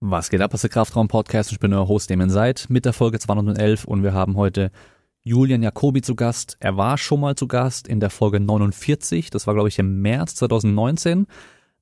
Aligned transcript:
Was 0.00 0.30
geht 0.30 0.40
ab, 0.42 0.52
das 0.52 0.58
ist 0.58 0.62
der 0.62 0.70
Kraftraum-Podcast. 0.70 1.50
Ich 1.50 1.58
bin 1.58 1.74
euer 1.74 1.88
Host, 1.88 2.08
Damien 2.08 2.30
Seid, 2.30 2.66
mit 2.68 2.84
der 2.84 2.92
Folge 2.92 3.18
211 3.18 3.84
und 3.84 4.04
wir 4.04 4.12
haben 4.12 4.36
heute 4.36 4.70
Julian 5.24 5.60
Jacobi 5.60 6.02
zu 6.02 6.14
Gast. 6.14 6.56
Er 6.60 6.76
war 6.76 6.98
schon 6.98 7.18
mal 7.18 7.34
zu 7.34 7.48
Gast 7.48 7.88
in 7.88 7.98
der 7.98 8.10
Folge 8.10 8.38
49, 8.38 9.30
das 9.30 9.48
war 9.48 9.54
glaube 9.54 9.68
ich 9.68 9.80
im 9.80 10.00
März 10.00 10.36
2019, 10.36 11.26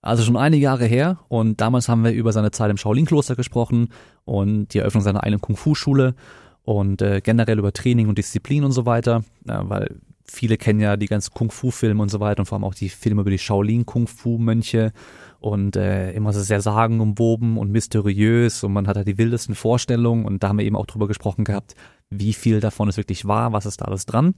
also 0.00 0.22
schon 0.22 0.38
einige 0.38 0.62
Jahre 0.62 0.86
her. 0.86 1.18
Und 1.28 1.60
damals 1.60 1.90
haben 1.90 2.04
wir 2.04 2.12
über 2.12 2.32
seine 2.32 2.52
Zeit 2.52 2.70
im 2.70 2.78
Shaolin-Kloster 2.78 3.36
gesprochen 3.36 3.88
und 4.24 4.72
die 4.72 4.78
Eröffnung 4.78 5.04
seiner 5.04 5.22
eigenen 5.22 5.42
Kung-Fu-Schule 5.42 6.14
und 6.62 7.02
äh, 7.02 7.20
generell 7.20 7.58
über 7.58 7.74
Training 7.74 8.08
und 8.08 8.16
Disziplin 8.16 8.64
und 8.64 8.72
so 8.72 8.86
weiter, 8.86 9.24
äh, 9.46 9.58
weil 9.60 10.00
viele 10.24 10.56
kennen 10.56 10.80
ja 10.80 10.96
die 10.96 11.06
ganzen 11.06 11.34
Kung-Fu-Filme 11.34 12.02
und 12.02 12.10
so 12.10 12.20
weiter 12.20 12.40
und 12.40 12.46
vor 12.46 12.56
allem 12.56 12.64
auch 12.64 12.74
die 12.74 12.88
Filme 12.88 13.20
über 13.20 13.30
die 13.30 13.38
Shaolin-Kung-Fu-Mönche 13.38 14.94
und 15.46 15.76
äh, 15.76 16.10
immer 16.10 16.32
so 16.32 16.40
sehr 16.40 16.60
sagenumwoben 16.60 17.56
und 17.56 17.70
mysteriös 17.70 18.64
und 18.64 18.72
man 18.72 18.88
hat 18.88 18.96
da 18.96 19.04
die 19.04 19.16
wildesten 19.16 19.54
Vorstellungen 19.54 20.24
und 20.24 20.42
da 20.42 20.48
haben 20.48 20.58
wir 20.58 20.66
eben 20.66 20.74
auch 20.74 20.86
drüber 20.86 21.06
gesprochen 21.06 21.44
gehabt, 21.44 21.76
wie 22.10 22.32
viel 22.32 22.58
davon 22.58 22.88
es 22.88 22.96
wirklich 22.96 23.28
war, 23.28 23.52
was 23.52 23.64
ist 23.64 23.80
da 23.80 23.84
alles 23.84 24.06
dran. 24.06 24.34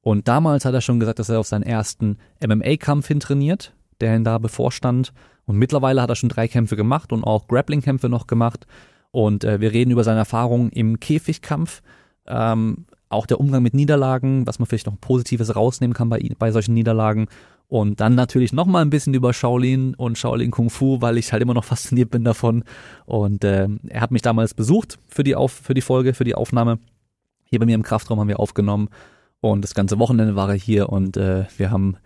Und 0.00 0.26
damals 0.26 0.64
hat 0.64 0.74
er 0.74 0.80
schon 0.80 0.98
gesagt, 0.98 1.20
dass 1.20 1.28
er 1.28 1.38
auf 1.38 1.46
seinen 1.46 1.62
ersten 1.62 2.18
MMA-Kampf 2.44 3.06
hin 3.06 3.20
trainiert, 3.20 3.74
der 4.00 4.16
ihn 4.16 4.24
da 4.24 4.38
bevorstand. 4.38 5.12
Und 5.44 5.56
mittlerweile 5.56 6.02
hat 6.02 6.10
er 6.10 6.16
schon 6.16 6.30
drei 6.30 6.48
Kämpfe 6.48 6.74
gemacht 6.74 7.12
und 7.12 7.22
auch 7.22 7.46
Grappling-Kämpfe 7.46 8.08
noch 8.08 8.26
gemacht. 8.26 8.66
Und 9.12 9.44
äh, 9.44 9.60
wir 9.60 9.72
reden 9.72 9.92
über 9.92 10.02
seine 10.02 10.18
Erfahrungen 10.18 10.70
im 10.70 10.98
Käfigkampf, 10.98 11.80
ähm, 12.26 12.86
auch 13.08 13.26
der 13.26 13.38
Umgang 13.38 13.62
mit 13.62 13.74
Niederlagen, 13.74 14.48
was 14.48 14.58
man 14.58 14.66
vielleicht 14.66 14.86
noch 14.86 15.00
Positives 15.00 15.54
rausnehmen 15.54 15.94
kann 15.94 16.08
bei, 16.08 16.20
bei 16.38 16.50
solchen 16.50 16.74
Niederlagen 16.74 17.28
und 17.70 18.00
dann 18.00 18.16
natürlich 18.16 18.52
noch 18.52 18.66
mal 18.66 18.82
ein 18.82 18.90
bisschen 18.90 19.14
über 19.14 19.32
Shaolin 19.32 19.94
und 19.94 20.18
Shaolin 20.18 20.50
Kung 20.50 20.70
Fu, 20.70 21.00
weil 21.00 21.16
ich 21.18 21.32
halt 21.32 21.40
immer 21.40 21.54
noch 21.54 21.64
fasziniert 21.72 22.10
bin 22.10 22.24
davon. 22.24 22.64
Und 23.06 23.44
äh, 23.44 23.68
er 23.86 24.00
hat 24.00 24.10
mich 24.10 24.22
damals 24.22 24.54
besucht 24.54 24.98
für 25.06 25.22
die, 25.22 25.36
Auf 25.36 25.52
für 25.52 25.72
die 25.72 25.80
Folge, 25.80 26.12
für 26.12 26.24
die 26.24 26.34
Aufnahme. 26.34 26.80
Hier 27.44 27.60
bei 27.60 27.66
mir 27.66 27.76
im 27.76 27.84
Kraftraum 27.84 28.18
haben 28.18 28.26
wir 28.26 28.40
aufgenommen. 28.40 28.88
Und 29.40 29.62
das 29.62 29.74
ganze 29.74 30.00
Wochenende 30.00 30.34
war 30.34 30.48
er 30.48 30.56
hier 30.56 30.88
und 30.88 31.16
äh, 31.16 31.44
wir 31.56 31.70
haben 31.70 31.96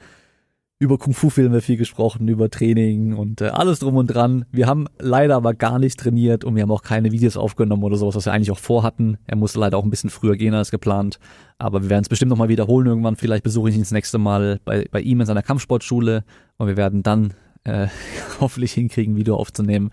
über 0.84 0.98
Kung-Fu-Filme 0.98 1.62
viel 1.62 1.78
gesprochen, 1.78 2.28
über 2.28 2.50
Training 2.50 3.14
und 3.14 3.40
äh, 3.40 3.46
alles 3.46 3.78
drum 3.78 3.96
und 3.96 4.08
dran. 4.08 4.44
Wir 4.52 4.66
haben 4.66 4.86
leider 4.98 5.34
aber 5.36 5.54
gar 5.54 5.78
nicht 5.78 5.98
trainiert 5.98 6.44
und 6.44 6.54
wir 6.54 6.62
haben 6.62 6.70
auch 6.70 6.82
keine 6.82 7.10
Videos 7.10 7.36
aufgenommen 7.36 7.82
oder 7.82 7.96
sowas, 7.96 8.14
was 8.14 8.26
wir 8.26 8.32
eigentlich 8.32 8.50
auch 8.50 8.58
vorhatten. 8.58 9.16
Er 9.26 9.36
musste 9.36 9.58
leider 9.58 9.78
auch 9.78 9.84
ein 9.84 9.90
bisschen 9.90 10.10
früher 10.10 10.36
gehen 10.36 10.52
als 10.54 10.70
geplant. 10.70 11.18
Aber 11.56 11.82
wir 11.82 11.90
werden 11.90 12.02
es 12.02 12.08
bestimmt 12.08 12.28
nochmal 12.28 12.50
wiederholen 12.50 12.86
irgendwann. 12.86 13.16
Vielleicht 13.16 13.44
besuche 13.44 13.70
ich 13.70 13.74
ihn 13.74 13.80
das 13.80 13.92
nächste 13.92 14.18
Mal 14.18 14.60
bei, 14.64 14.86
bei 14.90 15.00
ihm 15.00 15.20
in 15.20 15.26
seiner 15.26 15.42
Kampfsportschule 15.42 16.22
und 16.58 16.66
wir 16.68 16.76
werden 16.76 17.02
dann 17.02 17.32
äh, 17.64 17.88
hoffentlich 18.40 18.72
hinkriegen, 18.74 19.16
Video 19.16 19.36
aufzunehmen. 19.36 19.90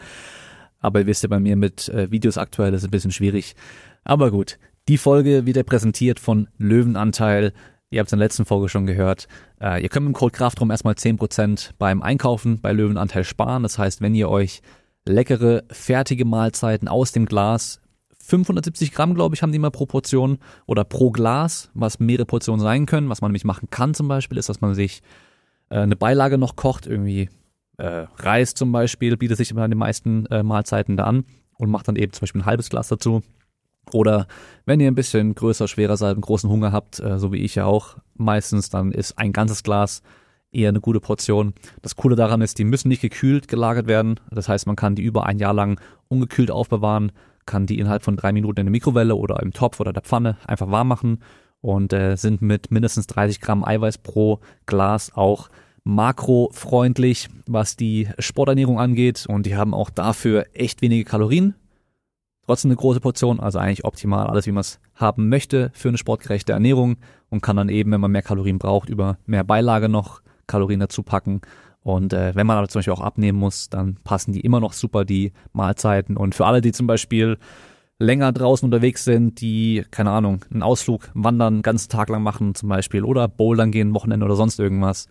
Aber 0.79 0.99
ihr 0.99 1.07
wisst 1.07 1.23
ja, 1.23 1.29
bei 1.29 1.39
mir 1.39 1.55
mit 1.55 1.87
äh, 1.89 2.11
Videos 2.11 2.37
aktuell 2.37 2.73
ist 2.73 2.81
es 2.81 2.87
ein 2.87 2.91
bisschen 2.91 3.11
schwierig. 3.11 3.55
Aber 4.03 4.29
gut, 4.29 4.57
die 4.87 4.97
Folge 4.97 5.45
wird 5.45 5.57
ja 5.57 5.63
präsentiert 5.63 6.19
von 6.19 6.49
Löwenanteil. 6.57 7.53
Ihr 7.91 7.99
habt 7.99 8.07
es 8.07 8.13
in 8.13 8.19
der 8.19 8.25
letzten 8.25 8.45
Folge 8.45 8.69
schon 8.69 8.85
gehört. 8.85 9.27
Äh, 9.61 9.83
ihr 9.83 9.89
könnt 9.89 10.07
mit 10.07 10.15
dem 10.15 10.17
Code 10.17 10.31
Kraftraum 10.31 10.71
erstmal 10.71 10.93
10% 10.93 11.71
beim 11.77 12.01
Einkaufen 12.01 12.61
bei 12.61 12.71
Löwenanteil 12.71 13.25
sparen. 13.25 13.63
Das 13.63 13.77
heißt, 13.77 13.99
wenn 13.99 14.15
ihr 14.15 14.29
euch 14.29 14.61
leckere, 15.05 15.63
fertige 15.69 16.23
Mahlzeiten 16.23 16.87
aus 16.87 17.11
dem 17.11 17.25
Glas, 17.25 17.81
570 18.23 18.93
Gramm, 18.93 19.13
glaube 19.13 19.35
ich, 19.35 19.41
haben 19.41 19.51
die 19.51 19.59
mal 19.59 19.71
pro 19.71 19.85
Portion 19.85 20.37
oder 20.67 20.85
pro 20.85 21.11
Glas, 21.11 21.69
was 21.73 21.99
mehrere 21.99 22.25
Portionen 22.25 22.61
sein 22.61 22.85
können. 22.85 23.09
Was 23.09 23.19
man 23.19 23.31
nämlich 23.31 23.43
machen 23.43 23.69
kann 23.69 23.93
zum 23.93 24.07
Beispiel, 24.07 24.37
ist, 24.37 24.47
dass 24.47 24.61
man 24.61 24.73
sich 24.73 25.01
äh, 25.69 25.79
eine 25.79 25.97
Beilage 25.97 26.37
noch 26.37 26.55
kocht, 26.55 26.87
irgendwie 26.87 27.29
äh, 27.77 28.05
Reis 28.15 28.53
zum 28.53 28.71
Beispiel, 28.71 29.17
bietet 29.17 29.35
sich 29.35 29.53
an 29.53 29.69
den 29.69 29.79
meisten 29.79 30.27
äh, 30.27 30.43
Mahlzeiten 30.43 30.95
da 30.95 31.03
an 31.03 31.25
und 31.57 31.69
macht 31.69 31.89
dann 31.89 31.97
eben 31.97 32.13
zum 32.13 32.21
Beispiel 32.21 32.41
ein 32.41 32.45
halbes 32.45 32.69
Glas 32.69 32.87
dazu. 32.87 33.21
Oder 33.93 34.27
wenn 34.65 34.79
ihr 34.79 34.89
ein 34.89 34.95
bisschen 34.95 35.35
größer, 35.35 35.67
schwerer 35.67 35.97
seid 35.97 36.15
und 36.15 36.21
großen 36.21 36.49
Hunger 36.49 36.71
habt, 36.71 36.99
äh, 36.99 37.19
so 37.19 37.31
wie 37.31 37.39
ich 37.39 37.55
ja 37.55 37.65
auch 37.65 37.97
meistens, 38.15 38.69
dann 38.69 38.91
ist 38.91 39.17
ein 39.17 39.33
ganzes 39.33 39.63
Glas 39.63 40.01
eher 40.51 40.69
eine 40.69 40.81
gute 40.81 40.99
Portion. 40.99 41.53
Das 41.81 41.95
Coole 41.95 42.15
daran 42.15 42.41
ist, 42.41 42.59
die 42.59 42.65
müssen 42.65 42.89
nicht 42.89 43.01
gekühlt 43.01 43.47
gelagert 43.47 43.87
werden. 43.87 44.19
Das 44.29 44.49
heißt, 44.49 44.67
man 44.67 44.75
kann 44.75 44.95
die 44.95 45.03
über 45.03 45.25
ein 45.25 45.39
Jahr 45.39 45.53
lang 45.53 45.79
ungekühlt 46.09 46.51
aufbewahren, 46.51 47.11
kann 47.45 47.65
die 47.65 47.79
innerhalb 47.79 48.03
von 48.03 48.17
drei 48.17 48.31
Minuten 48.31 48.59
in 48.59 48.65
der 48.65 48.71
Mikrowelle 48.71 49.15
oder 49.15 49.41
im 49.41 49.53
Topf 49.53 49.79
oder 49.79 49.93
der 49.93 50.03
Pfanne 50.03 50.37
einfach 50.45 50.69
warm 50.69 50.89
machen 50.89 51.19
und 51.61 51.93
äh, 51.93 52.15
sind 52.17 52.41
mit 52.41 52.71
mindestens 52.71 53.07
30 53.07 53.39
Gramm 53.39 53.63
Eiweiß 53.63 53.99
pro 53.99 54.39
Glas 54.65 55.11
auch 55.15 55.49
makrofreundlich, 55.83 57.29
was 57.47 57.75
die 57.75 58.07
Sporternährung 58.19 58.79
angeht. 58.79 59.25
Und 59.27 59.45
die 59.45 59.55
haben 59.55 59.73
auch 59.73 59.89
dafür 59.89 60.45
echt 60.53 60.81
wenige 60.81 61.05
Kalorien. 61.05 61.55
Trotzdem 62.51 62.71
eine 62.71 62.75
große 62.75 62.99
Portion, 62.99 63.39
also 63.39 63.59
eigentlich 63.59 63.85
optimal, 63.85 64.27
alles 64.27 64.45
wie 64.45 64.51
man 64.51 64.59
es 64.59 64.81
haben 64.95 65.29
möchte 65.29 65.71
für 65.73 65.87
eine 65.87 65.97
sportgerechte 65.97 66.51
Ernährung 66.51 66.97
und 67.29 67.41
kann 67.41 67.55
dann 67.55 67.69
eben, 67.69 67.93
wenn 67.93 68.01
man 68.01 68.11
mehr 68.11 68.23
Kalorien 68.23 68.59
braucht, 68.59 68.89
über 68.89 69.17
mehr 69.25 69.45
Beilage 69.45 69.87
noch 69.87 70.21
Kalorien 70.47 70.81
dazu 70.81 71.01
packen. 71.01 71.39
Und 71.81 72.11
äh, 72.11 72.35
wenn 72.35 72.45
man 72.45 72.57
aber 72.57 72.67
zum 72.67 72.79
Beispiel 72.79 72.91
auch 72.91 72.99
abnehmen 72.99 73.39
muss, 73.39 73.69
dann 73.69 73.95
passen 74.03 74.33
die 74.33 74.41
immer 74.41 74.59
noch 74.59 74.73
super, 74.73 75.05
die 75.05 75.31
Mahlzeiten. 75.53 76.17
Und 76.17 76.35
für 76.35 76.45
alle, 76.45 76.59
die 76.59 76.73
zum 76.73 76.87
Beispiel 76.87 77.37
länger 77.99 78.33
draußen 78.33 78.65
unterwegs 78.65 79.05
sind, 79.05 79.39
die, 79.39 79.85
keine 79.89 80.11
Ahnung, 80.11 80.43
einen 80.51 80.61
Ausflug 80.61 81.09
wandern, 81.13 81.53
einen 81.53 81.61
ganzen 81.61 81.87
Tag 81.87 82.09
lang 82.09 82.21
machen 82.21 82.53
zum 82.53 82.67
Beispiel 82.67 83.05
oder 83.05 83.29
bouldern 83.29 83.71
gehen, 83.71 83.93
Wochenende 83.93 84.25
oder 84.25 84.35
sonst 84.35 84.59
irgendwas, 84.59 85.07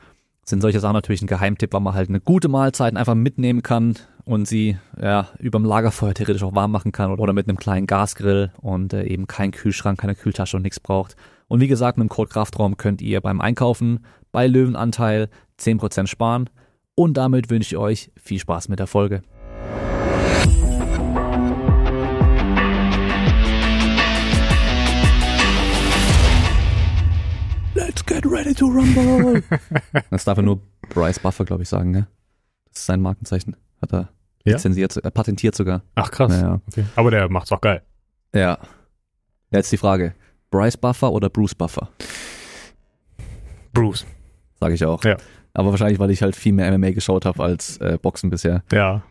sind 0.51 0.61
solche 0.61 0.81
Sachen 0.81 0.95
natürlich 0.95 1.23
ein 1.23 1.27
Geheimtipp, 1.27 1.73
weil 1.73 1.81
man 1.81 1.95
halt 1.95 2.09
eine 2.09 2.21
gute 2.21 2.49
Mahlzeit 2.49 2.97
einfach 2.97 3.15
mitnehmen 3.15 3.63
kann 3.63 3.95
und 4.25 4.47
sie 4.47 4.77
ja 5.01 5.29
überm 5.39 5.65
Lagerfeuer 5.65 6.15
theoretisch 6.15 6.43
auch 6.43 6.55
warm 6.55 6.73
machen 6.73 6.93
kann 6.93 7.13
oder 7.13 7.33
mit 7.33 7.49
einem 7.49 7.57
kleinen 7.57 7.87
Gasgrill 7.87 8.53
und 8.61 8.93
äh, 8.93 9.05
eben 9.05 9.27
kein 9.27 9.53
Kühlschrank, 9.53 9.99
keine 9.99 10.15
Kühltasche 10.15 10.57
und 10.57 10.63
nichts 10.63 10.81
braucht. 10.81 11.17
Und 11.49 11.61
wie 11.61 11.69
gesagt, 11.69 11.99
mit 11.99 12.09
dem 12.09 12.11
Code 12.11 12.31
Kraftraum 12.31 12.77
könnt 12.77 13.01
ihr 13.01 13.21
beim 13.21 13.41
Einkaufen 13.41 14.05
bei 14.33 14.47
Löwenanteil 14.47 15.29
10% 15.59 16.07
sparen 16.07 16.51
und 16.95 17.17
damit 17.17 17.51
wünsche 17.51 17.75
ich 17.75 17.77
euch 17.79 18.11
viel 18.17 18.39
Spaß 18.39 18.69
mit 18.69 18.79
der 18.79 18.87
Folge. 18.87 19.23
Get 28.21 28.31
ready 28.31 28.55
to 28.55 28.67
rumble. 28.67 29.43
das 30.11 30.25
darf 30.25 30.39
er 30.39 30.43
nur 30.43 30.61
Bryce 30.89 31.19
Buffer, 31.19 31.45
glaube 31.45 31.63
ich, 31.63 31.69
sagen, 31.69 31.91
ne? 31.91 32.07
Das 32.71 32.81
ist 32.81 32.87
sein 32.87 33.01
Markenzeichen. 33.01 33.57
Hat 33.81 33.93
er 33.93 34.11
ja? 34.45 34.55
lizenziert, 34.55 34.97
äh, 34.97 35.11
patentiert 35.11 35.55
sogar. 35.55 35.83
Ach 35.95 36.11
krass. 36.11 36.31
Naja. 36.31 36.61
Okay. 36.69 36.85
Aber 36.97 37.11
der 37.11 37.29
macht's 37.31 37.53
auch 37.53 37.61
geil. 37.61 37.83
Ja. 38.35 38.59
Jetzt 39.51 39.73
die 39.73 39.77
Frage. 39.77 40.15
Bryce 40.51 40.77
Buffer 40.77 41.13
oder 41.13 41.29
Bruce 41.29 41.55
Buffer? 41.55 41.89
Bruce. 43.73 44.07
Sag 44.59 44.73
ich 44.73 44.85
auch. 44.85 45.03
Ja. 45.05 45.17
Aber 45.55 45.71
wahrscheinlich, 45.71 45.99
weil 45.99 46.11
ich 46.11 46.23
halt 46.23 46.37
viel 46.37 46.53
mehr 46.53 46.71
MMA 46.77 46.91
geschaut 46.93 47.25
habe 47.25 47.43
als 47.43 47.79
äh, 47.79 47.99
Boxen 48.01 48.31
bisher. 48.31 48.63
Ja. 48.71 49.03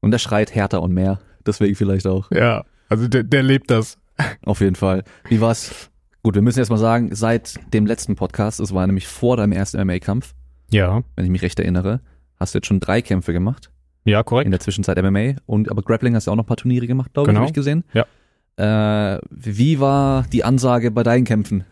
Und 0.00 0.10
der 0.10 0.18
schreit 0.18 0.54
härter 0.54 0.82
und 0.82 0.92
mehr. 0.92 1.20
Deswegen 1.46 1.74
vielleicht 1.74 2.06
auch. 2.06 2.30
Ja. 2.30 2.64
Also 2.88 3.06
der, 3.06 3.22
der 3.22 3.42
lebt 3.42 3.70
das. 3.70 3.98
Auf 4.44 4.60
jeden 4.60 4.74
Fall. 4.74 5.04
Wie 5.28 5.40
war's? 5.40 5.90
Gut, 6.28 6.34
wir 6.34 6.42
müssen 6.42 6.58
erst 6.58 6.70
mal 6.70 6.76
sagen, 6.76 7.14
seit 7.14 7.58
dem 7.72 7.86
letzten 7.86 8.14
Podcast, 8.14 8.60
es 8.60 8.74
war 8.74 8.86
nämlich 8.86 9.08
vor 9.08 9.38
deinem 9.38 9.52
ersten 9.52 9.82
MMA-Kampf. 9.82 10.34
Ja. 10.70 11.02
Wenn 11.16 11.24
ich 11.24 11.30
mich 11.30 11.40
recht 11.40 11.58
erinnere, 11.58 12.02
hast 12.38 12.52
du 12.52 12.58
jetzt 12.58 12.66
schon 12.66 12.80
drei 12.80 13.00
Kämpfe 13.00 13.32
gemacht. 13.32 13.70
Ja, 14.04 14.22
korrekt. 14.22 14.44
In 14.44 14.50
der 14.50 14.60
Zwischenzeit 14.60 15.02
MMA. 15.02 15.36
Und 15.46 15.70
aber 15.70 15.80
Grappling 15.80 16.14
hast 16.14 16.26
du 16.26 16.30
auch 16.30 16.36
noch 16.36 16.44
ein 16.44 16.46
paar 16.46 16.58
Turniere 16.58 16.86
gemacht, 16.86 17.14
glaube 17.14 17.28
genau. 17.28 17.38
ich, 17.38 17.40
habe 17.44 17.48
ich 17.48 17.54
gesehen. 17.54 17.82
Ja. 17.94 19.14
Äh, 19.14 19.20
wie 19.30 19.80
war 19.80 20.26
die 20.30 20.44
Ansage 20.44 20.90
bei 20.90 21.02
deinen 21.02 21.24
Kämpfen? 21.24 21.64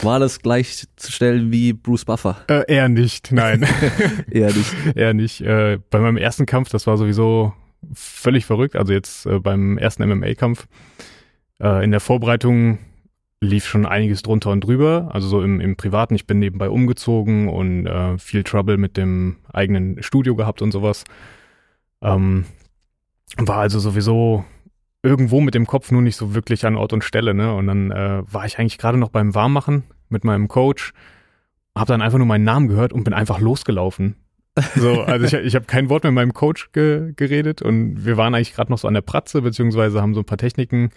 War 0.00 0.20
das 0.20 0.42
gleichzustellen 0.42 1.50
wie 1.50 1.72
Bruce 1.72 2.04
Buffer? 2.04 2.36
Äh, 2.48 2.70
eher 2.70 2.90
nicht, 2.90 3.32
nein. 3.32 3.66
eher 4.30 4.52
nicht. 4.52 4.74
eher 4.96 5.14
nicht. 5.14 5.40
Äh, 5.40 5.78
bei 5.88 6.00
meinem 6.00 6.18
ersten 6.18 6.44
Kampf, 6.44 6.68
das 6.68 6.86
war 6.86 6.98
sowieso 6.98 7.54
völlig 7.94 8.44
verrückt. 8.44 8.76
Also 8.76 8.92
jetzt 8.92 9.24
äh, 9.24 9.38
beim 9.38 9.78
ersten 9.78 10.06
MMA-Kampf. 10.06 10.66
Äh, 11.58 11.82
in 11.82 11.90
der 11.90 12.00
Vorbereitung 12.00 12.80
lief 13.44 13.66
schon 13.66 13.86
einiges 13.86 14.22
drunter 14.22 14.50
und 14.50 14.62
drüber. 14.62 15.10
Also 15.12 15.28
so 15.28 15.42
im, 15.42 15.60
im 15.60 15.76
Privaten. 15.76 16.14
Ich 16.14 16.26
bin 16.26 16.38
nebenbei 16.38 16.68
umgezogen 16.68 17.48
und 17.48 17.86
äh, 17.86 18.18
viel 18.18 18.42
Trouble 18.44 18.76
mit 18.76 18.96
dem 18.96 19.36
eigenen 19.52 20.02
Studio 20.02 20.34
gehabt 20.34 20.62
und 20.62 20.72
sowas. 20.72 21.04
Ähm, 22.02 22.44
war 23.36 23.58
also 23.58 23.78
sowieso 23.78 24.44
irgendwo 25.02 25.40
mit 25.40 25.54
dem 25.54 25.66
Kopf 25.66 25.90
nur 25.90 26.02
nicht 26.02 26.16
so 26.16 26.34
wirklich 26.34 26.66
an 26.66 26.76
Ort 26.76 26.92
und 26.92 27.04
Stelle, 27.04 27.34
ne? 27.34 27.54
Und 27.54 27.66
dann 27.66 27.90
äh, 27.90 28.22
war 28.26 28.46
ich 28.46 28.58
eigentlich 28.58 28.78
gerade 28.78 28.98
noch 28.98 29.10
beim 29.10 29.34
Warmmachen 29.34 29.84
mit 30.08 30.24
meinem 30.24 30.48
Coach, 30.48 30.92
habe 31.76 31.88
dann 31.88 32.02
einfach 32.02 32.18
nur 32.18 32.26
meinen 32.26 32.44
Namen 32.44 32.68
gehört 32.68 32.92
und 32.92 33.04
bin 33.04 33.12
einfach 33.12 33.38
losgelaufen. 33.38 34.16
So, 34.76 35.02
also 35.02 35.26
ich, 35.26 35.32
ich 35.34 35.54
habe 35.56 35.66
kein 35.66 35.88
Wort 35.88 36.04
mit 36.04 36.12
meinem 36.12 36.32
Coach 36.32 36.70
ge 36.72 37.12
geredet 37.16 37.60
und 37.60 38.04
wir 38.04 38.16
waren 38.16 38.34
eigentlich 38.34 38.54
gerade 38.54 38.70
noch 38.70 38.78
so 38.78 38.86
an 38.86 38.94
der 38.94 39.00
Pratze, 39.00 39.42
beziehungsweise 39.42 40.00
haben 40.00 40.14
so 40.14 40.20
ein 40.20 40.26
paar 40.26 40.38
Techniken 40.38 40.90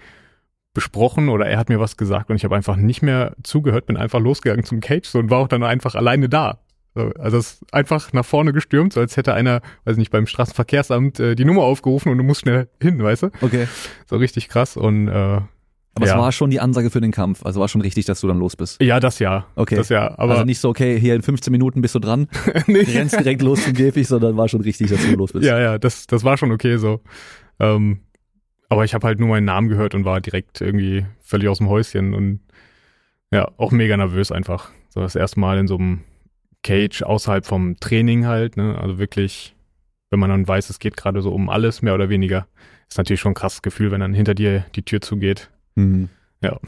besprochen 0.73 1.29
oder 1.29 1.45
er 1.47 1.57
hat 1.57 1.69
mir 1.69 1.79
was 1.79 1.97
gesagt 1.97 2.29
und 2.29 2.35
ich 2.35 2.43
habe 2.43 2.55
einfach 2.55 2.75
nicht 2.75 3.01
mehr 3.01 3.33
zugehört, 3.43 3.85
bin 3.87 3.97
einfach 3.97 4.19
losgegangen 4.19 4.63
zum 4.65 4.79
Cage 4.79 5.07
so 5.07 5.19
und 5.19 5.29
war 5.29 5.39
auch 5.39 5.47
dann 5.47 5.63
einfach 5.63 5.95
alleine 5.95 6.29
da. 6.29 6.59
So, 6.93 7.11
also 7.19 7.37
es 7.37 7.53
ist 7.53 7.73
einfach 7.73 8.11
nach 8.13 8.25
vorne 8.25 8.53
gestürmt, 8.53 8.93
so 8.93 8.99
als 8.99 9.17
hätte 9.17 9.33
einer, 9.33 9.61
weiß 9.85 9.97
nicht, 9.97 10.11
beim 10.11 10.25
Straßenverkehrsamt 10.27 11.19
äh, 11.19 11.35
die 11.35 11.45
Nummer 11.45 11.61
aufgerufen 11.63 12.11
und 12.11 12.17
du 12.17 12.23
musst 12.23 12.41
schnell 12.41 12.69
hin, 12.81 13.01
weißt 13.01 13.23
du? 13.23 13.29
Okay. 13.41 13.67
So 14.07 14.17
richtig 14.17 14.49
krass 14.49 14.77
und 14.77 15.07
äh, 15.07 15.11
Aber 15.11 16.05
Ja. 16.05 16.13
es 16.13 16.19
war 16.19 16.31
schon 16.31 16.49
die 16.51 16.59
Ansage 16.59 16.89
für 16.91 17.01
den 17.01 17.11
Kampf. 17.11 17.43
Also 17.45 17.59
war 17.59 17.67
schon 17.67 17.81
richtig, 17.81 18.05
dass 18.05 18.21
du 18.21 18.27
dann 18.27 18.37
los 18.39 18.55
bist. 18.55 18.81
ja, 18.81 18.99
das 18.99 19.17
ja. 19.19 19.45
Okay. 19.55 19.75
Das 19.75 19.89
ja, 19.89 20.13
aber 20.17 20.33
also 20.33 20.43
nicht 20.45 20.59
so, 20.59 20.69
okay, 20.69 20.99
hier 20.99 21.15
in 21.15 21.21
15 21.23 21.51
Minuten 21.51 21.81
bist 21.81 21.93
du 21.95 21.99
dran, 21.99 22.27
nee, 22.67 22.81
rennst 22.81 23.19
direkt 23.19 23.41
los 23.41 23.63
zum 23.63 23.73
Käfig, 23.73 24.07
sondern 24.07 24.37
war 24.37 24.47
schon 24.47 24.61
richtig, 24.61 24.89
dass 24.91 25.01
du 25.03 25.15
los 25.15 25.33
bist. 25.33 25.45
ja, 25.45 25.59
ja, 25.59 25.77
das, 25.79 26.05
das 26.07 26.23
war 26.23 26.37
schon 26.37 26.51
okay 26.51 26.77
so. 26.77 27.01
Ähm, 27.59 28.01
aber 28.69 28.85
ich 28.85 28.93
habe 28.93 29.07
halt 29.07 29.19
nur 29.19 29.29
meinen 29.29 29.45
Namen 29.45 29.69
gehört 29.69 29.95
und 29.95 30.05
war 30.05 30.21
direkt 30.21 30.61
irgendwie 30.61 31.05
völlig 31.19 31.49
aus 31.49 31.59
dem 31.59 31.69
Häuschen 31.69 32.13
und 32.13 32.41
ja, 33.31 33.49
auch 33.57 33.71
mega 33.71 33.95
nervös 33.97 34.31
einfach. 34.31 34.71
So 34.89 35.01
das 35.01 35.15
erste 35.15 35.39
Mal 35.39 35.57
in 35.57 35.67
so 35.67 35.77
einem 35.77 36.01
Cage 36.63 37.03
außerhalb 37.03 37.45
vom 37.45 37.79
Training 37.79 38.25
halt, 38.25 38.57
ne? 38.57 38.77
Also 38.77 38.97
wirklich, 38.99 39.55
wenn 40.09 40.19
man 40.19 40.29
dann 40.29 40.47
weiß, 40.47 40.69
es 40.69 40.79
geht 40.79 40.97
gerade 40.97 41.21
so 41.21 41.31
um 41.31 41.49
alles, 41.49 41.81
mehr 41.81 41.93
oder 41.93 42.09
weniger, 42.09 42.47
ist 42.89 42.97
natürlich 42.97 43.19
schon 43.19 43.31
ein 43.31 43.35
krasses 43.35 43.61
Gefühl, 43.61 43.91
wenn 43.91 43.99
dann 43.99 44.13
hinter 44.13 44.33
dir 44.33 44.65
die 44.75 44.83
Tür 44.83 45.01
zugeht. 45.01 45.49
Mhm. 45.75 46.09
Ja. 46.41 46.59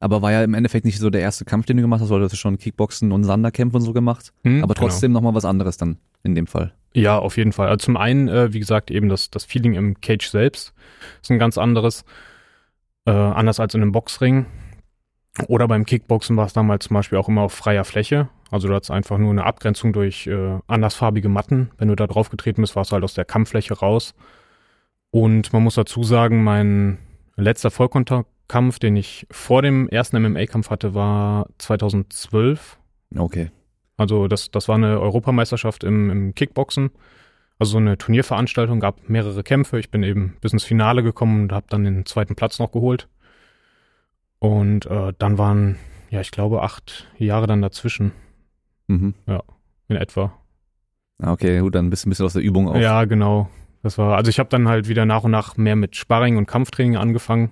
Aber 0.00 0.20
war 0.20 0.32
ja 0.32 0.42
im 0.42 0.54
Endeffekt 0.54 0.84
nicht 0.84 0.98
so 0.98 1.10
der 1.10 1.20
erste 1.20 1.44
Kampf, 1.44 1.66
den 1.66 1.76
du 1.76 1.82
gemacht 1.82 2.00
hast, 2.00 2.10
weil 2.10 2.18
du 2.18 2.24
hast 2.24 2.36
schon 2.36 2.58
Kickboxen 2.58 3.12
und 3.12 3.24
Sanderkämpfe 3.24 3.76
und 3.76 3.82
so 3.82 3.92
gemacht. 3.92 4.32
Hm, 4.42 4.62
Aber 4.62 4.74
genau. 4.74 4.88
trotzdem 4.88 5.12
nochmal 5.12 5.34
was 5.34 5.44
anderes 5.44 5.76
dann 5.76 5.98
in 6.24 6.34
dem 6.34 6.46
Fall. 6.46 6.74
Ja, 6.94 7.18
auf 7.18 7.36
jeden 7.36 7.52
Fall. 7.52 7.68
Also 7.68 7.86
zum 7.86 7.96
einen, 7.96 8.28
äh, 8.28 8.52
wie 8.52 8.60
gesagt, 8.60 8.90
eben 8.90 9.08
das, 9.08 9.30
das 9.30 9.44
Feeling 9.44 9.74
im 9.74 10.00
Cage 10.00 10.26
selbst 10.26 10.74
ist 11.22 11.30
ein 11.30 11.38
ganz 11.38 11.58
anderes. 11.58 12.04
Äh, 13.04 13.10
anders 13.10 13.60
als 13.60 13.74
in 13.74 13.82
einem 13.82 13.92
Boxring. 13.92 14.46
Oder 15.48 15.66
beim 15.66 15.86
Kickboxen 15.86 16.36
war 16.36 16.46
es 16.46 16.52
damals 16.52 16.86
zum 16.86 16.94
Beispiel 16.94 17.18
auch 17.18 17.28
immer 17.28 17.42
auf 17.42 17.54
freier 17.54 17.84
Fläche. 17.84 18.28
Also 18.50 18.68
du 18.68 18.74
hattest 18.74 18.90
einfach 18.90 19.16
nur 19.16 19.30
eine 19.30 19.44
Abgrenzung 19.44 19.94
durch 19.94 20.26
äh, 20.26 20.58
andersfarbige 20.66 21.30
Matten. 21.30 21.70
Wenn 21.78 21.88
du 21.88 21.96
da 21.96 22.06
drauf 22.06 22.28
getreten 22.28 22.60
bist, 22.60 22.76
warst 22.76 22.90
du 22.90 22.94
halt 22.94 23.04
aus 23.04 23.14
der 23.14 23.24
Kampffläche 23.24 23.74
raus. 23.74 24.14
Und 25.10 25.52
man 25.52 25.62
muss 25.62 25.74
dazu 25.74 26.04
sagen, 26.04 26.44
mein 26.44 26.98
letzter 27.36 27.70
Vollkontaktkampf, 27.70 28.78
den 28.78 28.96
ich 28.96 29.26
vor 29.30 29.62
dem 29.62 29.88
ersten 29.88 30.22
MMA-Kampf 30.22 30.68
hatte, 30.68 30.94
war 30.94 31.46
2012. 31.58 32.78
Okay. 33.16 33.50
Also 33.96 34.26
das, 34.28 34.50
das 34.50 34.68
war 34.68 34.76
eine 34.76 35.00
Europameisterschaft 35.00 35.84
im, 35.84 36.10
im 36.10 36.34
Kickboxen. 36.34 36.90
Also 37.58 37.72
so 37.72 37.78
eine 37.78 37.96
Turnierveranstaltung, 37.98 38.80
gab 38.80 39.08
mehrere 39.08 39.42
Kämpfe. 39.44 39.78
Ich 39.78 39.90
bin 39.90 40.02
eben 40.02 40.36
bis 40.40 40.52
ins 40.52 40.64
Finale 40.64 41.02
gekommen 41.02 41.42
und 41.42 41.52
habe 41.52 41.66
dann 41.68 41.84
den 41.84 42.06
zweiten 42.06 42.34
Platz 42.34 42.58
noch 42.58 42.72
geholt. 42.72 43.08
Und 44.38 44.86
äh, 44.86 45.12
dann 45.18 45.38
waren, 45.38 45.76
ja, 46.10 46.20
ich 46.20 46.30
glaube, 46.32 46.62
acht 46.62 47.08
Jahre 47.18 47.46
dann 47.46 47.62
dazwischen 47.62 48.12
Mhm. 48.88 49.14
in 49.88 49.96
etwa. 49.96 50.32
Ah, 51.18 51.32
Okay, 51.32 51.60
gut, 51.60 51.74
dann 51.76 51.88
bist 51.88 52.04
du 52.04 52.08
ein 52.08 52.10
bisschen 52.10 52.26
aus 52.26 52.32
der 52.32 52.42
Übung 52.42 52.68
auch. 52.68 52.76
Ja, 52.76 53.04
genau. 53.04 53.48
Das 53.82 53.96
war, 53.96 54.16
also 54.16 54.28
ich 54.28 54.38
habe 54.40 54.48
dann 54.50 54.68
halt 54.68 54.88
wieder 54.88 55.06
nach 55.06 55.22
und 55.24 55.30
nach 55.30 55.56
mehr 55.56 55.76
mit 55.76 55.96
Sparring 55.96 56.36
und 56.36 56.46
Kampftraining 56.46 56.96
angefangen. 56.96 57.50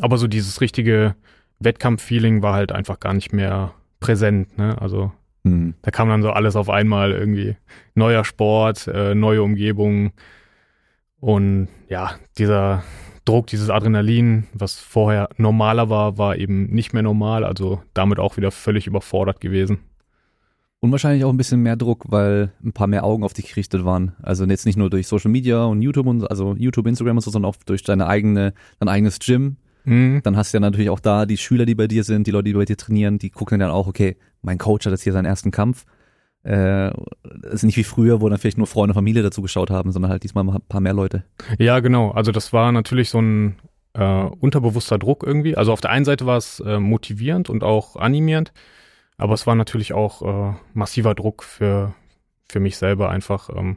Aber 0.00 0.18
so 0.18 0.26
dieses 0.26 0.60
richtige 0.60 1.14
Wettkampf-Feeling 1.60 2.42
war 2.42 2.54
halt 2.54 2.72
einfach 2.72 2.98
gar 3.00 3.14
nicht 3.14 3.32
mehr 3.32 3.72
präsent. 4.00 4.58
Ne? 4.58 4.76
Also 4.80 5.12
Mhm. 5.44 5.74
Da 5.82 5.90
kam 5.90 6.08
dann 6.08 6.22
so 6.22 6.30
alles 6.30 6.56
auf 6.56 6.70
einmal 6.70 7.12
irgendwie. 7.12 7.56
Neuer 7.94 8.24
Sport, 8.24 8.86
äh, 8.86 9.14
neue 9.14 9.42
Umgebung 9.42 10.12
und 11.22 11.68
ja, 11.88 12.16
dieser 12.36 12.82
Druck, 13.24 13.46
dieses 13.46 13.70
Adrenalin, 13.70 14.48
was 14.52 14.80
vorher 14.80 15.28
normaler 15.36 15.88
war, 15.88 16.18
war 16.18 16.36
eben 16.36 16.66
nicht 16.66 16.92
mehr 16.92 17.04
normal, 17.04 17.44
also 17.44 17.80
damit 17.94 18.18
auch 18.18 18.36
wieder 18.36 18.50
völlig 18.50 18.88
überfordert 18.88 19.40
gewesen. 19.40 19.78
Und 20.80 20.90
wahrscheinlich 20.90 21.24
auch 21.24 21.30
ein 21.30 21.36
bisschen 21.36 21.62
mehr 21.62 21.76
Druck, 21.76 22.06
weil 22.08 22.52
ein 22.64 22.72
paar 22.72 22.88
mehr 22.88 23.04
Augen 23.04 23.22
auf 23.22 23.34
dich 23.34 23.46
gerichtet 23.46 23.84
waren. 23.84 24.16
Also 24.20 24.44
jetzt 24.46 24.66
nicht 24.66 24.76
nur 24.76 24.90
durch 24.90 25.06
Social 25.06 25.30
Media 25.30 25.64
und 25.64 25.80
YouTube 25.80 26.08
und 26.08 26.28
also 26.28 26.56
YouTube, 26.58 26.88
Instagram 26.88 27.18
und 27.18 27.22
so, 27.22 27.30
sondern 27.30 27.50
auch 27.50 27.56
durch 27.64 27.84
deine 27.84 28.08
eigene, 28.08 28.52
dein 28.80 28.88
eigenes 28.88 29.20
Gym. 29.20 29.58
Mhm. 29.84 30.22
Dann 30.24 30.36
hast 30.36 30.52
du 30.52 30.56
ja 30.56 30.60
natürlich 30.60 30.90
auch 30.90 30.98
da 30.98 31.24
die 31.24 31.36
Schüler, 31.36 31.66
die 31.66 31.76
bei 31.76 31.86
dir 31.86 32.02
sind, 32.02 32.26
die 32.26 32.32
Leute, 32.32 32.44
die 32.46 32.54
bei 32.54 32.64
dir 32.64 32.76
trainieren, 32.76 33.18
die 33.18 33.30
gucken 33.30 33.60
dann 33.60 33.70
auch, 33.70 33.86
okay, 33.86 34.16
mein 34.42 34.58
Coach 34.58 34.86
hat 34.86 34.92
jetzt 34.92 35.02
hier 35.02 35.12
seinen 35.12 35.24
ersten 35.24 35.50
Kampf. 35.50 35.86
Äh, 36.44 36.90
ist 37.42 37.62
nicht 37.62 37.76
wie 37.76 37.84
früher, 37.84 38.20
wo 38.20 38.28
dann 38.28 38.38
vielleicht 38.38 38.58
nur 38.58 38.66
Freunde 38.66 38.90
und 38.90 38.96
Familie 38.96 39.22
dazu 39.22 39.42
geschaut 39.42 39.70
haben, 39.70 39.92
sondern 39.92 40.10
halt 40.10 40.24
diesmal 40.24 40.42
mal 40.42 40.56
ein 40.56 40.68
paar 40.68 40.80
mehr 40.80 40.92
Leute. 40.92 41.24
Ja, 41.58 41.78
genau. 41.80 42.10
Also 42.10 42.32
das 42.32 42.52
war 42.52 42.72
natürlich 42.72 43.10
so 43.10 43.20
ein 43.20 43.56
äh, 43.94 44.24
unterbewusster 44.24 44.98
Druck 44.98 45.22
irgendwie. 45.24 45.56
Also 45.56 45.72
auf 45.72 45.80
der 45.80 45.90
einen 45.90 46.04
Seite 46.04 46.26
war 46.26 46.36
es 46.36 46.60
äh, 46.60 46.80
motivierend 46.80 47.48
und 47.48 47.62
auch 47.62 47.96
animierend, 47.96 48.52
aber 49.18 49.34
es 49.34 49.46
war 49.46 49.54
natürlich 49.54 49.92
auch 49.92 50.22
äh, 50.22 50.56
massiver 50.74 51.14
Druck 51.14 51.44
für, 51.44 51.94
für 52.48 52.58
mich 52.58 52.76
selber 52.76 53.10
einfach. 53.10 53.48
Ähm, 53.50 53.76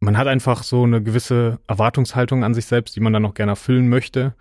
man 0.00 0.16
hat 0.16 0.26
einfach 0.26 0.62
so 0.62 0.84
eine 0.84 1.02
gewisse 1.02 1.58
Erwartungshaltung 1.66 2.44
an 2.44 2.54
sich 2.54 2.66
selbst, 2.66 2.96
die 2.96 3.00
man 3.00 3.12
dann 3.12 3.22
noch 3.22 3.34
gerne 3.34 3.52
erfüllen 3.52 3.88
möchte. 3.88 4.34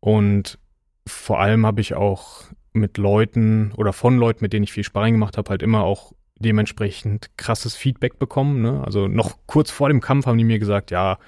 Und 0.00 0.58
vor 1.06 1.40
allem 1.40 1.64
habe 1.64 1.80
ich 1.80 1.94
auch 1.94 2.44
mit 2.76 2.98
Leuten 2.98 3.72
oder 3.76 3.92
von 3.92 4.18
Leuten, 4.18 4.44
mit 4.44 4.52
denen 4.52 4.64
ich 4.64 4.72
viel 4.72 4.84
Sparring 4.84 5.14
gemacht 5.14 5.36
habe, 5.36 5.50
halt 5.50 5.62
immer 5.62 5.82
auch 5.82 6.12
dementsprechend 6.38 7.30
krasses 7.36 7.74
Feedback 7.74 8.18
bekommen. 8.18 8.60
Ne? 8.62 8.82
Also 8.84 9.08
noch 9.08 9.36
kurz 9.46 9.70
vor 9.70 9.88
dem 9.88 10.00
Kampf 10.00 10.26
haben 10.26 10.38
die 10.38 10.44
mir 10.44 10.58
gesagt, 10.58 10.90
ja, 10.90 11.18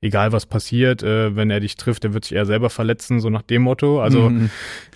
egal 0.00 0.32
was 0.32 0.46
passiert, 0.46 1.02
äh, 1.02 1.34
wenn 1.34 1.50
er 1.50 1.60
dich 1.60 1.76
trifft, 1.76 2.04
der 2.04 2.14
wird 2.14 2.24
sich 2.24 2.36
eher 2.36 2.46
selber 2.46 2.70
verletzen, 2.70 3.20
so 3.20 3.30
nach 3.30 3.42
dem 3.42 3.62
Motto. 3.62 4.00
Also 4.00 4.30
Mhm. 4.30 4.50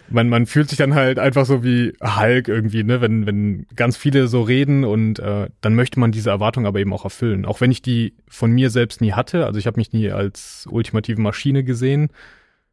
man, 0.08 0.28
man 0.28 0.46
fühlt 0.46 0.68
sich 0.68 0.78
dann 0.78 0.94
halt 0.94 1.18
einfach 1.18 1.44
so 1.44 1.64
wie 1.64 1.92
Hulk 2.00 2.46
irgendwie, 2.48 2.84
ne, 2.84 3.00
wenn, 3.00 3.26
wenn 3.26 3.66
ganz 3.74 3.96
viele 3.96 4.28
so 4.28 4.42
reden 4.42 4.84
und 4.84 5.18
äh, 5.18 5.48
dann 5.60 5.74
möchte 5.74 5.98
man 5.98 6.12
diese 6.12 6.30
Erwartung 6.30 6.66
aber 6.66 6.78
eben 6.78 6.92
auch 6.92 7.04
erfüllen. 7.04 7.46
Auch 7.46 7.60
wenn 7.60 7.72
ich 7.72 7.82
die 7.82 8.14
von 8.28 8.52
mir 8.52 8.70
selbst 8.70 9.00
nie 9.00 9.12
hatte, 9.12 9.46
also 9.46 9.58
ich 9.58 9.66
habe 9.66 9.80
mich 9.80 9.92
nie 9.92 10.10
als 10.10 10.66
ultimative 10.70 11.20
Maschine 11.20 11.64
gesehen 11.64 12.10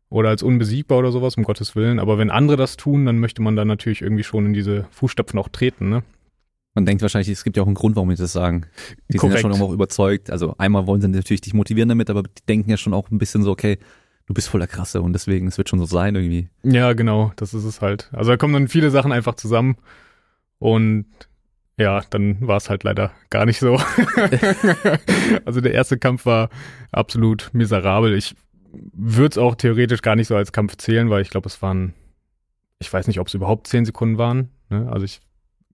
oder 0.09 0.29
als 0.29 0.43
unbesiegbar 0.43 0.97
oder 0.99 1.11
sowas, 1.11 1.37
um 1.37 1.43
Gottes 1.43 1.75
Willen, 1.75 1.99
aber 1.99 2.17
wenn 2.17 2.31
andere 2.31 2.57
das 2.57 2.77
tun, 2.77 3.05
dann 3.05 3.19
möchte 3.19 3.41
man 3.41 3.55
dann 3.55 3.67
natürlich 3.67 4.01
irgendwie 4.01 4.23
schon 4.23 4.47
in 4.47 4.53
diese 4.53 4.85
Fußstapfen 4.91 5.39
auch 5.39 5.49
treten, 5.49 5.89
ne? 5.89 6.03
Man 6.75 6.85
denkt 6.85 7.01
wahrscheinlich, 7.01 7.29
es 7.29 7.43
gibt 7.43 7.57
ja 7.57 7.63
auch 7.63 7.67
einen 7.67 7.75
Grund, 7.75 7.95
warum 7.95 8.09
die 8.09 8.15
das 8.15 8.31
sagen. 8.31 8.67
Die 9.11 9.13
sind 9.13 9.13
ja 9.13 9.19
Korrekt. 9.19 9.41
schon 9.41 9.51
irgendwo 9.51 9.67
auch 9.67 9.73
überzeugt. 9.73 10.29
Also 10.29 10.53
einmal 10.59 10.85
wollen 10.85 11.01
sie 11.01 11.07
natürlich 11.07 11.41
dich 11.41 11.53
motivieren 11.53 11.89
damit, 11.89 12.09
aber 12.11 12.23
die 12.23 12.45
denken 12.47 12.69
ja 12.69 12.77
schon 12.77 12.93
auch 12.93 13.09
ein 13.09 13.17
bisschen 13.17 13.41
so, 13.43 13.51
okay, 13.51 13.79
du 14.27 14.33
bist 14.35 14.47
voller 14.47 14.67
Krasse 14.67 15.01
und 15.01 15.13
deswegen, 15.13 15.47
es 15.47 15.57
wird 15.57 15.67
schon 15.67 15.79
so 15.79 15.85
sein 15.85 16.15
irgendwie. 16.15 16.49
Ja, 16.63 16.93
genau, 16.93 17.33
das 17.35 17.55
ist 17.55 17.63
es 17.63 17.81
halt. 17.81 18.09
Also 18.13 18.31
da 18.31 18.37
kommen 18.37 18.53
dann 18.53 18.67
viele 18.67 18.91
Sachen 18.91 19.11
einfach 19.11 19.33
zusammen 19.35 19.77
und 20.59 21.07
ja, 21.77 22.01
dann 22.09 22.45
war 22.47 22.57
es 22.57 22.69
halt 22.69 22.83
leider 22.83 23.11
gar 23.29 23.45
nicht 23.45 23.59
so. 23.59 23.79
also 25.45 25.61
der 25.61 25.73
erste 25.73 25.97
Kampf 25.97 26.25
war 26.25 26.49
absolut 26.91 27.49
miserabel. 27.53 28.13
Ich 28.13 28.35
würde 28.71 29.33
es 29.33 29.37
auch 29.37 29.55
theoretisch 29.55 30.01
gar 30.01 30.15
nicht 30.15 30.27
so 30.27 30.35
als 30.35 30.51
Kampf 30.51 30.77
zählen, 30.77 31.09
weil 31.09 31.21
ich 31.21 31.29
glaube, 31.29 31.47
es 31.47 31.61
waren, 31.61 31.93
ich 32.79 32.91
weiß 32.91 33.07
nicht, 33.07 33.19
ob 33.19 33.27
es 33.27 33.33
überhaupt 33.33 33.67
zehn 33.67 33.85
Sekunden 33.85 34.17
waren. 34.17 34.49
Ne? 34.69 34.87
Also 34.91 35.05
ich, 35.05 35.21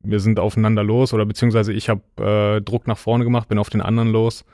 wir 0.02 0.20
sind 0.20 0.40
aufeinander 0.40 0.84
los 0.84 1.14
oder 1.14 1.26
beziehungsweise 1.26 1.74
ich 1.74 1.90
habe 1.90 2.02
äh, 2.58 2.62
Druck 2.62 2.88
nach 2.88 2.98
vorne 2.98 3.24
gemacht, 3.24 3.50
bin 3.50 3.60
auf 3.60 3.70
den 3.70 3.82
anderen 3.82 4.10
los 4.10 4.46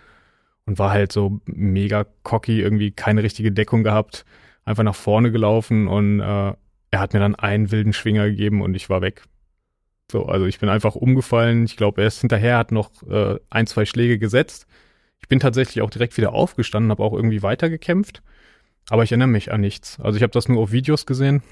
und 0.66 0.80
war 0.80 0.92
halt 0.92 1.12
so 1.12 1.42
mega 1.46 2.06
cocky, 2.24 2.62
irgendwie 2.62 2.92
keine 2.92 3.24
richtige 3.24 3.52
Deckung 3.52 3.84
gehabt, 3.84 4.26
einfach 4.64 4.84
nach 4.84 4.96
vorne 4.96 5.32
gelaufen 5.32 5.88
und 5.88 6.20
äh, 6.20 6.54
er 6.94 7.00
hat 7.00 7.14
mir 7.14 7.20
dann 7.20 7.36
einen 7.36 7.72
wilden 7.72 7.94
Schwinger 7.94 8.28
gegeben 8.30 8.62
und 8.62 8.76
ich 8.76 8.90
war 8.90 9.02
weg. 9.02 9.24
So, 10.12 10.26
also 10.26 10.46
ich 10.46 10.60
bin 10.60 10.68
einfach 10.68 10.96
umgefallen. 10.96 11.64
Ich 11.64 11.78
glaube, 11.78 12.02
er 12.02 12.08
ist 12.08 12.20
hinterher, 12.20 12.58
hat 12.58 12.74
noch 12.74 12.92
äh, 13.10 13.40
ein, 13.50 13.66
zwei 13.66 13.86
Schläge 13.86 14.20
gesetzt. 14.20 14.68
Ich 15.22 15.28
bin 15.28 15.40
tatsächlich 15.40 15.82
auch 15.82 15.90
direkt 15.90 16.18
wieder 16.18 16.34
aufgestanden, 16.34 16.92
habe 16.92 17.04
auch 17.04 17.14
irgendwie 17.14 17.44
weitergekämpft. 17.44 18.22
Aber 18.90 19.04
ich 19.04 19.12
erinnere 19.12 19.30
mich 19.30 19.52
an 19.52 19.62
nichts. 19.62 20.00
Also 20.00 20.18
ich 20.18 20.24
habe 20.24 20.32
das 20.32 20.50
nur 20.50 20.62
auf 20.62 20.72
Videos 20.72 21.06
gesehen, 21.06 21.44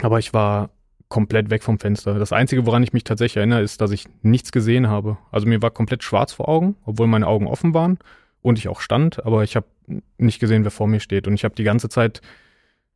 aber 0.00 0.18
ich 0.18 0.32
war 0.32 0.70
komplett 1.08 1.50
weg 1.50 1.62
vom 1.62 1.78
Fenster. 1.78 2.18
Das 2.18 2.32
Einzige, 2.32 2.64
woran 2.64 2.82
ich 2.82 2.92
mich 2.92 3.04
tatsächlich 3.04 3.36
erinnere, 3.36 3.60
ist, 3.60 3.80
dass 3.80 3.90
ich 3.90 4.06
nichts 4.22 4.52
gesehen 4.52 4.88
habe. 4.88 5.18
Also 5.30 5.46
mir 5.46 5.60
war 5.60 5.70
komplett 5.70 6.02
schwarz 6.02 6.32
vor 6.32 6.48
Augen, 6.48 6.76
obwohl 6.84 7.06
meine 7.06 7.26
Augen 7.26 7.46
offen 7.46 7.74
waren 7.74 7.98
und 8.40 8.58
ich 8.58 8.68
auch 8.68 8.80
stand, 8.80 9.24
aber 9.26 9.44
ich 9.44 9.56
habe 9.56 9.66
nicht 10.16 10.40
gesehen, 10.40 10.64
wer 10.64 10.70
vor 10.70 10.86
mir 10.86 11.00
steht. 11.00 11.26
Und 11.26 11.34
ich 11.34 11.44
habe 11.44 11.54
die 11.54 11.64
ganze 11.64 11.88
Zeit 11.88 12.22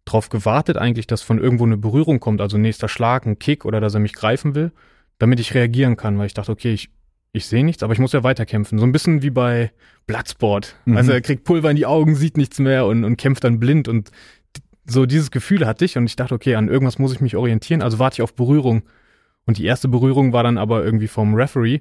drauf 0.06 0.28
gewartet 0.28 0.78
eigentlich, 0.78 1.06
dass 1.06 1.22
von 1.22 1.38
irgendwo 1.38 1.64
eine 1.64 1.76
Berührung 1.76 2.20
kommt, 2.20 2.40
also 2.40 2.56
nächster 2.56 2.88
Schlag, 2.88 3.26
ein 3.26 3.38
Kick 3.38 3.64
oder 3.64 3.80
dass 3.80 3.94
er 3.94 4.00
mich 4.00 4.14
greifen 4.14 4.54
will, 4.54 4.72
damit 5.18 5.40
ich 5.40 5.52
reagieren 5.54 5.96
kann, 5.96 6.16
weil 6.18 6.26
ich 6.26 6.34
dachte, 6.34 6.52
okay, 6.52 6.72
ich, 6.72 6.90
ich 7.37 7.47
sehe 7.47 7.64
nichts, 7.64 7.83
aber 7.83 7.93
ich 7.93 7.99
muss 7.99 8.12
ja 8.12 8.23
weiterkämpfen. 8.23 8.78
So 8.78 8.85
ein 8.85 8.93
bisschen 8.93 9.23
wie 9.23 9.31
bei 9.31 9.71
Bloodsport. 10.07 10.76
Mhm. 10.85 10.97
Also 10.97 11.12
er 11.12 11.21
kriegt 11.21 11.45
Pulver 11.45 11.71
in 11.71 11.76
die 11.76 11.87
Augen, 11.87 12.14
sieht 12.14 12.37
nichts 12.37 12.59
mehr 12.59 12.87
und, 12.87 13.05
und 13.05 13.16
kämpft 13.16 13.45
dann 13.45 13.59
blind 13.59 13.88
und 13.88 14.11
so 14.88 15.05
dieses 15.05 15.31
Gefühl 15.31 15.66
hatte 15.66 15.85
ich 15.85 15.97
und 15.97 16.07
ich 16.07 16.16
dachte, 16.16 16.35
okay, 16.35 16.55
an 16.55 16.69
irgendwas 16.69 16.99
muss 16.99 17.12
ich 17.12 17.21
mich 17.21 17.37
orientieren, 17.37 17.83
also 17.83 17.99
warte 17.99 18.16
ich 18.16 18.23
auf 18.23 18.35
Berührung. 18.35 18.83
Und 19.45 19.59
die 19.59 19.64
erste 19.64 19.88
Berührung 19.88 20.33
war 20.33 20.43
dann 20.43 20.59
aber 20.59 20.85
irgendwie 20.85 21.09
vom 21.09 21.35
Referee 21.35 21.81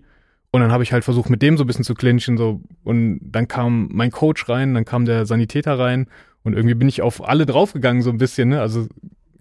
und 0.52 0.62
dann 0.62 0.72
habe 0.72 0.84
ich 0.84 0.94
halt 0.94 1.04
versucht, 1.04 1.30
mit 1.30 1.42
dem 1.42 1.58
so 1.58 1.64
ein 1.64 1.68
bisschen 1.68 1.84
zu 1.84 1.94
clinchen 1.94 2.38
so 2.38 2.62
und 2.84 3.20
dann 3.22 3.48
kam 3.48 3.90
mein 3.92 4.12
Coach 4.12 4.48
rein, 4.50 4.74
dann 4.74 4.86
kam 4.86 5.06
der 5.06 5.26
Sanitäter 5.26 5.78
rein 5.78 6.08
und 6.44 6.54
irgendwie 6.54 6.76
bin 6.76 6.88
ich 6.88 7.02
auf 7.02 7.28
alle 7.28 7.46
draufgegangen 7.46 8.02
so 8.02 8.10
ein 8.10 8.18
bisschen, 8.18 8.50
ne? 8.50 8.62
Also 8.62 8.88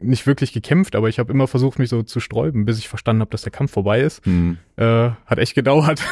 nicht 0.04 0.26
wirklich 0.26 0.52
gekämpft, 0.52 0.96
aber 0.96 1.08
ich 1.08 1.18
habe 1.18 1.32
immer 1.32 1.46
versucht, 1.46 1.78
mich 1.78 1.88
so 1.88 2.02
zu 2.02 2.20
sträuben, 2.20 2.64
bis 2.64 2.78
ich 2.78 2.88
verstanden 2.88 3.20
habe, 3.20 3.30
dass 3.30 3.42
der 3.42 3.52
Kampf 3.52 3.72
vorbei 3.72 4.00
ist. 4.00 4.24
Hm. 4.24 4.58
Äh, 4.76 5.10
hat 5.26 5.38
echt 5.38 5.54
gedauert. 5.54 6.02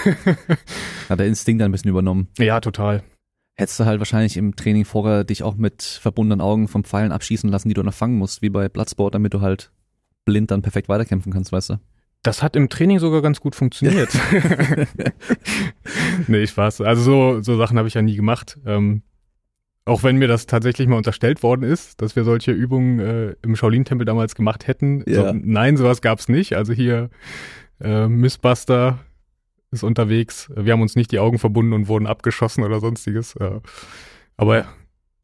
Hat 1.09 1.19
der 1.19 1.27
Instinkt 1.27 1.61
dann 1.61 1.69
ein 1.69 1.73
bisschen 1.73 1.91
übernommen. 1.91 2.29
ja, 2.39 2.61
total. 2.61 3.03
Hättest 3.55 3.81
du 3.81 3.85
halt 3.85 3.99
wahrscheinlich 3.99 4.37
im 4.37 4.57
Training 4.57 4.85
vorher 4.85 5.25
dich 5.25 5.43
auch 5.43 5.57
mit 5.57 5.83
verbundenen 5.83 6.41
Augen 6.41 6.69
vom 6.69 6.85
Pfeilen 6.85 7.13
abschießen 7.13 7.51
lassen, 7.51 7.69
die 7.69 7.75
du 7.75 7.83
noch 7.83 7.93
fangen 7.93 8.17
musst, 8.17 8.41
wie 8.41 8.49
bei 8.49 8.69
Bloodsport, 8.69 9.15
damit 9.15 9.35
du 9.35 9.43
halt 9.43 9.71
blind 10.25 10.51
dann 10.51 10.63
perfekt 10.63 10.89
weiterkämpfen 10.89 11.33
kannst, 11.33 11.53
weißt 11.53 11.71
du? 11.71 11.81
Das 12.23 12.43
hat 12.43 12.57
im 12.57 12.69
Training 12.69 12.99
sogar 12.99 13.21
ganz 13.21 13.41
gut 13.41 13.55
funktioniert. 13.55 14.11
nee, 16.29 16.47
Spaß. 16.47 16.81
Also 16.83 17.03
so, 17.03 17.41
so 17.43 17.57
Sachen 17.57 17.77
habe 17.79 17.89
ich 17.89 17.95
ja 17.95 18.03
nie 18.03 18.17
gemacht. 18.17 18.59
Ähm, 18.65 19.03
auch 19.85 20.03
wenn 20.03 20.17
mir 20.17 20.29
das 20.29 20.47
tatsächlich 20.47 20.87
mal 20.87 20.97
unterstellt 20.97 21.43
worden 21.43 21.65
ist, 21.65 22.01
dass 22.01 22.15
wir 22.15 22.25
solche 22.25 22.53
Übungen 22.53 23.01
äh, 23.01 23.35
im 23.43 23.57
Shaolin-Tempel 23.57 24.05
damals 24.05 24.35
gemacht 24.35 24.67
hätten. 24.67 25.03
Ja. 25.07 25.29
So, 25.29 25.33
nein, 25.35 25.77
sowas 25.77 26.03
gab's 26.03 26.29
nicht. 26.29 26.55
Also 26.55 26.73
hier 26.73 27.11
äh, 27.81 28.07
Missbuster 28.07 29.01
ist 29.73 29.83
unterwegs. 29.83 30.51
Wir 30.55 30.75
haben 30.75 30.83
uns 30.83 30.95
nicht 30.95 31.11
die 31.11 31.19
Augen 31.19 31.39
verbunden 31.39 31.73
und 31.73 31.89
wurden 31.89 32.07
abgeschossen 32.07 32.63
oder 32.63 32.79
sonstiges. 32.79 33.35
Äh, 33.37 33.61
aber 34.37 34.67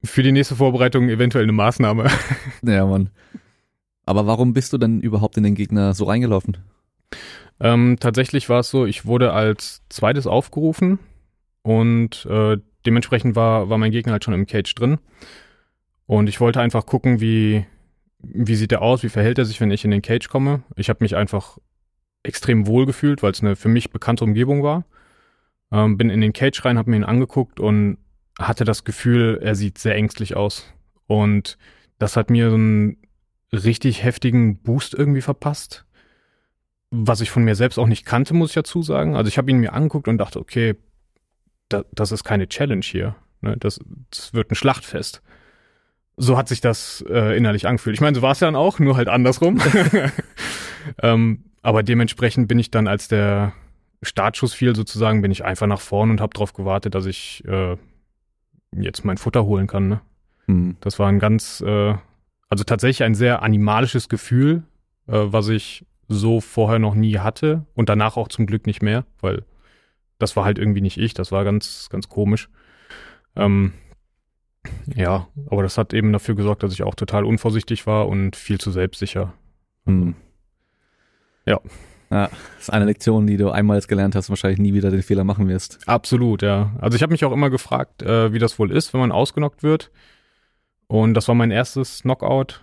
für 0.03 0.23
die 0.23 0.33
nächste 0.33 0.57
Vorbereitung 0.57 1.09
eventuell 1.09 1.45
eine 1.45 1.53
Maßnahme. 1.53 2.07
Ja, 2.63 2.87
Mann. 2.87 3.11
Aber 4.07 4.27
warum 4.27 4.55
bist 4.55 4.73
du 4.73 4.79
denn 4.79 5.01
überhaupt 5.01 5.37
in 5.37 5.45
den 5.45 5.55
Gegner 5.55 5.95
so 5.95 6.05
reingelaufen? 6.05 6.57
Ähm, 7.61 7.97
tatsächlich 8.01 8.49
war 8.49 8.61
es 8.61 8.71
so, 8.71 8.87
ich 8.87 9.07
wurde 9.07 9.33
als 9.33 9.83
zweites 9.89 10.27
aufgerufen 10.27 10.99
und 11.63 12.27
äh, 12.31 12.57
dementsprechend 12.89 13.37
war, 13.37 13.69
war 13.69 13.77
mein 13.77 13.93
Gegner 13.93 14.13
halt 14.13 14.25
schon 14.25 14.33
im 14.33 14.47
Cage 14.47 14.75
drin. 14.75 14.99
Und 16.07 16.27
ich 16.27 16.41
wollte 16.41 16.63
einfach 16.63 16.87
gucken, 16.87 17.21
wie, 17.21 17.67
wie 18.19 18.55
sieht 18.55 18.73
er 18.73 18.81
aus, 18.81 19.03
wie 19.03 19.11
verhält 19.11 19.37
er 19.37 19.45
sich, 19.45 19.61
wenn 19.61 19.71
ich 19.71 19.85
in 19.85 19.91
den 19.91 20.01
Cage 20.01 20.29
komme. 20.29 20.63
Ich 20.75 20.89
habe 20.89 21.05
mich 21.05 21.15
einfach 21.15 21.59
extrem 22.23 22.67
wohl 22.67 22.87
gefühlt, 22.87 23.23
weil 23.23 23.33
es 23.33 23.43
eine 23.43 23.57
für 23.57 23.69
mich 23.69 23.91
bekannte 23.91 24.25
Umgebung 24.25 24.63
war. 24.63 24.87
Ähm, 25.71 25.99
bin 25.99 26.09
in 26.09 26.23
den 26.23 26.33
Cage 26.33 26.65
rein, 26.65 26.79
habe 26.79 26.91
mir 26.91 26.97
ihn 26.97 27.05
angeguckt 27.05 27.61
und 27.61 27.99
hatte 28.39 28.65
das 28.65 28.85
Gefühl, 28.85 29.39
er 29.43 29.55
sieht 29.55 29.77
sehr 29.77 29.95
ängstlich 29.95 30.35
aus. 30.35 30.73
Und 31.07 31.59
das 31.99 32.17
hat 32.17 32.31
mir 32.31 32.49
so 32.49 32.57
einen 32.57 32.97
richtig 33.53 34.03
heftigen 34.03 34.63
Boost 34.63 34.95
irgendwie 34.95 35.21
verpasst 35.21 35.85
was 36.91 37.21
ich 37.21 37.31
von 37.31 37.45
mir 37.45 37.55
selbst 37.55 37.79
auch 37.79 37.87
nicht 37.87 38.07
kannte, 38.07 38.35
muss 38.35 38.51
ich 38.51 38.55
dazu 38.55 38.83
sagen. 38.83 39.15
Also 39.15 39.29
ich 39.29 39.39
habe 39.39 39.51
ihn 39.51 39.59
mir 39.59 39.73
angeguckt 39.73 40.09
und 40.09 40.19
dachte, 40.19 40.41
okay, 40.41 40.77
da, 41.69 41.85
das 41.93 42.13
ist 42.13 42.25
keine 42.25 42.49
Challenge 42.49 42.85
hier. 42.85 43.17
Ne? 43.41 43.57
Das, 43.59 43.81
das 44.11 44.35
wird 44.35 44.51
ein 44.51 44.55
Schlachtfest. 44.55 45.23
So 46.17 46.37
hat 46.37 46.49
sich 46.49 46.61
das 46.61 47.05
äh, 47.09 47.37
innerlich 47.37 47.67
angefühlt. 47.67 47.95
Ich 47.95 48.01
meine, 48.01 48.17
so 48.17 48.23
war 48.23 48.33
es 48.33 48.41
ja 48.41 48.49
dann 48.49 48.57
auch, 48.57 48.79
nur 48.79 48.97
halt 48.97 49.09
andersrum. 49.09 49.61
ähm, 51.03 51.45
aber 51.63 51.83
dementsprechend 51.83 52.49
bin 52.49 52.59
ich 52.59 52.71
dann, 52.71 52.89
als 52.89 53.09
der 53.09 53.53
Startschuss 54.03 54.55
fiel, 54.55 54.75
sozusagen, 54.75 55.23
bin 55.23 55.31
ich 55.31 55.45
einfach 55.45 55.67
nach 55.67 55.81
vorn 55.81 56.11
und 56.11 56.21
habe 56.21 56.35
darauf 56.35 56.53
gewartet, 56.53 56.95
dass 56.95 57.07
ich 57.07 57.45
äh, 57.47 57.77
jetzt 58.73 59.05
mein 59.05 59.19
Futter 59.19 59.45
holen 59.45 59.67
kann. 59.67 59.89
Ne? 59.89 60.01
Hm. 60.47 60.77
Das 60.81 60.99
war 60.99 61.09
ein 61.09 61.19
ganz, 61.19 61.61
äh, 61.61 61.95
also 62.49 62.65
tatsächlich 62.65 63.05
ein 63.05 63.15
sehr 63.15 63.43
animalisches 63.43 64.09
Gefühl, 64.09 64.65
äh, 65.07 65.13
was 65.13 65.49
ich 65.49 65.85
so 66.09 66.41
vorher 66.41 66.79
noch 66.79 66.95
nie 66.95 67.19
hatte 67.19 67.67
und 67.75 67.89
danach 67.89 68.17
auch 68.17 68.29
zum 68.29 68.47
Glück 68.47 68.67
nicht 68.67 68.83
mehr, 68.83 69.05
weil 69.21 69.45
das 70.19 70.37
war 70.37 70.45
halt 70.45 70.59
irgendwie 70.59 70.81
nicht 70.81 70.99
ich, 70.99 71.15
das 71.15 71.33
war 71.33 71.45
ganz, 71.45 71.89
ganz 71.91 72.09
komisch. 72.09 72.49
Ähm, 73.37 73.73
ja, 74.95 75.29
aber 75.49 75.63
das 75.63 75.79
hat 75.79 75.95
eben 75.95 76.13
dafür 76.13 76.35
gesorgt, 76.35 76.63
dass 76.63 76.73
ich 76.73 76.83
auch 76.83 76.95
total 76.95 77.25
unvorsichtig 77.25 77.87
war 77.87 78.09
und 78.09 78.37
viel 78.37 78.59
zu 78.59 78.71
selbstsicher. 78.71 79.33
Hm. 79.87 80.15
Ja. 81.47 81.61
ja. 82.11 82.29
Das 82.29 82.63
ist 82.63 82.71
eine 82.71 82.85
Lektion, 82.85 83.27
die 83.27 83.37
du 83.37 83.51
einmal 83.51 83.77
jetzt 83.77 83.89
gelernt 83.89 84.15
hast 84.15 84.29
und 84.29 84.33
wahrscheinlich 84.33 84.61
nie 84.61 84.75
wieder 84.75 84.91
den 84.91 85.03
Fehler 85.03 85.25
machen 85.25 85.49
wirst. 85.49 85.79
Absolut, 85.87 86.43
ja. 86.43 86.73
Also 86.81 86.97
ich 86.97 87.03
habe 87.03 87.13
mich 87.13 87.25
auch 87.25 87.33
immer 87.33 87.51
gefragt, 87.51 88.03
äh, 88.03 88.33
wie 88.33 88.39
das 88.39 88.59
wohl 88.59 88.73
ist, 88.73 88.93
wenn 88.93 89.01
man 89.01 89.13
ausgenockt 89.13 89.63
wird. 89.63 89.91
Und 90.87 91.15
das 91.15 91.29
war 91.29 91.35
mein 91.35 91.51
erstes 91.51 92.03
Knockout. 92.03 92.63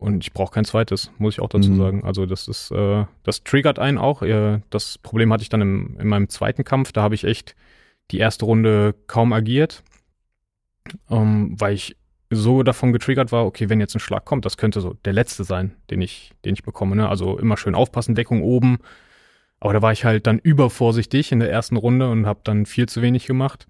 Und 0.00 0.24
ich 0.24 0.32
brauche 0.32 0.52
kein 0.52 0.64
zweites, 0.64 1.12
muss 1.18 1.34
ich 1.34 1.40
auch 1.40 1.50
dazu 1.50 1.70
Mhm. 1.72 1.76
sagen. 1.76 2.04
Also 2.04 2.24
das 2.24 2.48
ist, 2.48 2.70
äh, 2.70 3.04
das 3.22 3.44
triggert 3.44 3.78
einen 3.78 3.98
auch. 3.98 4.22
Äh, 4.22 4.60
das 4.70 4.96
Problem 4.96 5.30
hatte 5.30 5.42
ich 5.42 5.50
dann 5.50 5.60
im, 5.60 5.96
in 6.00 6.08
meinem 6.08 6.30
zweiten 6.30 6.64
Kampf. 6.64 6.90
Da 6.92 7.02
habe 7.02 7.14
ich 7.14 7.24
echt 7.24 7.54
die 8.10 8.16
erste 8.18 8.46
Runde 8.46 8.94
kaum 9.08 9.34
agiert, 9.34 9.84
ähm, 11.10 11.54
weil 11.60 11.74
ich 11.74 11.96
so 12.30 12.62
davon 12.62 12.92
getriggert 12.94 13.30
war, 13.30 13.44
okay, 13.44 13.68
wenn 13.68 13.78
jetzt 13.78 13.94
ein 13.94 14.00
Schlag 14.00 14.24
kommt, 14.24 14.46
das 14.46 14.56
könnte 14.56 14.80
so 14.80 14.94
der 15.04 15.12
letzte 15.12 15.44
sein, 15.44 15.76
den 15.90 16.00
ich, 16.00 16.32
den 16.46 16.54
ich 16.54 16.62
bekomme. 16.62 16.96
Ne? 16.96 17.06
Also 17.08 17.38
immer 17.38 17.58
schön 17.58 17.74
aufpassen, 17.74 18.14
Deckung 18.14 18.42
oben. 18.42 18.78
Aber 19.58 19.74
da 19.74 19.82
war 19.82 19.92
ich 19.92 20.06
halt 20.06 20.26
dann 20.26 20.38
übervorsichtig 20.38 21.30
in 21.30 21.40
der 21.40 21.50
ersten 21.50 21.76
Runde 21.76 22.10
und 22.10 22.24
habe 22.26 22.40
dann 22.44 22.64
viel 22.64 22.88
zu 22.88 23.02
wenig 23.02 23.26
gemacht. 23.26 23.66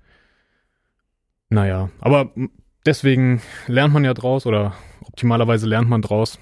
Naja, 1.49 1.91
aber 1.99 2.31
deswegen 2.87 3.41
lernt 3.67 3.95
man 3.95 4.05
ja 4.05 4.15
draus 4.15 4.47
oder 4.47 4.75
optimalerweise 5.03 5.67
lernt 5.67 5.89
man 5.89 6.03
draus 6.03 6.39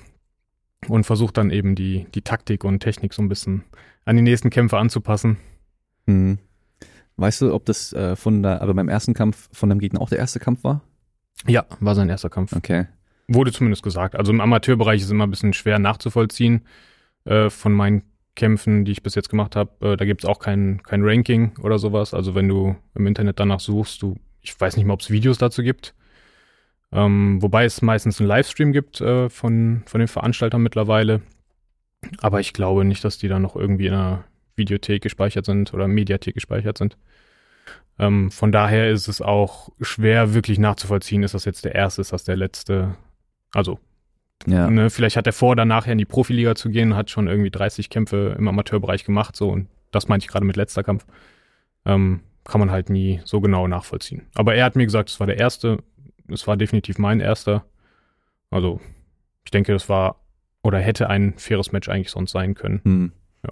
und 0.89 1.05
versucht 1.05 1.37
dann 1.37 1.51
eben 1.51 1.75
die, 1.75 2.07
die 2.15 2.23
Taktik 2.23 2.65
und 2.65 2.81
Technik 2.81 3.15
so 3.15 3.23
ein 3.23 3.29
bisschen 3.29 3.65
an 4.05 4.17
die 4.17 4.23
nächsten 4.23 4.51
Kämpfe 4.51 4.79
anzupassen. 4.79 5.39
Hm. 6.07 6.39
Weißt 7.17 7.43
du, 7.43 7.53
ob 7.53 7.65
das 7.65 7.93
äh, 7.93 8.15
von 8.15 8.43
der, 8.43 8.63
aber 8.63 8.75
beim 8.75 8.89
ersten 8.89 9.13
Kampf 9.13 9.49
von 9.53 9.69
dem 9.69 9.81
Gegner 9.81 10.01
auch 10.01 10.09
der 10.09 10.19
erste 10.19 10.39
Kampf 10.39 10.63
war? 10.63 10.83
Ja, 11.47 11.67
war 11.81 11.95
sein 11.95 12.09
erster 12.09 12.31
Kampf. 12.31 12.53
Okay. 12.53 12.87
Wurde 13.27 13.53
zumindest 13.53 13.83
gesagt. 13.83 14.17
Also 14.17 14.33
im 14.33 14.41
Amateurbereich 14.41 15.01
ist 15.01 15.07
es 15.07 15.11
immer 15.11 15.27
ein 15.27 15.31
bisschen 15.31 15.53
schwer 15.53 15.79
nachzuvollziehen 15.79 16.63
äh, 17.25 17.51
von 17.51 17.73
meinen 17.73 18.03
Kämpfen, 18.37 18.85
die 18.85 18.93
ich 18.93 19.03
bis 19.03 19.17
jetzt 19.17 19.29
gemacht 19.29 19.57
habe. 19.57 19.73
Äh, 19.85 19.97
da 19.97 20.05
gibt 20.05 20.23
es 20.23 20.29
auch 20.29 20.39
kein, 20.39 20.81
kein 20.85 21.03
Ranking 21.03 21.59
oder 21.59 21.79
sowas. 21.79 22.15
Also 22.15 22.35
wenn 22.35 22.49
du 22.49 22.77
im 22.95 23.07
Internet 23.07 23.41
danach 23.41 23.61
suchst, 23.61 24.01
du, 24.01 24.17
ich 24.41 24.59
weiß 24.59 24.77
nicht 24.77 24.87
mal, 24.87 24.95
ob 24.95 25.01
es 25.01 25.11
Videos 25.11 25.39
dazu 25.39 25.63
gibt. 25.63 25.95
Ähm, 26.91 27.43
wobei 27.43 27.65
es 27.65 27.83
meistens 27.83 28.19
einen 28.21 28.29
Livestream 28.29 28.73
gibt 28.73 29.01
äh, 29.01 29.29
von, 29.29 29.83
von 29.87 29.99
den 29.99 30.09
Veranstaltern 30.09 30.63
mittlerweile. 30.63 31.21
Aber 32.21 32.41
ich 32.41 32.53
glaube 32.53 32.85
nicht, 32.85 33.05
dass 33.05 33.19
die 33.19 33.29
da 33.29 33.39
noch 33.39 33.57
irgendwie 33.57 33.89
in 33.89 33.95
einer 33.95 34.25
Videothek 34.57 35.03
gespeichert 35.03 35.45
sind 35.45 35.75
oder 35.75 35.87
Mediathek 35.89 36.35
gespeichert 36.35 36.79
sind. 36.79 36.97
Ähm, 37.99 38.31
von 38.31 38.53
daher 38.53 38.91
ist 38.91 39.09
es 39.09 39.21
auch 39.21 39.71
schwer 39.81 40.33
wirklich 40.35 40.59
nachzuvollziehen, 40.59 41.23
ist 41.23 41.35
das 41.35 41.45
jetzt 41.45 41.65
der 41.65 41.75
erste, 41.75 42.01
ist 42.01 42.13
das 42.13 42.25
der 42.25 42.37
letzte. 42.37 42.95
Also, 43.53 43.79
Ja. 44.47 44.71
ne, 44.71 44.89
vielleicht 44.89 45.17
hat 45.17 45.27
er 45.27 45.33
vor, 45.33 45.57
dann 45.57 45.69
nachher 45.69 45.93
in 45.93 45.99
die 45.99 46.05
Profiliga 46.05 46.55
zu 46.55 46.71
gehen, 46.71 46.95
hat 46.95 47.11
schon 47.11 47.27
irgendwie 47.27 47.51
30 47.51 47.91
Kämpfe 47.91 48.37
im 48.39 48.47
Amateurbereich 48.47 49.05
gemacht, 49.05 49.35
so 49.37 49.51
und 49.51 49.69
das 49.91 50.07
meinte 50.09 50.25
ich 50.25 50.29
gerade 50.31 50.45
mit 50.45 50.57
letzter 50.57 50.85
Kampf. 50.85 51.07
Ähm, 51.85 52.21
kann 52.45 52.61
man 52.61 52.71
halt 52.71 52.89
nie 52.89 53.21
so 53.25 53.41
genau 53.41 53.67
nachvollziehen. 53.67 54.23
Aber 54.35 54.55
er 54.55 54.65
hat 54.65 54.77
mir 54.77 54.85
gesagt, 54.85 55.11
es 55.11 55.19
war 55.21 55.27
der 55.27 55.39
erste, 55.39 55.79
es 56.29 56.47
war 56.47 56.57
definitiv 56.57 56.99
mein 56.99 57.21
erster. 57.21 57.65
Also, 58.51 58.81
ich 59.45 59.51
denke, 59.51 59.73
das 59.73 59.89
war 59.89 60.17
oder 60.63 60.79
hätte 60.79 61.09
ein 61.09 61.35
faires 61.37 61.73
Match 61.73 61.89
eigentlich 61.89 62.11
sonst 62.11 62.33
sein 62.33 62.55
können. 62.55 62.81
Hm. 62.85 63.13
Ja. 63.45 63.51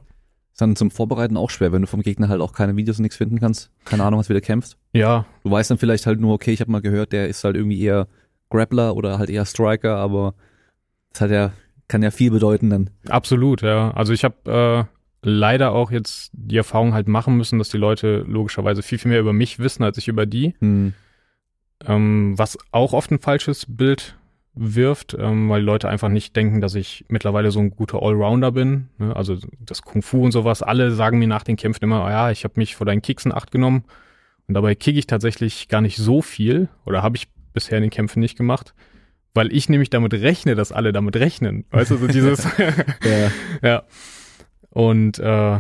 Ist 0.52 0.60
dann 0.60 0.76
zum 0.76 0.90
Vorbereiten 0.90 1.36
auch 1.36 1.50
schwer, 1.50 1.72
wenn 1.72 1.82
du 1.82 1.88
vom 1.88 2.02
Gegner 2.02 2.28
halt 2.28 2.40
auch 2.40 2.52
keine 2.52 2.76
Videos 2.76 2.98
und 2.98 3.02
nichts 3.02 3.16
finden 3.16 3.40
kannst. 3.40 3.70
Keine 3.84 4.04
Ahnung, 4.04 4.20
was 4.20 4.28
wieder 4.28 4.40
kämpft. 4.40 4.76
Ja, 4.92 5.24
Du 5.44 5.50
weißt 5.50 5.70
dann 5.70 5.78
vielleicht 5.78 6.06
halt 6.06 6.20
nur, 6.20 6.34
okay, 6.34 6.52
ich 6.52 6.60
habe 6.60 6.70
mal 6.70 6.82
gehört, 6.82 7.12
der 7.12 7.28
ist 7.28 7.44
halt 7.44 7.56
irgendwie 7.56 7.80
eher 7.80 8.08
Grappler 8.50 8.96
oder 8.96 9.18
halt 9.18 9.30
eher 9.30 9.44
Striker, 9.44 9.96
aber 9.96 10.34
das 11.12 11.22
hat 11.22 11.30
ja, 11.30 11.52
kann 11.88 12.02
ja 12.02 12.10
viel 12.10 12.30
bedeuten 12.30 12.70
dann. 12.70 12.90
Absolut, 13.08 13.62
ja. 13.62 13.90
Also 13.92 14.12
ich 14.12 14.24
habe 14.24 14.88
äh, 15.22 15.28
leider 15.28 15.72
auch 15.72 15.90
jetzt 15.90 16.30
die 16.32 16.56
Erfahrung 16.56 16.94
halt 16.94 17.08
machen 17.08 17.36
müssen, 17.36 17.58
dass 17.58 17.68
die 17.68 17.78
Leute 17.78 18.24
logischerweise 18.26 18.82
viel, 18.82 18.98
viel 18.98 19.10
mehr 19.10 19.20
über 19.20 19.32
mich 19.32 19.58
wissen, 19.58 19.82
als 19.82 19.98
ich 19.98 20.08
über 20.08 20.26
die. 20.26 20.54
Hm. 20.60 20.94
Ähm, 21.84 22.34
was 22.36 22.58
auch 22.72 22.92
oft 22.92 23.10
ein 23.10 23.18
falsches 23.18 23.66
Bild 23.68 24.16
wirft, 24.54 25.14
ähm, 25.18 25.50
weil 25.50 25.62
Leute 25.62 25.88
einfach 25.88 26.08
nicht 26.08 26.34
denken, 26.34 26.60
dass 26.60 26.74
ich 26.74 27.04
mittlerweile 27.08 27.50
so 27.50 27.60
ein 27.60 27.70
guter 27.70 28.02
Allrounder 28.02 28.52
bin. 28.52 28.88
Ne? 28.98 29.14
Also 29.14 29.36
das 29.60 29.82
Kung 29.82 30.02
Fu 30.02 30.24
und 30.24 30.32
sowas. 30.32 30.62
Alle 30.62 30.92
sagen 30.92 31.18
mir 31.18 31.28
nach 31.28 31.44
den 31.44 31.56
Kämpfen 31.56 31.84
immer, 31.84 32.04
oh 32.04 32.08
ja, 32.08 32.30
ich 32.30 32.44
habe 32.44 32.54
mich 32.56 32.74
vor 32.74 32.86
deinen 32.86 33.02
Kicks 33.02 33.26
in 33.26 33.32
Acht 33.32 33.50
genommen. 33.50 33.84
Und 34.48 34.54
dabei 34.54 34.74
kicke 34.74 34.98
ich 34.98 35.06
tatsächlich 35.06 35.68
gar 35.68 35.82
nicht 35.82 35.96
so 35.96 36.22
viel 36.22 36.68
oder 36.86 37.02
habe 37.02 37.16
ich 37.16 37.28
bisher 37.52 37.78
in 37.78 37.82
den 37.82 37.90
Kämpfen 37.90 38.20
nicht 38.20 38.36
gemacht, 38.36 38.74
weil 39.34 39.52
ich 39.52 39.68
nämlich 39.68 39.90
damit 39.90 40.14
rechne, 40.14 40.54
dass 40.54 40.72
alle 40.72 40.92
damit 40.92 41.16
rechnen. 41.16 41.64
Weißt 41.70 41.90
du, 41.90 41.96
so 41.96 42.06
dieses 42.06 42.44
Ja. 43.04 43.30
ja. 43.62 43.82
Und 44.70 45.18
äh, 45.18 45.58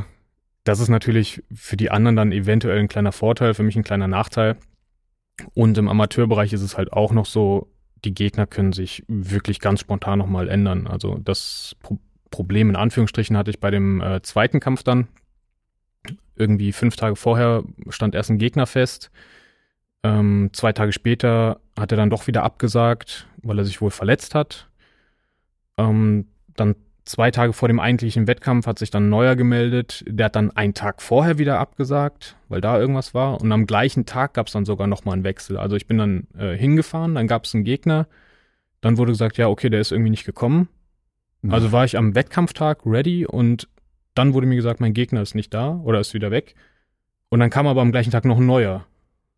das 0.64 0.80
ist 0.80 0.88
natürlich 0.88 1.42
für 1.54 1.76
die 1.76 1.90
anderen 1.90 2.16
dann 2.16 2.32
eventuell 2.32 2.78
ein 2.78 2.88
kleiner 2.88 3.12
Vorteil, 3.12 3.54
für 3.54 3.62
mich 3.62 3.76
ein 3.76 3.84
kleiner 3.84 4.08
Nachteil. 4.08 4.56
Und 5.54 5.76
im 5.78 5.88
Amateurbereich 5.88 6.52
ist 6.52 6.62
es 6.62 6.76
halt 6.76 6.92
auch 6.92 7.12
noch 7.12 7.26
so, 7.26 7.68
die 8.04 8.14
Gegner 8.14 8.46
können 8.46 8.72
sich 8.72 9.04
wirklich 9.08 9.60
ganz 9.60 9.80
spontan 9.80 10.18
nochmal 10.18 10.48
ändern. 10.48 10.86
Also 10.86 11.18
das 11.22 11.76
Pro 11.80 11.98
Problem 12.28 12.68
in 12.68 12.76
Anführungsstrichen 12.76 13.36
hatte 13.36 13.50
ich 13.50 13.60
bei 13.60 13.70
dem 13.70 14.00
äh, 14.00 14.20
zweiten 14.20 14.58
Kampf 14.58 14.82
dann. 14.82 15.06
Irgendwie 16.34 16.72
fünf 16.72 16.96
Tage 16.96 17.14
vorher 17.16 17.62
stand 17.88 18.14
erst 18.16 18.30
ein 18.30 18.38
Gegner 18.38 18.66
fest. 18.66 19.10
Ähm, 20.02 20.50
zwei 20.52 20.72
Tage 20.72 20.92
später 20.92 21.60
hat 21.78 21.92
er 21.92 21.96
dann 21.96 22.10
doch 22.10 22.26
wieder 22.26 22.42
abgesagt, 22.42 23.28
weil 23.42 23.58
er 23.58 23.64
sich 23.64 23.80
wohl 23.80 23.90
verletzt 23.90 24.34
hat. 24.34 24.68
Ähm, 25.78 26.26
dann 26.56 26.74
zwei 27.06 27.30
Tage 27.30 27.52
vor 27.52 27.68
dem 27.68 27.80
eigentlichen 27.80 28.26
Wettkampf 28.26 28.66
hat 28.66 28.78
sich 28.78 28.90
dann 28.90 29.08
Neuer 29.08 29.36
gemeldet. 29.36 30.04
Der 30.06 30.26
hat 30.26 30.36
dann 30.36 30.50
einen 30.50 30.74
Tag 30.74 31.00
vorher 31.00 31.38
wieder 31.38 31.58
abgesagt, 31.58 32.36
weil 32.48 32.60
da 32.60 32.78
irgendwas 32.78 33.14
war. 33.14 33.40
Und 33.40 33.50
am 33.52 33.66
gleichen 33.66 34.04
Tag 34.04 34.34
gab 34.34 34.48
es 34.48 34.52
dann 34.52 34.66
sogar 34.66 34.86
nochmal 34.86 35.14
einen 35.14 35.24
Wechsel. 35.24 35.56
Also 35.56 35.76
ich 35.76 35.86
bin 35.86 35.96
dann 35.96 36.26
äh, 36.36 36.56
hingefahren, 36.56 37.14
dann 37.14 37.28
gab 37.28 37.44
es 37.44 37.54
einen 37.54 37.64
Gegner. 37.64 38.06
Dann 38.80 38.98
wurde 38.98 39.12
gesagt, 39.12 39.38
ja, 39.38 39.48
okay, 39.48 39.70
der 39.70 39.80
ist 39.80 39.92
irgendwie 39.92 40.10
nicht 40.10 40.26
gekommen. 40.26 40.68
Mhm. 41.42 41.54
Also 41.54 41.72
war 41.72 41.84
ich 41.84 41.96
am 41.96 42.14
Wettkampftag 42.14 42.80
ready 42.84 43.24
und 43.24 43.68
dann 44.14 44.34
wurde 44.34 44.46
mir 44.46 44.56
gesagt, 44.56 44.80
mein 44.80 44.94
Gegner 44.94 45.22
ist 45.22 45.34
nicht 45.34 45.54
da 45.54 45.76
oder 45.76 46.00
ist 46.00 46.12
wieder 46.12 46.30
weg. 46.30 46.54
Und 47.28 47.40
dann 47.40 47.50
kam 47.50 47.66
aber 47.66 47.82
am 47.82 47.92
gleichen 47.92 48.10
Tag 48.10 48.24
noch 48.24 48.38
ein 48.38 48.46
neuer. 48.46 48.86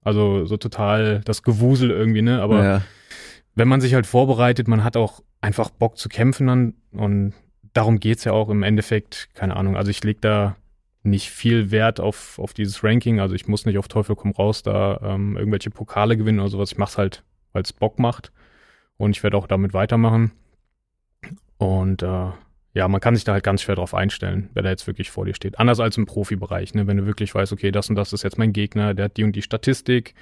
Also 0.02 0.46
so 0.46 0.56
total 0.56 1.20
das 1.24 1.42
Gewusel 1.42 1.90
irgendwie, 1.90 2.22
ne? 2.22 2.40
Aber 2.40 2.64
ja. 2.64 2.82
wenn 3.54 3.68
man 3.68 3.80
sich 3.80 3.94
halt 3.94 4.06
vorbereitet, 4.06 4.68
man 4.68 4.84
hat 4.84 4.96
auch 4.96 5.22
einfach 5.40 5.70
Bock 5.70 5.98
zu 5.98 6.08
kämpfen 6.08 6.46
dann 6.46 6.74
und 6.92 7.34
darum 7.78 8.00
geht's 8.00 8.24
ja 8.24 8.32
auch 8.32 8.48
im 8.48 8.64
Endeffekt, 8.64 9.28
keine 9.34 9.56
Ahnung. 9.56 9.76
Also 9.76 9.92
ich 9.92 10.02
leg 10.02 10.20
da 10.20 10.56
nicht 11.04 11.30
viel 11.30 11.70
Wert 11.70 12.00
auf, 12.00 12.40
auf 12.40 12.52
dieses 12.52 12.82
Ranking. 12.82 13.20
Also 13.20 13.36
ich 13.36 13.46
muss 13.46 13.66
nicht 13.66 13.78
auf 13.78 13.86
Teufel 13.86 14.16
komm 14.16 14.32
raus 14.32 14.64
da 14.64 14.98
ähm, 15.00 15.36
irgendwelche 15.36 15.70
Pokale 15.70 16.16
gewinnen 16.16 16.40
oder 16.40 16.48
sowas. 16.48 16.72
Ich 16.72 16.78
mach's 16.78 16.98
halt, 16.98 17.22
weil 17.52 17.62
es 17.62 17.72
Bock 17.72 18.00
macht. 18.00 18.32
Und 18.96 19.12
ich 19.12 19.22
werde 19.22 19.36
auch 19.36 19.46
damit 19.46 19.74
weitermachen. 19.74 20.32
Und 21.58 22.02
äh, 22.02 22.30
ja, 22.74 22.88
man 22.88 23.00
kann 23.00 23.14
sich 23.14 23.22
da 23.22 23.32
halt 23.32 23.44
ganz 23.44 23.62
schwer 23.62 23.76
drauf 23.76 23.94
einstellen, 23.94 24.50
wer 24.54 24.64
da 24.64 24.70
jetzt 24.70 24.88
wirklich 24.88 25.12
vor 25.12 25.24
dir 25.24 25.34
steht. 25.34 25.60
Anders 25.60 25.78
als 25.78 25.96
im 25.96 26.06
Profibereich, 26.06 26.74
ne? 26.74 26.88
wenn 26.88 26.96
du 26.96 27.06
wirklich 27.06 27.32
weißt, 27.32 27.52
okay, 27.52 27.70
das 27.70 27.88
und 27.88 27.94
das 27.94 28.12
ist 28.12 28.24
jetzt 28.24 28.38
mein 28.38 28.52
Gegner, 28.52 28.92
der 28.92 29.04
hat 29.04 29.16
die 29.16 29.22
und 29.22 29.36
die 29.36 29.42
Statistik, 29.42 30.14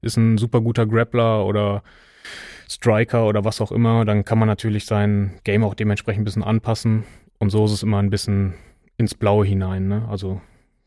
ist 0.00 0.16
ein 0.16 0.38
super 0.38 0.62
guter 0.62 0.86
Grappler 0.86 1.44
oder 1.44 1.82
Striker 2.68 3.26
oder 3.26 3.44
was 3.44 3.60
auch 3.60 3.72
immer, 3.72 4.04
dann 4.04 4.24
kann 4.24 4.38
man 4.38 4.48
natürlich 4.48 4.86
sein 4.86 5.38
Game 5.44 5.64
auch 5.64 5.74
dementsprechend 5.74 6.22
ein 6.22 6.24
bisschen 6.24 6.42
anpassen. 6.42 7.04
Und 7.38 7.50
so 7.50 7.64
ist 7.64 7.72
es 7.72 7.82
immer 7.82 7.98
ein 7.98 8.10
bisschen 8.10 8.54
ins 8.96 9.14
Blaue 9.14 9.44
hinein. 9.44 9.88
Ne? 9.88 10.06
Also 10.08 10.40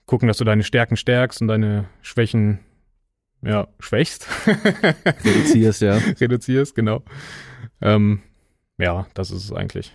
gucken, 0.05 0.27
dass 0.27 0.37
du 0.37 0.43
deine 0.43 0.63
Stärken 0.63 0.95
stärkst 0.95 1.41
und 1.41 1.47
deine 1.47 1.85
Schwächen 2.01 2.59
ja, 3.43 3.67
schwächst. 3.79 4.27
Reduzierst, 5.23 5.81
ja. 5.81 5.97
Reduzierst, 6.19 6.75
genau. 6.75 7.03
Ähm, 7.81 8.21
ja, 8.77 9.07
das 9.13 9.31
ist 9.31 9.43
es 9.43 9.53
eigentlich. 9.53 9.93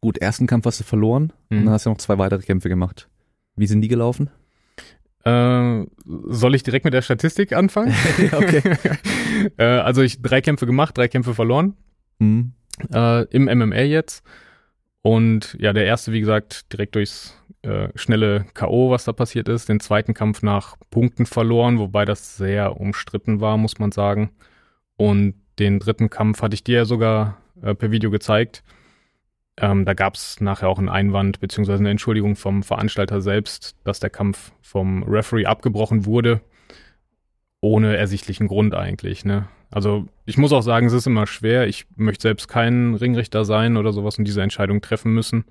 Gut, 0.00 0.18
ersten 0.18 0.46
Kampf 0.46 0.66
hast 0.66 0.80
du 0.80 0.84
verloren 0.84 1.32
mhm. 1.48 1.58
und 1.58 1.64
dann 1.64 1.74
hast 1.74 1.86
du 1.86 1.90
noch 1.90 1.98
zwei 1.98 2.18
weitere 2.18 2.42
Kämpfe 2.42 2.68
gemacht. 2.68 3.08
Wie 3.56 3.66
sind 3.66 3.80
die 3.80 3.88
gelaufen? 3.88 4.30
Äh, 5.26 5.86
soll 6.04 6.54
ich 6.54 6.62
direkt 6.62 6.84
mit 6.84 6.94
der 6.94 7.02
Statistik 7.02 7.52
anfangen? 7.52 7.92
okay. 8.32 8.62
äh, 9.56 9.64
also 9.64 10.02
ich 10.02 10.22
drei 10.22 10.40
Kämpfe 10.40 10.66
gemacht, 10.66 10.96
drei 10.96 11.08
Kämpfe 11.08 11.34
verloren. 11.34 11.74
Mhm. 12.20 12.52
Äh, 12.94 13.24
Im 13.34 13.44
MMA 13.46 13.80
jetzt. 13.82 14.24
Und 15.02 15.56
ja, 15.58 15.72
der 15.72 15.84
erste, 15.84 16.12
wie 16.12 16.20
gesagt, 16.20 16.72
direkt 16.72 16.94
durchs 16.94 17.34
äh, 17.62 17.88
schnelle 17.96 18.46
K.O., 18.54 18.90
was 18.90 19.04
da 19.04 19.12
passiert 19.12 19.48
ist. 19.48 19.68
Den 19.68 19.80
zweiten 19.80 20.14
Kampf 20.14 20.42
nach 20.42 20.76
Punkten 20.90 21.26
verloren, 21.26 21.80
wobei 21.80 22.04
das 22.04 22.36
sehr 22.36 22.80
umstritten 22.80 23.40
war, 23.40 23.56
muss 23.56 23.80
man 23.80 23.90
sagen. 23.90 24.30
Und 24.96 25.34
den 25.58 25.80
dritten 25.80 26.08
Kampf 26.08 26.42
hatte 26.42 26.54
ich 26.54 26.62
dir 26.62 26.76
ja 26.76 26.84
sogar 26.84 27.38
äh, 27.62 27.74
per 27.74 27.90
Video 27.90 28.12
gezeigt. 28.12 28.62
Ähm, 29.58 29.84
da 29.84 29.94
gab 29.94 30.14
es 30.14 30.40
nachher 30.40 30.68
auch 30.68 30.78
einen 30.78 30.88
Einwand 30.88 31.40
beziehungsweise 31.40 31.80
eine 31.80 31.90
Entschuldigung 31.90 32.36
vom 32.36 32.62
Veranstalter 32.62 33.20
selbst, 33.20 33.76
dass 33.84 34.00
der 34.00 34.10
Kampf 34.10 34.52
vom 34.60 35.02
Referee 35.02 35.46
abgebrochen 35.46 36.04
wurde, 36.04 36.42
ohne 37.60 37.96
ersichtlichen 37.96 38.48
Grund 38.48 38.74
eigentlich. 38.74 39.24
Ne? 39.24 39.48
Also 39.70 40.06
ich 40.26 40.36
muss 40.36 40.52
auch 40.52 40.62
sagen, 40.62 40.86
es 40.86 40.92
ist 40.92 41.06
immer 41.06 41.26
schwer. 41.26 41.66
Ich 41.66 41.86
möchte 41.96 42.22
selbst 42.22 42.48
kein 42.48 42.94
Ringrichter 42.94 43.44
sein 43.44 43.76
oder 43.76 43.92
sowas 43.92 44.18
und 44.18 44.24
diese 44.24 44.42
Entscheidung 44.42 44.82
treffen 44.82 45.14
müssen. 45.14 45.44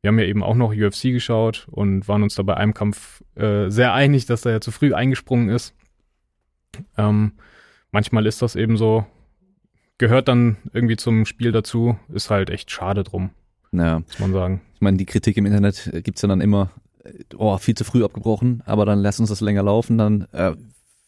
Wir 0.00 0.08
haben 0.08 0.18
ja 0.18 0.24
eben 0.24 0.42
auch 0.42 0.56
noch 0.56 0.72
UFC 0.72 1.04
geschaut 1.04 1.68
und 1.70 2.08
waren 2.08 2.22
uns 2.22 2.34
da 2.34 2.42
bei 2.42 2.56
einem 2.56 2.74
Kampf 2.74 3.22
äh, 3.36 3.68
sehr 3.68 3.92
einig, 3.92 4.26
dass 4.26 4.44
er 4.44 4.52
ja 4.52 4.60
zu 4.60 4.72
früh 4.72 4.94
eingesprungen 4.94 5.48
ist. 5.48 5.74
Ähm, 6.96 7.32
manchmal 7.92 8.26
ist 8.26 8.42
das 8.42 8.56
eben 8.56 8.76
so, 8.76 9.06
gehört 9.98 10.26
dann 10.26 10.56
irgendwie 10.72 10.96
zum 10.96 11.24
Spiel 11.24 11.52
dazu, 11.52 11.96
ist 12.12 12.30
halt 12.30 12.50
echt 12.50 12.70
schade 12.70 13.04
drum. 13.04 13.30
Ja. 13.72 14.00
Muss 14.00 14.18
man 14.18 14.32
sagen. 14.32 14.60
Ich 14.74 14.80
meine, 14.80 14.96
die 14.96 15.06
Kritik 15.06 15.36
im 15.36 15.46
Internet 15.46 15.90
gibt's 16.04 16.22
ja 16.22 16.28
dann 16.28 16.40
immer, 16.40 16.70
oh, 17.36 17.56
viel 17.58 17.74
zu 17.74 17.84
früh 17.84 18.04
abgebrochen, 18.04 18.62
aber 18.66 18.86
dann 18.86 19.00
lass 19.00 19.20
uns 19.20 19.28
das 19.28 19.40
länger 19.40 19.62
laufen, 19.62 19.98
dann 19.98 20.26
äh, 20.32 20.52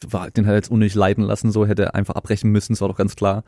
war, 0.06 0.30
den 0.30 0.46
halt 0.46 0.56
jetzt 0.56 0.70
unnötig 0.70 0.94
leiden 0.94 1.24
lassen, 1.24 1.52
so 1.52 1.66
hätte 1.66 1.84
er 1.84 1.94
einfach 1.94 2.14
abbrechen 2.14 2.50
müssen, 2.50 2.72
das 2.72 2.80
war 2.80 2.88
doch 2.88 2.96
ganz 2.96 3.16
klar. 3.16 3.44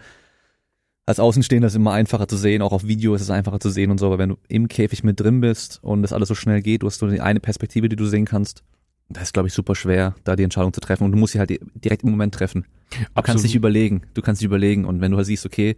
Als 1.06 1.20
Außenstehender 1.20 1.68
ist 1.68 1.74
es 1.74 1.76
immer 1.76 1.92
einfacher 1.92 2.26
zu 2.26 2.36
sehen, 2.36 2.62
auch 2.62 2.72
auf 2.72 2.84
Video 2.84 3.14
ist 3.14 3.22
es 3.22 3.30
einfacher 3.30 3.60
zu 3.60 3.70
sehen 3.70 3.90
und 3.90 3.98
so, 3.98 4.06
aber 4.06 4.18
wenn 4.18 4.30
du 4.30 4.36
im 4.48 4.68
Käfig 4.68 5.04
mit 5.04 5.20
drin 5.20 5.40
bist 5.40 5.78
und 5.82 6.02
das 6.02 6.12
alles 6.12 6.28
so 6.28 6.34
schnell 6.34 6.62
geht, 6.62 6.82
du 6.82 6.86
hast 6.86 7.00
nur 7.00 7.10
die 7.10 7.20
eine 7.20 7.40
Perspektive, 7.40 7.88
die 7.88 7.96
du 7.96 8.06
sehen 8.06 8.24
kannst, 8.24 8.64
das 9.08 9.24
ist, 9.24 9.32
glaube 9.32 9.46
ich, 9.46 9.54
super 9.54 9.76
schwer, 9.76 10.16
da 10.24 10.34
die 10.34 10.42
Entscheidung 10.42 10.72
zu 10.72 10.80
treffen 10.80 11.04
und 11.04 11.12
du 11.12 11.18
musst 11.18 11.32
sie 11.32 11.38
halt 11.38 11.50
direkt 11.76 12.02
im 12.02 12.10
Moment 12.10 12.34
treffen. 12.34 12.66
Du 12.90 12.96
Absolut. 12.96 13.24
kannst 13.24 13.44
dich 13.44 13.54
überlegen, 13.54 14.02
du 14.14 14.22
kannst 14.22 14.40
dich 14.40 14.46
überlegen 14.46 14.84
und 14.84 15.00
wenn 15.00 15.12
du 15.12 15.16
halt 15.16 15.26
siehst, 15.26 15.46
okay, 15.46 15.76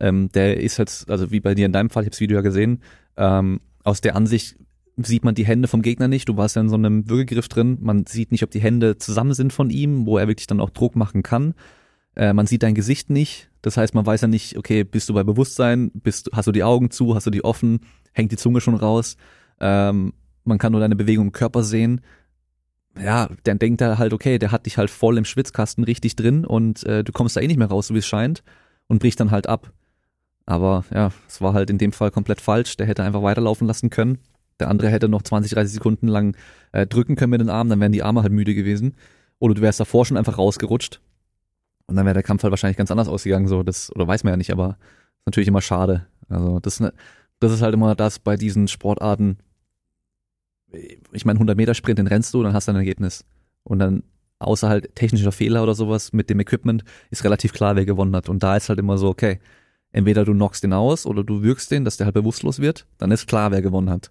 ähm, 0.00 0.30
der 0.32 0.60
ist 0.60 0.76
jetzt, 0.78 1.10
also 1.10 1.30
wie 1.30 1.40
bei 1.40 1.54
dir 1.54 1.66
in 1.66 1.72
deinem 1.72 1.90
Fall, 1.90 2.02
ich 2.02 2.06
habe 2.06 2.12
das 2.12 2.20
Video 2.20 2.36
ja 2.36 2.42
gesehen, 2.42 2.82
ähm, 3.16 3.60
aus 3.84 4.00
der 4.00 4.16
Ansicht 4.16 4.56
sieht 4.96 5.24
man 5.24 5.34
die 5.34 5.46
Hände 5.46 5.68
vom 5.68 5.82
Gegner 5.82 6.08
nicht. 6.08 6.28
Du 6.28 6.36
warst 6.36 6.56
ja 6.56 6.62
in 6.62 6.68
so 6.68 6.74
einem 6.74 7.08
Würgegriff 7.08 7.48
drin. 7.48 7.78
Man 7.80 8.06
sieht 8.06 8.32
nicht, 8.32 8.42
ob 8.42 8.50
die 8.50 8.60
Hände 8.60 8.98
zusammen 8.98 9.34
sind 9.34 9.52
von 9.52 9.70
ihm, 9.70 10.06
wo 10.06 10.18
er 10.18 10.28
wirklich 10.28 10.46
dann 10.46 10.60
auch 10.60 10.70
Druck 10.70 10.96
machen 10.96 11.22
kann. 11.22 11.54
Äh, 12.16 12.32
man 12.32 12.46
sieht 12.46 12.62
dein 12.62 12.74
Gesicht 12.74 13.10
nicht. 13.10 13.48
Das 13.62 13.76
heißt, 13.76 13.94
man 13.94 14.06
weiß 14.06 14.22
ja 14.22 14.28
nicht, 14.28 14.56
okay, 14.56 14.84
bist 14.84 15.08
du 15.08 15.14
bei 15.14 15.22
Bewusstsein? 15.22 15.90
Bist, 15.94 16.30
hast 16.32 16.46
du 16.46 16.52
die 16.52 16.64
Augen 16.64 16.90
zu? 16.90 17.14
Hast 17.14 17.26
du 17.26 17.30
die 17.30 17.44
offen? 17.44 17.80
Hängt 18.12 18.32
die 18.32 18.36
Zunge 18.36 18.60
schon 18.60 18.74
raus? 18.74 19.16
Ähm, 19.60 20.12
man 20.44 20.58
kann 20.58 20.72
nur 20.72 20.80
deine 20.80 20.96
Bewegung 20.96 21.26
im 21.26 21.32
Körper 21.32 21.62
sehen. 21.62 22.00
Ja, 23.00 23.28
dann 23.44 23.58
denkt 23.58 23.80
er 23.80 23.98
halt, 23.98 24.12
okay, 24.12 24.38
der 24.38 24.50
hat 24.50 24.66
dich 24.66 24.78
halt 24.78 24.90
voll 24.90 25.18
im 25.18 25.24
Schwitzkasten 25.24 25.84
richtig 25.84 26.16
drin 26.16 26.44
und 26.44 26.82
äh, 26.84 27.04
du 27.04 27.12
kommst 27.12 27.36
da 27.36 27.40
eh 27.40 27.46
nicht 27.46 27.58
mehr 27.58 27.68
raus, 27.68 27.88
so 27.88 27.94
wie 27.94 27.98
es 27.98 28.06
scheint 28.06 28.42
und 28.88 28.98
bricht 28.98 29.20
dann 29.20 29.30
halt 29.30 29.46
ab. 29.46 29.72
Aber 30.48 30.86
ja, 30.94 31.12
es 31.28 31.42
war 31.42 31.52
halt 31.52 31.68
in 31.68 31.76
dem 31.76 31.92
Fall 31.92 32.10
komplett 32.10 32.40
falsch. 32.40 32.78
Der 32.78 32.86
hätte 32.86 33.02
einfach 33.02 33.22
weiterlaufen 33.22 33.66
lassen 33.66 33.90
können. 33.90 34.16
Der 34.58 34.68
andere 34.68 34.88
hätte 34.88 35.06
noch 35.06 35.20
20, 35.20 35.52
30 35.52 35.74
Sekunden 35.74 36.08
lang 36.08 36.38
äh, 36.72 36.86
drücken 36.86 37.16
können 37.16 37.32
mit 37.32 37.42
den 37.42 37.50
Armen, 37.50 37.68
dann 37.68 37.80
wären 37.80 37.92
die 37.92 38.02
Arme 38.02 38.22
halt 38.22 38.32
müde 38.32 38.54
gewesen. 38.54 38.94
Oder 39.40 39.52
du 39.52 39.60
wärst 39.60 39.78
davor 39.78 40.06
schon 40.06 40.16
einfach 40.16 40.38
rausgerutscht. 40.38 41.02
Und 41.86 41.96
dann 41.96 42.06
wäre 42.06 42.14
der 42.14 42.22
Kampf 42.22 42.44
halt 42.44 42.50
wahrscheinlich 42.50 42.78
ganz 42.78 42.90
anders 42.90 43.08
ausgegangen. 43.08 43.46
So, 43.46 43.62
das, 43.62 43.94
oder 43.94 44.08
weiß 44.08 44.24
man 44.24 44.32
ja 44.32 44.36
nicht, 44.38 44.50
aber 44.50 44.78
ist 45.18 45.26
natürlich 45.26 45.48
immer 45.48 45.60
schade. 45.60 46.06
Also 46.30 46.60
das, 46.60 46.82
das 47.40 47.52
ist 47.52 47.60
halt 47.60 47.74
immer 47.74 47.94
das 47.94 48.18
bei 48.18 48.36
diesen 48.38 48.68
Sportarten. 48.68 49.40
Ich 51.12 51.26
meine, 51.26 51.36
100 51.36 51.58
Meter 51.58 51.74
Sprint, 51.74 51.98
den 51.98 52.06
rennst 52.06 52.32
du, 52.32 52.42
dann 52.42 52.54
hast 52.54 52.68
du 52.68 52.72
ein 52.72 52.76
Ergebnis. 52.76 53.26
Und 53.64 53.80
dann 53.80 54.02
außer 54.38 54.70
halt 54.70 54.94
technischer 54.94 55.32
Fehler 55.32 55.62
oder 55.62 55.74
sowas 55.74 56.14
mit 56.14 56.30
dem 56.30 56.40
Equipment 56.40 56.84
ist 57.10 57.22
relativ 57.24 57.52
klar, 57.52 57.76
wer 57.76 57.84
gewonnen 57.84 58.16
hat. 58.16 58.30
Und 58.30 58.42
da 58.42 58.56
ist 58.56 58.70
halt 58.70 58.78
immer 58.78 58.96
so, 58.96 59.08
okay, 59.08 59.40
entweder 59.92 60.24
du 60.24 60.32
knockst 60.32 60.62
den 60.62 60.72
aus 60.72 61.06
oder 61.06 61.24
du 61.24 61.42
wirkst 61.42 61.70
den, 61.70 61.84
dass 61.84 61.96
der 61.96 62.06
halt 62.06 62.14
bewusstlos 62.14 62.60
wird, 62.60 62.86
dann 62.98 63.10
ist 63.10 63.26
klar, 63.26 63.50
wer 63.50 63.62
gewonnen 63.62 63.90
hat. 63.90 64.10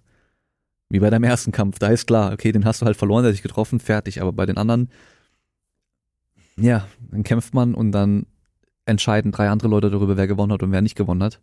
Wie 0.88 1.00
bei 1.00 1.10
deinem 1.10 1.24
ersten 1.24 1.52
Kampf, 1.52 1.78
da 1.78 1.88
ist 1.88 2.06
klar, 2.06 2.32
okay, 2.32 2.52
den 2.52 2.64
hast 2.64 2.80
du 2.80 2.86
halt 2.86 2.96
verloren, 2.96 3.22
der 3.22 3.30
hat 3.30 3.36
dich 3.36 3.42
getroffen, 3.42 3.78
fertig, 3.78 4.20
aber 4.22 4.32
bei 4.32 4.46
den 4.46 4.56
anderen, 4.56 4.90
ja, 6.56 6.86
dann 7.10 7.22
kämpft 7.22 7.54
man 7.54 7.74
und 7.74 7.92
dann 7.92 8.26
entscheiden 8.86 9.32
drei 9.32 9.50
andere 9.50 9.68
Leute 9.68 9.90
darüber, 9.90 10.16
wer 10.16 10.26
gewonnen 10.26 10.52
hat 10.52 10.62
und 10.62 10.72
wer 10.72 10.80
nicht 10.80 10.96
gewonnen 10.96 11.22
hat. 11.22 11.40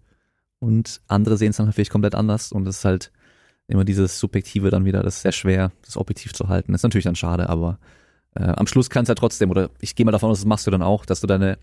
Und 0.59 1.01
andere 1.07 1.37
sehen 1.37 1.51
es 1.51 1.57
dann 1.57 1.67
natürlich 1.67 1.89
komplett 1.89 2.15
anders 2.15 2.51
und 2.51 2.65
das 2.65 2.77
ist 2.77 2.85
halt 2.85 3.11
immer 3.67 3.85
dieses 3.85 4.19
Subjektive 4.19 4.69
dann 4.69 4.85
wieder, 4.85 5.03
das 5.03 5.17
ist 5.17 5.21
sehr 5.21 5.31
schwer, 5.31 5.71
das 5.83 5.97
objektiv 5.97 6.33
zu 6.33 6.49
halten. 6.49 6.71
Das 6.71 6.79
ist 6.79 6.83
natürlich 6.83 7.05
dann 7.05 7.15
schade, 7.15 7.49
aber 7.49 7.79
äh, 8.35 8.43
am 8.43 8.67
Schluss 8.67 8.89
kannst 8.89 9.09
du 9.09 9.11
ja 9.11 9.15
trotzdem, 9.15 9.49
oder 9.49 9.69
ich 9.79 9.95
gehe 9.95 10.05
mal 10.05 10.11
davon 10.11 10.29
aus, 10.29 10.39
das 10.39 10.45
machst 10.45 10.67
du 10.67 10.71
dann 10.71 10.81
auch, 10.81 11.05
dass 11.05 11.21
du 11.21 11.27
deine 11.27 11.57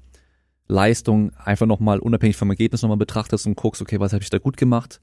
Leistung 0.68 1.32
einfach 1.36 1.66
nochmal 1.66 1.98
unabhängig 1.98 2.36
vom 2.36 2.50
Ergebnis 2.50 2.82
nochmal 2.82 2.98
betrachtest 2.98 3.46
und 3.46 3.56
guckst, 3.56 3.82
okay, 3.82 4.00
was 4.00 4.12
habe 4.12 4.22
ich 4.22 4.30
da 4.30 4.38
gut 4.38 4.56
gemacht, 4.56 5.00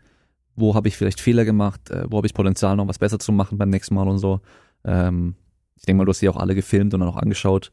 wo 0.55 0.75
habe 0.75 0.87
ich 0.87 0.97
vielleicht 0.97 1.21
Fehler 1.21 1.45
gemacht, 1.45 1.89
äh, 1.89 2.05
wo 2.09 2.17
habe 2.17 2.27
ich 2.27 2.33
Potenzial 2.33 2.75
noch 2.75 2.87
was 2.87 2.99
besser 2.99 3.19
zu 3.19 3.31
machen 3.31 3.57
beim 3.57 3.69
nächsten 3.69 3.95
Mal 3.95 4.07
und 4.07 4.17
so. 4.17 4.41
Ähm, 4.83 5.35
ich 5.75 5.83
denke 5.83 5.97
mal, 5.99 6.05
du 6.05 6.11
hast 6.11 6.21
die 6.21 6.29
auch 6.29 6.37
alle 6.37 6.55
gefilmt 6.55 6.93
und 6.93 7.01
dann 7.01 7.09
auch 7.09 7.17
angeschaut. 7.17 7.71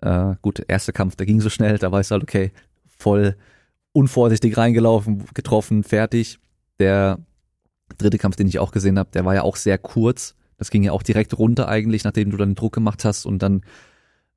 Äh, 0.00 0.34
gut, 0.42 0.62
erster 0.66 0.92
Kampf, 0.92 1.16
der 1.16 1.26
ging 1.26 1.40
so 1.40 1.48
schnell, 1.48 1.78
da 1.78 1.90
weißt 1.90 2.10
du 2.10 2.14
halt, 2.14 2.22
okay, 2.22 2.52
voll 2.86 3.36
unvorsichtig 3.92 4.56
reingelaufen, 4.56 5.24
getroffen, 5.34 5.84
fertig. 5.84 6.38
Der 6.78 7.18
dritte 7.98 8.18
Kampf, 8.18 8.36
den 8.36 8.48
ich 8.48 8.58
auch 8.58 8.72
gesehen 8.72 8.98
habe, 8.98 9.10
der 9.12 9.24
war 9.24 9.34
ja 9.34 9.42
auch 9.42 9.56
sehr 9.56 9.78
kurz. 9.78 10.34
Das 10.56 10.70
ging 10.70 10.82
ja 10.82 10.92
auch 10.92 11.02
direkt 11.02 11.38
runter 11.38 11.68
eigentlich, 11.68 12.04
nachdem 12.04 12.30
du 12.30 12.36
dann 12.36 12.54
Druck 12.54 12.72
gemacht 12.72 13.04
hast 13.04 13.26
und 13.26 13.42
dann 13.42 13.62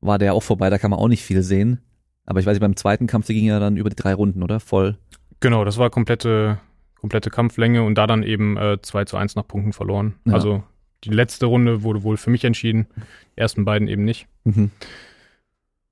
war 0.01 0.19
der 0.19 0.33
auch 0.33 0.43
vorbei, 0.43 0.69
da 0.69 0.77
kann 0.77 0.91
man 0.91 0.99
auch 0.99 1.07
nicht 1.07 1.23
viel 1.23 1.41
sehen. 1.41 1.81
Aber 2.25 2.39
ich 2.39 2.45
weiß 2.45 2.53
nicht, 2.53 2.61
beim 2.61 2.75
zweiten 2.75 3.07
Kampf, 3.07 3.27
der 3.27 3.35
ging 3.35 3.45
ja 3.45 3.59
dann 3.59 3.77
über 3.77 3.89
die 3.89 3.95
drei 3.95 4.13
Runden, 4.13 4.43
oder? 4.43 4.59
Voll. 4.59 4.97
Genau, 5.39 5.63
das 5.65 5.77
war 5.77 5.89
komplette, 5.89 6.59
komplette 6.95 7.29
Kampflänge 7.29 7.83
und 7.83 7.95
da 7.95 8.07
dann 8.07 8.23
eben 8.23 8.57
äh, 8.57 8.81
2 8.81 9.05
zu 9.05 9.17
1 9.17 9.35
nach 9.35 9.47
Punkten 9.47 9.73
verloren. 9.73 10.15
Ja. 10.25 10.33
Also 10.33 10.63
die 11.03 11.11
letzte 11.11 11.45
Runde 11.45 11.83
wurde 11.83 12.03
wohl 12.03 12.17
für 12.17 12.31
mich 12.31 12.43
entschieden, 12.43 12.87
die 13.35 13.41
ersten 13.41 13.65
beiden 13.65 13.87
eben 13.87 14.05
nicht. 14.05 14.27
Mhm. 14.43 14.71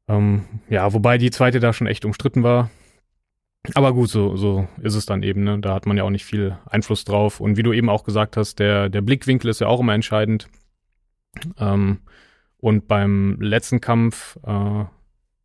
Ähm, 0.07 0.45
ja, 0.69 0.91
wobei 0.93 1.17
die 1.17 1.31
zweite 1.31 1.59
da 1.59 1.71
schon 1.71 1.87
echt 1.87 2.05
umstritten 2.05 2.43
war. 2.43 2.69
Aber 3.75 3.93
gut, 3.93 4.09
so, 4.09 4.35
so 4.35 4.67
ist 4.81 4.95
es 4.95 5.05
dann 5.05 5.23
eben, 5.23 5.43
ne? 5.43 5.59
Da 5.59 5.73
hat 5.73 5.85
man 5.85 5.95
ja 5.95 6.03
auch 6.03 6.09
nicht 6.09 6.25
viel 6.25 6.57
Einfluss 6.65 7.05
drauf. 7.05 7.39
Und 7.39 7.55
wie 7.55 7.63
du 7.63 7.71
eben 7.71 7.89
auch 7.89 8.03
gesagt 8.03 8.35
hast, 8.35 8.59
der, 8.59 8.89
der 8.89 9.01
Blickwinkel 9.01 9.49
ist 9.49 9.61
ja 9.61 9.67
auch 9.67 9.79
immer 9.79 9.93
entscheidend. 9.93 10.49
Ähm, 11.57 11.99
und 12.57 12.87
beim 12.87 13.39
letzten 13.39 13.79
Kampf, 13.79 14.37
äh, 14.45 14.85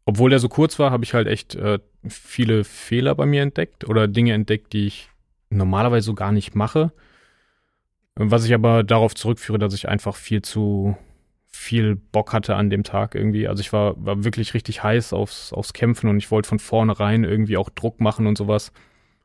obwohl 0.09 0.31
der 0.31 0.39
so 0.39 0.49
kurz 0.49 0.79
war, 0.79 0.91
habe 0.91 1.05
ich 1.05 1.13
halt 1.13 1.27
echt 1.27 1.55
äh, 1.55 1.81
viele 2.09 2.65
Fehler 2.65 3.15
bei 3.15 3.27
mir 3.27 3.43
entdeckt 3.43 3.87
oder 3.87 4.09
Dinge 4.09 4.33
entdeckt, 4.33 4.73
die 4.73 4.87
ich 4.87 5.11
normalerweise 5.51 6.07
so 6.07 6.15
gar 6.15 6.33
nicht 6.33 6.55
mache. 6.55 6.93
Was 8.15 8.47
ich 8.47 8.55
aber 8.55 8.85
darauf 8.85 9.15
zurückführe, 9.15 9.59
dass 9.59 9.75
ich 9.75 9.87
einfach 9.87 10.17
viel 10.17 10.41
zu 10.41 10.97
viel 11.47 11.95
Bock 11.95 12.33
hatte 12.33 12.57
an 12.57 12.71
dem 12.71 12.85
Tag 12.85 13.17
irgendwie. 13.17 13.49
Also 13.49 13.61
ich 13.61 13.71
war, 13.75 14.03
war 14.03 14.25
wirklich 14.25 14.55
richtig 14.55 14.83
heiß 14.83 15.13
aufs, 15.13 15.53
aufs 15.53 15.75
Kämpfen 15.75 16.09
und 16.09 16.17
ich 16.17 16.31
wollte 16.31 16.49
von 16.49 16.59
vornherein 16.59 17.25
irgendwie 17.25 17.59
auch 17.59 17.69
Druck 17.69 18.01
machen 18.01 18.27
und 18.27 18.39
sowas. 18.39 18.73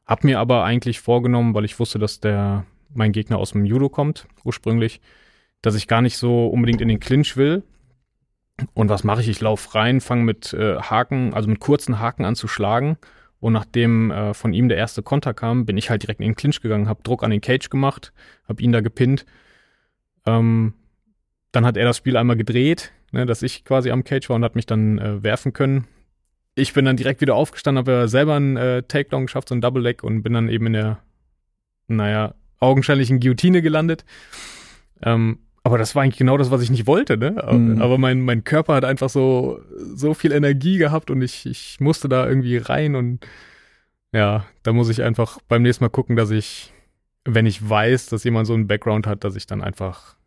Hab 0.06 0.26
mir 0.26 0.38
aber 0.42 0.66
eigentlich 0.66 1.00
vorgenommen, 1.00 1.54
weil 1.54 1.64
ich 1.64 1.80
wusste, 1.80 1.98
dass 1.98 2.20
der 2.20 2.66
mein 2.94 3.14
Gegner 3.14 3.38
aus 3.38 3.52
dem 3.52 3.64
Judo 3.64 3.88
kommt, 3.88 4.28
ursprünglich, 4.44 5.00
dass 5.62 5.76
ich 5.76 5.88
gar 5.88 6.02
nicht 6.02 6.18
so 6.18 6.48
unbedingt 6.48 6.82
in 6.82 6.90
den 6.90 7.00
Clinch 7.00 7.38
will. 7.38 7.64
Und 8.74 8.90
was 8.90 9.04
mache 9.04 9.22
ich? 9.22 9.30
Ich 9.30 9.42
laufe 9.42 9.74
rein, 9.76 10.00
fange 10.00 10.24
mit 10.24 10.54
äh, 10.54 10.78
Haken, 10.78 11.34
also 11.34 11.50
mit 11.50 11.60
kurzen 11.60 12.00
Haken 12.00 12.26
an 12.26 12.36
zu 12.36 12.48
schlagen. 12.48 12.98
Und 13.40 13.54
nachdem 13.54 14.12
äh, 14.12 14.34
von 14.34 14.54
ihm 14.54 14.70
der 14.70 14.78
erste 14.78 15.04
Konter 15.04 15.34
kam, 15.34 15.66
bin 15.66 15.78
ich 15.78 15.90
halt 15.90 16.04
direkt 16.04 16.22
in 16.22 16.28
den 16.28 16.36
Clinch 16.36 16.62
gegangen, 16.62 16.88
habe 16.88 17.04
Druck 17.04 17.24
an 17.24 17.32
den 17.32 17.42
Cage 17.42 17.70
gemacht, 17.70 18.14
habe 18.48 18.62
ihn 18.62 18.72
da 18.72 18.82
gepinnt. 18.82 19.26
Ähm, 20.26 20.74
dann 21.52 21.66
hat 21.66 21.76
er 21.76 21.86
das 21.86 21.98
Spiel 21.98 22.16
einmal 22.16 22.38
gedreht, 22.38 22.94
ne, 23.12 23.26
dass 23.26 23.42
ich 23.42 23.66
quasi 23.66 23.92
am 23.92 24.04
Cage 24.04 24.30
war 24.30 24.38
und 24.38 24.44
hat 24.44 24.56
mich 24.56 24.66
dann 24.66 24.98
äh, 24.98 25.24
werfen 25.24 25.52
können. 25.52 25.88
Ich 26.56 26.74
bin 26.74 26.86
dann 26.86 26.96
direkt 26.96 27.20
wieder 27.20 27.36
aufgestanden, 27.36 27.80
habe 27.80 28.08
selber 28.08 28.36
einen 28.36 28.58
äh, 28.58 28.84
Takedown 28.84 29.26
geschafft, 29.26 29.50
so 29.50 29.56
ein 29.56 29.62
Double 29.62 29.82
Leg 29.82 30.04
und 30.04 30.24
bin 30.24 30.34
dann 30.34 30.50
eben 30.50 30.68
in 30.68 30.74
der, 30.74 31.00
naja, 31.88 32.36
augenscheinlichen 32.60 33.20
Guillotine 33.20 33.62
gelandet. 33.62 34.06
Ähm, 35.02 35.40
aber 35.64 35.78
das 35.78 35.96
war 35.96 36.04
eigentlich 36.04 36.18
genau 36.18 36.38
das, 36.38 36.52
was 36.52 36.62
ich 36.62 36.70
nicht 36.70 36.88
wollte, 36.88 37.18
ne? 37.18 37.32
Mhm. 37.52 37.82
Aber 37.82 37.98
mein, 37.98 38.22
mein 38.22 38.44
Körper 38.44 38.76
hat 38.76 38.86
einfach 38.86 39.10
so, 39.10 39.62
so 39.78 40.14
viel 40.14 40.34
Energie 40.34 40.78
gehabt 40.78 41.10
und 41.10 41.22
ich, 41.22 41.46
ich 41.46 41.80
musste 41.80 42.10
da 42.10 42.28
irgendwie 42.28 42.58
rein 42.58 42.96
und 42.96 43.26
ja, 44.12 44.46
da 44.62 44.74
muss 44.74 44.90
ich 44.90 45.02
einfach 45.02 45.40
beim 45.48 45.64
nächsten 45.64 45.84
Mal 45.84 45.90
gucken, 45.90 46.16
dass 46.18 46.32
ich, 46.32 46.74
wenn 47.24 47.46
ich 47.46 47.68
weiß, 47.68 48.08
dass 48.08 48.26
jemand 48.26 48.46
so 48.46 48.54
einen 48.54 48.68
Background 48.68 49.08
hat, 49.08 49.24
dass 49.24 49.36
ich 49.36 49.48
dann 49.48 49.62
einfach 49.62 50.18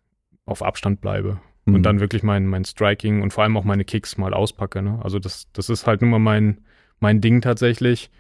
auf 0.47 0.63
Abstand 0.63 1.03
bleibe 1.03 1.39
mhm. 1.67 1.75
und 1.75 1.83
dann 1.83 2.01
wirklich 2.01 2.23
mein, 2.23 2.47
mein 2.47 2.65
Striking 2.65 3.21
und 3.21 3.33
vor 3.33 3.45
allem 3.45 3.57
auch 3.59 3.65
meine 3.65 3.85
Kicks 3.85 4.17
mal 4.17 4.33
auspacke. 4.33 4.81
Ne? 4.81 4.99
Also 5.03 5.19
das, 5.19 5.53
das 5.53 5.69
ist 5.69 5.87
halt 5.87 6.01
nun 6.01 6.11
mal 6.11 6.19
mein, 6.19 6.63
mein 6.99 7.21
Ding 7.21 7.43
tatsächlich. 7.43 8.11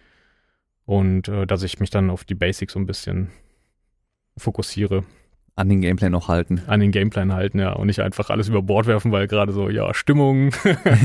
Und 0.85 1.29
äh, 1.29 1.47
dass 1.47 1.63
ich 1.65 1.81
mich 1.81 1.91
dann 1.91 2.11
auf 2.11 2.25
die 2.25 2.37
Basics 2.37 2.75
so 2.75 2.79
ein 2.79 2.87
bisschen 2.87 3.31
fokussiere. 4.37 5.03
An 5.57 5.71
den 5.71 5.81
Gameplan 5.81 6.13
noch 6.13 6.29
halten. 6.29 6.61
An 6.67 6.81
den 6.81 6.93
Gameplan 6.93 7.33
halten, 7.33 7.59
ja. 7.59 7.73
Und 7.73 7.87
nicht 7.87 8.01
einfach 8.01 8.29
alles 8.29 8.49
über 8.49 8.61
Bord 8.61 8.87
werfen, 8.87 9.11
weil 9.11 9.27
gerade 9.27 9.53
so, 9.53 9.71
ja, 9.71 9.95
Stimmung, 9.95 10.51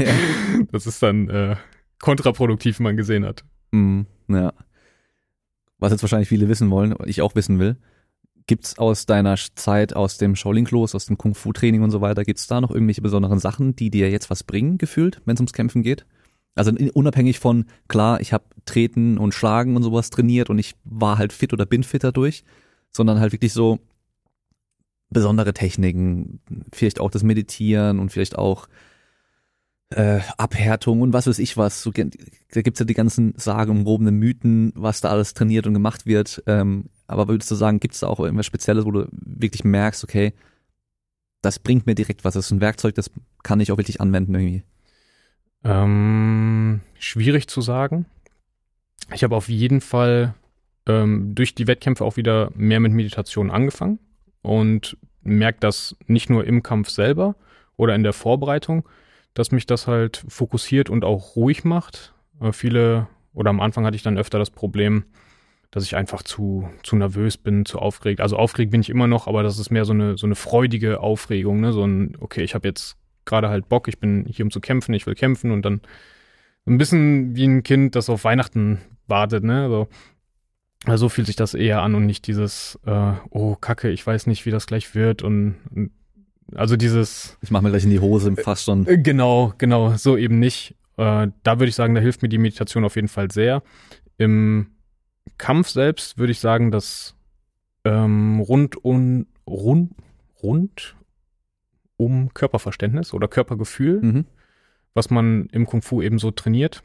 das 0.72 0.86
ist 0.86 1.02
dann 1.02 1.30
äh, 1.30 1.56
kontraproduktiv, 2.02 2.80
wie 2.80 2.84
man 2.84 2.98
gesehen 2.98 3.26
hat. 3.26 3.46
Mm, 3.72 4.02
ja. 4.28 4.52
Was 5.80 5.94
jetzt 5.94 6.04
wahrscheinlich 6.04 6.28
viele 6.28 6.50
wissen 6.50 6.70
wollen, 6.70 6.96
ich 7.06 7.22
auch 7.22 7.34
wissen 7.36 7.60
will. 7.60 7.78
Gibt's 8.46 8.78
aus 8.78 9.06
deiner 9.06 9.36
Zeit 9.56 9.96
aus 9.96 10.18
dem 10.18 10.36
Shaolin-Klos, 10.36 10.96
aus 10.96 11.06
dem 11.06 11.18
Kung-Fu-Training 11.18 11.82
und 11.82 11.92
so 11.92 12.02
weiter, 12.02 12.26
gibt's 12.26 12.48
da 12.48 12.60
noch 12.60 12.72
irgendwelche 12.72 13.02
besonderen 13.02 13.40
Sachen, 13.40 13.78
die 13.78 13.90
dir 13.90 14.12
jetzt 14.12 14.30
was 14.30 14.44
bringen, 14.44 14.78
gefühlt, 14.78 15.22
wenn 15.26 15.36
es 15.36 15.40
ums 15.40 15.54
Kämpfen 15.54 15.82
geht? 15.82 16.06
Also 16.56 16.74
unabhängig 16.94 17.40
von, 17.40 17.66
klar, 17.88 18.20
ich 18.20 18.34
habe 18.34 18.44
Treten 18.66 19.18
und 19.18 19.34
Schlagen 19.34 19.78
und 19.78 19.84
sowas 19.84 20.10
trainiert 20.10 20.50
und 20.50 20.60
ich 20.60 20.76
war 20.84 21.18
halt 21.18 21.32
fit 21.32 21.54
oder 21.54 21.66
bin 21.66 21.84
fit 21.84 22.04
dadurch, 22.04 22.44
sondern 22.92 23.22
halt 23.22 23.32
wirklich 23.32 23.54
so 23.54 23.80
besondere 25.12 25.54
Techniken, 25.54 26.40
vielleicht 26.74 27.00
auch 27.00 27.12
das 27.12 27.22
Meditieren 27.22 28.00
und 28.00 28.12
vielleicht 28.12 28.38
auch 28.38 28.68
äh, 29.90 30.22
Abhärtung 30.38 31.02
und 31.02 31.14
was 31.14 31.28
weiß 31.28 31.38
ich 31.40 31.58
was. 31.58 31.84
So, 31.84 31.92
da 31.92 32.62
gibt's 32.62 32.80
ja 32.80 32.86
die 32.86 32.94
ganzen 32.94 33.34
sagenumwobenen 33.36 34.16
Mythen, 34.16 34.72
was 34.74 35.02
da 35.02 35.10
alles 35.10 35.34
trainiert 35.34 35.68
und 35.68 35.74
gemacht 35.74 36.06
wird. 36.06 36.42
Ähm, 36.48 36.86
aber 37.08 37.28
würdest 37.28 37.52
du 37.52 37.56
sagen, 37.56 37.82
gibt 37.82 37.94
es 37.94 38.00
da 38.00 38.08
auch 38.08 38.22
irgendwas 38.22 38.46
Spezielles, 38.46 38.86
wo 38.86 38.92
du 38.92 39.08
wirklich 39.12 39.66
merkst, 39.66 40.04
okay, 40.04 40.34
das 41.42 41.60
bringt 41.60 41.86
mir 41.86 41.96
direkt 41.96 42.24
was, 42.24 42.36
das 42.36 42.46
ist 42.46 42.52
ein 42.52 42.62
Werkzeug, 42.62 42.96
das 42.96 43.12
kann 43.44 43.60
ich 43.60 43.72
auch 43.72 43.78
wirklich 43.78 44.00
anwenden 44.00 44.34
irgendwie? 44.34 44.64
Ähm, 45.64 46.82
schwierig 46.98 47.48
zu 47.48 47.62
sagen. 47.62 48.06
Ich 49.14 49.24
habe 49.24 49.36
auf 49.36 49.50
jeden 49.50 49.82
Fall 49.82 50.36
ähm, 50.88 51.36
durch 51.36 51.54
die 51.54 51.68
Wettkämpfe 51.68 52.06
auch 52.06 52.16
wieder 52.16 52.52
mehr 52.56 52.80
mit 52.80 52.94
Meditation 52.94 53.52
angefangen 53.52 54.00
und 54.42 54.98
merke 55.24 55.60
das 55.60 55.96
nicht 56.08 56.30
nur 56.30 56.46
im 56.46 56.64
Kampf 56.64 56.90
selber 56.90 57.36
oder 57.78 57.96
in 57.96 58.04
der 58.04 58.14
Vorbereitung, 58.14 58.88
dass 59.34 59.52
mich 59.52 59.66
das 59.66 59.88
halt 59.88 60.24
fokussiert 60.28 60.90
und 60.90 61.06
auch 61.06 61.36
ruhig 61.36 61.64
macht. 61.64 62.14
Äh, 62.42 62.52
viele 62.52 63.08
oder 63.34 63.50
am 63.50 63.62
Anfang 63.62 63.86
hatte 63.86 63.96
ich 63.96 64.04
dann 64.04 64.18
öfter 64.18 64.40
das 64.40 64.50
Problem, 64.50 65.06
dass 65.72 65.86
ich 65.86 65.96
einfach 65.96 66.22
zu, 66.22 66.70
zu 66.84 66.98
nervös 66.98 67.38
bin, 67.38 67.66
zu 67.66 67.80
aufgeregt. 67.80 68.20
Also 68.20 68.36
aufgeregt 68.36 68.72
bin 68.72 68.82
ich 68.82 68.90
immer 68.90 69.08
noch, 69.08 69.28
aber 69.28 69.42
das 69.42 69.58
ist 69.58 69.72
mehr 69.72 69.86
so 69.86 69.94
eine, 69.94 70.18
so 70.18 70.28
eine 70.28 70.36
freudige 70.36 71.00
Aufregung, 71.00 71.62
ne? 71.62 71.72
So 71.72 71.86
ein, 71.86 72.18
okay, 72.20 72.44
ich 72.44 72.54
habe 72.56 72.68
jetzt 72.68 72.98
gerade 73.24 73.48
halt 73.48 73.70
Bock, 73.70 73.88
ich 73.88 74.00
bin 74.00 74.26
hier 74.30 74.44
um 74.44 74.52
zu 74.52 74.60
kämpfen, 74.60 74.94
ich 74.94 75.06
will 75.08 75.16
kämpfen 75.16 75.52
und 75.52 75.64
dann 75.64 75.82
ein 76.66 76.78
bisschen 76.78 77.36
wie 77.36 77.46
ein 77.46 77.64
Kind, 77.64 77.96
das 77.96 78.10
auf 78.10 78.26
Weihnachten 78.26 78.82
wartet, 79.08 79.46
ne? 79.46 79.70
So, 79.70 79.88
also 80.86 81.06
so 81.06 81.10
fühlt 81.10 81.28
sich 81.28 81.36
das 81.36 81.54
eher 81.54 81.82
an 81.82 81.96
und 81.96 82.06
nicht 82.06 82.26
dieses, 82.28 82.80
äh, 82.86 83.14
oh 83.30 83.56
Kacke, 83.56 83.90
ich 83.90 84.06
weiß 84.06 84.28
nicht, 84.28 84.46
wie 84.46 84.52
das 84.52 84.66
gleich 84.66 84.96
wird 84.96 85.22
und, 85.22 85.56
und 85.76 85.92
also 86.56 86.76
dieses. 86.76 87.38
Ich 87.42 87.52
mache 87.52 87.64
mir 87.64 87.70
gleich 87.70 87.84
in 87.84 87.92
die 87.92 88.00
Hose 88.00 88.36
fast 88.36 88.66
schon. 88.66 88.88
Äh, 88.88 88.98
genau, 88.98 89.54
genau, 89.58 89.96
so 89.96 90.18
eben 90.18 90.40
nicht. 90.40 90.76
Äh, 90.98 91.28
da 91.44 91.60
würde 91.60 91.70
ich 91.70 91.76
sagen, 91.76 91.96
da 91.96 92.02
hilft 92.02 92.22
mir 92.22 92.30
die 92.30 92.38
Meditation 92.38 92.84
auf 92.84 92.96
jeden 92.96 93.08
Fall 93.08 93.32
sehr. 93.32 93.64
Im 94.18 94.68
Kampf 95.38 95.70
selbst 95.70 96.18
würde 96.18 96.32
ich 96.32 96.40
sagen, 96.40 96.72
dass 96.72 97.16
ähm, 97.86 98.40
rund 98.40 98.84
um 98.84 99.28
rund, 99.48 99.92
rund 100.42 100.96
um 101.98 102.34
Körperverständnis 102.34 103.14
oder 103.14 103.28
Körpergefühl, 103.28 104.02
mhm. 104.02 104.26
was 104.94 105.10
man 105.10 105.48
im 105.52 105.66
Kung 105.66 105.82
Fu 105.82 106.02
eben 106.02 106.20
so 106.20 106.32
trainiert, 106.32 106.84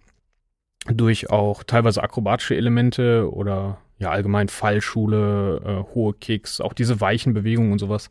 durch 0.87 1.31
auch 1.31 1.65
teilweise 1.65 2.03
akrobatische 2.03 2.57
Elemente 2.57 3.31
oder 3.33 3.79
ja 3.99 4.11
allgemein 4.11 4.49
Fallschule, 4.49 5.63
äh, 5.65 5.95
hohe 5.95 6.15
Kicks, 6.15 6.61
auch 6.61 6.73
diese 6.73 7.01
weichen 7.01 7.35
Bewegungen 7.35 7.73
und 7.73 7.79
sowas. 7.79 8.11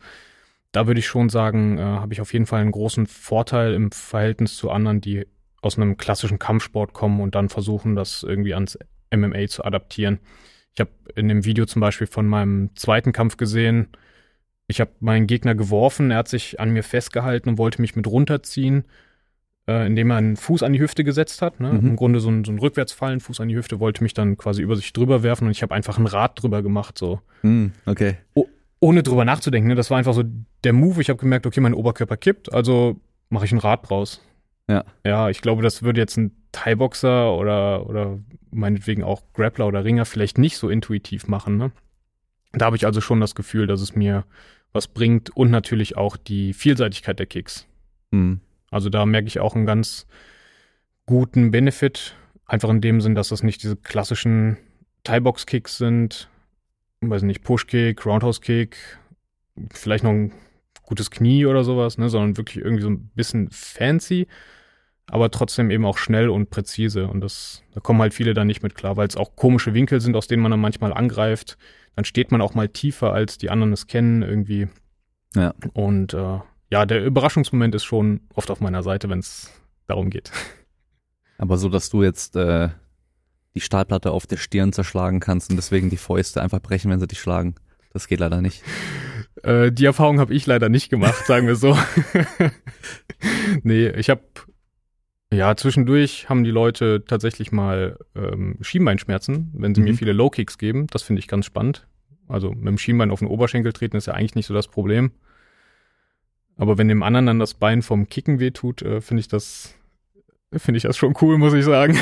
Da 0.72 0.88
würde 0.88 1.00
ich 1.00 1.08
schon 1.08 1.30
sagen, 1.30 1.78
äh, 1.78 1.82
habe 1.82 2.14
ich 2.14 2.22
auf 2.22 2.34
jeden 2.34 2.46
Fall 2.46 2.62
einen 2.62 2.72
großen 2.72 3.08
Vorteil 3.08 3.74
im 3.74 3.92
Verhältnis 3.92 4.58
zu 4.58 4.72
anderen, 4.72 5.02
die 5.02 5.26
aus 5.62 5.78
einem 5.78 5.98
klassischen 5.98 6.40
Kampfsport 6.40 6.94
kommen 6.94 7.22
und 7.22 7.36
dann 7.36 7.50
versuchen, 7.50 7.96
das 7.96 8.24
irgendwie 8.24 8.54
ans 8.54 8.78
MMA 9.12 9.48
zu 9.48 9.64
adaptieren. 9.64 10.20
Ich 10.74 10.80
habe 10.80 10.92
in 11.16 11.30
dem 11.30 11.46
Video 11.46 11.66
zum 11.66 11.80
Beispiel 11.80 12.08
von 12.08 12.28
meinem 12.28 12.76
zweiten 12.76 13.14
Kampf 13.14 13.38
gesehen, 13.38 13.88
ich 14.68 14.82
habe 14.82 14.92
meinen 15.00 15.28
Gegner 15.28 15.56
geworfen, 15.56 16.12
er 16.12 16.18
hat 16.18 16.28
sich 16.28 16.60
an 16.60 16.72
mir 16.72 16.84
festgehalten 16.84 17.50
und 17.50 17.58
wollte 17.58 17.82
mich 17.82 17.96
mit 17.96 18.08
runterziehen, 18.08 18.86
äh, 19.68 19.88
indem 19.88 20.12
er 20.12 20.18
einen 20.18 20.36
Fuß 20.36 20.64
an 20.64 20.74
die 20.74 20.80
Hüfte 20.80 21.04
gesetzt 21.04 21.42
hat. 21.42 21.60
Ne? 21.60 21.74
Mhm. 21.74 21.90
Im 21.90 21.96
Grunde 21.96 22.20
so 22.20 22.30
ein, 22.30 22.44
so 22.44 22.52
ein 22.52 22.60
Rückwärtsfallen, 22.60 23.20
Fuß 23.20 23.40
an 23.40 23.48
die 23.48 23.56
Hüfte, 23.56 23.80
wollte 23.80 24.04
mich 24.04 24.14
dann 24.14 24.38
quasi 24.38 24.62
über 24.62 24.76
sich 24.76 24.94
drüber 24.94 25.24
werfen 25.24 25.46
und 25.46 25.52
ich 25.52 25.62
habe 25.62 25.74
einfach 25.74 25.98
ein 25.98 26.08
Rad 26.08 26.42
drüber 26.42 26.62
gemacht. 26.62 26.98
So. 26.98 27.22
Mhm, 27.42 27.72
okay. 27.86 28.18
Oh, 28.34 28.46
ohne 28.80 29.04
drüber 29.04 29.26
nachzudenken. 29.26 29.68
Ne? 29.68 29.76
Das 29.76 29.90
war 29.90 29.98
einfach 29.98 30.14
so 30.14 30.24
der 30.64 30.74
Move. 30.74 31.02
Ich 31.02 31.10
habe 31.10 31.20
gemerkt, 31.20 31.46
okay, 31.46 31.62
mein 31.62 31.74
Oberkörper 31.74 32.18
kippt, 32.18 32.54
also 32.54 33.00
mache 33.30 33.46
ich 33.46 33.52
ein 33.52 33.60
Rad 33.60 33.90
draus. 33.90 34.22
Ja. 34.68 34.84
Ja, 35.06 35.30
ich 35.30 35.42
glaube, 35.42 35.62
das 35.62 35.84
würde 35.84 36.02
jetzt 36.02 36.18
ein 36.18 36.32
Thai-Boxer 36.52 37.34
oder, 37.36 37.88
oder 37.88 38.20
meinetwegen 38.52 39.04
auch 39.04 39.22
Grappler 39.34 39.68
oder 39.68 39.84
Ringer 39.84 40.06
vielleicht 40.06 40.38
nicht 40.38 40.58
so 40.58 40.70
intuitiv 40.70 41.28
machen. 41.28 41.58
Ne? 41.58 41.72
Da 42.54 42.66
habe 42.66 42.76
ich 42.76 42.86
also 42.86 43.02
schon 43.02 43.20
das 43.20 43.36
Gefühl, 43.36 43.68
dass 43.68 43.82
es 43.82 43.96
mir 43.96 44.26
was 44.72 44.88
bringt 44.88 45.36
und 45.36 45.52
natürlich 45.52 45.98
auch 45.98 46.18
die 46.18 46.54
Vielseitigkeit 46.54 47.20
der 47.20 47.26
Kicks. 47.26 47.68
Mhm. 48.12 48.42
Also 48.72 48.90
da 48.90 49.06
merke 49.06 49.28
ich 49.28 49.40
auch 49.40 49.56
einen 49.56 49.66
ganz 49.66 50.08
guten 51.06 51.52
Benefit, 51.52 52.16
einfach 52.46 52.70
in 52.70 52.82
dem 52.82 53.02
Sinn, 53.02 53.16
dass 53.16 53.30
das 53.30 53.44
nicht 53.44 53.64
diese 53.64 53.76
klassischen 53.76 54.58
Thai-Box-Kicks 55.04 55.78
sind, 55.78 56.30
weiß 57.02 57.24
nicht, 57.24 57.44
Push-Kick, 57.44 58.06
Roundhouse-Kick, 58.06 58.78
vielleicht 59.72 60.04
noch 60.04 60.12
ein 60.12 60.32
gutes 60.84 61.12
Knie 61.12 61.46
oder 61.46 61.64
sowas, 61.64 61.98
ne, 61.98 62.10
sondern 62.10 62.38
wirklich 62.38 62.64
irgendwie 62.64 62.84
so 62.84 62.90
ein 62.90 63.10
bisschen 63.16 63.50
fancy, 63.52 64.28
aber 65.08 65.32
trotzdem 65.32 65.72
eben 65.72 65.86
auch 65.86 65.98
schnell 65.98 66.30
und 66.30 66.50
präzise. 66.50 67.08
Und 67.08 67.22
das, 67.22 67.64
da 67.74 67.80
kommen 67.80 68.02
halt 68.02 68.14
viele 68.14 68.34
dann 68.34 68.48
nicht 68.48 68.64
mit 68.64 68.76
klar, 68.76 68.98
weil 68.98 69.08
es 69.08 69.18
auch 69.18 69.36
komische 69.36 69.74
Winkel 69.74 70.02
sind, 70.02 70.16
aus 70.16 70.28
denen 70.28 70.42
man 70.42 70.52
dann 70.52 70.60
manchmal 70.60 70.94
angreift. 70.94 71.58
Dann 71.96 72.06
steht 72.06 72.32
man 72.32 72.42
auch 72.42 72.56
mal 72.56 72.68
tiefer, 72.68 73.14
als 73.14 73.38
die 73.38 73.50
anderen 73.50 73.74
es 73.74 73.88
kennen, 73.88 74.22
irgendwie. 74.22 74.68
Ja. 75.36 75.54
Und 75.74 76.14
äh, 76.14 76.40
ja, 76.72 76.86
der 76.86 77.06
Überraschungsmoment 77.06 77.76
ist 77.76 77.84
schon 77.84 78.22
oft 78.34 78.50
auf 78.52 78.62
meiner 78.62 78.84
Seite, 78.84 79.10
wenn 79.10 79.20
es 79.20 79.52
darum 79.88 80.10
geht. 80.10 80.32
Aber 81.38 81.58
so, 81.58 81.70
dass 81.70 81.90
du 81.90 82.04
jetzt 82.04 82.36
äh, 82.36 82.70
die 83.56 83.62
Stahlplatte 83.62 84.12
auf 84.12 84.28
der 84.28 84.38
Stirn 84.38 84.74
zerschlagen 84.74 85.20
kannst 85.20 85.50
und 85.50 85.58
deswegen 85.58 85.90
die 85.90 85.98
Fäuste 85.98 86.42
einfach 86.42 86.62
brechen, 86.62 86.92
wenn 86.92 87.00
sie 87.00 87.08
dich 87.08 87.20
schlagen. 87.20 87.56
Das 87.94 88.08
geht 88.08 88.20
leider 88.20 88.42
nicht. 88.42 88.64
Äh, 89.44 89.72
die 89.72 89.86
Erfahrung 89.86 90.20
habe 90.20 90.34
ich 90.34 90.48
leider 90.48 90.70
nicht 90.70 90.90
gemacht, 90.90 91.26
sagen 91.26 91.46
wir 91.46 91.56
so. 91.56 91.78
nee, 93.64 93.90
ich 93.90 94.10
habe 94.10 94.22
ja 95.32 95.56
zwischendurch 95.56 96.30
haben 96.30 96.44
die 96.44 96.52
Leute 96.52 97.04
tatsächlich 97.06 97.52
mal 97.52 98.00
ähm, 98.16 98.58
Schienbeinschmerzen, 98.62 99.52
wenn 99.54 99.76
sie 99.76 99.82
mhm. 99.82 99.88
mir 99.88 99.94
viele 99.94 100.14
Low 100.14 100.30
Kicks 100.30 100.58
geben. 100.58 100.88
Das 100.88 101.04
finde 101.04 101.20
ich 101.20 101.28
ganz 101.28 101.46
spannend. 101.46 101.86
Also 102.28 102.54
mit 102.54 102.66
dem 102.66 102.78
Schienbein 102.78 103.12
auf 103.12 103.20
den 103.20 103.28
Oberschenkel 103.28 103.74
treten 103.74 103.98
ist 103.98 104.08
ja 104.08 104.14
eigentlich 104.14 104.36
nicht 104.36 104.48
so 104.48 104.54
das 104.54 104.68
Problem. 104.68 105.12
Aber 106.58 106.78
wenn 106.78 106.88
dem 106.88 107.04
anderen 107.04 107.26
dann 107.26 107.40
das 107.40 107.54
Bein 107.54 107.82
vom 107.82 108.08
Kicken 108.08 108.40
wehtut, 108.40 108.82
äh, 108.82 109.02
finde 109.02 109.22
ich 109.22 109.28
das 109.28 109.74
finde 110.58 110.78
ich 110.78 110.84
das 110.84 110.98
schon 110.98 111.16
cool, 111.22 111.38
muss 111.38 111.54
ich 111.54 111.66
sagen. 111.66 111.98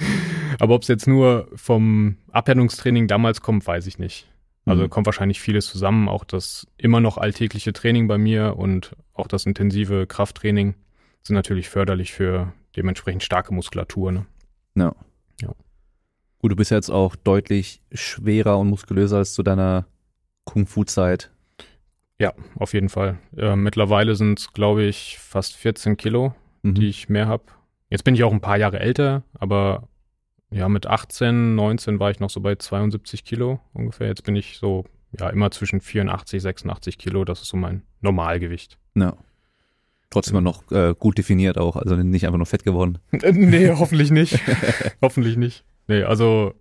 Aber 0.58 0.74
ob 0.74 0.82
es 0.82 0.88
jetzt 0.88 1.06
nur 1.06 1.48
vom 1.54 2.16
Abhärtungstraining 2.30 3.06
damals 3.06 3.40
kommt, 3.40 3.66
weiß 3.66 3.86
ich 3.86 3.98
nicht. 3.98 4.28
Also 4.64 4.84
mhm. 4.84 4.90
kommt 4.90 5.06
wahrscheinlich 5.06 5.40
vieles 5.40 5.66
zusammen, 5.66 6.08
auch 6.08 6.24
das 6.24 6.66
immer 6.76 7.00
noch 7.00 7.18
alltägliche 7.18 7.72
Training 7.72 8.06
bei 8.06 8.18
mir 8.18 8.56
und 8.56 8.94
auch 9.12 9.26
das 9.26 9.44
intensive 9.44 10.06
Krafttraining 10.06 10.74
sind 11.22 11.34
natürlich 11.34 11.68
förderlich 11.68 12.12
für 12.12 12.52
dementsprechend 12.76 13.24
starke 13.24 13.52
Muskulatur. 13.52 14.12
Ne? 14.12 14.26
Ja. 14.76 14.94
ja. 15.40 15.52
Gut, 16.38 16.52
du 16.52 16.56
bist 16.56 16.70
jetzt 16.70 16.90
auch 16.90 17.16
deutlich 17.16 17.80
schwerer 17.92 18.58
und 18.58 18.68
muskulöser 18.68 19.18
als 19.18 19.34
zu 19.34 19.42
deiner 19.42 19.86
Kung-Fu-Zeit. 20.44 21.30
Ja, 22.22 22.34
auf 22.54 22.72
jeden 22.72 22.88
Fall. 22.88 23.18
Äh, 23.36 23.56
mittlerweile 23.56 24.14
sind 24.14 24.38
es, 24.38 24.52
glaube 24.52 24.84
ich, 24.84 25.18
fast 25.18 25.56
14 25.56 25.96
Kilo, 25.96 26.32
mhm. 26.62 26.74
die 26.74 26.86
ich 26.86 27.08
mehr 27.08 27.26
habe. 27.26 27.42
Jetzt 27.90 28.04
bin 28.04 28.14
ich 28.14 28.22
auch 28.22 28.30
ein 28.30 28.40
paar 28.40 28.56
Jahre 28.58 28.78
älter, 28.78 29.24
aber 29.34 29.88
ja, 30.52 30.68
mit 30.68 30.86
18, 30.86 31.56
19 31.56 31.98
war 31.98 32.12
ich 32.12 32.20
noch 32.20 32.30
so 32.30 32.40
bei 32.40 32.54
72 32.54 33.24
Kilo 33.24 33.58
ungefähr. 33.72 34.06
Jetzt 34.06 34.22
bin 34.22 34.36
ich 34.36 34.58
so, 34.58 34.84
ja, 35.18 35.30
immer 35.30 35.50
zwischen 35.50 35.80
84, 35.80 36.40
86 36.40 36.96
Kilo. 36.96 37.24
Das 37.24 37.42
ist 37.42 37.48
so 37.48 37.56
mein 37.56 37.82
Normalgewicht. 38.02 38.78
Ja. 38.94 39.16
Trotzdem 40.10 40.36
immer 40.36 40.42
noch 40.42 40.70
äh, 40.70 40.94
gut 40.96 41.18
definiert 41.18 41.58
auch, 41.58 41.74
also 41.74 41.96
nicht 41.96 42.24
einfach 42.24 42.38
nur 42.38 42.46
fett 42.46 42.62
geworden. 42.62 42.98
nee, 43.10 43.68
hoffentlich 43.76 44.12
nicht. 44.12 44.38
hoffentlich 45.02 45.36
nicht. 45.36 45.64
Nee, 45.88 46.04
also 46.04 46.54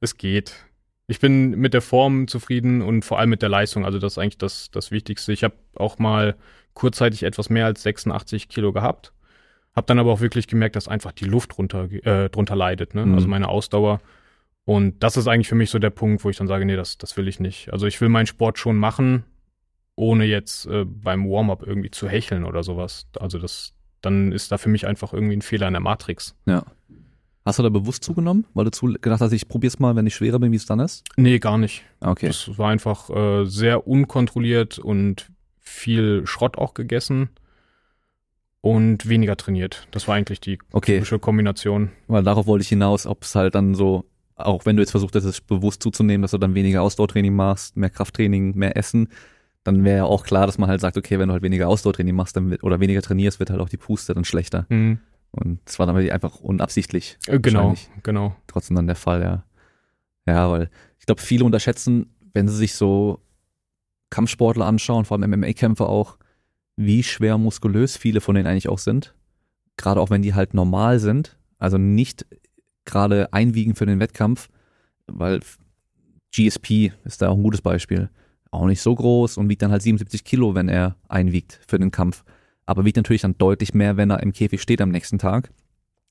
es 0.00 0.16
geht. 0.16 0.67
Ich 1.08 1.20
bin 1.20 1.50
mit 1.58 1.72
der 1.72 1.80
Form 1.80 2.28
zufrieden 2.28 2.82
und 2.82 3.02
vor 3.02 3.18
allem 3.18 3.30
mit 3.30 3.40
der 3.40 3.48
Leistung. 3.48 3.86
Also 3.86 3.98
das 3.98 4.12
ist 4.12 4.18
eigentlich 4.18 4.38
das, 4.38 4.70
das 4.70 4.90
Wichtigste. 4.90 5.32
Ich 5.32 5.42
habe 5.42 5.54
auch 5.74 5.98
mal 5.98 6.36
kurzzeitig 6.74 7.22
etwas 7.22 7.48
mehr 7.48 7.64
als 7.64 7.82
86 7.82 8.48
Kilo 8.48 8.72
gehabt. 8.72 9.14
Hab 9.74 9.86
dann 9.86 9.98
aber 9.98 10.12
auch 10.12 10.20
wirklich 10.20 10.48
gemerkt, 10.48 10.76
dass 10.76 10.86
einfach 10.86 11.12
die 11.12 11.24
Luft 11.24 11.56
drunter, 11.56 11.90
äh, 11.90 12.28
drunter 12.28 12.56
leidet, 12.56 12.94
ne? 12.94 13.00
Also 13.00 13.08
mhm. 13.08 13.14
also 13.14 13.28
meine 13.28 13.48
Ausdauer. 13.48 14.00
Und 14.66 15.02
das 15.02 15.16
ist 15.16 15.28
eigentlich 15.28 15.48
für 15.48 15.54
mich 15.54 15.70
so 15.70 15.78
der 15.78 15.88
Punkt, 15.88 16.24
wo 16.24 16.30
ich 16.30 16.36
dann 16.36 16.46
sage, 16.46 16.66
nee, 16.66 16.76
das, 16.76 16.98
das 16.98 17.16
will 17.16 17.26
ich 17.26 17.40
nicht. 17.40 17.72
Also 17.72 17.86
ich 17.86 17.98
will 18.02 18.10
meinen 18.10 18.26
Sport 18.26 18.58
schon 18.58 18.76
machen, 18.76 19.24
ohne 19.96 20.26
jetzt 20.26 20.66
äh, 20.66 20.84
beim 20.84 21.26
Warm-up 21.26 21.66
irgendwie 21.66 21.90
zu 21.90 22.06
hecheln 22.06 22.44
oder 22.44 22.62
sowas. 22.62 23.06
Also 23.18 23.38
das, 23.38 23.72
dann 24.02 24.30
ist 24.30 24.52
da 24.52 24.58
für 24.58 24.68
mich 24.68 24.86
einfach 24.86 25.14
irgendwie 25.14 25.36
ein 25.36 25.42
Fehler 25.42 25.68
in 25.68 25.72
der 25.72 25.80
Matrix. 25.80 26.36
Ja. 26.44 26.64
Hast 27.44 27.58
du 27.58 27.62
da 27.62 27.68
bewusst 27.70 28.04
zugenommen, 28.04 28.44
weil 28.52 28.66
du 28.66 28.70
zu, 28.70 28.86
gedacht 28.86 29.20
hast, 29.20 29.32
ich 29.32 29.48
probier's 29.48 29.78
mal, 29.78 29.96
wenn 29.96 30.06
ich 30.06 30.14
schwerer 30.14 30.38
bin, 30.38 30.52
wie 30.52 30.56
es 30.56 30.66
dann 30.66 30.80
ist? 30.80 31.04
Nee, 31.16 31.38
gar 31.38 31.56
nicht. 31.56 31.82
Okay. 32.00 32.26
Das 32.26 32.58
war 32.58 32.68
einfach 32.70 33.08
äh, 33.10 33.44
sehr 33.46 33.86
unkontrolliert 33.86 34.78
und 34.78 35.30
viel 35.60 36.26
Schrott 36.26 36.58
auch 36.58 36.74
gegessen 36.74 37.30
und 38.60 39.08
weniger 39.08 39.36
trainiert. 39.36 39.86
Das 39.92 40.08
war 40.08 40.16
eigentlich 40.16 40.40
die 40.40 40.58
okay. 40.72 40.94
typische 40.94 41.18
Kombination. 41.18 41.90
Weil 42.06 42.22
darauf 42.22 42.46
wollte 42.46 42.62
ich 42.62 42.68
hinaus, 42.68 43.06
ob 43.06 43.22
es 43.22 43.34
halt 43.34 43.54
dann 43.54 43.74
so, 43.74 44.04
auch 44.34 44.66
wenn 44.66 44.76
du 44.76 44.82
jetzt 44.82 44.90
versucht 44.90 45.14
hast, 45.14 45.24
es 45.24 45.40
bewusst 45.40 45.82
zuzunehmen, 45.82 46.22
dass 46.22 46.32
du 46.32 46.38
dann 46.38 46.54
weniger 46.54 46.82
Ausdauertraining 46.82 47.34
machst, 47.34 47.76
mehr 47.76 47.90
Krafttraining, 47.90 48.56
mehr 48.56 48.76
Essen, 48.76 49.08
dann 49.64 49.84
wäre 49.84 49.98
ja 49.98 50.04
auch 50.04 50.24
klar, 50.24 50.46
dass 50.46 50.58
man 50.58 50.68
halt 50.68 50.80
sagt, 50.80 50.96
okay, 50.96 51.18
wenn 51.18 51.28
du 51.28 51.34
halt 51.34 51.42
weniger 51.42 51.68
Ausdauertraining 51.68 52.14
machst 52.14 52.36
dann 52.36 52.50
wird, 52.50 52.64
oder 52.64 52.80
weniger 52.80 53.02
trainierst, 53.02 53.38
wird 53.38 53.50
halt 53.50 53.60
auch 53.60 53.68
die 53.68 53.76
Puste 53.76 54.14
dann 54.14 54.24
schlechter. 54.24 54.66
Mhm. 54.68 54.98
Und 55.38 55.60
das 55.64 55.78
war 55.78 55.86
dann 55.86 55.96
einfach 55.96 56.40
unabsichtlich. 56.40 57.18
Äh, 57.26 57.38
genau, 57.38 57.74
genau. 58.02 58.36
Trotzdem 58.46 58.76
dann 58.76 58.86
der 58.86 58.96
Fall, 58.96 59.22
ja. 59.22 59.44
Ja, 60.26 60.50
weil 60.50 60.70
ich 60.98 61.06
glaube, 61.06 61.22
viele 61.22 61.44
unterschätzen, 61.44 62.14
wenn 62.34 62.48
sie 62.48 62.56
sich 62.56 62.74
so 62.74 63.20
Kampfsportler 64.10 64.66
anschauen, 64.66 65.04
vor 65.04 65.18
allem 65.18 65.30
MMA-Kämpfer 65.30 65.88
auch, 65.88 66.18
wie 66.76 67.02
schwer 67.02 67.38
muskulös 67.38 67.96
viele 67.96 68.20
von 68.20 68.34
denen 68.34 68.46
eigentlich 68.46 68.68
auch 68.68 68.78
sind. 68.78 69.14
Gerade 69.76 70.00
auch 70.00 70.10
wenn 70.10 70.22
die 70.22 70.34
halt 70.34 70.54
normal 70.54 70.98
sind, 70.98 71.36
also 71.58 71.78
nicht 71.78 72.26
gerade 72.84 73.32
einwiegen 73.32 73.74
für 73.74 73.86
den 73.86 74.00
Wettkampf, 74.00 74.48
weil 75.06 75.40
GSP 76.34 76.92
ist 77.04 77.22
da 77.22 77.28
auch 77.28 77.36
ein 77.36 77.42
gutes 77.42 77.62
Beispiel. 77.62 78.10
Auch 78.50 78.66
nicht 78.66 78.80
so 78.80 78.94
groß 78.94 79.36
und 79.36 79.48
wiegt 79.48 79.62
dann 79.62 79.70
halt 79.70 79.82
77 79.82 80.24
Kilo, 80.24 80.54
wenn 80.54 80.68
er 80.68 80.96
einwiegt 81.08 81.60
für 81.66 81.78
den 81.78 81.90
Kampf. 81.90 82.24
Aber 82.68 82.84
wiegt 82.84 82.98
natürlich 82.98 83.22
dann 83.22 83.38
deutlich 83.38 83.72
mehr, 83.72 83.96
wenn 83.96 84.10
er 84.10 84.22
im 84.22 84.34
Käfig 84.34 84.60
steht 84.60 84.82
am 84.82 84.90
nächsten 84.90 85.18
Tag. 85.18 85.50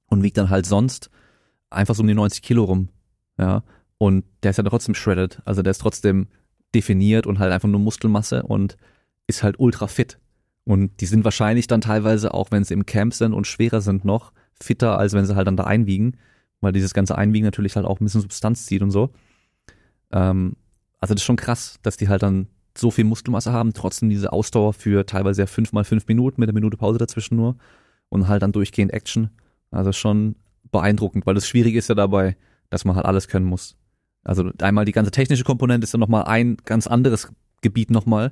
Und 0.07 0.23
wiegt 0.23 0.39
dann 0.39 0.49
halt 0.49 0.65
sonst 0.65 1.11
einfach 1.69 1.93
so 1.93 2.01
um 2.01 2.07
die 2.07 2.15
90 2.15 2.41
Kilo 2.41 2.63
rum. 2.63 2.89
Ja. 3.37 3.63
Und 3.99 4.25
der 4.41 4.49
ist 4.49 4.57
ja 4.57 4.63
trotzdem 4.63 4.95
shredded. 4.95 5.39
Also 5.45 5.61
der 5.61 5.69
ist 5.69 5.77
trotzdem 5.77 6.29
definiert 6.73 7.27
und 7.27 7.37
halt 7.37 7.53
einfach 7.53 7.69
nur 7.69 7.79
Muskelmasse 7.79 8.41
und 8.41 8.75
ist 9.27 9.43
halt 9.43 9.59
ultra 9.59 9.85
fit. 9.85 10.17
Und 10.63 10.99
die 10.99 11.05
sind 11.05 11.23
wahrscheinlich 11.23 11.67
dann 11.67 11.81
teilweise, 11.81 12.33
auch 12.33 12.49
wenn 12.49 12.63
sie 12.63 12.73
im 12.73 12.87
Camp 12.87 13.13
sind 13.13 13.33
und 13.33 13.45
schwerer 13.45 13.81
sind 13.81 14.03
noch, 14.03 14.33
fitter, 14.59 14.97
als 14.97 15.13
wenn 15.13 15.27
sie 15.27 15.35
halt 15.35 15.45
dann 15.45 15.57
da 15.57 15.65
einwiegen, 15.65 16.17
weil 16.59 16.71
dieses 16.71 16.95
ganze 16.95 17.19
Einwiegen 17.19 17.45
natürlich 17.45 17.75
halt 17.75 17.85
auch 17.85 18.01
ein 18.01 18.05
bisschen 18.05 18.21
Substanz 18.21 18.65
zieht 18.65 18.81
und 18.81 18.89
so. 18.89 19.11
Ähm, 20.11 20.55
also 20.97 21.13
das 21.13 21.21
ist 21.21 21.25
schon 21.25 21.35
krass, 21.35 21.77
dass 21.83 21.97
die 21.97 22.09
halt 22.09 22.23
dann 22.23 22.47
so 22.79 22.91
viel 22.91 23.05
Muskelmasse 23.05 23.51
haben, 23.51 23.73
trotzdem 23.73 24.09
diese 24.09 24.31
Ausdauer 24.33 24.73
für 24.73 25.05
teilweise 25.05 25.41
ja 25.41 25.45
fünf 25.47 25.73
mal 25.73 25.83
fünf 25.83 26.07
Minuten 26.07 26.39
mit 26.39 26.49
einer 26.49 26.55
Minute 26.55 26.77
Pause 26.77 26.99
dazwischen 26.99 27.35
nur 27.35 27.57
und 28.09 28.27
halt 28.27 28.41
dann 28.41 28.51
durchgehend 28.51 28.93
Action. 28.93 29.29
Also 29.71 29.91
schon 29.91 30.35
beeindruckend, 30.71 31.25
weil 31.25 31.35
das 31.35 31.47
Schwierige 31.47 31.79
ist 31.79 31.89
ja 31.89 31.95
dabei, 31.95 32.37
dass 32.69 32.85
man 32.85 32.95
halt 32.95 33.05
alles 33.05 33.27
können 33.27 33.45
muss. 33.45 33.75
Also 34.23 34.51
einmal 34.61 34.85
die 34.85 34.91
ganze 34.91 35.11
technische 35.11 35.43
Komponente 35.43 35.85
ist 35.85 35.93
ja 35.93 35.99
nochmal 35.99 36.25
ein 36.25 36.57
ganz 36.65 36.87
anderes 36.87 37.31
Gebiet 37.61 37.91
nochmal, 37.91 38.31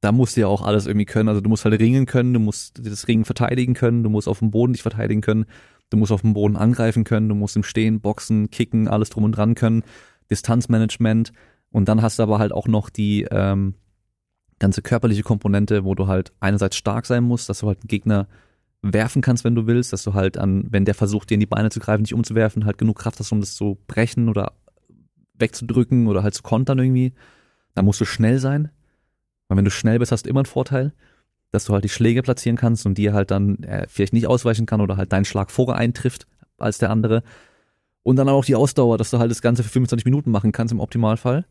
da 0.00 0.12
musst 0.12 0.36
du 0.36 0.42
ja 0.42 0.46
auch 0.46 0.62
alles 0.62 0.86
irgendwie 0.86 1.06
können. 1.06 1.28
Also 1.28 1.40
du 1.40 1.48
musst 1.48 1.64
halt 1.64 1.80
ringen 1.80 2.06
können, 2.06 2.34
du 2.34 2.40
musst 2.40 2.84
das 2.84 3.08
Ringen 3.08 3.24
verteidigen 3.24 3.74
können, 3.74 4.02
du 4.02 4.10
musst 4.10 4.28
auf 4.28 4.40
dem 4.40 4.50
Boden 4.50 4.72
dich 4.72 4.82
verteidigen 4.82 5.20
können, 5.20 5.46
du 5.90 5.96
musst 5.96 6.12
auf 6.12 6.20
dem 6.20 6.34
Boden 6.34 6.56
angreifen 6.56 7.04
können, 7.04 7.28
du 7.28 7.34
musst 7.34 7.56
im 7.56 7.62
Stehen, 7.62 8.00
Boxen, 8.00 8.50
Kicken, 8.50 8.88
alles 8.88 9.10
drum 9.10 9.24
und 9.24 9.32
dran 9.32 9.54
können, 9.54 9.82
Distanzmanagement 10.30 11.32
und 11.70 11.88
dann 11.88 12.02
hast 12.02 12.18
du 12.18 12.22
aber 12.22 12.38
halt 12.38 12.52
auch 12.52 12.68
noch 12.68 12.90
die 12.90 13.26
ähm, 13.30 13.74
ganze 14.58 14.82
körperliche 14.82 15.22
Komponente, 15.22 15.84
wo 15.84 15.94
du 15.94 16.06
halt 16.06 16.32
einerseits 16.40 16.76
stark 16.76 17.06
sein 17.06 17.24
musst, 17.24 17.48
dass 17.48 17.60
du 17.60 17.66
halt 17.66 17.80
einen 17.82 17.88
Gegner 17.88 18.28
werfen 18.82 19.22
kannst, 19.22 19.44
wenn 19.44 19.54
du 19.54 19.66
willst, 19.66 19.92
dass 19.92 20.02
du 20.02 20.14
halt 20.14 20.38
an, 20.38 20.66
wenn 20.70 20.84
der 20.84 20.94
versucht, 20.94 21.30
dir 21.30 21.34
in 21.34 21.40
die 21.40 21.46
Beine 21.46 21.70
zu 21.70 21.80
greifen, 21.80 22.04
dich 22.04 22.14
umzuwerfen, 22.14 22.64
halt 22.64 22.78
genug 22.78 22.98
Kraft 22.98 23.18
hast, 23.18 23.32
um 23.32 23.40
das 23.40 23.54
zu 23.54 23.78
brechen 23.86 24.28
oder 24.28 24.52
wegzudrücken 25.34 26.06
oder 26.06 26.22
halt 26.22 26.34
zu 26.34 26.42
kontern 26.42 26.78
irgendwie. 26.78 27.12
Da 27.74 27.82
musst 27.82 28.00
du 28.00 28.04
schnell 28.04 28.38
sein. 28.38 28.70
Weil 29.48 29.58
wenn 29.58 29.64
du 29.64 29.70
schnell 29.70 29.98
bist, 29.98 30.12
hast 30.12 30.26
du 30.26 30.30
immer 30.30 30.40
einen 30.40 30.46
Vorteil, 30.46 30.92
dass 31.52 31.64
du 31.64 31.72
halt 31.72 31.84
die 31.84 31.88
Schläge 31.88 32.22
platzieren 32.22 32.56
kannst 32.56 32.86
und 32.86 32.98
dir 32.98 33.12
halt 33.12 33.30
dann 33.30 33.62
äh, 33.62 33.86
vielleicht 33.88 34.12
nicht 34.12 34.26
ausweichen 34.26 34.66
kann 34.66 34.80
oder 34.80 34.96
halt 34.96 35.12
deinen 35.12 35.24
Schlag 35.24 35.50
vorher 35.50 35.76
eintrifft 35.76 36.26
als 36.58 36.78
der 36.78 36.90
andere. 36.90 37.22
Und 38.02 38.16
dann 38.16 38.28
auch 38.28 38.44
die 38.44 38.54
Ausdauer, 38.54 38.98
dass 38.98 39.10
du 39.10 39.18
halt 39.18 39.30
das 39.30 39.42
Ganze 39.42 39.62
für 39.62 39.68
25 39.68 40.04
Minuten 40.04 40.30
machen 40.30 40.52
kannst 40.52 40.72
im 40.72 40.80
Optimalfall. 40.80 41.44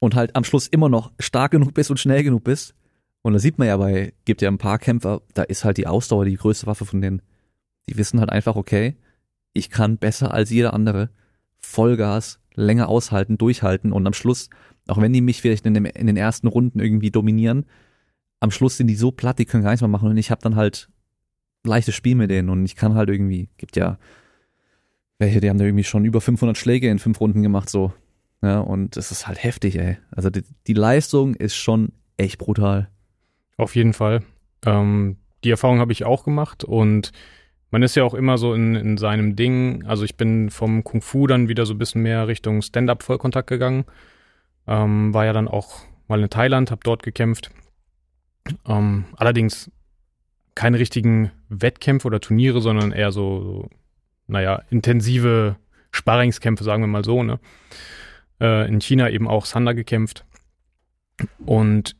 Und 0.00 0.14
halt 0.14 0.36
am 0.36 0.44
Schluss 0.44 0.66
immer 0.66 0.88
noch 0.88 1.12
stark 1.18 1.52
genug 1.52 1.72
bist 1.74 1.90
und 1.90 1.98
schnell 1.98 2.22
genug 2.22 2.44
bist. 2.44 2.74
Und 3.22 3.32
da 3.32 3.38
sieht 3.38 3.58
man 3.58 3.68
ja 3.68 3.76
bei, 3.76 4.12
gibt 4.24 4.42
ja 4.42 4.50
ein 4.50 4.58
paar 4.58 4.78
Kämpfer, 4.78 5.22
da 5.32 5.42
ist 5.44 5.64
halt 5.64 5.78
die 5.78 5.86
Ausdauer 5.86 6.26
die 6.26 6.36
größte 6.36 6.66
Waffe 6.66 6.84
von 6.84 7.00
denen. 7.00 7.22
Die 7.88 7.96
wissen 7.96 8.20
halt 8.20 8.30
einfach, 8.30 8.56
okay, 8.56 8.96
ich 9.54 9.70
kann 9.70 9.96
besser 9.96 10.34
als 10.34 10.50
jeder 10.50 10.74
andere 10.74 11.10
Vollgas 11.60 12.40
länger 12.54 12.88
aushalten, 12.88 13.38
durchhalten 13.38 13.92
und 13.92 14.06
am 14.06 14.12
Schluss 14.12 14.50
auch 14.86 15.00
wenn 15.00 15.12
die 15.12 15.20
mich 15.20 15.40
vielleicht 15.40 15.66
in, 15.66 15.74
dem, 15.74 15.86
in 15.86 16.06
den 16.06 16.16
ersten 16.16 16.46
Runden 16.46 16.80
irgendwie 16.80 17.10
dominieren, 17.10 17.66
am 18.40 18.50
Schluss 18.50 18.76
sind 18.76 18.88
die 18.88 18.96
so 18.96 19.10
platt, 19.10 19.38
die 19.38 19.46
können 19.46 19.62
gar 19.62 19.70
nichts 19.70 19.82
mehr 19.82 19.88
machen 19.88 20.10
und 20.10 20.16
ich 20.16 20.30
habe 20.30 20.42
dann 20.42 20.56
halt 20.56 20.90
leichtes 21.64 21.94
Spiel 21.94 22.14
mit 22.14 22.30
denen 22.30 22.50
und 22.50 22.64
ich 22.64 22.76
kann 22.76 22.94
halt 22.94 23.08
irgendwie, 23.08 23.48
gibt 23.56 23.76
ja 23.76 23.98
welche, 25.18 25.40
die 25.40 25.48
haben 25.48 25.58
da 25.58 25.64
irgendwie 25.64 25.84
schon 25.84 26.04
über 26.04 26.20
500 26.20 26.58
Schläge 26.58 26.90
in 26.90 26.98
fünf 26.98 27.20
Runden 27.20 27.42
gemacht 27.42 27.70
so. 27.70 27.92
Ja, 28.44 28.60
und 28.60 28.98
das 28.98 29.10
ist 29.10 29.26
halt 29.26 29.42
heftig, 29.42 29.78
ey. 29.78 29.96
Also 30.10 30.28
die, 30.28 30.42
die 30.66 30.74
Leistung 30.74 31.34
ist 31.34 31.56
schon 31.56 31.92
echt 32.18 32.36
brutal. 32.36 32.90
Auf 33.56 33.74
jeden 33.74 33.94
Fall. 33.94 34.22
Ähm, 34.66 35.16
die 35.44 35.50
Erfahrung 35.50 35.78
habe 35.78 35.92
ich 35.92 36.04
auch 36.04 36.24
gemacht 36.24 36.62
und 36.62 37.12
man 37.70 37.82
ist 37.82 37.94
ja 37.94 38.04
auch 38.04 38.12
immer 38.12 38.36
so 38.36 38.52
in, 38.52 38.74
in 38.74 38.98
seinem 38.98 39.34
Ding. 39.34 39.86
Also 39.86 40.04
ich 40.04 40.18
bin 40.18 40.50
vom 40.50 40.84
Kung 40.84 41.00
Fu 41.00 41.26
dann 41.26 41.48
wieder 41.48 41.64
so 41.64 41.72
ein 41.72 41.78
bisschen 41.78 42.02
mehr 42.02 42.28
Richtung 42.28 42.60
Stand-up-Vollkontakt 42.60 43.48
gegangen. 43.48 43.86
Ähm, 44.66 45.14
war 45.14 45.24
ja 45.24 45.32
dann 45.32 45.48
auch 45.48 45.80
mal 46.06 46.22
in 46.22 46.28
Thailand, 46.28 46.70
habe 46.70 46.82
dort 46.84 47.02
gekämpft. 47.02 47.50
Ähm, 48.68 49.06
allerdings 49.16 49.70
keine 50.54 50.78
richtigen 50.78 51.30
Wettkämpfe 51.48 52.06
oder 52.08 52.20
Turniere, 52.20 52.60
sondern 52.60 52.92
eher 52.92 53.10
so, 53.10 53.42
so 53.42 53.70
naja, 54.26 54.62
intensive 54.68 55.56
Sparringskämpfe, 55.92 56.62
sagen 56.62 56.82
wir 56.82 56.88
mal 56.88 57.04
so, 57.04 57.22
ne? 57.22 57.40
Äh, 58.44 58.68
in 58.68 58.80
China 58.82 59.08
eben 59.08 59.26
auch 59.26 59.46
Sander 59.46 59.72
gekämpft. 59.72 60.26
Und 61.46 61.96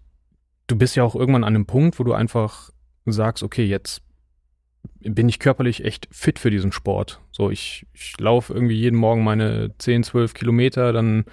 du 0.67 0.77
bist 0.77 0.95
ja 0.95 1.03
auch 1.03 1.15
irgendwann 1.15 1.45
an 1.45 1.55
einem 1.55 1.65
Punkt, 1.65 1.99
wo 1.99 2.05
du 2.05 2.13
einfach 2.13 2.71
sagst, 3.07 3.43
okay, 3.43 3.65
jetzt 3.65 4.03
bin 5.01 5.27
ich 5.31 5.39
körperlich 5.39 5.85
echt 5.85 6.07
fit 6.11 6.39
für 6.39 6.51
diesen 6.51 6.71
Sport. 6.71 7.23
So, 7.33 7.51
ich, 7.51 7.87
ich 7.95 8.21
laufe 8.21 8.53
irgendwie 8.53 8.75
jeden 8.75 8.99
Morgen 8.99 9.25
meine 9.25 9.71
10, 9.79 10.03
12 10.05 10.35
Kilometer, 10.35 10.93
dann 10.93 11.25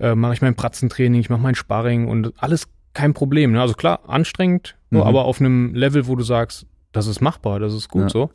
äh, 0.00 0.16
mache 0.16 0.34
ich 0.34 0.42
mein 0.42 0.56
Pratzentraining, 0.56 1.20
ich 1.20 1.30
mache 1.30 1.40
mein 1.40 1.54
Sparring 1.54 2.08
und 2.08 2.32
alles 2.42 2.68
kein 2.94 3.14
Problem. 3.14 3.52
Ne? 3.52 3.60
Also 3.60 3.74
klar, 3.74 4.08
anstrengend, 4.08 4.76
mhm. 4.90 5.02
aber 5.02 5.24
auf 5.26 5.38
einem 5.38 5.72
Level, 5.72 6.08
wo 6.08 6.16
du 6.16 6.24
sagst, 6.24 6.66
das 6.90 7.06
ist 7.06 7.20
machbar, 7.20 7.60
das 7.60 7.74
ist 7.74 7.90
gut 7.90 8.02
ja. 8.02 8.08
so. 8.08 8.30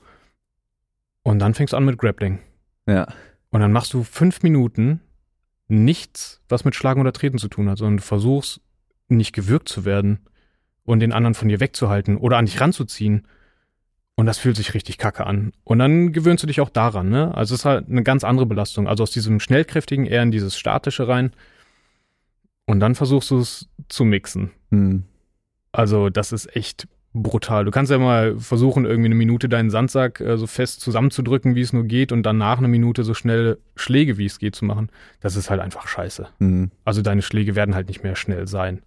Und 1.24 1.40
dann 1.40 1.54
fängst 1.54 1.74
du 1.74 1.78
an 1.78 1.84
mit 1.84 1.98
Grappling. 1.98 2.40
Ja. 2.88 3.08
Und 3.50 3.60
dann 3.60 3.74
machst 3.74 3.94
du 3.94 4.04
fünf 4.04 4.42
Minuten 4.42 5.02
nichts, 5.72 6.42
was 6.50 6.66
mit 6.66 6.76
Schlagen 6.76 7.02
oder 7.02 7.14
Treten 7.14 7.38
zu 7.38 7.48
tun 7.48 7.70
hat, 7.70 7.78
sondern 7.78 7.98
du 7.98 8.04
versuchst 8.04 8.62
nicht 9.08 9.34
gewürgt 9.34 9.70
zu 9.70 9.86
werden 9.86 10.20
und 10.84 11.00
den 11.00 11.14
anderen 11.14 11.34
von 11.34 11.48
dir 11.48 11.60
wegzuhalten 11.60 12.18
oder 12.18 12.38
an 12.38 12.46
dich 12.46 12.60
ranzuziehen. 12.60 13.28
Und 14.16 14.26
das 14.26 14.38
fühlt 14.38 14.58
sich 14.58 14.74
richtig 14.74 14.98
kacke 14.98 15.26
an. 15.26 15.54
Und 15.64 15.80
dann 15.80 16.12
gewöhnst 16.12 16.44
du 16.44 16.48
dich 16.48 16.62
auch 16.62 16.70
daran, 16.70 17.10
ne? 17.10 17.34
Also 17.34 17.56
es 17.56 17.62
ist 17.62 17.66
halt 17.66 17.90
eine 17.90 18.04
ganz 18.04 18.24
andere 18.24 18.46
Belastung. 18.46 18.88
Also 18.88 19.04
aus 19.04 19.12
diesem 19.12 19.40
schnellkräftigen 19.40 20.06
eher 20.06 20.22
in 20.22 20.32
dieses 20.32 20.58
statische 20.58 21.08
rein. 21.08 21.32
Und 22.66 22.82
dann 22.82 22.94
versuchst 22.94 23.32
du 23.32 23.40
es 23.40 23.70
zu 23.88 24.04
mixen. 24.04 24.52
Hm. 24.70 25.04
Also 25.72 26.10
das 26.10 26.34
ist 26.34 26.56
echt 26.56 26.88
brutal. 27.14 27.66
Du 27.66 27.72
kannst 27.72 27.92
ja 27.92 27.98
mal 27.98 28.40
versuchen, 28.40 28.86
irgendwie 28.86 29.08
eine 29.08 29.16
Minute 29.16 29.50
deinen 29.50 29.70
Sandsack 29.70 30.22
äh, 30.22 30.38
so 30.38 30.48
fest 30.48 30.82
zusammenzudrücken, 30.82 31.56
wie 31.56 31.62
es 31.62 31.74
nur 31.74 31.84
geht, 31.84 32.12
und 32.12 32.24
dann 32.24 32.38
nach 32.38 32.58
einer 32.58 32.68
Minute 32.68 33.04
so 33.04 33.14
schnell 33.14 33.58
Schläge, 33.76 34.18
wie 34.18 34.26
es 34.26 34.40
geht, 34.40 34.56
zu 34.56 34.66
machen. 34.66 34.90
Das 35.20 35.36
ist 35.36 35.50
halt 35.50 35.62
einfach 35.62 35.88
scheiße. 35.88 36.28
Mhm. 36.40 36.72
Also 36.86 37.02
deine 37.02 37.22
Schläge 37.22 37.56
werden 37.56 37.76
halt 37.76 37.88
nicht 37.88 38.04
mehr 38.04 38.16
schnell 38.16 38.48
sein. 38.48 38.82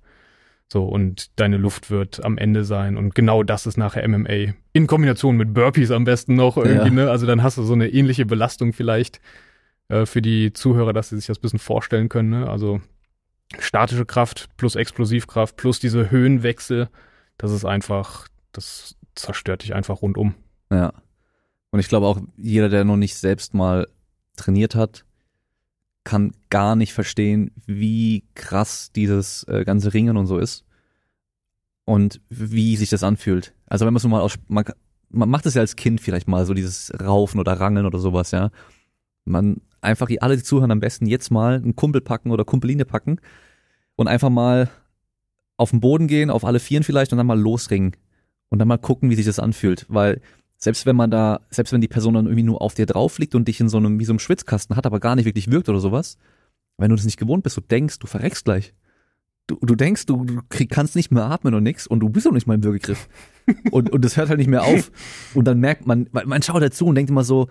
So, 0.72 0.84
und 0.84 1.38
deine 1.38 1.58
Luft 1.58 1.90
wird 1.90 2.24
am 2.24 2.38
Ende 2.38 2.64
sein. 2.64 2.96
Und 2.96 3.14
genau 3.14 3.42
das 3.42 3.66
ist 3.66 3.76
nachher 3.76 4.08
MMA. 4.08 4.54
In 4.72 4.86
Kombination 4.86 5.36
mit 5.36 5.52
Burpees 5.52 5.90
am 5.90 6.04
besten 6.04 6.34
noch 6.34 6.56
irgendwie, 6.56 6.88
ja. 6.88 7.04
ne? 7.04 7.10
Also 7.10 7.26
dann 7.26 7.42
hast 7.42 7.58
du 7.58 7.62
so 7.62 7.74
eine 7.74 7.88
ähnliche 7.88 8.24
Belastung 8.24 8.72
vielleicht 8.72 9.20
äh, 9.88 10.06
für 10.06 10.22
die 10.22 10.52
Zuhörer, 10.52 10.94
dass 10.94 11.10
sie 11.10 11.16
sich 11.16 11.26
das 11.26 11.38
ein 11.38 11.42
bisschen 11.42 11.58
vorstellen 11.58 12.08
können, 12.08 12.30
ne? 12.30 12.48
Also 12.48 12.80
statische 13.58 14.06
Kraft 14.06 14.48
plus 14.56 14.74
Explosivkraft 14.74 15.56
plus 15.56 15.78
diese 15.78 16.10
Höhenwechsel 16.10 16.88
das 17.38 17.52
ist 17.52 17.64
einfach, 17.64 18.28
das 18.52 18.96
zerstört 19.14 19.62
dich 19.62 19.74
einfach 19.74 20.02
rundum. 20.02 20.34
Ja. 20.70 20.92
Und 21.70 21.80
ich 21.80 21.88
glaube 21.88 22.06
auch, 22.06 22.20
jeder, 22.36 22.68
der 22.68 22.84
noch 22.84 22.96
nicht 22.96 23.16
selbst 23.16 23.54
mal 23.54 23.88
trainiert 24.36 24.74
hat, 24.74 25.04
kann 26.04 26.32
gar 26.50 26.76
nicht 26.76 26.92
verstehen, 26.92 27.50
wie 27.66 28.24
krass 28.34 28.92
dieses 28.92 29.44
äh, 29.44 29.64
ganze 29.64 29.94
Ringen 29.94 30.16
und 30.16 30.26
so 30.26 30.38
ist. 30.38 30.64
Und 31.86 32.20
wie 32.28 32.76
sich 32.76 32.90
das 32.90 33.02
anfühlt. 33.02 33.54
Also 33.66 33.84
wenn 33.84 33.92
man 33.92 33.98
es 33.98 34.06
mal 34.06 34.20
aus, 34.20 34.36
man, 34.48 34.64
man 35.10 35.28
macht 35.28 35.46
es 35.46 35.54
ja 35.54 35.60
als 35.60 35.76
Kind 35.76 36.00
vielleicht 36.00 36.28
mal, 36.28 36.46
so 36.46 36.54
dieses 36.54 36.92
Raufen 36.98 37.40
oder 37.40 37.60
Rangeln 37.60 37.86
oder 37.86 37.98
sowas, 37.98 38.30
ja. 38.30 38.50
Man 39.24 39.60
einfach, 39.80 40.08
alle, 40.20 40.36
die 40.36 40.42
zuhören, 40.42 40.70
am 40.70 40.80
besten 40.80 41.06
jetzt 41.06 41.30
mal 41.30 41.56
einen 41.56 41.76
Kumpel 41.76 42.00
packen 42.00 42.30
oder 42.30 42.44
Kumpeline 42.44 42.84
packen 42.84 43.20
und 43.96 44.08
einfach 44.08 44.30
mal 44.30 44.70
auf 45.56 45.70
den 45.70 45.80
Boden 45.80 46.08
gehen, 46.08 46.30
auf 46.30 46.44
alle 46.44 46.60
Vieren 46.60 46.84
vielleicht 46.84 47.12
und 47.12 47.18
dann 47.18 47.26
mal 47.26 47.38
losringen 47.38 47.92
und 48.48 48.58
dann 48.58 48.68
mal 48.68 48.78
gucken, 48.78 49.10
wie 49.10 49.14
sich 49.14 49.26
das 49.26 49.38
anfühlt, 49.38 49.86
weil 49.88 50.20
selbst 50.56 50.86
wenn 50.86 50.96
man 50.96 51.10
da, 51.10 51.40
selbst 51.50 51.72
wenn 51.72 51.80
die 51.80 51.88
Person 51.88 52.14
dann 52.14 52.26
irgendwie 52.26 52.42
nur 52.42 52.62
auf 52.62 52.74
dir 52.74 52.86
drauf 52.86 53.18
liegt 53.18 53.34
und 53.34 53.48
dich 53.48 53.60
in 53.60 53.68
so 53.68 53.76
einem, 53.76 53.98
wie 53.98 54.04
so 54.04 54.12
einem 54.12 54.18
Schwitzkasten 54.18 54.76
hat, 54.76 54.86
aber 54.86 55.00
gar 55.00 55.14
nicht 55.14 55.26
wirklich 55.26 55.50
wirkt 55.50 55.68
oder 55.68 55.80
sowas, 55.80 56.16
wenn 56.78 56.88
du 56.88 56.96
das 56.96 57.04
nicht 57.04 57.18
gewohnt 57.18 57.42
bist, 57.42 57.56
du 57.56 57.60
denkst, 57.60 57.98
du 57.98 58.06
verreckst 58.06 58.44
gleich. 58.44 58.74
Du, 59.46 59.58
du 59.60 59.74
denkst, 59.74 60.06
du, 60.06 60.24
du 60.24 60.40
krieg, 60.48 60.70
kannst 60.70 60.96
nicht 60.96 61.10
mehr 61.10 61.24
atmen 61.24 61.54
und 61.54 61.62
nix 61.62 61.86
und 61.86 62.00
du 62.00 62.08
bist 62.08 62.26
auch 62.26 62.32
nicht 62.32 62.46
mal 62.46 62.54
im 62.54 62.64
Würgegriff. 62.64 63.08
und, 63.70 63.90
und 63.90 64.04
das 64.04 64.16
hört 64.16 64.30
halt 64.30 64.38
nicht 64.38 64.48
mehr 64.48 64.64
auf. 64.64 64.90
Und 65.34 65.44
dann 65.44 65.60
merkt 65.60 65.86
man, 65.86 66.08
man, 66.12 66.26
man 66.26 66.42
schaut 66.42 66.62
dazu 66.62 66.86
und 66.86 66.94
denkt 66.94 67.10
immer 67.10 67.24
so, 67.24 67.48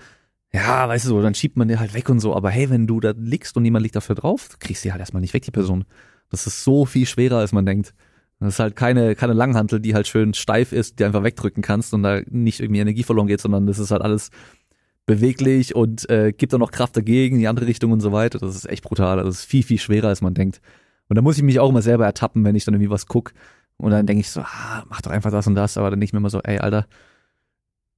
ja, 0.52 0.88
weißt 0.88 1.06
du 1.06 1.10
so, 1.10 1.22
dann 1.22 1.36
schiebt 1.36 1.56
man 1.56 1.68
dir 1.68 1.80
halt 1.80 1.94
weg 1.94 2.10
und 2.10 2.20
so, 2.20 2.36
aber 2.36 2.50
hey, 2.50 2.70
wenn 2.70 2.88
du 2.88 3.00
da 3.00 3.14
liegst 3.16 3.56
und 3.58 3.66
jemand 3.66 3.84
liegt 3.84 3.96
dafür 3.96 4.16
drauf, 4.16 4.58
kriegst 4.60 4.86
du 4.86 4.92
halt 4.92 5.00
erstmal 5.00 5.22
nicht 5.22 5.34
weg, 5.34 5.44
die 5.44 5.52
Person. 5.52 5.86
Das 6.30 6.48
ist 6.48 6.64
so 6.64 6.86
viel 6.86 7.06
schwerer, 7.06 7.38
als 7.38 7.52
man 7.52 7.66
denkt. 7.66 7.94
Das 8.40 8.56
ist 8.56 8.60
halt 8.60 8.76
keine, 8.76 9.16
keine 9.16 9.34
Langhantel, 9.34 9.80
die 9.80 9.94
halt 9.94 10.08
schön 10.08 10.34
steif 10.34 10.74
ist, 10.74 11.00
die 11.00 11.06
einfach 11.06 11.24
wegdrücken 11.24 11.64
kannst 11.64 11.94
und 11.94 12.04
da 12.04 12.22
nicht 12.30 12.60
irgendwie 12.60 12.82
Energie 12.82 13.04
verloren 13.04 13.28
geht, 13.28 13.40
sondern 13.40 13.68
das 13.68 13.80
ist 13.80 13.92
halt 13.92 14.02
alles 14.02 14.32
beweglich 15.06 15.76
und 15.76 16.10
äh, 16.10 16.34
gibt 16.34 16.54
auch 16.54 16.60
noch 16.60 16.72
Kraft 16.72 16.98
dagegen, 16.98 17.36
in 17.36 17.40
die 17.40 17.48
andere 17.48 17.68
Richtung 17.68 17.92
und 17.92 18.02
so 18.02 18.12
weiter. 18.12 18.40
Das 18.40 18.56
ist 18.56 18.70
echt 18.70 18.84
brutal. 18.84 19.18
Das 19.18 19.36
ist 19.36 19.46
viel, 19.46 19.64
viel 19.64 19.80
schwerer, 19.80 20.10
als 20.10 20.22
man 20.22 20.34
denkt. 20.34 20.62
Und 21.08 21.16
da 21.16 21.22
muss 21.22 21.38
ich 21.38 21.44
mich 21.44 21.60
auch 21.60 21.70
immer 21.70 21.82
selber 21.82 22.06
ertappen, 22.06 22.44
wenn 22.44 22.56
ich 22.56 22.66
dann 22.66 22.74
irgendwie 22.74 22.90
was 22.90 23.06
guck. 23.06 23.34
Und 23.78 23.92
dann 23.92 24.06
denke 24.06 24.22
ich 24.22 24.30
so, 24.30 24.42
ah, 24.42 24.84
mach 24.90 25.02
doch 25.02 25.12
einfach 25.12 25.32
das 25.32 25.48
und 25.48 25.56
das. 25.56 25.78
Aber 25.78 25.90
dann 25.90 26.00
denke 26.00 26.10
ich 26.10 26.14
mir 26.14 26.20
immer 26.20 26.30
so, 26.30 26.42
ey, 26.42 26.60
Alter, 26.60 26.86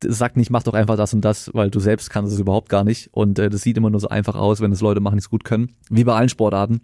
sag 0.04 0.36
nicht, 0.36 0.50
mach 0.50 0.64
doch 0.64 0.74
einfach 0.74 0.98
das 0.98 1.14
und 1.14 1.22
das, 1.22 1.52
weil 1.54 1.70
du 1.70 1.80
selbst 1.80 2.10
kannst 2.10 2.34
es 2.34 2.40
überhaupt 2.40 2.70
gar 2.70 2.84
nicht. 2.84 3.10
Und 3.12 3.40
äh, 3.40 3.50
das 3.50 3.62
sieht 3.62 3.78
immer 3.78 3.90
nur 3.90 4.00
so 4.00 4.10
einfach 4.10 4.36
aus, 4.36 4.62
wenn 4.62 4.72
es 4.72 4.82
Leute 4.82 5.00
machen, 5.00 5.16
die 5.16 5.22
es 5.22 5.30
gut 5.30 5.44
können. 5.44 5.76
Wie 5.90 6.04
bei 6.04 6.16
allen 6.16 6.30
Sportarten 6.30 6.82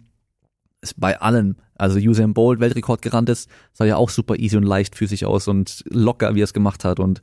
ist 0.82 1.00
bei 1.00 1.20
allen, 1.20 1.56
also 1.76 1.98
Usain 1.98 2.34
Bolt 2.34 2.60
Weltrekord 2.60 3.00
gerannt 3.00 3.28
ist, 3.28 3.48
sah 3.72 3.84
ja 3.84 3.96
auch 3.96 4.10
super 4.10 4.36
easy 4.36 4.56
und 4.56 4.64
leicht 4.64 4.96
für 4.96 5.06
sich 5.06 5.24
aus 5.24 5.48
und 5.48 5.84
locker, 5.88 6.34
wie 6.34 6.42
er 6.42 6.44
es 6.44 6.52
gemacht 6.52 6.84
hat 6.84 7.00
und 7.00 7.22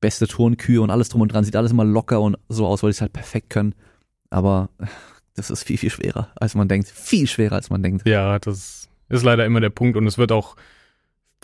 beste 0.00 0.28
Turnkühe 0.28 0.80
und 0.80 0.90
alles 0.90 1.08
drum 1.08 1.22
und 1.22 1.32
dran, 1.32 1.44
sieht 1.44 1.56
alles 1.56 1.72
immer 1.72 1.84
locker 1.84 2.20
und 2.20 2.36
so 2.48 2.66
aus, 2.66 2.82
weil 2.82 2.92
sie 2.92 2.98
es 2.98 3.00
halt 3.00 3.12
perfekt 3.12 3.50
können. 3.50 3.74
Aber 4.30 4.68
das 5.34 5.50
ist 5.50 5.64
viel, 5.64 5.78
viel 5.78 5.90
schwerer, 5.90 6.30
als 6.36 6.54
man 6.54 6.68
denkt. 6.68 6.88
Viel 6.88 7.26
schwerer, 7.26 7.56
als 7.56 7.70
man 7.70 7.82
denkt. 7.82 8.06
Ja, 8.06 8.38
das 8.38 8.88
ist 9.08 9.24
leider 9.24 9.46
immer 9.46 9.60
der 9.60 9.70
Punkt 9.70 9.96
und 9.96 10.06
es 10.06 10.18
wird 10.18 10.32
auch 10.32 10.56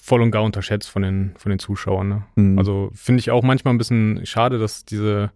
voll 0.00 0.22
und 0.22 0.30
gar 0.30 0.42
unterschätzt 0.42 0.88
von 0.88 1.02
den, 1.02 1.34
von 1.36 1.50
den 1.50 1.58
Zuschauern. 1.58 2.08
Ne? 2.08 2.24
Mhm. 2.36 2.58
Also 2.58 2.90
finde 2.94 3.20
ich 3.20 3.30
auch 3.30 3.42
manchmal 3.42 3.74
ein 3.74 3.78
bisschen 3.78 4.24
schade, 4.26 4.58
dass 4.58 4.84
diese 4.84 5.30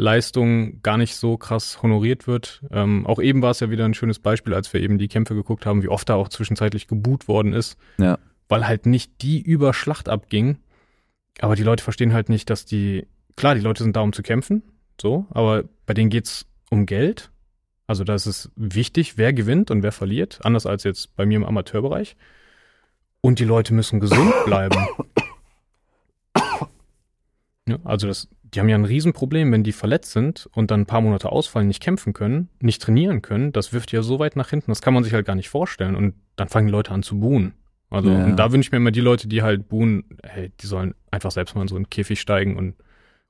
Leistung 0.00 0.80
gar 0.82 0.96
nicht 0.96 1.14
so 1.14 1.36
krass 1.36 1.82
honoriert 1.82 2.26
wird. 2.26 2.62
Ähm, 2.70 3.06
auch 3.06 3.20
eben 3.20 3.42
war 3.42 3.50
es 3.50 3.60
ja 3.60 3.70
wieder 3.70 3.84
ein 3.84 3.94
schönes 3.94 4.18
Beispiel, 4.18 4.54
als 4.54 4.72
wir 4.72 4.80
eben 4.80 4.98
die 4.98 5.08
Kämpfe 5.08 5.34
geguckt 5.34 5.66
haben, 5.66 5.82
wie 5.82 5.88
oft 5.88 6.08
da 6.08 6.14
auch 6.14 6.28
zwischenzeitlich 6.28 6.88
geboot 6.88 7.28
worden 7.28 7.52
ist. 7.52 7.76
Ja. 7.98 8.18
Weil 8.48 8.66
halt 8.66 8.86
nicht 8.86 9.22
die 9.22 9.40
über 9.40 9.74
Schlacht 9.74 10.08
abging. 10.08 10.58
Aber 11.40 11.54
die 11.54 11.62
Leute 11.62 11.84
verstehen 11.84 12.12
halt 12.12 12.28
nicht, 12.28 12.50
dass 12.50 12.64
die, 12.64 13.06
klar, 13.36 13.54
die 13.54 13.60
Leute 13.60 13.82
sind 13.82 13.94
da, 13.94 14.00
um 14.00 14.12
zu 14.12 14.22
kämpfen, 14.22 14.62
so, 15.00 15.26
aber 15.30 15.64
bei 15.86 15.94
denen 15.94 16.10
geht's 16.10 16.46
um 16.70 16.86
Geld. 16.86 17.30
Also 17.86 18.04
da 18.04 18.14
ist 18.14 18.26
es 18.26 18.50
wichtig, 18.56 19.18
wer 19.18 19.32
gewinnt 19.32 19.70
und 19.70 19.82
wer 19.82 19.92
verliert, 19.92 20.40
anders 20.42 20.66
als 20.66 20.84
jetzt 20.84 21.14
bei 21.16 21.26
mir 21.26 21.36
im 21.36 21.44
Amateurbereich. 21.44 22.16
Und 23.20 23.38
die 23.38 23.44
Leute 23.44 23.74
müssen 23.74 24.00
gesund 24.00 24.32
bleiben. 24.44 24.86
Ja, 27.68 27.78
also 27.84 28.08
das, 28.08 28.26
die 28.52 28.60
haben 28.60 28.68
ja 28.68 28.76
ein 28.76 28.84
Riesenproblem, 28.84 29.52
wenn 29.52 29.62
die 29.62 29.72
verletzt 29.72 30.12
sind 30.12 30.48
und 30.52 30.70
dann 30.70 30.82
ein 30.82 30.86
paar 30.86 31.00
Monate 31.00 31.30
ausfallen, 31.30 31.68
nicht 31.68 31.82
kämpfen 31.82 32.12
können, 32.12 32.48
nicht 32.60 32.82
trainieren 32.82 33.22
können. 33.22 33.52
Das 33.52 33.72
wirft 33.72 33.92
ja 33.92 34.02
so 34.02 34.18
weit 34.18 34.36
nach 34.36 34.50
hinten, 34.50 34.70
das 34.70 34.82
kann 34.82 34.94
man 34.94 35.04
sich 35.04 35.12
halt 35.12 35.26
gar 35.26 35.36
nicht 35.36 35.48
vorstellen. 35.48 35.94
Und 35.94 36.14
dann 36.36 36.48
fangen 36.48 36.66
die 36.66 36.72
Leute 36.72 36.92
an 36.92 37.02
zu 37.02 37.20
buhen. 37.20 37.54
Also 37.90 38.10
ja. 38.10 38.24
und 38.24 38.36
da 38.36 38.52
wünsche 38.52 38.68
ich 38.68 38.72
mir 38.72 38.78
immer 38.78 38.90
die 38.90 39.00
Leute, 39.00 39.28
die 39.28 39.42
halt 39.42 39.68
buhen, 39.68 40.04
hey, 40.24 40.52
die 40.60 40.66
sollen 40.66 40.94
einfach 41.10 41.30
selbst 41.30 41.54
mal 41.54 41.62
in 41.62 41.68
so 41.68 41.76
einen 41.76 41.90
Käfig 41.90 42.20
steigen 42.20 42.56
und 42.56 42.74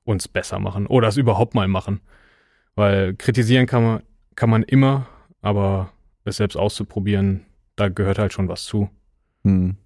uns 0.03 0.27
besser 0.27 0.59
machen 0.59 0.87
oder 0.87 1.07
es 1.07 1.17
überhaupt 1.17 1.55
mal 1.55 1.67
machen. 1.67 2.01
Weil 2.75 3.15
kritisieren 3.15 3.65
kann 3.65 3.83
man, 3.83 4.01
kann 4.35 4.49
man 4.49 4.63
immer, 4.63 5.07
aber 5.41 5.91
es 6.23 6.37
selbst 6.37 6.55
auszuprobieren, 6.55 7.45
da 7.75 7.89
gehört 7.89 8.19
halt 8.19 8.33
schon 8.33 8.47
was 8.47 8.63
zu. 8.63 8.89
Hm. 9.43 9.77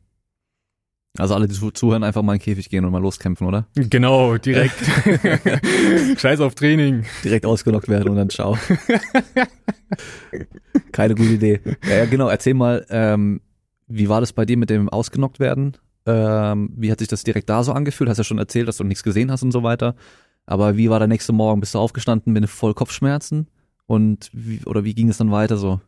Also 1.17 1.34
alle, 1.34 1.47
die 1.47 1.73
zuhören, 1.73 2.04
einfach 2.04 2.21
mal 2.21 2.34
in 2.34 2.39
den 2.39 2.43
Käfig 2.43 2.69
gehen 2.69 2.84
und 2.86 2.91
mal 2.91 3.01
loskämpfen, 3.01 3.47
oder? 3.47 3.67
Genau, 3.75 4.38
direkt. 4.38 4.75
Scheiß 6.19 6.41
auf 6.41 6.56
Training. 6.56 7.06
Direkt 7.23 7.45
ausgenockt 7.45 7.88
werden 7.88 8.10
und 8.10 8.17
dann 8.17 8.30
ciao. 8.30 8.58
Keine 10.91 11.15
gute 11.15 11.30
Idee. 11.30 11.62
Ja, 11.88 11.95
ja, 11.97 12.06
genau. 12.06 12.28
Erzähl 12.28 12.54
mal, 12.54 12.86
ähm, 12.89 13.41
wie 13.88 14.10
war 14.10 14.19
das 14.19 14.34
bei 14.34 14.45
dir 14.45 14.58
mit 14.58 14.69
dem 14.69 14.89
ausgenockt 14.89 15.39
werden? 15.39 15.78
Ähm, 16.06 16.69
wie 16.75 16.92
hat 16.92 17.00
sich 17.00 17.08
das 17.08 17.23
direkt 17.23 17.50
da 17.50 17.63
so 17.63 17.71
angefühlt? 17.71 18.10
Hast 18.10 18.17
ja 18.17 18.23
schon 18.23 18.37
erzählt, 18.37 18.67
dass 18.67 18.77
du 18.77 18.83
nichts 18.83 19.04
gesehen 19.04 19.31
hast 19.31 19.44
und 19.44 19.52
so 19.52 19.63
weiter. 19.63 19.96
Aber 20.46 20.77
wie 20.77 20.90
war 20.90 21.00
der 21.00 21.08
nächste 21.08 21.33
Morgen? 21.33 21.60
Bist 21.62 21.75
du 21.75 21.79
aufgestanden 21.79 22.33
mit 22.33 22.50
voll 22.50 22.73
Kopfschmerzen? 22.73 23.48
Und 23.87 24.29
wie, 24.33 24.62
oder 24.65 24.83
wie 24.83 24.94
ging 24.96 25.10
es 25.10 25.17
dann 25.17 25.31
weiter 25.31 25.58
so? 25.58 25.79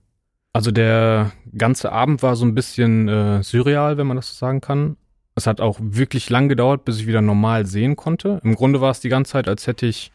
Also 0.54 0.72
der 0.72 1.32
ganze 1.56 1.91
Abend 1.91 2.24
war 2.24 2.36
so 2.36 2.45
ein 2.45 2.56
bisschen 2.56 3.08
äh, 3.08 3.43
surreal, 3.43 3.97
wenn 3.97 4.08
man 4.08 4.18
das 4.18 4.30
so 4.30 4.34
sagen 4.36 4.62
kann. 4.62 4.97
Es 5.38 5.46
hat 5.46 5.62
auch 5.62 5.78
wirklich 5.80 6.32
lang 6.32 6.50
gedauert, 6.50 6.84
bis 6.84 6.98
ich 6.98 7.06
wieder 7.06 7.22
normal 7.22 7.68
sehen 7.68 7.96
konnte. 7.96 8.42
Im 8.44 8.56
Grunde 8.56 8.82
war 8.82 8.90
es 8.90 9.02
die 9.02 9.10
ganze 9.10 9.34
Zeit, 9.34 9.48
als 9.48 9.68
hätte 9.68 9.86
ich 9.86 10.12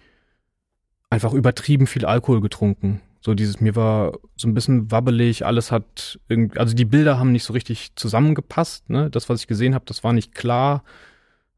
einfach 1.10 1.32
übertrieben 1.32 1.86
viel 1.86 2.04
Alkohol 2.04 2.40
getrunken. 2.40 3.00
So 3.20 3.32
dieses, 3.34 3.60
mir 3.60 3.76
war 3.76 4.18
so 4.34 4.48
ein 4.48 4.54
bisschen 4.54 4.90
wabbelig, 4.90 5.46
alles 5.46 5.70
hat 5.70 6.18
irgendwie, 6.26 6.58
also 6.58 6.74
die 6.74 6.84
Bilder 6.84 7.20
haben 7.20 7.30
nicht 7.30 7.44
so 7.44 7.52
richtig 7.52 7.94
zusammengepasst, 7.94 8.90
ne? 8.90 9.10
Das, 9.10 9.28
was 9.28 9.42
ich 9.42 9.46
gesehen 9.46 9.76
habe, 9.76 9.84
das 9.86 10.02
war 10.02 10.12
nicht 10.12 10.34
klar. 10.34 10.82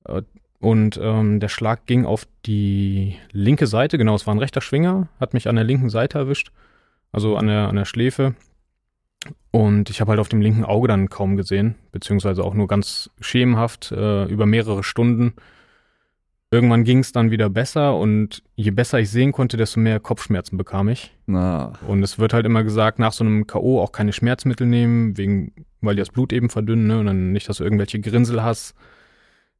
Äh, 0.04 0.20
und 0.60 1.00
ähm, 1.02 1.40
der 1.40 1.48
Schlag 1.48 1.86
ging 1.86 2.04
auf 2.04 2.26
die 2.44 3.16
linke 3.32 3.66
Seite, 3.66 3.96
genau, 3.96 4.14
es 4.14 4.26
war 4.26 4.34
ein 4.34 4.40
rechter 4.40 4.60
Schwinger, 4.60 5.08
hat 5.18 5.32
mich 5.32 5.48
an 5.48 5.56
der 5.56 5.64
linken 5.64 5.88
Seite 5.88 6.18
erwischt, 6.18 6.52
also 7.12 7.38
an 7.38 7.46
der, 7.46 7.68
an 7.68 7.76
der 7.76 7.86
Schläfe. 7.86 8.34
Und 9.50 9.90
ich 9.90 10.00
habe 10.00 10.10
halt 10.10 10.20
auf 10.20 10.28
dem 10.28 10.40
linken 10.40 10.64
Auge 10.64 10.88
dann 10.88 11.08
kaum 11.08 11.36
gesehen, 11.36 11.76
beziehungsweise 11.92 12.42
auch 12.42 12.54
nur 12.54 12.66
ganz 12.66 13.10
schemenhaft 13.20 13.92
äh, 13.92 14.24
über 14.24 14.46
mehrere 14.46 14.82
Stunden. 14.82 15.34
Irgendwann 16.50 16.84
ging 16.84 17.00
es 17.00 17.12
dann 17.12 17.30
wieder 17.30 17.50
besser 17.50 17.96
und 17.96 18.42
je 18.54 18.70
besser 18.70 19.00
ich 19.00 19.10
sehen 19.10 19.32
konnte, 19.32 19.56
desto 19.56 19.80
mehr 19.80 19.98
Kopfschmerzen 19.98 20.56
bekam 20.56 20.88
ich. 20.88 21.12
Na. 21.26 21.72
Und 21.86 22.02
es 22.02 22.18
wird 22.18 22.32
halt 22.32 22.46
immer 22.46 22.62
gesagt, 22.62 22.98
nach 22.98 23.12
so 23.12 23.24
einem 23.24 23.46
K.O. 23.46 23.80
auch 23.80 23.92
keine 23.92 24.12
Schmerzmittel 24.12 24.66
nehmen, 24.66 25.16
wegen, 25.16 25.52
weil 25.80 25.96
die 25.96 26.00
das 26.00 26.10
Blut 26.10 26.32
eben 26.32 26.50
verdünnen, 26.50 26.86
ne? 26.86 27.00
Und 27.00 27.06
dann 27.06 27.32
nicht, 27.32 27.48
dass 27.48 27.56
du 27.56 27.64
irgendwelche 27.64 28.00
Grinsel 28.00 28.42
hast, 28.42 28.74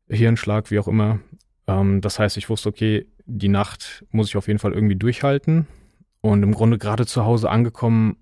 Hirnschlag, 0.09 0.71
wie 0.71 0.79
auch 0.79 0.87
immer. 0.87 1.19
Ähm, 1.67 2.01
das 2.01 2.19
heißt, 2.19 2.37
ich 2.37 2.49
wusste, 2.49 2.69
okay, 2.69 3.07
die 3.27 3.49
Nacht 3.49 4.05
muss 4.11 4.29
ich 4.29 4.37
auf 4.37 4.47
jeden 4.47 4.59
Fall 4.59 4.73
irgendwie 4.73 4.97
durchhalten. 4.97 5.67
Und 6.21 6.43
im 6.43 6.53
Grunde 6.53 6.79
gerade 6.79 7.07
zu 7.07 7.25
Hause 7.25 7.51
angekommen, 7.51 8.17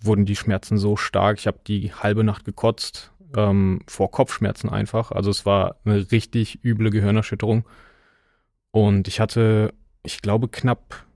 wurden 0.00 0.24
die 0.24 0.36
Schmerzen 0.36 0.78
so 0.78 0.96
stark. 0.96 1.38
Ich 1.38 1.46
habe 1.46 1.60
die 1.66 1.92
halbe 1.92 2.24
Nacht 2.24 2.44
gekotzt, 2.44 3.12
ähm, 3.36 3.80
vor 3.86 4.10
Kopfschmerzen 4.10 4.68
einfach. 4.68 5.12
Also 5.12 5.30
es 5.30 5.46
war 5.46 5.76
eine 5.84 6.10
richtig 6.10 6.64
üble 6.64 6.90
Gehirnerschütterung. 6.90 7.64
Und 8.70 9.08
ich 9.08 9.20
hatte, 9.20 9.74
ich 10.02 10.20
glaube, 10.20 10.48
knapp 10.48 11.06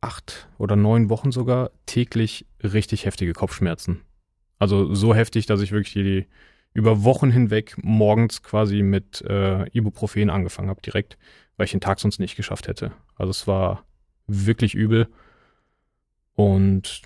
acht 0.00 0.48
oder 0.58 0.76
neun 0.76 1.10
Wochen 1.10 1.32
sogar 1.32 1.70
täglich 1.86 2.46
richtig 2.62 3.04
heftige 3.04 3.32
Kopfschmerzen. 3.32 4.02
Also 4.58 4.94
so 4.94 5.14
heftig, 5.14 5.46
dass 5.46 5.60
ich 5.60 5.72
wirklich 5.72 5.94
die, 5.94 6.26
über 6.72 7.04
Wochen 7.04 7.30
hinweg 7.30 7.76
morgens 7.82 8.42
quasi 8.42 8.82
mit 8.82 9.22
äh, 9.22 9.66
Ibuprofen 9.76 10.30
angefangen 10.30 10.68
habe, 10.68 10.80
direkt, 10.80 11.18
weil 11.56 11.64
ich 11.64 11.72
den 11.72 11.80
Tag 11.80 12.00
sonst 12.00 12.18
nicht 12.18 12.36
geschafft 12.36 12.68
hätte. 12.68 12.92
Also 13.16 13.30
es 13.30 13.46
war 13.46 13.84
wirklich 14.26 14.74
übel. 14.74 15.08
Und 16.34 17.02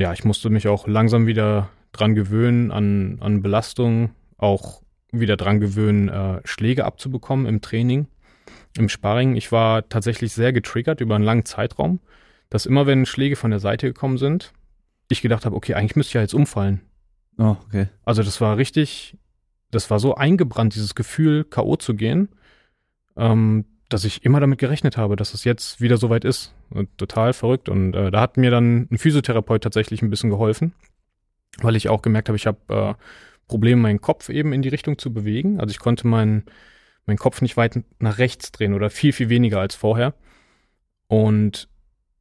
ja, 0.00 0.14
ich 0.14 0.24
musste 0.24 0.48
mich 0.48 0.66
auch 0.66 0.86
langsam 0.86 1.26
wieder 1.26 1.68
dran 1.92 2.14
gewöhnen 2.14 2.70
an, 2.70 3.18
an 3.20 3.42
Belastung, 3.42 4.10
auch 4.38 4.82
wieder 5.12 5.36
dran 5.36 5.60
gewöhnen, 5.60 6.08
äh, 6.08 6.40
Schläge 6.44 6.86
abzubekommen 6.86 7.44
im 7.44 7.60
Training, 7.60 8.06
im 8.78 8.88
Sparring. 8.88 9.36
Ich 9.36 9.52
war 9.52 9.86
tatsächlich 9.90 10.32
sehr 10.32 10.54
getriggert 10.54 11.02
über 11.02 11.16
einen 11.16 11.24
langen 11.24 11.44
Zeitraum, 11.44 12.00
dass 12.48 12.64
immer 12.64 12.86
wenn 12.86 13.04
Schläge 13.04 13.36
von 13.36 13.50
der 13.50 13.60
Seite 13.60 13.88
gekommen 13.88 14.16
sind, 14.16 14.54
ich 15.10 15.20
gedacht 15.20 15.44
habe, 15.44 15.54
okay, 15.54 15.74
eigentlich 15.74 15.96
müsste 15.96 16.10
ich 16.10 16.14
ja 16.14 16.22
jetzt 16.22 16.34
umfallen. 16.34 16.80
Oh, 17.36 17.56
okay. 17.66 17.88
Also 18.02 18.22
das 18.22 18.40
war 18.40 18.56
richtig, 18.56 19.18
das 19.70 19.90
war 19.90 20.00
so 20.00 20.14
eingebrannt, 20.14 20.74
dieses 20.74 20.94
Gefühl, 20.94 21.44
K.O. 21.44 21.76
zu 21.76 21.94
gehen, 21.94 22.30
ähm, 23.18 23.66
dass 23.90 24.04
ich 24.04 24.24
immer 24.24 24.40
damit 24.40 24.60
gerechnet 24.60 24.96
habe, 24.96 25.16
dass 25.16 25.34
es 25.34 25.44
jetzt 25.44 25.82
wieder 25.82 25.98
soweit 25.98 26.24
ist. 26.24 26.54
Und 26.70 26.96
total 26.98 27.32
verrückt. 27.32 27.68
Und 27.68 27.94
äh, 27.94 28.10
da 28.10 28.20
hat 28.20 28.36
mir 28.36 28.50
dann 28.50 28.88
ein 28.90 28.98
Physiotherapeut 28.98 29.62
tatsächlich 29.62 30.02
ein 30.02 30.10
bisschen 30.10 30.30
geholfen, 30.30 30.72
weil 31.60 31.76
ich 31.76 31.88
auch 31.88 32.02
gemerkt 32.02 32.28
habe, 32.28 32.36
ich 32.36 32.46
habe 32.46 32.58
äh, 32.68 32.94
Probleme, 33.48 33.82
meinen 33.82 34.00
Kopf 34.00 34.28
eben 34.28 34.52
in 34.52 34.62
die 34.62 34.68
Richtung 34.68 34.96
zu 34.96 35.12
bewegen. 35.12 35.58
Also 35.58 35.72
ich 35.72 35.80
konnte 35.80 36.06
meinen 36.06 36.44
meinen 37.06 37.18
Kopf 37.18 37.42
nicht 37.42 37.56
weit 37.56 37.82
nach 37.98 38.18
rechts 38.18 38.52
drehen 38.52 38.74
oder 38.74 38.88
viel, 38.90 39.12
viel 39.12 39.28
weniger 39.28 39.60
als 39.60 39.74
vorher. 39.74 40.14
Und 41.08 41.68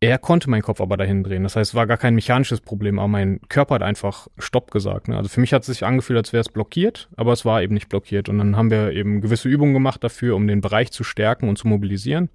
er 0.02 0.18
konnte 0.18 0.50
meinen 0.50 0.62
Kopf 0.62 0.82
aber 0.82 0.98
dahin 0.98 1.24
drehen. 1.24 1.44
Das 1.44 1.56
heißt, 1.56 1.72
es 1.72 1.76
war 1.76 1.86
gar 1.86 1.98
kein 1.98 2.16
mechanisches 2.16 2.62
Problem, 2.62 3.00
aber 3.00 3.10
mein 3.10 3.42
Körper 3.50 3.76
hat 3.76 3.84
einfach 3.84 4.30
Stopp 4.38 4.72
gesagt. 4.72 5.10
Ne? 5.10 5.18
Also 5.18 5.30
für 5.30 5.42
mich 5.42 5.54
hat 5.54 5.62
es 5.64 5.68
sich 5.68 5.86
angefühlt, 5.86 6.18
als 6.18 6.34
wäre 6.34 6.42
es 6.42 6.50
blockiert, 6.50 7.10
aber 7.18 7.34
es 7.34 7.44
war 7.44 7.62
eben 7.62 7.74
nicht 7.74 7.90
blockiert. 7.90 8.30
Und 8.30 8.38
dann 8.38 8.56
haben 8.56 8.72
wir 8.72 8.92
eben 8.92 9.22
gewisse 9.22 9.50
Übungen 9.50 9.74
gemacht 9.74 10.04
dafür, 10.04 10.36
um 10.36 10.48
den 10.48 10.62
Bereich 10.62 10.92
zu 10.92 11.04
stärken 11.04 11.50
und 11.50 11.58
zu 11.58 11.68
mobilisieren. 11.68 12.30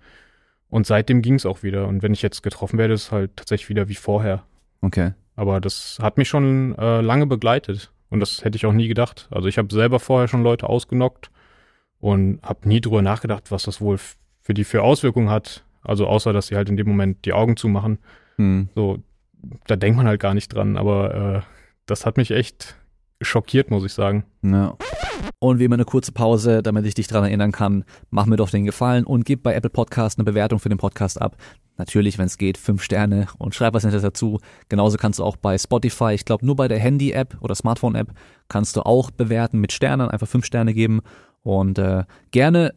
Und 0.74 0.88
seitdem 0.88 1.22
ging 1.22 1.34
es 1.34 1.46
auch 1.46 1.62
wieder. 1.62 1.86
Und 1.86 2.02
wenn 2.02 2.12
ich 2.12 2.20
jetzt 2.20 2.42
getroffen 2.42 2.80
werde, 2.80 2.94
ist 2.94 3.12
halt 3.12 3.36
tatsächlich 3.36 3.68
wieder 3.68 3.88
wie 3.88 3.94
vorher. 3.94 4.42
Okay. 4.80 5.12
Aber 5.36 5.60
das 5.60 6.00
hat 6.02 6.18
mich 6.18 6.28
schon 6.28 6.76
äh, 6.76 7.00
lange 7.00 7.28
begleitet. 7.28 7.92
Und 8.10 8.18
das 8.18 8.44
hätte 8.44 8.56
ich 8.56 8.66
auch 8.66 8.72
nie 8.72 8.88
gedacht. 8.88 9.28
Also 9.30 9.46
ich 9.46 9.56
habe 9.56 9.72
selber 9.72 10.00
vorher 10.00 10.26
schon 10.26 10.42
Leute 10.42 10.68
ausgenockt 10.68 11.30
und 12.00 12.40
habe 12.42 12.68
nie 12.68 12.80
drüber 12.80 13.02
nachgedacht, 13.02 13.52
was 13.52 13.62
das 13.62 13.80
wohl 13.80 14.00
für 14.40 14.52
die 14.52 14.64
für 14.64 14.82
Auswirkungen 14.82 15.30
hat, 15.30 15.64
also 15.82 16.08
außer, 16.08 16.32
dass 16.32 16.48
sie 16.48 16.56
halt 16.56 16.68
in 16.68 16.76
dem 16.76 16.88
Moment 16.88 17.24
die 17.24 17.34
Augen 17.34 17.56
zumachen. 17.56 18.00
Hm. 18.38 18.68
So, 18.74 18.98
da 19.68 19.76
denkt 19.76 19.96
man 19.96 20.08
halt 20.08 20.18
gar 20.18 20.34
nicht 20.34 20.48
dran. 20.48 20.76
Aber 20.76 21.14
äh, 21.14 21.40
das 21.86 22.04
hat 22.04 22.16
mich 22.16 22.32
echt 22.32 22.74
schockiert, 23.20 23.70
muss 23.70 23.84
ich 23.84 23.92
sagen. 23.92 24.24
Ja. 24.42 24.76
Und 25.38 25.58
wie 25.58 25.64
immer 25.64 25.74
eine 25.74 25.84
kurze 25.84 26.12
Pause, 26.12 26.62
damit 26.62 26.86
ich 26.86 26.94
dich 26.94 27.06
daran 27.06 27.24
erinnern 27.24 27.52
kann, 27.52 27.84
mach 28.10 28.26
mir 28.26 28.36
doch 28.36 28.50
den 28.50 28.64
Gefallen 28.64 29.04
und 29.04 29.24
gib 29.24 29.42
bei 29.42 29.54
Apple 29.54 29.70
Podcast 29.70 30.18
eine 30.18 30.24
Bewertung 30.24 30.58
für 30.58 30.68
den 30.68 30.78
Podcast 30.78 31.20
ab. 31.20 31.36
Natürlich, 31.76 32.18
wenn 32.18 32.26
es 32.26 32.38
geht, 32.38 32.56
fünf 32.56 32.82
Sterne 32.82 33.26
und 33.38 33.54
schreib 33.54 33.74
was 33.74 33.84
Nettes 33.84 34.02
dazu. 34.02 34.38
Genauso 34.68 34.96
kannst 34.96 35.18
du 35.18 35.24
auch 35.24 35.36
bei 35.36 35.58
Spotify, 35.58 36.12
ich 36.12 36.24
glaube 36.24 36.46
nur 36.46 36.56
bei 36.56 36.68
der 36.68 36.78
Handy-App 36.78 37.36
oder 37.40 37.54
Smartphone-App, 37.54 38.12
kannst 38.48 38.76
du 38.76 38.82
auch 38.82 39.10
bewerten 39.10 39.60
mit 39.60 39.72
Sternen, 39.72 40.08
einfach 40.08 40.28
fünf 40.28 40.44
Sterne 40.44 40.72
geben. 40.72 41.00
Und 41.42 41.78
äh, 41.78 42.04
gerne 42.30 42.74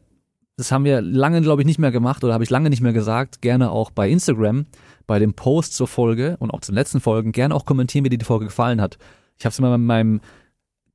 das 0.57 0.71
haben 0.71 0.85
wir 0.85 1.01
lange, 1.01 1.41
glaube 1.41 1.61
ich, 1.61 1.67
nicht 1.67 1.77
mehr 1.77 1.91
gemacht 1.91 2.23
oder 2.23 2.33
habe 2.33 2.43
ich 2.43 2.49
lange 2.49 2.71
nicht 2.71 2.81
mehr 2.81 2.91
gesagt. 2.91 3.43
Gerne 3.43 3.69
auch 3.69 3.91
bei 3.91 4.09
Instagram, 4.09 4.65
bei 5.05 5.19
dem 5.19 5.35
Post 5.35 5.75
zur 5.75 5.87
Folge 5.87 6.35
und 6.39 6.49
auch 6.49 6.61
zu 6.61 6.71
den 6.71 6.77
letzten 6.77 6.99
Folgen, 6.99 7.31
gerne 7.31 7.53
auch 7.53 7.63
kommentieren, 7.63 8.03
wie 8.05 8.09
dir 8.09 8.17
die 8.17 8.25
Folge 8.25 8.45
gefallen 8.45 8.81
hat. 8.81 8.97
Ich 9.37 9.45
habe 9.45 9.51
es 9.51 9.59
immer 9.59 9.77
mit 9.77 9.85
meinem 9.85 10.21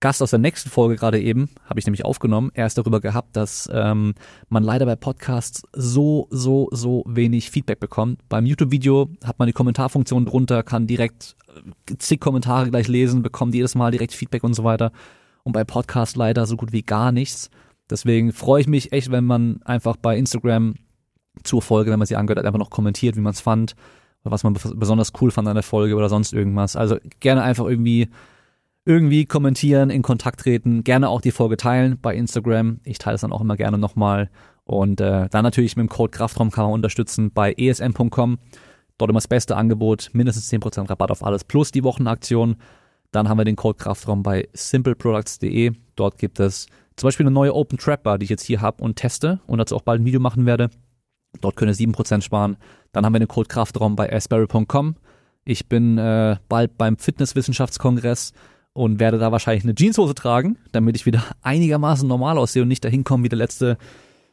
Gast 0.03 0.20
aus 0.20 0.30
der 0.30 0.40
nächsten 0.40 0.68
Folge 0.68 0.97
gerade 0.97 1.20
eben, 1.20 1.49
habe 1.64 1.78
ich 1.78 1.86
nämlich 1.86 2.05
aufgenommen, 2.05 2.51
erst 2.55 2.76
darüber 2.76 3.01
gehabt, 3.01 3.36
dass 3.36 3.70
ähm, 3.72 4.14
man 4.49 4.64
leider 4.64 4.84
bei 4.84 4.97
Podcasts 4.97 5.62
so, 5.72 6.26
so, 6.30 6.68
so 6.72 7.05
wenig 7.07 7.51
Feedback 7.51 7.78
bekommt. 7.78 8.18
Beim 8.28 8.45
YouTube-Video 8.45 9.11
hat 9.22 9.38
man 9.38 9.47
die 9.47 9.53
Kommentarfunktion 9.53 10.26
drunter, 10.26 10.64
kann 10.64 10.88
direkt 10.88 11.36
äh, 11.88 11.95
zig 11.99 12.18
Kommentare 12.18 12.68
gleich 12.68 12.88
lesen, 12.88 13.22
bekommt 13.22 13.55
jedes 13.55 13.76
Mal 13.76 13.93
direkt 13.93 14.12
Feedback 14.12 14.43
und 14.43 14.55
so 14.55 14.64
weiter. 14.64 14.90
Und 15.45 15.53
bei 15.53 15.62
Podcast 15.62 16.16
leider 16.16 16.47
so 16.47 16.57
gut 16.57 16.72
wie 16.72 16.82
gar 16.82 17.12
nichts. 17.12 17.49
Deswegen 17.88 18.32
freue 18.32 18.61
ich 18.61 18.66
mich 18.66 18.90
echt, 18.90 19.12
wenn 19.12 19.24
man 19.24 19.62
einfach 19.62 19.97
bei 19.97 20.18
Instagram 20.18 20.74
zur 21.45 21.62
Folge, 21.62 21.93
wenn 21.93 22.01
man 22.01 22.07
sie 22.07 22.16
angehört 22.16 22.40
hat, 22.40 22.47
einfach 22.47 22.59
noch 22.59 22.70
kommentiert, 22.70 23.14
wie 23.14 23.20
man 23.20 23.34
es 23.34 23.40
fand, 23.40 23.76
was 24.24 24.43
man 24.43 24.55
besonders 24.55 25.12
cool 25.20 25.30
fand 25.30 25.47
an 25.47 25.55
der 25.55 25.62
Folge 25.62 25.95
oder 25.95 26.09
sonst 26.09 26.32
irgendwas. 26.32 26.74
Also 26.74 26.97
gerne 27.20 27.43
einfach 27.43 27.66
irgendwie 27.66 28.09
irgendwie 28.85 29.26
kommentieren, 29.26 29.91
in 29.91 30.03
Kontakt 30.03 30.41
treten, 30.41 30.83
gerne 30.85 31.09
auch 31.09 31.20
die 31.20 31.30
Folge 31.30 31.57
teilen 31.57 31.99
bei 32.01 32.14
Instagram. 32.14 32.80
Ich 32.85 32.99
teile 32.99 33.14
es 33.14 33.20
dann 33.20 33.33
auch 33.33 33.41
immer 33.41 33.57
gerne 33.57 33.78
nochmal. 33.78 34.30
Und 34.64 35.01
äh, 35.01 35.28
dann 35.28 35.45
natürlich 35.45 35.76
mit 35.76 35.85
dem 35.85 35.89
Code 35.89 36.11
Kraftraum 36.11 36.51
kann 36.51 36.64
man 36.64 36.74
unterstützen 36.74 37.33
bei 37.33 37.53
esm.com. 37.53 38.39
Dort 38.99 39.11
immer 39.11 39.18
das 39.18 39.28
beste 39.28 39.57
Angebot, 39.57 40.11
mindestens 40.12 40.53
10% 40.53 40.89
Rabatt 40.89 41.11
auf 41.11 41.24
alles 41.24 41.45
plus 41.45 41.70
die 41.70 41.85
Wochenaktion. 41.85 42.57
Dann 43.11 43.28
haben 43.28 43.39
wir 43.39 43.45
den 43.45 43.57
Code 43.57 43.78
Kraftraum 43.78 44.22
bei 44.22 44.49
simpleproducts.de. 44.53 45.72
Dort 45.97 46.18
gibt 46.18 46.41
es 46.41 46.66
zum 46.97 47.09
Beispiel 47.09 47.26
eine 47.26 47.35
neue 47.35 47.55
Open 47.55 47.78
Trap 47.78 48.03
Bar, 48.03 48.18
die 48.18 48.24
ich 48.24 48.30
jetzt 48.30 48.45
hier 48.45 48.61
habe 48.61 48.83
und 48.83 48.97
teste 48.97 49.41
und 49.47 49.59
dazu 49.59 49.76
auch 49.76 49.83
bald 49.83 50.01
ein 50.01 50.05
Video 50.05 50.20
machen 50.20 50.47
werde. 50.47 50.70
Dort 51.41 51.57
könnt 51.57 51.70
ihr 51.70 51.89
7% 51.89 52.22
sparen. 52.22 52.57
Dann 52.93 53.05
haben 53.05 53.14
wir 53.14 53.20
den 53.20 53.28
Code 53.28 53.49
Kraftraum 53.49 53.97
bei 53.97 54.12
asperry.com. 54.12 54.97
Ich 55.45 55.68
bin 55.68 55.99
äh, 55.99 56.37
bald 56.49 56.78
beim 56.78 56.97
Fitnesswissenschaftskongress 56.99 58.33
und 58.75 59.01
werde 59.01 59.18
da 59.18 59.33
wahrscheinlich 59.33 59.64
eine 59.64 59.75
Jeanshose 59.75 60.14
tragen, 60.14 60.57
damit 60.73 60.97
ich 60.97 61.07
wieder 61.07 61.23
einigermaßen 61.43 62.09
normal 62.09 62.39
aussehe 62.39 62.62
und 62.62 62.68
nicht 62.68 62.85
dahin 62.85 63.05
komme 63.05 63.25
wie 63.25 63.29
der 63.29 63.39
letzte 63.39 63.77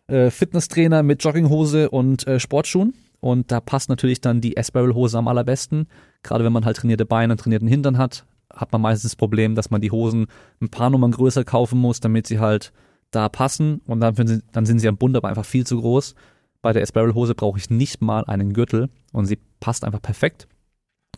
äh, 0.08 0.30
Fitnesstrainer 0.30 1.04
mit 1.04 1.24
Jogginghose 1.24 1.90
und 1.90 2.26
äh, 2.28 2.40
Sportschuhen. 2.40 2.94
Und 3.22 3.52
da 3.52 3.60
passt 3.60 3.90
natürlich 3.90 4.22
dann 4.22 4.40
die 4.40 4.56
S-Barrel-Hose 4.56 5.18
am 5.18 5.28
allerbesten. 5.28 5.88
Gerade 6.24 6.46
wenn 6.46 6.54
man 6.54 6.64
halt 6.64 6.78
trainierte 6.78 7.06
Beine 7.06 7.34
und 7.34 7.40
trainierten 7.40 7.68
Hintern 7.68 7.98
hat, 7.98 8.26
hat 8.54 8.72
man 8.72 8.82
meistens 8.82 9.12
das 9.12 9.16
Problem, 9.18 9.56
dass 9.56 9.70
man 9.72 9.82
die 9.82 9.92
Hosen 9.92 10.28
ein 10.62 10.70
paar 10.70 10.90
Nummern 10.90 11.12
größer 11.12 11.44
kaufen 11.44 11.80
muss, 11.80 12.00
damit 12.00 12.28
sie 12.28 12.40
halt 12.40 12.72
da 13.12 13.28
passen 13.28 13.82
und 13.88 14.00
dann, 14.00 14.16
sie, 14.28 14.42
dann 14.54 14.66
sind 14.66 14.80
sie 14.80 14.88
am 14.88 14.98
Bund 14.98 15.18
aber 15.18 15.28
einfach 15.28 15.46
viel 15.46 15.66
zu 15.66 15.82
groß. 15.82 16.16
Bei 16.62 16.72
der 16.72 16.82
S-Barrel-Hose 16.84 17.36
brauche 17.36 17.58
ich 17.58 17.70
nicht 17.70 18.02
mal 18.02 18.24
einen 18.26 18.54
Gürtel 18.54 18.90
und 19.12 19.26
sie 19.26 19.40
passt 19.60 19.84
einfach 19.84 20.02
perfekt. 20.02 20.48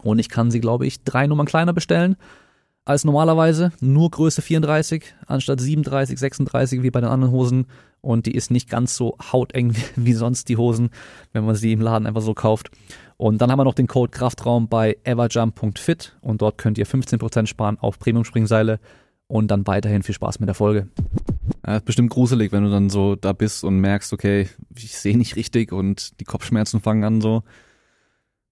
Und 0.02 0.18
ich 0.18 0.30
kann 0.30 0.50
sie, 0.50 0.60
glaube 0.60 0.88
ich, 0.88 1.04
drei 1.04 1.28
Nummern 1.28 1.46
kleiner 1.46 1.74
bestellen 1.74 2.16
als 2.86 3.04
normalerweise. 3.04 3.72
Nur 3.80 4.10
Größe 4.10 4.42
34 4.42 5.16
anstatt 5.28 5.60
37, 5.60 6.20
36 6.20 6.84
wie 6.84 6.92
bei 6.92 7.02
den 7.02 7.10
anderen 7.10 7.34
Hosen. 7.34 7.68
Und 8.02 8.26
die 8.26 8.34
ist 8.34 8.50
nicht 8.50 8.70
ganz 8.70 8.96
so 8.96 9.18
hauteng 9.32 9.76
wie 9.96 10.14
sonst 10.14 10.50
die 10.50 10.58
Hosen, 10.58 10.90
wenn 11.34 11.46
man 11.46 11.56
sie 11.56 11.72
im 11.72 11.82
Laden 11.82 12.08
einfach 12.08 12.22
so 12.22 12.34
kauft. 12.34 12.72
Und 13.18 13.40
dann 13.40 13.52
haben 13.52 13.60
wir 13.60 13.66
noch 13.66 13.76
den 13.76 13.88
Code 13.88 14.12
Kraftraum 14.12 14.68
bei 14.68 14.98
everjump.fit 15.04 16.18
und 16.22 16.42
dort 16.42 16.58
könnt 16.58 16.80
ihr 16.80 16.88
15% 16.88 17.46
sparen 17.46 17.78
auf 17.78 18.00
Premium-Springseile 18.00 18.80
und 19.28 19.50
dann 19.52 19.68
weiterhin 19.68 20.02
viel 20.02 20.16
Spaß 20.16 20.40
mit 20.40 20.48
der 20.48 20.56
Folge. 20.56 20.88
Ja, 21.66 21.78
ist 21.78 21.86
bestimmt 21.86 22.10
gruselig, 22.10 22.52
wenn 22.52 22.64
du 22.64 22.72
dann 22.72 22.90
so 22.90 23.16
da 23.16 23.34
bist 23.34 23.64
und 23.64 23.80
merkst, 23.80 24.12
okay, 24.12 24.50
ich 24.76 24.98
sehe 24.98 25.18
nicht 25.18 25.36
richtig 25.36 25.72
und 25.72 26.20
die 26.20 26.26
Kopfschmerzen 26.26 26.82
fangen 26.82 27.04
an 27.04 27.22
so. 27.22 27.44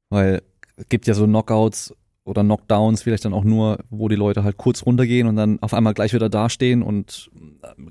Weil 0.09 0.43
es 0.75 0.87
gibt 0.87 1.07
ja 1.07 1.15
so 1.15 1.25
Knockouts 1.25 1.95
oder 2.29 2.43
Knockdowns 2.43 3.01
vielleicht 3.01 3.25
dann 3.25 3.33
auch 3.33 3.43
nur, 3.43 3.79
wo 3.89 4.07
die 4.07 4.15
Leute 4.15 4.43
halt 4.43 4.57
kurz 4.57 4.85
runtergehen 4.85 5.27
und 5.27 5.35
dann 5.35 5.59
auf 5.61 5.73
einmal 5.73 5.95
gleich 5.95 6.13
wieder 6.13 6.29
dastehen 6.29 6.83
und 6.83 7.31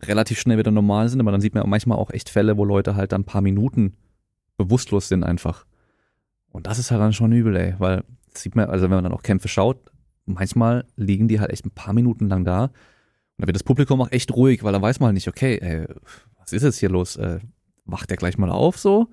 relativ 0.05 0.39
schnell 0.39 0.59
wieder 0.59 0.71
normal 0.71 1.09
sind. 1.09 1.21
Aber 1.21 1.33
dann 1.33 1.41
sieht 1.41 1.55
man 1.55 1.69
manchmal 1.69 1.99
auch 1.99 2.11
echt 2.11 2.31
Fälle, 2.31 2.57
wo 2.57 2.65
Leute 2.65 2.95
halt 2.95 3.11
dann 3.11 3.23
ein 3.23 3.27
paar 3.27 3.43
Minuten 3.43 3.97
bewusstlos 4.57 5.09
sind 5.09 5.25
einfach. 5.25 5.67
Und 6.51 6.69
das 6.69 6.79
ist 6.79 6.93
halt 6.93 7.01
dann 7.01 7.13
schon 7.13 7.33
übel, 7.33 7.57
ey, 7.57 7.75
weil 7.79 8.05
sieht 8.33 8.55
man, 8.55 8.71
also 8.71 8.85
wenn 8.85 8.91
man 8.91 9.05
dann 9.05 9.13
auch 9.13 9.23
Kämpfe 9.23 9.49
schaut, 9.49 9.91
manchmal 10.25 10.85
liegen 10.95 11.27
die 11.27 11.41
halt 11.41 11.51
echt 11.51 11.67
ein 11.67 11.73
paar 11.73 11.93
Minuten 11.93 12.29
lang 12.29 12.45
da. 12.45 12.65
Und 12.65 12.73
da 13.39 13.47
wird 13.47 13.57
das 13.57 13.65
Publikum 13.65 14.01
auch 14.01 14.13
echt 14.13 14.33
ruhig, 14.35 14.63
weil 14.63 14.73
da 14.73 14.81
weiß 14.81 15.01
man 15.01 15.09
halt 15.09 15.15
nicht, 15.15 15.29
okay, 15.29 15.59
ey, 15.61 15.87
was 16.39 16.53
ist 16.53 16.63
jetzt 16.63 16.79
hier 16.79 16.91
los? 16.91 17.17
Äh, 17.17 17.41
wacht 17.87 18.09
der 18.11 18.17
gleich 18.17 18.39
mal 18.39 18.51
auf 18.51 18.79
so? 18.79 19.09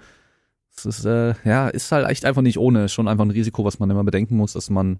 Das 0.76 0.86
ist, 0.86 1.05
äh, 1.05 1.34
ja, 1.45 1.69
ist 1.69 1.91
halt 1.91 2.07
echt 2.09 2.26
einfach 2.26 2.41
nicht 2.41 2.59
ohne. 2.59 2.86
Ist 2.86 2.93
schon 2.93 3.07
einfach 3.07 3.26
ein 3.26 3.32
Risiko, 3.32 3.63
was 3.63 3.80
man 3.80 3.89
immer 3.89 4.03
bedenken 4.03 4.36
muss, 4.36 4.53
dass 4.53 4.69
man 4.69 4.99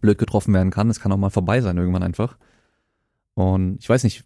blöd 0.00 0.18
getroffen 0.18 0.54
werden 0.54 0.70
kann. 0.70 0.90
Es 0.90 1.00
kann 1.00 1.12
auch 1.12 1.16
mal 1.16 1.30
vorbei 1.30 1.60
sein 1.60 1.76
irgendwann 1.76 2.02
einfach. 2.02 2.36
Und 3.34 3.78
ich 3.80 3.88
weiß 3.88 4.04
nicht, 4.04 4.24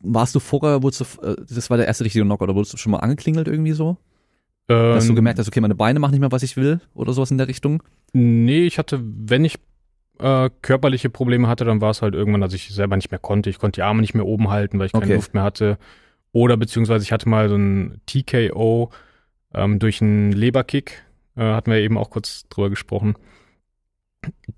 warst 0.00 0.34
du 0.34 0.40
vorher, 0.40 0.82
wurdest 0.82 1.00
du, 1.00 1.22
äh, 1.26 1.36
das 1.48 1.70
war 1.70 1.76
der 1.76 1.86
erste 1.86 2.04
richtige 2.04 2.24
Knock, 2.24 2.40
oder 2.42 2.54
wurdest 2.54 2.72
du 2.72 2.76
schon 2.76 2.92
mal 2.92 2.98
angeklingelt 2.98 3.48
irgendwie 3.48 3.72
so? 3.72 3.96
Ähm, 4.68 4.94
Dass 4.94 5.06
du 5.06 5.14
gemerkt 5.14 5.38
hast, 5.38 5.48
okay, 5.48 5.60
meine 5.60 5.74
Beine 5.74 6.00
machen 6.00 6.12
nicht 6.12 6.20
mehr, 6.20 6.32
was 6.32 6.42
ich 6.42 6.56
will 6.56 6.80
oder 6.94 7.12
sowas 7.12 7.30
in 7.30 7.38
der 7.38 7.48
Richtung? 7.48 7.82
Nee, 8.12 8.66
ich 8.66 8.78
hatte, 8.78 9.00
wenn 9.02 9.44
ich 9.44 9.58
äh, 10.18 10.50
körperliche 10.62 11.10
Probleme 11.10 11.46
hatte, 11.46 11.64
dann 11.64 11.80
war 11.80 11.90
es 11.90 12.02
halt 12.02 12.14
irgendwann, 12.14 12.40
dass 12.40 12.54
ich 12.54 12.68
selber 12.74 12.96
nicht 12.96 13.10
mehr 13.10 13.20
konnte. 13.20 13.50
Ich 13.50 13.58
konnte 13.58 13.78
die 13.78 13.82
Arme 13.82 14.00
nicht 14.00 14.14
mehr 14.14 14.26
oben 14.26 14.50
halten, 14.50 14.78
weil 14.78 14.86
ich 14.86 14.92
keine 14.92 15.04
Okay. 15.04 15.14
Luft 15.14 15.34
mehr 15.34 15.42
hatte. 15.42 15.78
Oder 16.32 16.56
beziehungsweise 16.56 17.04
ich 17.04 17.12
hatte 17.12 17.28
mal 17.28 17.48
so 17.48 17.56
ein 17.56 18.00
TKO 18.06 18.90
ähm, 19.54 19.78
durch 19.78 20.02
einen 20.02 20.32
Leberkick. 20.32 21.04
Äh, 21.36 21.42
hatten 21.42 21.70
wir 21.70 21.78
eben 21.78 21.98
auch 21.98 22.10
kurz 22.10 22.48
drüber 22.48 22.70
gesprochen. 22.70 23.14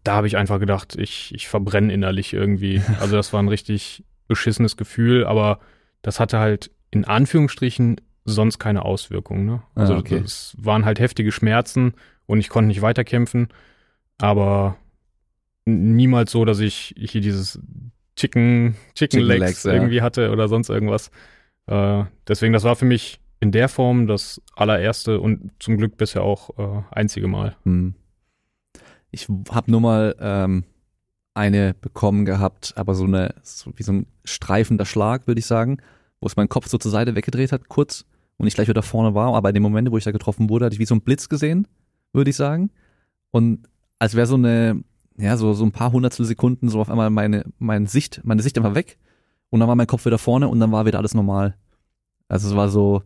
Da 0.04 0.14
habe 0.14 0.26
ich 0.26 0.36
einfach 0.36 0.58
gedacht, 0.58 0.96
ich, 0.96 1.34
ich 1.34 1.48
verbrenne 1.48 1.92
innerlich 1.92 2.32
irgendwie. 2.32 2.82
Also 3.00 3.16
das 3.16 3.32
war 3.32 3.42
ein 3.42 3.48
richtig 3.48 4.04
beschissenes 4.26 4.76
Gefühl, 4.76 5.26
aber 5.26 5.60
das 6.02 6.20
hatte 6.20 6.38
halt 6.38 6.70
in 6.90 7.04
Anführungsstrichen 7.04 8.00
sonst 8.24 8.58
keine 8.58 8.84
Auswirkungen. 8.84 9.46
Ne? 9.46 9.62
Also 9.74 9.94
Ah, 9.94 9.98
okay. 9.98 10.22
es 10.24 10.56
waren 10.58 10.84
halt 10.84 11.00
heftige 11.00 11.32
Schmerzen 11.32 11.94
und 12.26 12.40
ich 12.40 12.48
konnte 12.48 12.68
nicht 12.68 12.82
weiterkämpfen, 12.82 13.48
aber 14.18 14.76
niemals 15.64 16.30
so, 16.30 16.44
dass 16.44 16.60
ich 16.60 16.94
hier 16.98 17.20
dieses 17.20 17.60
Chicken, 18.16 18.74
Chicken, 18.94 19.20
Chicken 19.20 19.20
Legs, 19.22 19.40
Legs, 19.40 19.64
ja. 19.64 19.72
irgendwie 19.72 20.02
hatte 20.02 20.30
oder 20.30 20.48
sonst 20.48 20.68
irgendwas. 20.68 21.10
Äh, 21.66 22.04
deswegen, 22.26 22.52
das 22.52 22.64
war 22.64 22.76
für 22.76 22.84
mich 22.84 23.20
in 23.40 23.52
der 23.52 23.68
Form 23.68 24.06
das 24.06 24.42
allererste 24.56 25.20
und 25.20 25.52
zum 25.60 25.76
Glück 25.76 25.96
bisher 25.96 26.22
auch 26.22 26.58
äh, 26.58 26.82
einzige 26.90 27.28
Mal. 27.28 27.56
Hm. 27.64 27.94
Ich 29.10 29.28
habe 29.50 29.70
nur 29.70 29.80
mal 29.80 30.16
ähm, 30.20 30.64
eine 31.34 31.74
bekommen 31.74 32.24
gehabt, 32.24 32.74
aber 32.76 32.94
so 32.94 33.04
eine, 33.04 33.34
so 33.42 33.72
wie 33.76 33.82
so 33.82 33.92
ein 33.92 34.06
streifender 34.24 34.84
Schlag, 34.84 35.26
würde 35.26 35.38
ich 35.38 35.46
sagen, 35.46 35.78
wo 36.20 36.26
es 36.26 36.36
meinen 36.36 36.48
Kopf 36.48 36.68
so 36.68 36.78
zur 36.78 36.90
Seite 36.90 37.14
weggedreht 37.14 37.52
hat, 37.52 37.68
kurz, 37.68 38.04
und 38.38 38.46
ich 38.46 38.54
gleich 38.54 38.68
wieder 38.68 38.82
vorne 38.82 39.14
war. 39.14 39.34
Aber 39.34 39.50
in 39.50 39.54
dem 39.54 39.62
Moment, 39.62 39.90
wo 39.90 39.98
ich 39.98 40.04
da 40.04 40.12
getroffen 40.12 40.48
wurde, 40.48 40.64
hatte 40.64 40.74
ich 40.74 40.80
wie 40.80 40.86
so 40.86 40.94
einen 40.94 41.02
Blitz 41.02 41.28
gesehen, 41.28 41.66
würde 42.12 42.30
ich 42.30 42.36
sagen. 42.36 42.70
Und 43.30 43.68
als 43.98 44.14
wäre 44.14 44.26
so 44.26 44.36
eine, 44.36 44.82
ja, 45.18 45.36
so, 45.36 45.52
so 45.52 45.64
ein 45.64 45.72
paar 45.72 45.92
Hundertstel 45.92 46.24
Sekunden 46.24 46.68
so 46.68 46.80
auf 46.80 46.88
einmal 46.88 47.10
meine, 47.10 47.44
meine 47.58 47.88
Sicht, 47.88 48.20
meine 48.24 48.42
Sicht 48.42 48.56
einfach 48.56 48.74
weg. 48.74 48.98
Und 49.50 49.60
dann 49.60 49.68
war 49.68 49.76
mein 49.76 49.86
Kopf 49.86 50.06
wieder 50.06 50.18
vorne 50.18 50.48
und 50.48 50.60
dann 50.60 50.72
war 50.72 50.86
wieder 50.86 50.98
alles 50.98 51.14
normal. 51.14 51.56
Also 52.28 52.48
es 52.48 52.56
war 52.56 52.68
so, 52.68 53.02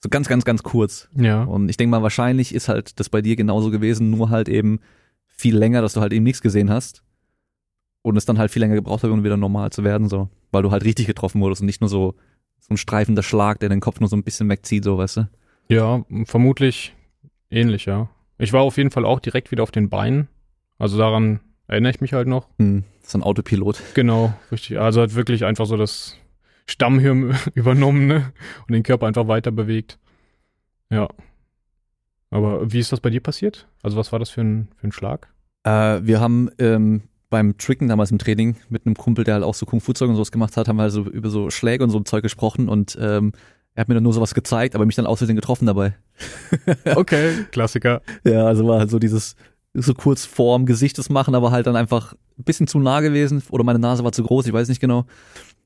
so 0.00 0.08
ganz, 0.08 0.28
ganz, 0.28 0.44
ganz 0.44 0.62
kurz. 0.62 1.08
Ja. 1.16 1.42
Und 1.42 1.68
ich 1.68 1.76
denke 1.76 1.90
mal, 1.90 2.02
wahrscheinlich 2.02 2.54
ist 2.54 2.68
halt 2.68 3.00
das 3.00 3.08
bei 3.08 3.22
dir 3.22 3.36
genauso 3.36 3.70
gewesen, 3.70 4.10
nur 4.10 4.30
halt 4.30 4.48
eben 4.48 4.80
viel 5.36 5.56
länger, 5.56 5.82
dass 5.82 5.92
du 5.94 6.00
halt 6.00 6.12
eben 6.12 6.24
nichts 6.24 6.40
gesehen 6.40 6.70
hast. 6.70 7.02
Und 8.02 8.16
es 8.16 8.24
dann 8.24 8.38
halt 8.38 8.50
viel 8.50 8.60
länger 8.60 8.76
gebraucht 8.76 9.02
hat, 9.02 9.10
um 9.10 9.24
wieder 9.24 9.36
normal 9.36 9.70
zu 9.70 9.82
werden, 9.82 10.08
so. 10.08 10.28
Weil 10.52 10.62
du 10.62 10.70
halt 10.70 10.84
richtig 10.84 11.06
getroffen 11.06 11.40
wurdest 11.40 11.62
und 11.62 11.66
nicht 11.66 11.80
nur 11.80 11.90
so, 11.90 12.14
so 12.60 12.74
ein 12.74 12.76
streifender 12.76 13.22
Schlag, 13.22 13.58
der 13.60 13.68
den 13.68 13.80
Kopf 13.80 14.00
nur 14.00 14.08
so 14.08 14.16
ein 14.16 14.22
bisschen 14.22 14.48
wegzieht, 14.48 14.84
so, 14.84 14.98
weißt 14.98 15.16
du? 15.18 15.28
Ja, 15.68 16.04
vermutlich 16.24 16.94
ähnlich, 17.50 17.86
ja. 17.86 18.08
Ich 18.38 18.52
war 18.52 18.62
auf 18.62 18.76
jeden 18.76 18.90
Fall 18.90 19.04
auch 19.04 19.20
direkt 19.20 19.50
wieder 19.50 19.62
auf 19.62 19.70
den 19.70 19.88
Beinen. 19.88 20.28
Also 20.78 20.98
daran 20.98 21.40
erinnere 21.66 21.90
ich 21.90 22.00
mich 22.00 22.12
halt 22.12 22.28
noch. 22.28 22.48
Hm, 22.58 22.84
so 23.02 23.18
ein 23.18 23.22
Autopilot. 23.22 23.82
Genau, 23.94 24.34
richtig. 24.52 24.78
Also 24.78 25.02
hat 25.02 25.14
wirklich 25.14 25.44
einfach 25.44 25.66
so 25.66 25.76
das 25.76 26.16
Stammhirn 26.66 27.36
übernommen 27.54 28.06
ne? 28.06 28.32
und 28.66 28.72
den 28.72 28.82
Körper 28.82 29.06
einfach 29.06 29.28
weiter 29.28 29.50
bewegt. 29.50 29.98
Ja. 30.90 31.08
Aber 32.30 32.72
wie 32.72 32.78
ist 32.78 32.92
das 32.92 33.00
bei 33.00 33.10
dir 33.10 33.20
passiert? 33.20 33.68
Also 33.82 33.96
was 33.96 34.12
war 34.12 34.18
das 34.18 34.30
für 34.30 34.42
ein, 34.42 34.68
für 34.76 34.88
ein 34.88 34.92
Schlag? 34.92 35.28
Äh, 35.64 36.00
wir 36.02 36.20
haben 36.20 36.50
ähm, 36.58 37.02
beim 37.30 37.56
Tricken 37.58 37.88
damals 37.88 38.10
im 38.10 38.18
Training 38.18 38.56
mit 38.68 38.86
einem 38.86 38.96
Kumpel, 38.96 39.24
der 39.24 39.34
halt 39.34 39.44
auch 39.44 39.54
so 39.54 39.66
Kung-Fu-Zeug 39.66 40.08
und 40.08 40.16
sowas 40.16 40.32
gemacht 40.32 40.56
hat, 40.56 40.68
haben 40.68 40.76
wir 40.76 40.84
also 40.84 41.02
über 41.02 41.28
so 41.28 41.50
Schläge 41.50 41.84
und 41.84 41.90
so 41.90 41.98
ein 41.98 42.04
Zeug 42.04 42.22
gesprochen 42.22 42.68
und 42.68 42.96
ähm, 43.00 43.32
er 43.74 43.82
hat 43.82 43.88
mir 43.88 43.94
dann 43.94 44.04
nur 44.04 44.14
sowas 44.14 44.32
gezeigt, 44.32 44.74
aber 44.74 44.86
mich 44.86 44.96
dann 44.96 45.06
aus 45.06 45.18
Versehen 45.18 45.36
getroffen 45.36 45.66
dabei. 45.66 45.94
Okay, 46.94 47.44
Klassiker. 47.50 48.00
Ja, 48.24 48.46
also 48.46 48.66
war 48.66 48.78
halt 48.78 48.90
so 48.90 48.98
dieses 48.98 49.36
so 49.74 49.92
kurz 49.92 50.24
vorm 50.24 50.64
Gesicht 50.64 50.96
das 50.96 51.10
machen, 51.10 51.34
aber 51.34 51.50
halt 51.50 51.66
dann 51.66 51.76
einfach 51.76 52.14
ein 52.38 52.44
bisschen 52.44 52.66
zu 52.66 52.78
nah 52.78 53.00
gewesen 53.00 53.42
oder 53.50 53.64
meine 53.64 53.78
Nase 53.78 54.02
war 54.02 54.12
zu 54.12 54.22
groß, 54.22 54.46
ich 54.46 54.52
weiß 54.52 54.68
nicht 54.68 54.80
genau. 54.80 55.04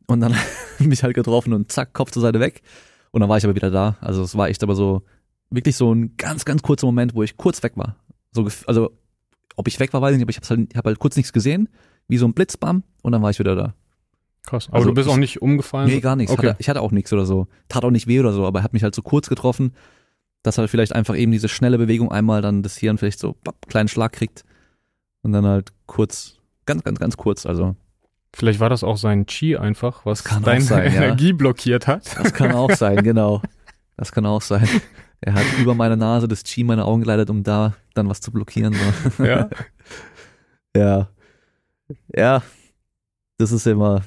Und 0.07 0.21
dann 0.21 0.35
mich 0.81 1.05
halt 1.05 1.15
getroffen 1.15 1.53
und 1.53 1.71
zack, 1.71 1.93
Kopf 1.93 2.11
zur 2.11 2.23
Seite 2.23 2.41
weg. 2.41 2.63
Und 3.13 3.21
dann 3.21 3.29
war 3.29 3.39
ich 3.39 3.45
aber 3.45 3.55
wieder 3.55 3.71
da. 3.71 3.97
Also 4.01 4.23
es 4.23 4.37
war 4.37 4.49
echt 4.49 4.63
aber 4.63 4.75
so, 4.75 5.03
wirklich 5.51 5.77
so 5.77 5.93
ein 5.95 6.17
ganz, 6.17 6.45
ganz 6.45 6.63
kurzer 6.63 6.87
Moment, 6.87 7.15
wo 7.15 7.23
ich 7.23 7.37
kurz 7.37 7.63
weg 7.63 7.73
war. 7.77 7.97
So, 8.33 8.49
also 8.67 8.91
ob 9.57 9.69
ich 9.69 9.79
weg 9.81 9.93
war, 9.93 10.01
weiß 10.01 10.13
ich 10.13 10.19
nicht, 10.19 10.25
aber 10.25 10.31
ich 10.31 10.37
habe 10.37 10.49
halt, 10.49 10.71
ich 10.73 10.77
hab 10.77 10.85
halt 10.85 10.99
kurz 10.99 11.17
nichts 11.17 11.33
gesehen, 11.33 11.69
wie 12.09 12.17
so 12.19 12.27
ein 12.27 12.35
Blitzbam 12.35 12.83
und 13.03 13.13
dann 13.13 13.23
war 13.23 13.31
ich 13.31 13.39
wieder 13.39 13.57
da. 13.57 13.75
Krass. 14.47 14.69
Aber 14.69 14.77
Also 14.79 14.89
du 14.89 14.95
bist 14.95 15.09
ich- 15.09 15.13
auch 15.13 15.19
nicht 15.19 15.43
umgefallen? 15.43 15.89
Nee, 15.89 16.01
gar 16.01 16.17
nichts. 16.17 16.33
Okay. 16.33 16.49
Hatte, 16.51 16.57
ich 16.61 16.69
hatte 16.69 16.81
auch 16.81 16.93
nichts 16.93 17.13
oder 17.13 17.27
so. 17.27 17.47
Tat 17.69 17.85
auch 17.85 17.91
nicht 17.91 18.07
weh 18.07 18.21
oder 18.21 18.33
so, 18.33 18.47
aber 18.47 18.61
er 18.61 18.63
hat 18.63 18.73
mich 18.73 18.83
halt 18.83 18.95
so 18.95 19.03
kurz 19.03 19.29
getroffen, 19.29 19.75
dass 20.43 20.57
halt 20.57 20.71
vielleicht 20.71 20.95
einfach 20.95 21.17
eben 21.17 21.33
diese 21.33 21.49
schnelle 21.49 21.77
Bewegung 21.77 22.11
einmal 22.11 22.41
dann 22.41 22.63
das 22.63 22.79
Hirn 22.79 22.97
vielleicht 22.97 23.19
so 23.19 23.37
bapp, 23.45 23.67
kleinen 23.69 23.89
Schlag 23.89 24.13
kriegt 24.13 24.45
und 25.23 25.33
dann 25.33 25.45
halt 25.45 25.73
kurz, 25.87 26.39
ganz, 26.65 26.83
ganz, 26.85 26.99
ganz 26.99 27.17
kurz. 27.17 27.45
Also 27.45 27.77
Vielleicht 28.33 28.61
war 28.61 28.71
das 28.71 28.85
auch 28.85 28.97
sein 28.97 29.27
Chi 29.27 29.57
einfach, 29.57 30.07
was 30.07 30.23
deine 30.23 30.61
sein, 30.63 30.95
ja. 30.95 31.03
Energie 31.03 31.33
blockiert 31.33 31.89
hat. 31.89 32.17
das 32.17 32.33
kann 32.33 32.53
auch 32.53 32.71
sein, 32.71 33.03
genau. 33.03 33.43
Das 33.97 34.13
kann 34.13 34.25
auch 34.25 34.41
sein. 34.41 34.67
Er 35.23 35.35
hat 35.35 35.45
über 35.61 35.75
meine 35.75 35.97
Nase 35.97 36.29
das 36.29 36.43
Chi 36.45 36.65
meine 36.65 36.85
Augen 36.85 37.03
geleitet, 37.03 37.29
um 37.31 37.43
da 37.43 37.75
dann 37.95 38.09
was 38.09 38.21
zu 38.21 38.31
blockieren. 38.33 38.75
So. 39.19 39.25
Ja. 39.25 39.49
Ja. 40.77 41.09
Ja. 42.15 42.43
Das 43.39 43.51
ist 43.51 43.67
immer, 43.67 44.05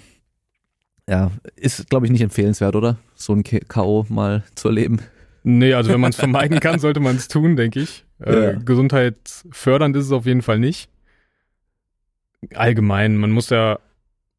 ja, 1.10 1.32
ist, 1.58 1.90
glaube 1.90 2.06
ich, 2.06 2.12
nicht 2.12 2.22
empfehlenswert, 2.22 2.76
oder? 2.76 2.98
So 3.16 3.34
ein 3.34 3.44
K.O. 3.44 4.06
mal 4.08 4.44
zu 4.56 4.70
erleben. 4.70 5.00
Nee, 5.44 5.74
also 5.74 5.92
wenn 5.92 6.00
man 6.00 6.12
es 6.12 6.16
vermeiden 6.16 6.62
kann, 6.62 6.80
sollte 6.80 7.02
man 7.02 7.18
es 7.18 7.28
tun, 7.28 7.58
denke 7.58 7.82
ich. 7.82 8.06
Äh, 8.24 8.44
Ja. 8.44 8.52
Gesundheitsfördernd 8.54 9.94
ist 9.98 10.06
es 10.06 10.12
auf 10.14 10.26
jeden 10.26 10.42
Fall 10.42 10.58
nicht. 10.60 10.90
Allgemein, 12.56 13.18
man 13.18 13.32
muss 13.32 13.50
ja, 13.50 13.80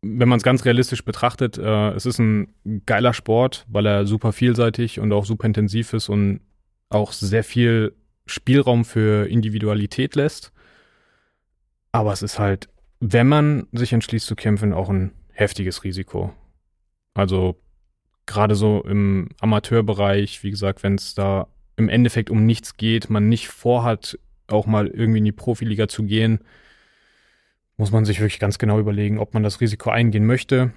wenn 0.02 0.28
man 0.28 0.38
es 0.38 0.42
ganz 0.42 0.64
realistisch 0.64 1.04
betrachtet, 1.04 1.58
äh, 1.58 1.90
es 1.90 2.06
ist 2.06 2.18
ein 2.18 2.54
geiler 2.86 3.12
Sport, 3.14 3.66
weil 3.68 3.84
er 3.86 4.06
super 4.06 4.32
vielseitig 4.32 5.00
und 5.00 5.12
auch 5.12 5.24
super 5.26 5.46
intensiv 5.46 5.92
ist 5.92 6.08
und 6.08 6.40
auch 6.88 7.12
sehr 7.12 7.44
viel 7.44 7.94
Spielraum 8.26 8.84
für 8.84 9.28
Individualität 9.28 10.14
lässt. 10.14 10.52
Aber 11.92 12.12
es 12.12 12.22
ist 12.22 12.38
halt, 12.38 12.68
wenn 13.00 13.28
man 13.28 13.66
sich 13.72 13.92
entschließt 13.92 14.26
zu 14.26 14.34
kämpfen, 14.34 14.72
auch 14.72 14.88
ein 14.88 15.12
heftiges 15.32 15.84
Risiko. 15.84 16.32
Also 17.14 17.60
gerade 18.26 18.54
so 18.54 18.82
im 18.82 19.28
Amateurbereich, 19.40 20.42
wie 20.42 20.50
gesagt, 20.50 20.82
wenn 20.82 20.94
es 20.94 21.14
da 21.14 21.48
im 21.76 21.88
Endeffekt 21.88 22.30
um 22.30 22.46
nichts 22.46 22.76
geht, 22.76 23.10
man 23.10 23.28
nicht 23.28 23.48
vorhat, 23.48 24.18
auch 24.46 24.66
mal 24.66 24.88
irgendwie 24.88 25.18
in 25.18 25.24
die 25.24 25.32
Profiliga 25.32 25.88
zu 25.88 26.04
gehen, 26.04 26.40
muss 27.76 27.90
man 27.90 28.04
sich 28.04 28.20
wirklich 28.20 28.38
ganz 28.38 28.58
genau 28.58 28.78
überlegen, 28.78 29.18
ob 29.18 29.34
man 29.34 29.42
das 29.42 29.60
Risiko 29.60 29.90
eingehen 29.90 30.26
möchte 30.26 30.72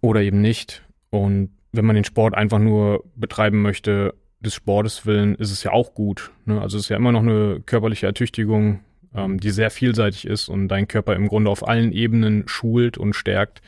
oder 0.00 0.22
eben 0.22 0.40
nicht. 0.40 0.84
Und 1.10 1.50
wenn 1.72 1.86
man 1.86 1.94
den 1.94 2.04
Sport 2.04 2.34
einfach 2.34 2.58
nur 2.58 3.04
betreiben 3.14 3.62
möchte, 3.62 4.14
des 4.40 4.54
Sportes 4.54 5.06
willen, 5.06 5.34
ist 5.34 5.50
es 5.50 5.62
ja 5.64 5.72
auch 5.72 5.94
gut. 5.94 6.30
Ne? 6.44 6.60
Also 6.60 6.76
es 6.76 6.84
ist 6.84 6.88
ja 6.88 6.96
immer 6.96 7.12
noch 7.12 7.22
eine 7.22 7.60
körperliche 7.64 8.06
Ertüchtigung, 8.06 8.80
ähm, 9.14 9.40
die 9.40 9.50
sehr 9.50 9.70
vielseitig 9.70 10.26
ist 10.26 10.48
und 10.48 10.68
deinen 10.68 10.88
Körper 10.88 11.16
im 11.16 11.28
Grunde 11.28 11.50
auf 11.50 11.66
allen 11.66 11.92
Ebenen 11.92 12.46
schult 12.46 12.98
und 12.98 13.14
stärkt. 13.14 13.62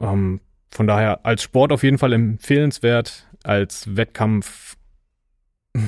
Ähm, 0.00 0.40
von 0.70 0.86
daher 0.86 1.24
als 1.26 1.42
Sport 1.42 1.72
auf 1.72 1.82
jeden 1.82 1.98
Fall 1.98 2.12
empfehlenswert, 2.12 3.26
als 3.42 3.96
Wettkampf 3.96 4.76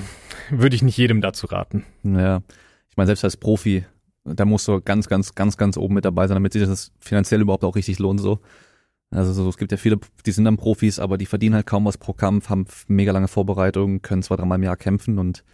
würde 0.50 0.76
ich 0.76 0.82
nicht 0.82 0.96
jedem 0.96 1.20
dazu 1.20 1.46
raten. 1.46 1.84
Ja, 2.02 2.42
ich 2.90 2.96
meine, 2.96 3.06
selbst 3.06 3.24
als 3.24 3.36
Profi, 3.36 3.84
da 4.24 4.44
musst 4.44 4.68
du 4.68 4.80
ganz, 4.80 5.08
ganz, 5.08 5.34
ganz, 5.34 5.56
ganz 5.56 5.76
oben 5.76 5.94
mit 5.94 6.04
dabei 6.04 6.26
sein, 6.26 6.36
damit 6.36 6.52
sich 6.52 6.62
das 6.62 6.92
finanziell 7.00 7.40
überhaupt 7.40 7.64
auch 7.64 7.76
richtig 7.76 7.98
lohnt, 7.98 8.20
so. 8.20 8.40
Also 9.10 9.32
so, 9.32 9.48
es 9.48 9.56
gibt 9.56 9.72
ja 9.72 9.78
viele, 9.78 9.98
die 10.24 10.32
sind 10.32 10.44
dann 10.44 10.56
Profis, 10.56 11.00
aber 11.00 11.18
die 11.18 11.26
verdienen 11.26 11.56
halt 11.56 11.66
kaum 11.66 11.84
was 11.84 11.98
pro 11.98 12.12
Kampf, 12.12 12.48
haben 12.48 12.66
mega 12.86 13.10
lange 13.10 13.26
Vorbereitungen, 13.26 14.02
können 14.02 14.22
zwei, 14.22 14.36
dreimal 14.36 14.58
im 14.58 14.62
Jahr 14.62 14.76
kämpfen 14.76 15.18
und 15.18 15.44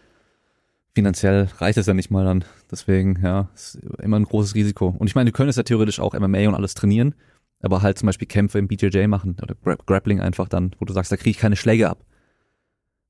finanziell 0.94 1.48
reicht 1.58 1.78
es 1.78 1.86
ja 1.86 1.94
nicht 1.94 2.10
mal 2.10 2.24
dann. 2.24 2.44
Deswegen, 2.70 3.18
ja, 3.22 3.48
ist 3.54 3.76
immer 4.02 4.18
ein 4.18 4.24
großes 4.24 4.54
Risiko. 4.54 4.94
Und 4.98 5.06
ich 5.06 5.14
meine, 5.14 5.30
du 5.30 5.36
könntest 5.36 5.56
ja 5.56 5.62
theoretisch 5.62 6.00
auch 6.00 6.12
MMA 6.12 6.48
und 6.48 6.54
alles 6.54 6.74
trainieren, 6.74 7.14
aber 7.60 7.80
halt 7.80 7.98
zum 7.98 8.06
Beispiel 8.06 8.28
Kämpfe 8.28 8.58
im 8.58 8.68
BJJ 8.68 9.06
machen 9.06 9.36
oder 9.42 9.54
Grappling 9.86 10.20
einfach 10.20 10.48
dann, 10.48 10.74
wo 10.78 10.84
du 10.84 10.92
sagst, 10.92 11.10
da 11.10 11.16
kriege 11.16 11.30
ich 11.30 11.38
keine 11.38 11.56
Schläge 11.56 11.88
ab. 11.88 12.04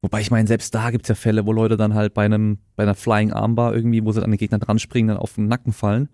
Wobei 0.02 0.20
ich 0.20 0.30
meine, 0.30 0.46
selbst 0.46 0.74
da 0.74 0.90
gibt's 0.90 1.08
ja 1.08 1.16
Fälle, 1.16 1.46
wo 1.46 1.52
Leute 1.52 1.76
dann 1.76 1.94
halt 1.94 2.14
bei 2.14 2.24
einem, 2.24 2.58
bei 2.76 2.84
einer 2.84 2.94
Flying 2.94 3.32
Armbar 3.32 3.74
irgendwie, 3.74 4.04
wo 4.04 4.12
sie 4.12 4.22
an 4.22 4.30
den 4.30 4.38
Gegner 4.38 4.58
dran 4.58 4.78
springen, 4.78 5.08
dann 5.08 5.16
auf 5.16 5.34
den 5.34 5.48
Nacken 5.48 5.72
fallen. 5.72 6.08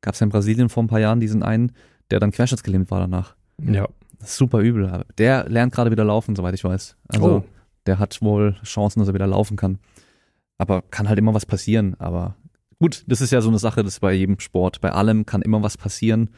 Gab's 0.00 0.20
ja 0.20 0.24
in 0.24 0.30
Brasilien 0.30 0.70
vor 0.70 0.82
ein 0.82 0.88
paar 0.88 1.00
Jahren 1.00 1.20
diesen 1.20 1.42
einen, 1.42 1.72
der 2.10 2.20
dann 2.20 2.30
querschnittsgelähmt 2.30 2.90
war 2.90 3.00
danach. 3.00 3.36
Ja. 3.62 3.88
Super 4.20 4.60
übel. 4.60 5.04
Der 5.18 5.48
lernt 5.48 5.72
gerade 5.72 5.90
wieder 5.90 6.04
laufen, 6.04 6.34
soweit 6.34 6.54
ich 6.54 6.64
weiß. 6.64 6.96
Also 7.08 7.26
Oh. 7.26 7.44
der 7.86 7.98
hat 7.98 8.20
wohl 8.22 8.56
Chancen, 8.64 9.00
dass 9.00 9.08
er 9.08 9.14
wieder 9.14 9.26
laufen 9.26 9.56
kann. 9.56 9.78
Aber 10.56 10.82
kann 10.82 11.08
halt 11.08 11.18
immer 11.18 11.34
was 11.34 11.44
passieren. 11.46 11.94
Aber 11.98 12.36
gut, 12.78 13.04
das 13.06 13.20
ist 13.20 13.32
ja 13.32 13.40
so 13.40 13.48
eine 13.48 13.58
Sache, 13.58 13.82
das 13.82 13.94
ist 13.94 14.00
bei 14.00 14.12
jedem 14.12 14.38
Sport. 14.40 14.80
Bei 14.80 14.92
allem 14.92 15.26
kann 15.26 15.42
immer 15.42 15.62
was 15.62 15.76
passieren. 15.76 16.30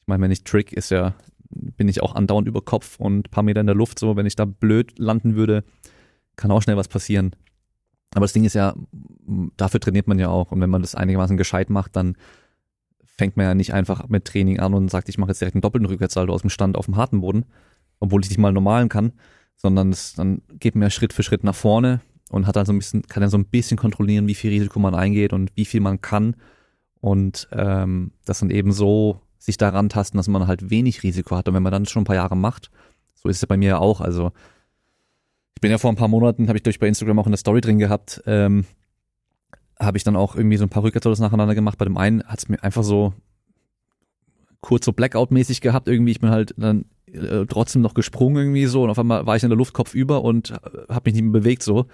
Ich 0.00 0.06
meine, 0.06 0.22
wenn 0.22 0.30
ich 0.30 0.44
Trick 0.44 0.72
ist 0.72 0.90
ja, 0.90 1.14
bin 1.50 1.88
ich 1.88 2.02
auch 2.02 2.14
andauernd 2.14 2.48
über 2.48 2.62
Kopf 2.62 2.98
und 2.98 3.26
ein 3.26 3.30
paar 3.30 3.42
Meter 3.42 3.60
in 3.60 3.66
der 3.66 3.76
Luft. 3.76 3.98
So, 3.98 4.16
wenn 4.16 4.26
ich 4.26 4.36
da 4.36 4.44
blöd 4.44 4.98
landen 4.98 5.34
würde, 5.36 5.64
kann 6.36 6.50
auch 6.50 6.62
schnell 6.62 6.76
was 6.76 6.88
passieren. 6.88 7.32
Aber 8.14 8.24
das 8.24 8.32
Ding 8.32 8.44
ist 8.44 8.54
ja, 8.54 8.74
dafür 9.56 9.80
trainiert 9.80 10.06
man 10.06 10.18
ja 10.18 10.28
auch. 10.28 10.52
Und 10.52 10.60
wenn 10.60 10.70
man 10.70 10.80
das 10.80 10.94
einigermaßen 10.94 11.36
gescheit 11.36 11.68
macht, 11.70 11.96
dann 11.96 12.16
fängt 13.16 13.36
man 13.36 13.46
ja 13.46 13.54
nicht 13.54 13.72
einfach 13.72 14.08
mit 14.08 14.24
Training 14.24 14.60
an 14.60 14.74
und 14.74 14.90
sagt, 14.90 15.08
ich 15.08 15.18
mache 15.18 15.30
jetzt 15.30 15.40
direkt 15.40 15.54
einen 15.54 15.62
doppelten 15.62 15.86
Rückwärtssalto 15.86 16.32
aus 16.32 16.42
dem 16.42 16.50
Stand 16.50 16.76
auf 16.76 16.86
dem 16.86 16.96
harten 16.96 17.20
Boden, 17.20 17.46
obwohl 17.98 18.22
ich 18.22 18.28
nicht 18.28 18.38
mal 18.38 18.52
normalen 18.52 18.88
kann, 18.88 19.12
sondern 19.56 19.90
es, 19.90 20.14
dann 20.14 20.42
geht 20.58 20.74
man 20.74 20.82
ja 20.82 20.90
Schritt 20.90 21.12
für 21.12 21.22
Schritt 21.22 21.44
nach 21.44 21.54
vorne 21.54 22.00
und 22.30 22.46
hat 22.46 22.56
dann 22.56 22.66
so 22.66 22.72
ein 22.72 22.78
bisschen, 22.78 23.02
kann 23.02 23.22
dann 23.22 23.30
so 23.30 23.38
ein 23.38 23.46
bisschen 23.46 23.78
kontrollieren, 23.78 24.26
wie 24.26 24.34
viel 24.34 24.50
Risiko 24.50 24.78
man 24.78 24.94
eingeht 24.94 25.32
und 25.32 25.50
wie 25.54 25.64
viel 25.64 25.80
man 25.80 26.00
kann 26.00 26.36
und 27.00 27.48
ähm, 27.52 28.12
das 28.24 28.40
dann 28.40 28.50
eben 28.50 28.72
so 28.72 29.20
sich 29.38 29.56
daran 29.56 29.88
tasten, 29.88 30.16
dass 30.16 30.28
man 30.28 30.46
halt 30.46 30.70
wenig 30.70 31.02
Risiko 31.02 31.36
hat. 31.36 31.48
Und 31.48 31.54
wenn 31.54 31.62
man 31.62 31.72
dann 31.72 31.86
schon 31.86 32.02
ein 32.02 32.06
paar 32.06 32.16
Jahre 32.16 32.36
macht, 32.36 32.70
so 33.14 33.28
ist 33.28 33.42
es 33.42 33.46
bei 33.46 33.56
mir 33.56 33.68
ja 33.68 33.78
auch. 33.78 34.00
Also 34.00 34.32
ich 35.54 35.60
bin 35.60 35.70
ja 35.70 35.78
vor 35.78 35.90
ein 35.90 35.96
paar 35.96 36.08
Monaten, 36.08 36.48
habe 36.48 36.58
ich 36.58 36.62
durch 36.62 36.78
bei 36.78 36.88
Instagram 36.88 37.18
auch 37.18 37.26
eine 37.26 37.36
Story 37.36 37.60
drin 37.60 37.78
gehabt, 37.78 38.22
ähm, 38.26 38.66
habe 39.78 39.98
ich 39.98 40.04
dann 40.04 40.16
auch 40.16 40.36
irgendwie 40.36 40.56
so 40.56 40.64
ein 40.64 40.70
paar 40.70 40.82
Rückwärtssaltos 40.82 41.20
nacheinander 41.20 41.54
gemacht. 41.54 41.78
Bei 41.78 41.84
dem 41.84 41.96
einen 41.96 42.22
hat 42.24 42.38
es 42.38 42.48
mir 42.48 42.62
einfach 42.62 42.84
so 42.84 43.12
kurz 44.60 44.84
so 44.84 44.92
Blackout-mäßig 44.92 45.60
gehabt 45.60 45.88
irgendwie. 45.88 46.12
Ich 46.12 46.20
bin 46.20 46.30
halt 46.30 46.54
dann 46.56 46.86
äh, 47.12 47.46
trotzdem 47.46 47.82
noch 47.82 47.94
gesprungen 47.94 48.36
irgendwie 48.36 48.66
so 48.66 48.82
und 48.82 48.90
auf 48.90 48.98
einmal 48.98 49.26
war 49.26 49.36
ich 49.36 49.42
in 49.42 49.50
der 49.50 49.58
Luft 49.58 49.74
Kopf 49.74 49.94
über 49.94 50.22
und 50.22 50.52
habe 50.88 51.02
mich 51.04 51.14
nicht 51.14 51.22
mehr 51.22 51.40
bewegt 51.40 51.62
so. 51.62 51.86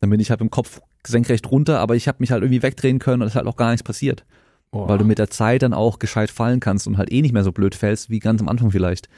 Dann 0.00 0.10
bin 0.10 0.20
ich 0.20 0.30
halt 0.30 0.40
im 0.40 0.50
Kopf 0.50 0.80
senkrecht 1.06 1.50
runter, 1.50 1.80
aber 1.80 1.96
ich 1.96 2.06
habe 2.06 2.18
mich 2.20 2.30
halt 2.30 2.42
irgendwie 2.42 2.62
wegdrehen 2.62 2.98
können 2.98 3.22
und 3.22 3.28
es 3.28 3.32
ist 3.32 3.36
halt 3.36 3.46
auch 3.46 3.56
gar 3.56 3.70
nichts 3.70 3.82
passiert. 3.82 4.24
Boah. 4.70 4.88
Weil 4.88 4.98
du 4.98 5.04
mit 5.04 5.18
der 5.18 5.30
Zeit 5.30 5.62
dann 5.62 5.72
auch 5.72 5.98
gescheit 5.98 6.30
fallen 6.30 6.60
kannst 6.60 6.86
und 6.86 6.98
halt 6.98 7.10
eh 7.10 7.22
nicht 7.22 7.32
mehr 7.32 7.44
so 7.44 7.52
blöd 7.52 7.74
fällst 7.74 8.10
wie 8.10 8.18
ganz 8.18 8.40
am 8.40 8.48
Anfang 8.48 8.70
vielleicht. 8.70 9.08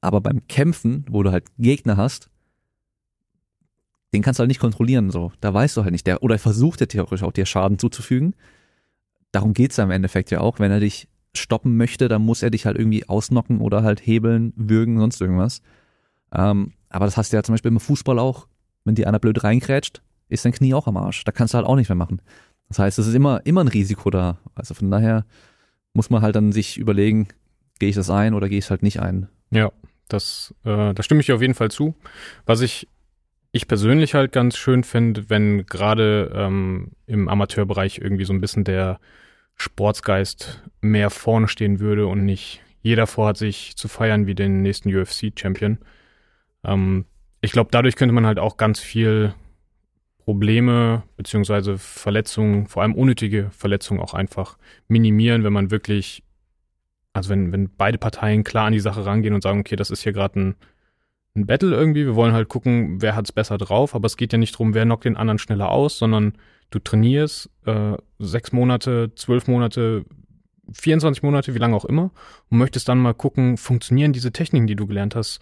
Aber 0.00 0.20
beim 0.20 0.46
Kämpfen, 0.46 1.04
wo 1.10 1.22
du 1.22 1.32
halt 1.32 1.46
Gegner 1.58 1.96
hast, 1.96 2.30
den 4.14 4.22
kannst 4.22 4.38
du 4.38 4.42
halt 4.42 4.48
nicht 4.48 4.60
kontrollieren, 4.60 5.10
so. 5.10 5.32
Da 5.40 5.52
weißt 5.52 5.76
du 5.76 5.82
halt 5.82 5.92
nicht. 5.92 6.06
Der, 6.06 6.22
oder 6.22 6.38
versucht 6.38 6.80
er 6.80 6.88
theoretisch 6.88 7.24
auch 7.24 7.32
dir 7.32 7.46
Schaden 7.46 7.78
zuzufügen. 7.78 8.34
Darum 9.32 9.52
geht's 9.52 9.76
ja 9.76 9.84
im 9.84 9.90
Endeffekt 9.90 10.30
ja 10.30 10.40
auch. 10.40 10.60
Wenn 10.60 10.70
er 10.70 10.80
dich 10.80 11.08
stoppen 11.36 11.76
möchte, 11.76 12.06
dann 12.08 12.22
muss 12.22 12.42
er 12.42 12.50
dich 12.50 12.64
halt 12.64 12.78
irgendwie 12.78 13.08
ausnocken 13.08 13.60
oder 13.60 13.82
halt 13.82 14.06
hebeln, 14.06 14.52
würgen, 14.54 14.98
sonst 15.00 15.20
irgendwas. 15.20 15.62
Ähm, 16.32 16.72
aber 16.88 17.06
das 17.06 17.16
hast 17.16 17.32
du 17.32 17.36
ja 17.36 17.42
zum 17.42 17.54
Beispiel 17.54 17.72
im 17.72 17.80
Fußball 17.80 18.20
auch. 18.20 18.46
Wenn 18.84 18.94
dir 18.94 19.08
einer 19.08 19.18
blöd 19.18 19.42
reinkrätscht, 19.42 20.00
ist 20.28 20.44
dein 20.44 20.52
Knie 20.52 20.74
auch 20.74 20.86
am 20.86 20.96
Arsch. 20.96 21.24
Da 21.24 21.32
kannst 21.32 21.54
du 21.54 21.56
halt 21.58 21.66
auch 21.66 21.74
nicht 21.76 21.88
mehr 21.88 21.96
machen. 21.96 22.22
Das 22.68 22.78
heißt, 22.78 22.98
es 23.00 23.08
ist 23.08 23.14
immer, 23.14 23.44
immer 23.44 23.62
ein 23.62 23.68
Risiko 23.68 24.10
da. 24.10 24.38
Also 24.54 24.74
von 24.74 24.90
daher 24.90 25.24
muss 25.92 26.10
man 26.10 26.22
halt 26.22 26.36
dann 26.36 26.52
sich 26.52 26.78
überlegen, 26.78 27.28
gehe 27.80 27.88
ich 27.88 27.96
das 27.96 28.10
ein 28.10 28.34
oder 28.34 28.48
gehe 28.48 28.58
ich 28.58 28.66
es 28.66 28.70
halt 28.70 28.84
nicht 28.84 29.00
ein. 29.00 29.28
Ja, 29.50 29.72
das, 30.08 30.54
äh, 30.64 30.94
da 30.94 31.02
stimme 31.02 31.20
ich 31.20 31.32
auf 31.32 31.40
jeden 31.40 31.54
Fall 31.54 31.70
zu. 31.70 31.94
Was 32.46 32.60
ich, 32.60 32.88
ich 33.54 33.68
persönlich 33.68 34.14
halt 34.14 34.32
ganz 34.32 34.56
schön 34.56 34.82
finde, 34.82 35.30
wenn 35.30 35.64
gerade 35.66 36.32
ähm, 36.34 36.90
im 37.06 37.28
Amateurbereich 37.28 37.98
irgendwie 37.98 38.24
so 38.24 38.32
ein 38.32 38.40
bisschen 38.40 38.64
der 38.64 38.98
Sportsgeist 39.54 40.64
mehr 40.80 41.08
vorne 41.08 41.46
stehen 41.46 41.78
würde 41.78 42.08
und 42.08 42.24
nicht 42.24 42.62
jeder 42.82 43.06
vorhat, 43.06 43.36
sich 43.36 43.76
zu 43.76 43.86
feiern 43.86 44.26
wie 44.26 44.34
den 44.34 44.62
nächsten 44.62 44.92
UFC-Champion. 44.92 45.78
Ähm, 46.64 47.04
ich 47.42 47.52
glaube, 47.52 47.68
dadurch 47.70 47.94
könnte 47.94 48.12
man 48.12 48.26
halt 48.26 48.40
auch 48.40 48.56
ganz 48.56 48.80
viel 48.80 49.34
Probleme 50.24 51.04
beziehungsweise 51.16 51.78
Verletzungen, 51.78 52.66
vor 52.66 52.82
allem 52.82 52.96
unnötige 52.96 53.52
Verletzungen 53.52 54.00
auch 54.00 54.14
einfach 54.14 54.58
minimieren, 54.88 55.44
wenn 55.44 55.52
man 55.52 55.70
wirklich, 55.70 56.24
also 57.12 57.30
wenn, 57.30 57.52
wenn 57.52 57.70
beide 57.76 57.98
Parteien 57.98 58.42
klar 58.42 58.66
an 58.66 58.72
die 58.72 58.80
Sache 58.80 59.06
rangehen 59.06 59.32
und 59.32 59.44
sagen, 59.44 59.60
okay, 59.60 59.76
das 59.76 59.90
ist 59.90 60.02
hier 60.02 60.12
gerade 60.12 60.40
ein, 60.40 60.54
ein 61.34 61.46
Battle 61.46 61.74
irgendwie, 61.74 62.06
wir 62.06 62.14
wollen 62.14 62.32
halt 62.32 62.48
gucken, 62.48 63.02
wer 63.02 63.16
hat's 63.16 63.32
besser 63.32 63.58
drauf, 63.58 63.94
aber 63.94 64.06
es 64.06 64.16
geht 64.16 64.32
ja 64.32 64.38
nicht 64.38 64.56
drum, 64.56 64.74
wer 64.74 64.84
knockt 64.84 65.04
den 65.04 65.16
anderen 65.16 65.38
schneller 65.38 65.70
aus, 65.70 65.98
sondern 65.98 66.34
du 66.70 66.78
trainierst 66.78 67.50
äh, 67.66 67.96
sechs 68.18 68.52
Monate, 68.52 69.12
zwölf 69.16 69.48
Monate, 69.48 70.04
24 70.72 71.22
Monate, 71.22 71.54
wie 71.54 71.58
lange 71.58 71.76
auch 71.76 71.84
immer, 71.84 72.10
und 72.50 72.58
möchtest 72.58 72.88
dann 72.88 72.98
mal 72.98 73.14
gucken, 73.14 73.56
funktionieren 73.56 74.12
diese 74.12 74.32
Techniken, 74.32 74.66
die 74.66 74.76
du 74.76 74.86
gelernt 74.86 75.14
hast, 75.14 75.40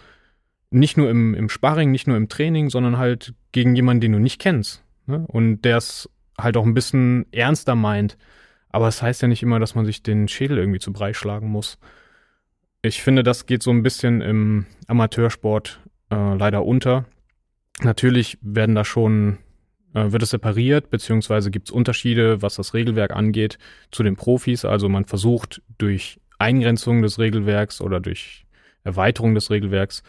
nicht 0.71 0.97
nur 0.97 1.11
im, 1.11 1.35
im 1.35 1.49
Sparring, 1.49 1.91
nicht 1.91 2.07
nur 2.07 2.17
im 2.17 2.29
Training, 2.29 2.71
sondern 2.71 2.97
halt 2.97 3.35
gegen 3.53 3.77
jemanden, 3.77 4.01
den 4.01 4.13
du 4.13 4.19
nicht 4.19 4.41
kennst. 4.41 4.83
Ne? 5.07 5.25
Und 5.29 5.63
der 5.63 5.77
es 5.77 6.09
halt 6.39 6.57
auch 6.57 6.65
ein 6.65 6.75
bisschen 6.75 7.27
ernster 7.31 7.75
meint. 7.75 8.17
Aber 8.71 8.89
es 8.89 8.97
das 8.97 9.03
heißt 9.03 9.23
ja 9.23 9.29
nicht 9.29 9.43
immer, 9.43 9.61
dass 9.61 9.75
man 9.75 9.85
sich 9.85 10.03
den 10.03 10.29
Schädel 10.29 10.57
irgendwie 10.57 10.79
zu 10.79 10.93
Brei 10.93 11.13
schlagen 11.13 11.49
muss. 11.49 11.79
Ich 12.83 13.01
finde, 13.01 13.23
das 13.23 13.47
geht 13.47 13.63
so 13.63 13.71
ein 13.71 13.85
bisschen 13.85 14.21
im 14.21 14.67
Amateursport 14.89 15.81
äh, 16.11 16.35
leider 16.35 16.65
unter. 16.65 17.05
Natürlich 17.81 18.39
werden 18.43 18.75
da 18.75 18.85
schon, 18.85 19.39
äh, 19.95 20.11
wird 20.11 20.25
es 20.25 20.31
separiert, 20.31 20.91
beziehungsweise 20.91 21.53
gibt 21.53 21.69
es 21.69 21.73
Unterschiede, 21.73 22.43
was 22.43 22.57
das 22.57 22.75
Regelwerk 22.75 23.13
angeht, 23.13 23.59
zu 23.93 24.03
den 24.03 24.17
Profis. 24.17 24.65
Also 24.65 24.89
man 24.89 25.05
versucht 25.05 25.63
durch 25.79 26.21
Eingrenzung 26.39 27.03
des 27.03 27.21
Regelwerks 27.21 27.81
oder 27.81 28.01
durch 28.01 28.47
Erweiterung 28.83 29.37
des 29.37 29.51
Regelwerks 29.51 30.03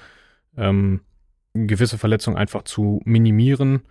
ähm, 0.58 1.02
gewisse 1.54 2.00
Verletzungen 2.00 2.38
einfach 2.38 2.64
zu 2.64 3.02
minimieren. 3.06 3.84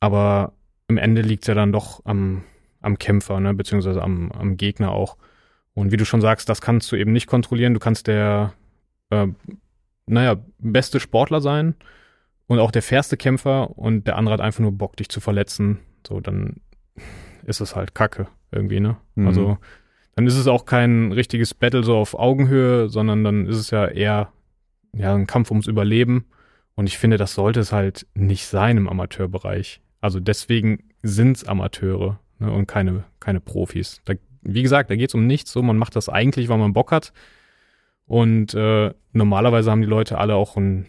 Aber 0.00 0.54
im 0.88 0.96
Ende 0.96 1.20
liegt 1.20 1.42
es 1.42 1.48
ja 1.48 1.54
dann 1.54 1.72
doch 1.72 2.00
am, 2.06 2.42
am 2.80 2.98
Kämpfer, 2.98 3.38
ne, 3.38 3.52
beziehungsweise 3.52 4.02
am, 4.02 4.32
am 4.32 4.56
Gegner 4.56 4.92
auch. 4.92 5.18
Und 5.78 5.92
wie 5.92 5.96
du 5.96 6.04
schon 6.04 6.20
sagst, 6.20 6.48
das 6.48 6.60
kannst 6.60 6.90
du 6.90 6.96
eben 6.96 7.12
nicht 7.12 7.28
kontrollieren. 7.28 7.72
Du 7.72 7.78
kannst 7.78 8.08
der, 8.08 8.52
äh, 9.10 9.28
naja, 10.06 10.36
beste 10.58 10.98
Sportler 10.98 11.40
sein 11.40 11.76
und 12.48 12.58
auch 12.58 12.72
der 12.72 12.82
fairste 12.82 13.16
Kämpfer 13.16 13.78
und 13.78 14.06
der 14.08 14.16
andere 14.16 14.34
hat 14.34 14.40
einfach 14.40 14.58
nur 14.58 14.72
Bock, 14.72 14.96
dich 14.96 15.08
zu 15.08 15.20
verletzen. 15.20 15.78
So, 16.06 16.20
dann 16.20 16.56
ist 17.44 17.60
es 17.60 17.76
halt 17.76 17.94
Kacke 17.94 18.26
irgendwie, 18.50 18.80
ne? 18.80 18.96
Mhm. 19.14 19.26
Also, 19.28 19.58
dann 20.16 20.26
ist 20.26 20.36
es 20.36 20.48
auch 20.48 20.64
kein 20.64 21.12
richtiges 21.12 21.54
Battle 21.54 21.84
so 21.84 21.96
auf 21.96 22.18
Augenhöhe, 22.18 22.88
sondern 22.88 23.22
dann 23.22 23.46
ist 23.46 23.56
es 23.56 23.70
ja 23.70 23.86
eher 23.86 24.32
ja, 24.92 25.14
ein 25.14 25.28
Kampf 25.28 25.50
ums 25.50 25.68
Überleben. 25.68 26.24
Und 26.74 26.88
ich 26.88 26.98
finde, 26.98 27.18
das 27.18 27.34
sollte 27.34 27.60
es 27.60 27.70
halt 27.70 28.04
nicht 28.14 28.46
sein 28.46 28.78
im 28.78 28.88
Amateurbereich. 28.88 29.80
Also 30.00 30.18
deswegen 30.18 30.90
sind's 31.04 31.44
Amateure 31.44 32.18
ne, 32.40 32.52
und 32.52 32.66
keine, 32.66 33.04
keine 33.20 33.38
Profis. 33.38 34.00
Da, 34.06 34.14
wie 34.42 34.62
gesagt, 34.62 34.90
da 34.90 34.96
geht's 34.96 35.14
um 35.14 35.26
nichts. 35.26 35.52
So, 35.52 35.62
man 35.62 35.76
macht 35.78 35.96
das 35.96 36.08
eigentlich, 36.08 36.48
weil 36.48 36.58
man 36.58 36.72
Bock 36.72 36.92
hat. 36.92 37.12
Und 38.06 38.54
äh, 38.54 38.92
normalerweise 39.12 39.70
haben 39.70 39.82
die 39.82 39.86
Leute 39.86 40.18
alle 40.18 40.34
auch 40.34 40.56
einen, 40.56 40.86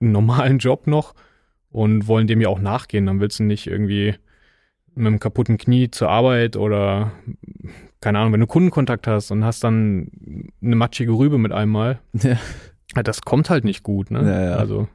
einen 0.00 0.12
normalen 0.12 0.58
Job 0.58 0.86
noch 0.86 1.14
und 1.70 2.06
wollen 2.06 2.26
dem 2.26 2.40
ja 2.40 2.48
auch 2.48 2.60
nachgehen. 2.60 3.06
Dann 3.06 3.20
willst 3.20 3.38
du 3.38 3.44
nicht 3.44 3.66
irgendwie 3.66 4.14
mit 4.94 5.06
einem 5.06 5.20
kaputten 5.20 5.58
Knie 5.58 5.90
zur 5.90 6.10
Arbeit 6.10 6.56
oder 6.56 7.12
keine 8.00 8.18
Ahnung, 8.18 8.32
wenn 8.32 8.40
du 8.40 8.46
Kundenkontakt 8.46 9.06
hast 9.06 9.30
und 9.30 9.44
hast 9.44 9.64
dann 9.64 10.10
eine 10.62 10.76
matschige 10.76 11.12
Rübe 11.12 11.38
mit 11.38 11.52
einmal. 11.52 12.00
Ja, 12.94 13.02
Das 13.02 13.22
kommt 13.22 13.48
halt 13.48 13.64
nicht 13.64 13.82
gut, 13.84 14.10
ne? 14.10 14.20
Ja, 14.22 14.44
ja. 14.50 14.56
Also, 14.56 14.86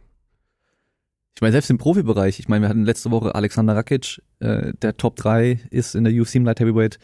Ich 1.36 1.42
meine, 1.42 1.52
selbst 1.52 1.72
im 1.72 1.80
Profibereich, 1.80 2.40
ich 2.40 2.48
meine, 2.48 2.66
wir 2.66 2.70
hatten 2.70 2.86
letzte 2.86 3.10
Woche 3.10 3.34
Alexander 3.34 3.76
Rakic, 3.76 4.22
äh, 4.40 4.74
der 4.82 4.98
Top 4.98 5.16
3 5.16 5.60
ist 5.72 5.96
in 5.96 6.04
der 6.04 6.14
UFC 6.14 6.36
im 6.36 6.46
Light 6.46 6.60
Heavyweight 6.60 7.00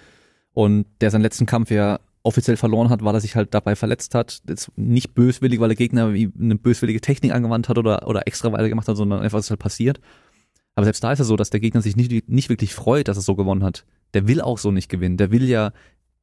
und 0.53 0.85
der 1.01 1.11
seinen 1.11 1.21
letzten 1.21 1.45
Kampf 1.45 1.71
ja 1.71 1.99
offiziell 2.23 2.57
verloren 2.57 2.89
hat, 2.89 3.03
weil 3.03 3.13
er 3.13 3.21
sich 3.21 3.35
halt 3.35 3.53
dabei 3.53 3.75
verletzt 3.75 4.15
hat. 4.15 4.41
Jetzt 4.47 4.71
nicht 4.77 5.13
böswillig, 5.13 5.59
weil 5.59 5.69
der 5.69 5.75
Gegner 5.75 6.07
eine 6.07 6.55
böswillige 6.55 7.01
Technik 7.01 7.33
angewandt 7.33 7.67
hat 7.67 7.77
oder, 7.77 8.07
oder 8.07 8.27
extra 8.27 8.51
weiter 8.51 8.69
gemacht 8.69 8.87
hat, 8.87 8.95
sondern 8.95 9.21
einfach 9.21 9.39
ist 9.39 9.49
halt 9.49 9.59
passiert. 9.59 9.99
Aber 10.75 10.85
selbst 10.85 11.03
da 11.03 11.11
ist 11.11 11.19
es 11.19 11.27
so, 11.27 11.35
dass 11.35 11.49
der 11.49 11.59
Gegner 11.59 11.81
sich 11.81 11.95
nicht, 11.95 12.29
nicht 12.29 12.49
wirklich 12.49 12.73
freut, 12.73 13.07
dass 13.07 13.17
er 13.17 13.23
so 13.23 13.35
gewonnen 13.35 13.63
hat. 13.63 13.85
Der 14.13 14.27
will 14.27 14.41
auch 14.41 14.57
so 14.57 14.71
nicht 14.71 14.89
gewinnen. 14.89 15.17
Der 15.17 15.31
will 15.31 15.47
ja 15.47 15.73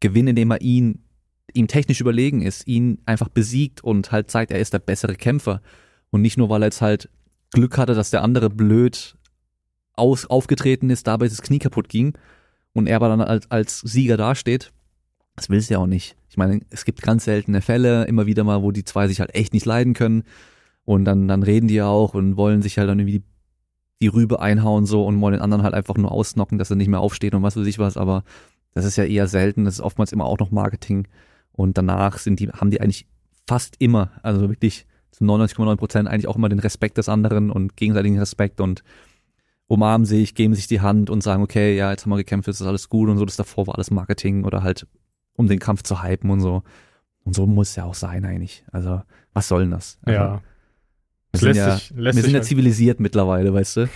gewinnen, 0.01 0.29
indem 0.29 0.51
er 0.53 0.63
ihn, 0.63 1.05
ihm 1.53 1.69
technisch 1.69 2.01
überlegen 2.01 2.41
ist, 2.41 2.67
ihn 2.67 2.99
einfach 3.05 3.29
besiegt 3.29 3.85
und 3.85 4.11
halt 4.11 4.31
zeigt, 4.31 4.53
er 4.53 4.61
ist 4.61 4.73
der 4.73 4.79
bessere 4.79 5.15
Kämpfer. 5.15 5.61
Und 6.11 6.23
nicht 6.23 6.39
nur, 6.39 6.49
weil 6.49 6.63
er 6.63 6.67
jetzt 6.67 6.81
halt 6.81 7.11
Glück 7.51 7.77
hatte, 7.77 7.95
dass 7.95 8.11
der 8.11 8.23
andere 8.23 8.49
blöd 8.49 9.17
aus, 9.93 10.27
aufgetreten 10.27 10.89
ist, 10.89 11.07
dabei 11.07 11.29
das 11.29 11.43
Knie 11.43 11.59
kaputt 11.59 11.89
ging 11.89 12.15
und 12.73 12.87
er 12.87 12.97
aber 12.97 13.09
dann 13.09 13.21
als, 13.21 13.51
als 13.51 13.81
Sieger 13.81 14.17
dasteht. 14.17 14.73
Das 15.37 15.49
willst 15.49 15.71
du 15.71 15.75
ja 15.75 15.81
auch 15.81 15.87
nicht. 15.87 16.17
Ich 16.29 16.37
meine, 16.37 16.61
es 16.71 16.85
gibt 16.85 17.03
ganz 17.03 17.25
seltene 17.25 17.63
Fälle, 17.63 18.05
immer 18.05 18.27
wieder 18.27 18.45
mal, 18.45 18.63
wo 18.63 18.71
die 18.71 18.85
zwei 18.85 19.09
sich 19.09 19.21
halt 19.21 19.35
echt 19.35 19.53
nicht 19.53 19.67
leiden 19.67 19.95
können. 19.95 20.25
Und 20.85 21.05
dann, 21.05 21.29
dann 21.29 21.43
reden 21.43 21.69
die 21.69 21.75
ja 21.75 21.87
auch 21.87 22.15
und 22.15 22.37
wollen 22.37 22.63
sich 22.63 22.79
halt 22.79 22.89
dann 22.89 22.99
irgendwie 22.99 23.21
die, 23.21 23.25
die 24.03 24.09
Rübe 24.09 24.41
einhauen 24.41 24.87
so 24.87 25.05
und 25.05 25.21
wollen 25.21 25.35
den 25.35 25.43
anderen 25.43 25.63
halt 25.63 25.75
einfach 25.75 25.97
nur 25.97 26.13
ausnocken, 26.13 26.59
dass 26.59 26.71
er 26.71 26.77
nicht 26.77 26.89
mehr 26.89 27.01
aufsteht 27.01 27.35
und 27.35 27.43
was 27.43 27.57
weiß 27.57 27.67
ich 27.67 27.79
was. 27.79 27.97
Aber 27.97 28.25
das 28.75 28.85
ist 28.85 28.97
ja 28.97 29.05
eher 29.05 29.29
selten. 29.29 29.65
Das 29.65 29.75
ist 29.75 29.81
oftmals 29.81 30.13
immer 30.13 30.25
auch 30.25 30.39
noch 30.39 30.51
Marketing. 30.51 31.07
Und 31.53 31.77
danach 31.77 32.19
sind 32.19 32.41
die, 32.41 32.49
haben 32.49 32.71
die 32.71 32.81
eigentlich 32.81 33.07
fast 33.47 33.77
immer, 33.79 34.13
also 34.23 34.49
wirklich 34.49 34.87
zu 35.11 35.25
99,9 35.25 35.77
Prozent 35.77 36.09
eigentlich 36.09 36.29
auch 36.29 36.37
immer 36.37 36.49
den 36.49 36.61
Respekt 36.61 36.99
des 36.99 37.09
anderen 37.09 37.51
und 37.51 37.77
gegenseitigen 37.77 38.19
Respekt 38.19 38.61
und 38.61 38.83
umarmen 39.71 40.05
sich, 40.05 40.35
geben 40.35 40.55
sich 40.55 40.67
die 40.67 40.81
Hand 40.81 41.11
und 41.11 41.23
sagen, 41.23 41.45
okay, 41.45 41.77
ja, 41.77 41.93
jetzt 41.93 42.05
haben 42.05 42.11
wir 42.11 42.17
gekämpft, 42.17 42.49
jetzt 42.49 42.61
ist 42.61 42.67
alles 42.67 42.89
gut 42.89 43.09
und 43.09 43.19
so. 43.19 43.25
Das 43.25 43.37
davor 43.37 43.69
war 43.69 43.77
alles 43.77 43.93
Marketing 43.93 44.45
oder 44.45 44.65
halt, 44.65 44.87
um 45.37 45.47
den 45.47 45.61
Kampf 45.61 45.85
zu 45.85 46.03
hypen 46.03 46.29
und 46.29 46.41
so. 46.41 46.65
Und 47.23 47.35
so 47.35 47.47
muss 47.47 47.71
es 47.71 47.77
ja 47.77 47.85
auch 47.85 47.95
sein 47.95 48.25
eigentlich. 48.25 48.65
Also, 48.73 49.03
was 49.33 49.47
soll 49.47 49.61
denn 49.63 49.71
das? 49.71 49.99
Also, 50.03 50.19
ja. 50.19 50.43
Wir 51.33 51.41
sind, 51.41 51.57
ja, 51.57 51.77
sich, 51.77 51.95
wir 51.95 52.13
sind 52.13 52.33
ja 52.33 52.43
zivilisiert 52.43 52.99
mittlerweile, 52.99 53.55
weißt 53.55 53.77
du? 53.77 53.89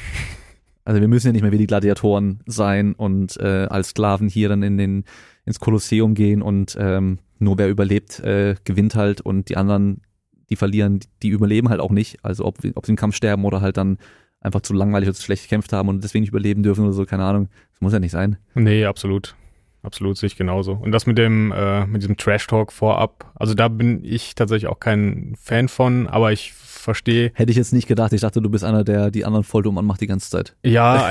Also 0.85 1.01
wir 1.01 1.09
müssen 1.09 1.29
ja 1.29 1.33
nicht 1.33 1.43
mehr 1.43 1.51
wie 1.51 1.59
die 1.59 1.67
Gladiatoren 1.67 2.41
sein 2.47 2.93
und 2.93 3.37
äh, 3.39 3.67
als 3.69 3.89
Sklaven 3.89 4.29
hier 4.29 4.49
dann 4.51 4.63
in 4.63 4.79
den 4.79 5.05
ins 5.45 5.59
Kolosseum 5.59 6.15
gehen 6.15 6.41
und 6.43 6.77
ähm, 6.79 7.19
nur 7.41 7.59
wer 7.59 7.69
überlebt, 7.69 8.21
äh, 8.21 8.55
gewinnt 8.65 8.95
halt 8.95 9.21
und 9.21 9.49
die 9.49 9.57
anderen, 9.57 10.03
die 10.51 10.57
verlieren, 10.57 11.01
die 11.23 11.31
überleben 11.31 11.69
halt 11.69 11.81
auch 11.81 11.91
nicht. 11.91 12.25
Also 12.25 12.45
ob, 12.45 12.59
ob 12.75 12.87
sie 12.87 12.93
im 12.93 12.97
Kampf 12.97 13.17
sterben 13.17 13.45
oder 13.45 13.61
halt 13.61 13.77
dann 13.77 13.99
einfach 14.45 14.61
zu 14.61 14.73
langweilig 14.73 15.09
oder 15.09 15.17
zu 15.17 15.23
schlecht 15.23 15.43
gekämpft 15.45 15.73
haben 15.73 15.89
und 15.89 16.05
deswegen 16.05 16.23
nicht 16.23 16.31
überleben 16.31 16.63
dürfen 16.63 16.85
oder 16.85 16.93
so, 16.93 17.05
keine 17.05 17.25
Ahnung. 17.25 17.49
Das 17.73 17.81
muss 17.81 17.93
ja 17.93 17.99
nicht 17.99 18.13
sein. 18.13 18.37
Nee, 18.55 18.85
absolut. 18.85 19.35
Absolut, 19.83 20.17
sehe 20.17 20.29
ich 20.29 20.37
genauso. 20.37 20.73
Und 20.73 20.93
das 20.93 21.07
mit 21.07 21.19
dem, 21.19 21.53
äh, 21.53 21.87
mit 21.87 22.01
diesem 22.01 22.17
Trash-Talk 22.17 22.73
vorab, 22.73 23.31
also 23.35 23.53
da 23.53 23.69
bin 23.69 24.03
ich 24.03 24.35
tatsächlich 24.35 24.69
auch 24.71 24.81
kein 24.81 25.35
Fan 25.39 25.69
von, 25.69 26.07
aber 26.07 26.33
ich 26.33 26.55
verstehe, 26.55 27.33
Hätte 27.35 27.51
ich 27.51 27.57
jetzt 27.57 27.73
nicht 27.73 27.89
gedacht. 27.89 28.13
Ich 28.13 28.21
dachte, 28.21 28.41
du 28.41 28.51
bist 28.51 28.65
einer, 28.65 28.85
der 28.85 29.11
die 29.11 29.25
anderen 29.25 29.45
voll 29.45 29.63
dumm 29.63 29.79
anmacht 29.79 30.01
die 30.01 30.07
ganze 30.07 30.31
Zeit. 30.31 30.57
ja, 30.63 31.11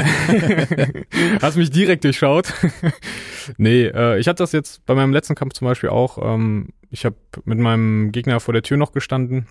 hast 1.42 1.58
mich 1.58 1.70
direkt 1.70 2.04
durchschaut. 2.04 2.54
nee, 3.58 3.86
äh, 3.86 4.20
ich 4.20 4.28
hatte 4.28 4.44
das 4.44 4.52
jetzt 4.52 4.86
bei 4.86 4.96
meinem 4.96 5.14
letzten 5.14 5.36
Kampf 5.36 5.54
zum 5.54 5.68
Beispiel 5.68 5.90
auch. 5.90 6.18
Ähm, 6.22 6.70
ich 6.90 7.06
habe 7.06 7.16
mit 7.46 7.60
meinem 7.60 8.12
Gegner 8.12 8.40
vor 8.40 8.54
der 8.54 8.64
Tür 8.64 8.78
noch 8.78 8.92
gestanden. 8.92 9.48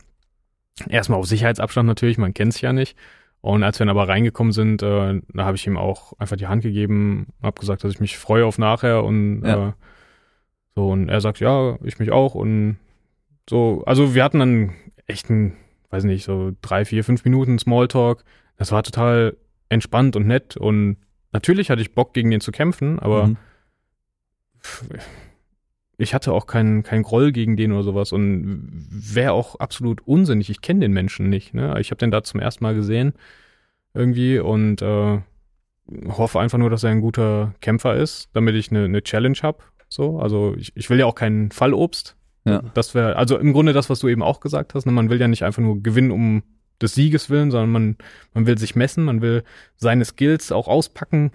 Erstmal 0.89 1.19
auf 1.19 1.27
Sicherheitsabstand 1.27 1.87
natürlich, 1.87 2.19
man 2.19 2.35
kennt 2.35 2.55
sich 2.55 2.63
ja 2.63 2.73
nicht. 2.73 2.97
Und 3.43 3.63
als 3.65 3.79
wir 3.79 3.85
dann 3.87 3.97
aber 3.97 4.09
reingekommen 4.09 4.53
sind, 4.53 4.83
äh, 4.83 5.21
da 5.35 5.45
habe 5.45 5.57
ich 5.57 5.67
ihm 5.67 5.77
auch 5.77 6.13
einfach 6.19 6.37
die 6.37 6.47
Hand 6.47 6.63
gegeben, 6.63 7.27
habe 7.43 7.61
gesagt, 7.61 7.83
dass 7.85 7.93
ich 7.93 8.01
mich 8.01 8.17
freue 8.17 8.47
auf 8.47 8.57
nachher 8.57 9.05
und 9.05 9.43
Ja. 9.45 9.69
äh, 9.69 9.73
so 10.75 10.91
und 10.91 11.09
er 11.11 11.21
sagt, 11.21 11.41
ja, 11.41 11.77
ich 11.83 11.99
mich 11.99 12.11
auch 12.13 12.35
und 12.35 12.79
so, 13.51 13.83
also 13.85 14.15
wir 14.15 14.23
hatten 14.25 14.39
dann 14.39 14.73
echt 15.07 15.29
ein, 15.29 15.55
weiß 15.91 16.05
nicht, 16.05 16.25
so 16.25 16.53
drei, 16.63 16.85
vier, 16.85 17.03
fünf 17.05 17.25
Minuten 17.25 17.59
Smalltalk. 17.59 18.25
Das 18.57 18.71
war 18.73 18.83
total 18.85 19.37
entspannt 19.69 20.15
und 20.17 20.27
nett 20.27 20.57
und 20.57 20.97
natürlich 21.33 21.69
hatte 21.69 21.83
ich 21.83 21.95
Bock 21.95 22.15
gegen 22.15 22.31
den 22.31 22.41
zu 22.41 22.53
kämpfen, 22.53 22.99
aber 23.01 23.27
Mhm. 23.27 23.37
Ich 26.03 26.15
hatte 26.15 26.33
auch 26.33 26.47
keinen 26.47 26.83
keinen 26.83 27.05
Groll 27.05 27.31
gegen 27.31 27.57
den 27.57 27.73
oder 27.73 27.85
sowas 27.85 28.13
und 28.13 28.73
wäre 28.91 29.33
auch 29.33 29.61
absolut 29.61 30.01
unsinnig. 30.07 30.51
Ich 30.51 30.61
kenne 30.61 30.81
den 30.81 30.93
Menschen 30.93 31.29
nicht. 31.31 31.55
Ne? 31.55 31.75
Ich 31.79 31.91
habe 31.91 31.99
den 31.99 32.11
da 32.11 32.25
zum 32.25 32.41
ersten 32.41 32.65
Mal 32.65 32.75
gesehen 32.75 33.13
irgendwie 33.95 34.41
und 34.41 34.83
äh, 34.83 35.21
hoffe 36.09 36.41
einfach 36.41 36.59
nur, 36.59 36.71
dass 36.71 36.83
er 36.83 36.91
ein 36.91 37.01
guter 37.01 37.55
Kämpfer 37.61 37.95
ist, 37.95 38.31
damit 38.33 38.57
ich 38.57 38.71
eine, 38.71 38.85
eine 38.85 39.03
Challenge 39.03 39.39
habe. 39.43 39.59
So, 39.89 40.19
also 40.19 40.55
ich, 40.59 40.73
ich 40.75 40.91
will 40.91 40.99
ja 40.99 41.07
auch 41.07 41.15
keinen 41.15 41.53
Fallobst. 41.53 42.17
Ja. 42.45 42.63
Das 42.75 42.97
wäre 42.97 43.15
also 43.15 43.39
im 43.39 43.53
Grunde 43.53 43.73
das, 43.73 43.89
was 43.89 44.01
du 44.01 44.09
eben 44.09 44.23
auch 44.23 44.41
gesagt 44.41 44.75
hast. 44.75 44.87
Ne? 44.87 44.93
Man 44.93 45.09
will 45.09 45.21
ja 45.21 45.29
nicht 45.29 45.45
einfach 45.45 45.63
nur 45.63 45.83
gewinnen 45.83 46.11
um 46.11 46.43
des 46.81 46.97
Sieges 46.97 47.31
willen, 47.31 47.53
sondern 47.53 47.71
man 47.71 47.97
man 48.35 48.47
will 48.47 48.59
sich 48.59 48.75
messen, 48.75 49.05
man 49.05 49.23
will 49.23 49.45
seine 49.77 50.05
Skills 50.05 50.51
auch 50.51 50.67
auspacken, 50.67 51.31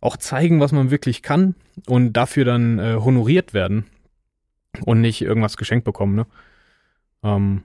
auch 0.00 0.16
zeigen, 0.16 0.60
was 0.60 0.72
man 0.72 0.90
wirklich 0.90 1.20
kann 1.20 1.56
und 1.86 2.14
dafür 2.14 2.46
dann 2.46 2.78
äh, 2.78 2.94
honoriert 2.94 3.52
werden 3.52 3.84
und 4.84 5.00
nicht 5.00 5.22
irgendwas 5.22 5.56
geschenkt 5.56 5.84
bekommen, 5.84 6.14
ne? 6.14 6.26
Ähm, 7.22 7.62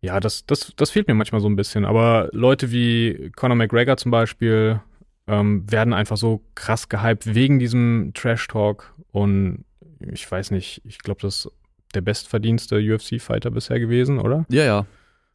ja, 0.00 0.20
das, 0.20 0.46
das, 0.46 0.72
das 0.76 0.90
fehlt 0.90 1.08
mir 1.08 1.14
manchmal 1.14 1.40
so 1.40 1.48
ein 1.48 1.56
bisschen. 1.56 1.84
Aber 1.84 2.28
Leute 2.32 2.70
wie 2.70 3.30
Conor 3.34 3.56
McGregor 3.56 3.96
zum 3.96 4.10
Beispiel 4.10 4.80
ähm, 5.26 5.70
werden 5.70 5.92
einfach 5.92 6.16
so 6.16 6.42
krass 6.54 6.88
gehypt 6.88 7.34
wegen 7.34 7.58
diesem 7.58 8.12
Trash-Talk 8.14 8.94
und 9.10 9.64
ich 10.00 10.30
weiß 10.30 10.50
nicht, 10.50 10.82
ich 10.84 10.98
glaube, 10.98 11.20
das 11.22 11.46
ist 11.46 11.52
der 11.94 12.02
bestverdienste 12.02 12.76
UFC-Fighter 12.76 13.50
bisher 13.50 13.80
gewesen, 13.80 14.18
oder? 14.18 14.44
Ja, 14.48 14.64
ja. 14.64 14.86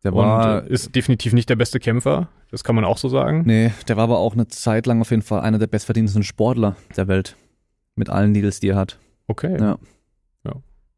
Der 0.03 0.13
Und 0.13 0.19
war, 0.19 0.63
äh, 0.63 0.69
ist 0.69 0.95
definitiv 0.95 1.33
nicht 1.33 1.49
der 1.49 1.55
beste 1.55 1.79
Kämpfer, 1.79 2.29
das 2.49 2.63
kann 2.63 2.75
man 2.75 2.85
auch 2.85 2.97
so 2.97 3.09
sagen. 3.09 3.43
nee, 3.45 3.71
der 3.87 3.97
war 3.97 4.05
aber 4.05 4.19
auch 4.19 4.33
eine 4.33 4.47
Zeit 4.47 4.85
lang 4.85 5.01
auf 5.01 5.11
jeden 5.11 5.21
Fall 5.21 5.41
einer 5.41 5.59
der 5.59 5.67
bestverdientesten 5.67 6.23
Sportler 6.23 6.75
der 6.95 7.07
Welt. 7.07 7.35
Mit 7.95 8.09
allen 8.09 8.33
Deals, 8.33 8.59
die 8.59 8.69
er 8.69 8.77
hat. 8.77 8.99
Okay. 9.27 9.57
Ja. 9.59 9.77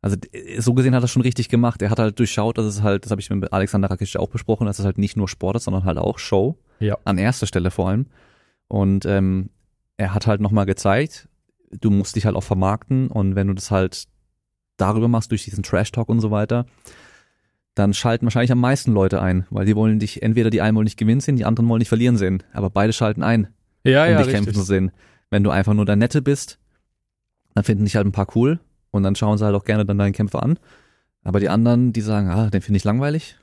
Also 0.04 0.18
d- 0.18 0.60
so 0.60 0.74
gesehen 0.76 0.94
hat 0.94 1.02
er 1.04 1.08
schon 1.08 1.22
richtig 1.24 1.48
gemacht. 1.50 1.82
Er 1.82 1.90
hat 1.90 1.98
halt 1.98 2.20
durchschaut, 2.20 2.58
dass 2.58 2.66
es 2.66 2.84
halt, 2.84 3.06
das 3.06 3.12
habe 3.12 3.22
ich 3.22 3.30
mit 3.32 3.52
Alexander 3.54 3.90
Rakic 3.90 4.16
auch 4.18 4.28
besprochen, 4.30 4.68
dass 4.68 4.78
es 4.78 4.86
halt 4.86 4.98
nicht 4.98 5.16
nur 5.18 5.28
Sport 5.30 5.56
ist, 5.56 5.64
sondern 5.64 5.86
halt 5.86 5.98
auch 5.98 6.20
Show. 6.20 6.58
Ja. 6.80 6.98
An 7.06 7.18
erster 7.18 7.48
Stelle 7.48 7.72
vor 7.72 7.88
allem. 7.90 8.08
Und 8.68 9.06
ähm, 9.06 9.50
er 9.98 10.14
hat 10.14 10.28
halt 10.28 10.42
nochmal 10.42 10.66
gezeigt, 10.66 11.30
du 11.72 11.90
musst 11.90 12.16
dich 12.18 12.26
halt 12.26 12.36
auch 12.36 12.44
vermarkten 12.44 13.08
und 13.08 13.36
wenn 13.36 13.48
du 13.48 13.54
das 13.54 13.72
halt 13.72 14.06
darüber 14.78 15.08
machst, 15.08 15.32
durch 15.32 15.46
diesen 15.46 15.64
Trash-Talk 15.64 16.10
und 16.10 16.20
so 16.20 16.32
weiter, 16.32 16.66
dann 17.76 17.94
schalten 17.94 18.26
wahrscheinlich 18.26 18.52
am 18.52 18.60
meisten 18.60 18.92
Leute 18.92 19.22
ein, 19.22 19.46
weil 19.50 19.66
die 19.66 19.76
wollen 19.76 20.00
dich, 20.00 20.22
entweder 20.22 20.50
die 20.50 20.62
einen 20.62 20.76
wollen 20.76 20.86
dich 20.86 20.98
gewinnen 20.98 21.22
sehen, 21.22 21.38
die 21.38 21.46
anderen 21.46 21.68
wollen 21.70 21.80
dich 21.80 21.90
verlieren 21.90 22.18
sehen, 22.18 22.44
aber 22.54 22.70
beide 22.70 22.94
schalten 22.94 23.24
ein 23.24 23.48
Ja, 23.84 24.04
um 24.04 24.12
ja, 24.12 24.18
dich 24.18 24.28
richtig. 24.28 24.34
kämpfen 24.34 24.54
zu 24.54 24.64
sehen. 24.64 24.92
Wenn 25.30 25.44
du 25.44 25.50
einfach 25.50 25.74
nur 25.74 25.86
der 25.86 25.96
Nette 25.96 26.22
bist, 26.22 26.60
dann 27.56 27.64
finden 27.64 27.86
dich 27.86 27.96
halt 27.96 28.06
ein 28.06 28.12
paar 28.12 28.28
cool 28.36 28.60
und 28.94 29.02
dann 29.04 29.16
schauen 29.16 29.38
sie 29.38 29.44
halt 29.46 29.56
auch 29.56 29.66
gerne 29.66 29.86
dann 29.86 29.98
deinen 29.98 30.14
Kämpfer 30.14 30.44
an. 30.44 30.60
Aber 31.24 31.40
die 31.40 31.50
anderen, 31.50 31.94
die 31.94 32.02
sagen, 32.02 32.30
ah, 32.30 32.50
den 32.50 32.62
finde 32.62 32.78
ich 32.78 32.84
langweilig, 32.84 33.38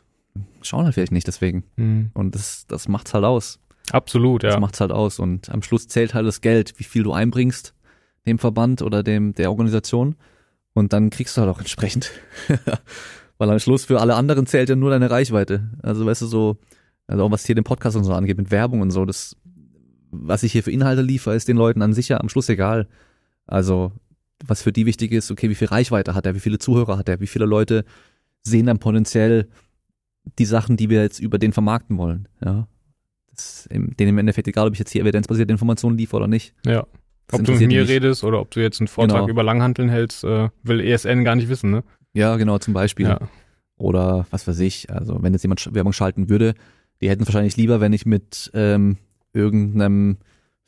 schauen 0.62 0.84
halt 0.84 0.94
vielleicht 0.94 1.12
nicht 1.12 1.26
deswegen. 1.26 1.64
Mhm. 1.76 2.11
Und 2.14 2.34
das, 2.36 2.66
das 2.68 2.86
macht's 2.88 3.12
halt 3.12 3.24
aus. 3.24 3.59
Absolut, 3.90 4.44
Das 4.44 4.55
ja. 4.55 4.61
macht's 4.61 4.80
halt 4.80 4.92
aus. 4.92 5.18
Und 5.18 5.51
am 5.51 5.62
Schluss 5.62 5.88
zählt 5.88 6.14
halt 6.14 6.26
das 6.26 6.40
Geld, 6.40 6.78
wie 6.78 6.84
viel 6.84 7.03
du 7.03 7.12
einbringst 7.12 7.74
dem 8.26 8.38
Verband 8.38 8.82
oder 8.82 9.03
dem 9.03 9.34
der 9.34 9.51
Organisation. 9.51 10.14
Und 10.72 10.92
dann 10.92 11.11
kriegst 11.11 11.36
du 11.36 11.40
halt 11.40 11.51
auch 11.51 11.59
entsprechend. 11.59 12.12
Weil 13.38 13.51
am 13.51 13.59
Schluss 13.59 13.86
für 13.86 14.01
alle 14.01 14.14
anderen 14.14 14.46
zählt 14.46 14.68
ja 14.68 14.76
nur 14.76 14.90
deine 14.90 15.11
Reichweite. 15.11 15.70
Also 15.82 16.07
weißt 16.07 16.22
du 16.22 16.26
so, 16.26 16.59
also 17.09 17.24
auch 17.24 17.30
was 17.32 17.44
hier 17.44 17.57
den 17.57 17.64
Podcast 17.64 17.96
und 17.96 18.05
so 18.05 18.12
angeht, 18.12 18.36
mit 18.36 18.53
Werbung 18.53 18.82
und 18.82 18.92
so, 18.92 19.05
das, 19.05 19.36
was 20.12 20.44
ich 20.44 20.53
hier 20.53 20.62
für 20.62 20.70
Inhalte 20.70 21.03
liefere, 21.03 21.34
ist 21.34 21.48
den 21.48 21.57
Leuten 21.57 21.82
an 21.82 21.92
sich 21.92 22.09
ja 22.09 22.20
am 22.20 22.28
Schluss 22.28 22.48
egal. 22.48 22.86
Also, 23.48 23.90
was 24.47 24.62
für 24.62 24.72
die 24.72 24.86
wichtig 24.86 25.12
ist, 25.12 25.30
okay, 25.30 25.51
wie 25.51 25.55
viel 25.55 25.68
Reichweite 25.68 26.14
hat 26.14 26.26
er, 26.26 26.34
wie 26.34 26.41
viele 26.41 26.59
Zuhörer 26.59 26.97
hat 26.99 27.09
er, 27.09 27.20
wie 27.20 27.26
viele 27.26 27.45
Leute 27.47 27.84
sehen 28.43 28.66
dann 28.66 28.78
potenziell 28.78 29.49
die 30.38 30.45
Sachen, 30.45 30.76
die 30.76 30.91
wir 30.91 31.03
jetzt 31.03 31.18
über 31.18 31.38
den 31.38 31.53
vermarkten 31.53 31.99
wollen, 31.99 32.28
ja. 32.45 32.66
Das 33.32 33.64
ist 33.64 33.66
im, 33.68 33.97
denen 33.97 34.11
im 34.11 34.18
Endeffekt 34.18 34.49
egal, 34.49 34.66
ob 34.66 34.72
ich 34.74 34.78
jetzt 34.78 34.91
hier 34.91 35.03
evidenzbasierte 35.03 35.53
Informationen 35.53 35.97
liefere 35.97 36.18
oder 36.18 36.26
nicht. 36.26 36.53
Ja. 36.66 36.86
Das 37.28 37.38
Ob 37.41 37.47
du 37.47 37.53
mit 37.53 37.61
mir 37.61 37.68
nicht. 37.82 37.88
redest 37.88 38.24
oder 38.24 38.41
ob 38.41 38.51
du 38.51 38.61
jetzt 38.61 38.80
einen 38.80 38.88
Vortrag 38.88 39.20
Genau. 39.20 39.30
über 39.30 39.43
Langhanteln 39.45 39.88
hältst, 39.88 40.24
äh, 40.24 40.49
will 40.64 40.80
ESN 40.80 41.22
gar 41.24 41.36
nicht 41.36 41.49
wissen, 41.49 41.70
ne? 41.70 41.84
Ja, 42.12 42.36
genau, 42.36 42.59
zum 42.59 42.74
Beispiel. 42.74 43.07
Ja. 43.07 43.20
Oder 43.76 44.26
was 44.30 44.47
weiß 44.49 44.59
ich, 44.61 44.91
also 44.91 45.22
wenn 45.22 45.32
jetzt 45.32 45.43
jemand 45.43 45.72
Werbung 45.72 45.93
schalten 45.93 46.28
würde, 46.28 46.55
die 47.01 47.09
hätten 47.09 47.24
wahrscheinlich 47.26 47.57
lieber, 47.57 47.80
wenn 47.80 47.93
ich 47.93 48.05
mit 48.05 48.51
ähm, 48.53 48.99
irgendeinem 49.32 50.18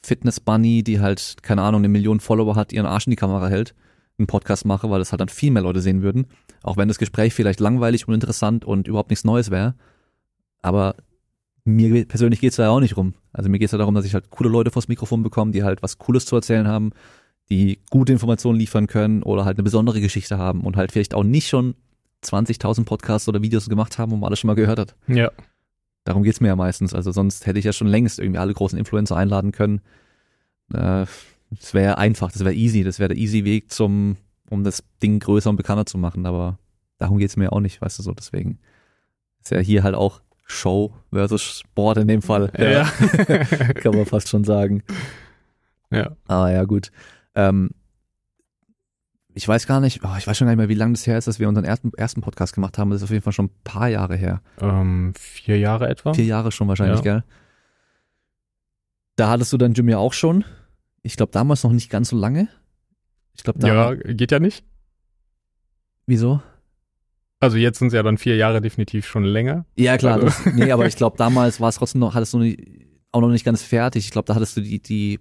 Fitness-Bunny, 0.05 0.83
die 0.83 1.01
halt, 1.01 1.37
keine 1.43 1.63
Ahnung, 1.63 1.81
eine 1.81 1.89
Million 1.89 2.21
Follower 2.21 2.57
hat, 2.57 2.73
ihren 2.73 2.87
Arsch 2.87 3.07
in 3.07 3.11
die 3.11 3.17
Kamera 3.17 3.49
hält, 3.49 3.75
einen 4.19 4.27
Podcast 4.27 4.65
mache, 4.65 4.91
weil 4.91 4.99
das 4.99 5.13
halt 5.13 5.21
dann 5.21 5.29
viel 5.29 5.51
mehr 5.51 5.63
Leute 5.63 5.81
sehen 5.81 6.03
würden. 6.03 6.27
Auch 6.63 6.77
wenn 6.77 6.89
das 6.89 6.99
Gespräch 6.99 7.35
vielleicht 7.35 7.61
langweilig, 7.61 8.09
uninteressant 8.09 8.65
und 8.65 8.89
überhaupt 8.89 9.11
nichts 9.11 9.25
Neues 9.25 9.51
wäre. 9.51 9.75
Aber 10.61 10.97
mir 11.65 12.07
persönlich 12.07 12.41
geht's 12.41 12.57
da 12.57 12.65
ja 12.65 12.71
auch 12.71 12.81
nicht 12.81 12.97
rum. 12.97 13.15
Also 13.33 13.49
mir 13.49 13.59
geht's 13.59 13.73
ja 13.73 13.79
darum, 13.79 13.95
dass 13.95 14.05
ich 14.05 14.15
halt 14.15 14.31
coole 14.31 14.49
Leute 14.51 14.71
vors 14.71 14.89
Mikrofon 14.89 15.23
bekomme, 15.23 15.53
die 15.53 15.63
halt 15.63 15.83
was 15.83 15.99
Cooles 15.99 16.27
zu 16.27 16.37
erzählen 16.37 16.69
haben, 16.69 16.91
die 17.51 17.81
gute 17.91 18.13
Informationen 18.13 18.59
liefern 18.59 18.87
können 18.87 19.23
oder 19.23 19.45
halt 19.45 19.59
eine 19.59 19.65
besondere 19.65 20.01
Geschichte 20.01 20.39
haben 20.39 20.63
und 20.63 20.77
halt 20.77 20.93
vielleicht 20.93 21.15
auch 21.15 21.25
nicht 21.25 21.49
schon 21.49 21.75
20.000 22.25 22.85
Podcasts 22.85 23.29
oder 23.29 23.43
Videos 23.43 23.69
gemacht 23.69 23.99
haben, 23.99 24.13
wo 24.13 24.17
man 24.17 24.29
alles 24.29 24.41
schon 24.41 24.49
mal 24.49 24.55
gehört 24.55 24.79
hat. 24.79 24.95
Ja. 25.09 25.31
Darum 26.05 26.23
geht's 26.23 26.41
mir 26.41 26.49
ja 26.49 26.57
meistens. 26.57 26.95
Also 26.95 27.13
sonst 27.13 27.47
hätte 27.47 27.59
ich 27.59 27.65
ja 27.65 27.73
schon 27.73 27.87
längst 27.87 28.19
irgendwie 28.19 28.39
alle 28.39 28.53
großen 28.55 28.79
Influencer 28.79 29.17
einladen 29.17 29.53
können. 29.53 29.81
Äh, 30.73 31.07
Das 31.51 31.75
wäre 31.75 31.99
einfach, 31.99 32.33
das 32.33 32.41
wäre 32.45 32.55
easy, 32.55 32.83
das 32.83 32.99
wäre 32.99 33.09
der 33.09 33.19
easy 33.19 33.45
Weg 33.45 33.71
zum, 33.71 34.17
um 34.49 34.65
das 34.65 34.83
Ding 35.03 35.21
größer 35.21 35.51
und 35.51 35.57
bekannter 35.57 35.85
zu 35.87 35.99
machen. 35.99 36.25
Aber 36.27 36.59
darum 36.99 37.19
geht's 37.19 37.37
mir 37.37 37.53
auch 37.53 37.61
nicht, 37.61 37.81
weißt 37.83 37.99
du 37.99 38.03
so. 38.03 38.13
Deswegen 38.13 38.59
ist 39.43 39.51
ja 39.51 39.59
hier 39.59 39.83
halt 39.83 39.95
auch 39.95 40.23
Show 40.47 40.93
versus 41.13 41.43
Sport 41.61 41.99
in 41.99 42.09
dem 42.09 42.23
Fall. 42.23 42.51
Ja. 42.59 42.85
Kann 43.75 43.95
man 43.95 44.07
fast 44.07 44.29
schon 44.29 44.45
sagen. 44.45 44.83
Ja. 45.91 46.17
Ah 46.27 46.49
ja, 46.51 46.65
gut. 46.65 46.91
Ähm, 47.35 47.71
ich 49.35 49.47
weiß 49.49 49.67
gar 49.67 49.81
nicht, 49.81 50.01
oh, 50.05 50.15
ich 50.19 50.27
weiß 50.27 50.37
schon 50.37 50.47
gar 50.47 50.53
nicht 50.53 50.59
mehr, 50.59 50.69
wie 50.69 50.75
lange 50.75 50.93
das 50.95 51.07
her 51.07 51.17
ist, 51.19 51.27
dass 51.27 51.39
wir 51.39 51.49
unseren 51.49 51.65
ersten, 51.65 51.93
ersten 51.95 52.21
Podcast 52.21 52.55
gemacht 52.55 52.77
haben. 52.79 52.91
Das 52.91 52.99
ist 53.01 53.05
auf 53.05 53.11
jeden 53.11 53.23
Fall 53.23 53.33
schon 53.33 53.47
ein 53.47 53.55
paar 53.65 53.89
Jahre 53.89 54.17
her. 54.17 54.43
Ähm, 54.61 55.15
vier 55.19 55.59
Jahre 55.59 55.89
etwa. 55.89 56.13
Vier 56.15 56.25
Jahre 56.25 56.53
schon 56.53 56.69
wahrscheinlich, 56.69 56.99
Ja. 56.99 57.03
gell? 57.03 57.25
Da 59.17 59.29
hattest 59.31 59.53
du 59.53 59.59
Gym 59.59 59.89
ja 59.89 59.99
auch 59.99 60.13
schon. 60.13 60.45
Ich 61.03 61.17
glaube 61.17 61.33
damals 61.33 61.63
noch 61.65 61.73
nicht 61.73 61.91
ganz 61.91 62.09
so 62.11 62.17
lange. 62.17 62.49
Ich 63.35 63.43
glaube 63.43 63.59
da. 63.59 63.69
Ja, 63.69 63.95
geht 63.95 64.31
ja 64.33 64.39
nicht. 64.41 64.65
Wieso? 66.07 66.43
Also 67.41 67.57
jetzt 67.57 67.79
sind 67.79 67.89
es 67.89 67.95
ja 67.95 68.03
dann 68.03 68.19
vier 68.19 68.37
Jahre 68.37 68.61
definitiv 68.61 69.07
schon 69.07 69.25
länger. 69.25 69.67
Ja, 69.77 69.97
klar. 69.99 70.15
Also- 70.15 70.27
Das, 70.27 70.47
nee, 70.55 70.71
aber 70.71 70.87
ich 70.87 70.97
glaube, 70.97 71.17
damals 71.17 71.61
war 71.61 71.69
es 71.69 71.77
trotzdem 71.77 72.01
noch, 72.01 72.15
hattest 72.15 72.35
du 72.35 72.39
nicht, 72.39 72.61
auch 73.11 73.21
noch 73.21 73.29
nicht 73.31 73.45
ganz 73.45 73.63
fertig. 73.63 74.05
Ich 74.05 74.11
glaube, 74.11 74.27
da 74.27 74.35
hattest 74.35 74.57
du 74.57 74.61
die, 74.61 74.81
die, 74.81 75.21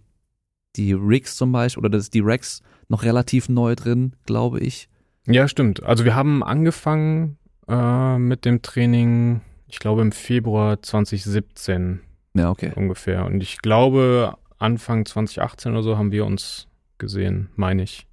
die 0.75 0.93
Rigs 0.93 1.35
zum 1.35 1.51
Beispiel 1.51 1.79
oder 1.81 1.97
das, 1.97 2.09
die 2.09 2.21
Racks 2.21 2.61
noch 2.87 3.03
relativ 3.03 3.49
neu 3.49 3.75
drin, 3.75 4.13
glaube 4.25 4.59
ich. 4.59 4.89
Ja, 5.27 5.47
stimmt. 5.47 5.83
Also 5.83 6.05
wir 6.05 6.15
haben 6.15 6.43
angefangen 6.43 7.37
äh, 7.67 8.17
mit 8.17 8.45
dem 8.45 8.61
Training, 8.61 9.41
ich 9.67 9.79
glaube 9.79 10.01
im 10.01 10.11
Februar 10.11 10.81
2017 10.81 12.01
Ja, 12.33 12.49
okay. 12.49 12.71
ungefähr. 12.75 13.25
Und 13.25 13.41
ich 13.41 13.59
glaube 13.59 14.35
Anfang 14.57 15.05
2018 15.05 15.71
oder 15.71 15.83
so 15.83 15.97
haben 15.97 16.11
wir 16.11 16.25
uns 16.25 16.67
gesehen, 16.97 17.49
meine 17.55 17.83
ich. 17.83 18.07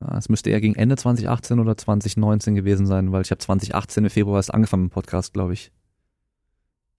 Ja, 0.00 0.16
Es 0.16 0.28
müsste 0.28 0.50
eher 0.50 0.60
gegen 0.60 0.76
Ende 0.76 0.96
2018 0.96 1.58
oder 1.58 1.76
2019 1.76 2.54
gewesen 2.54 2.86
sein, 2.86 3.10
weil 3.12 3.22
ich 3.22 3.30
habe 3.30 3.38
2018 3.38 4.04
im 4.04 4.10
Februar 4.10 4.36
erst 4.36 4.54
angefangen 4.54 4.84
mit 4.84 4.92
dem 4.92 4.94
Podcast, 4.94 5.32
glaube 5.32 5.54
ich. 5.54 5.72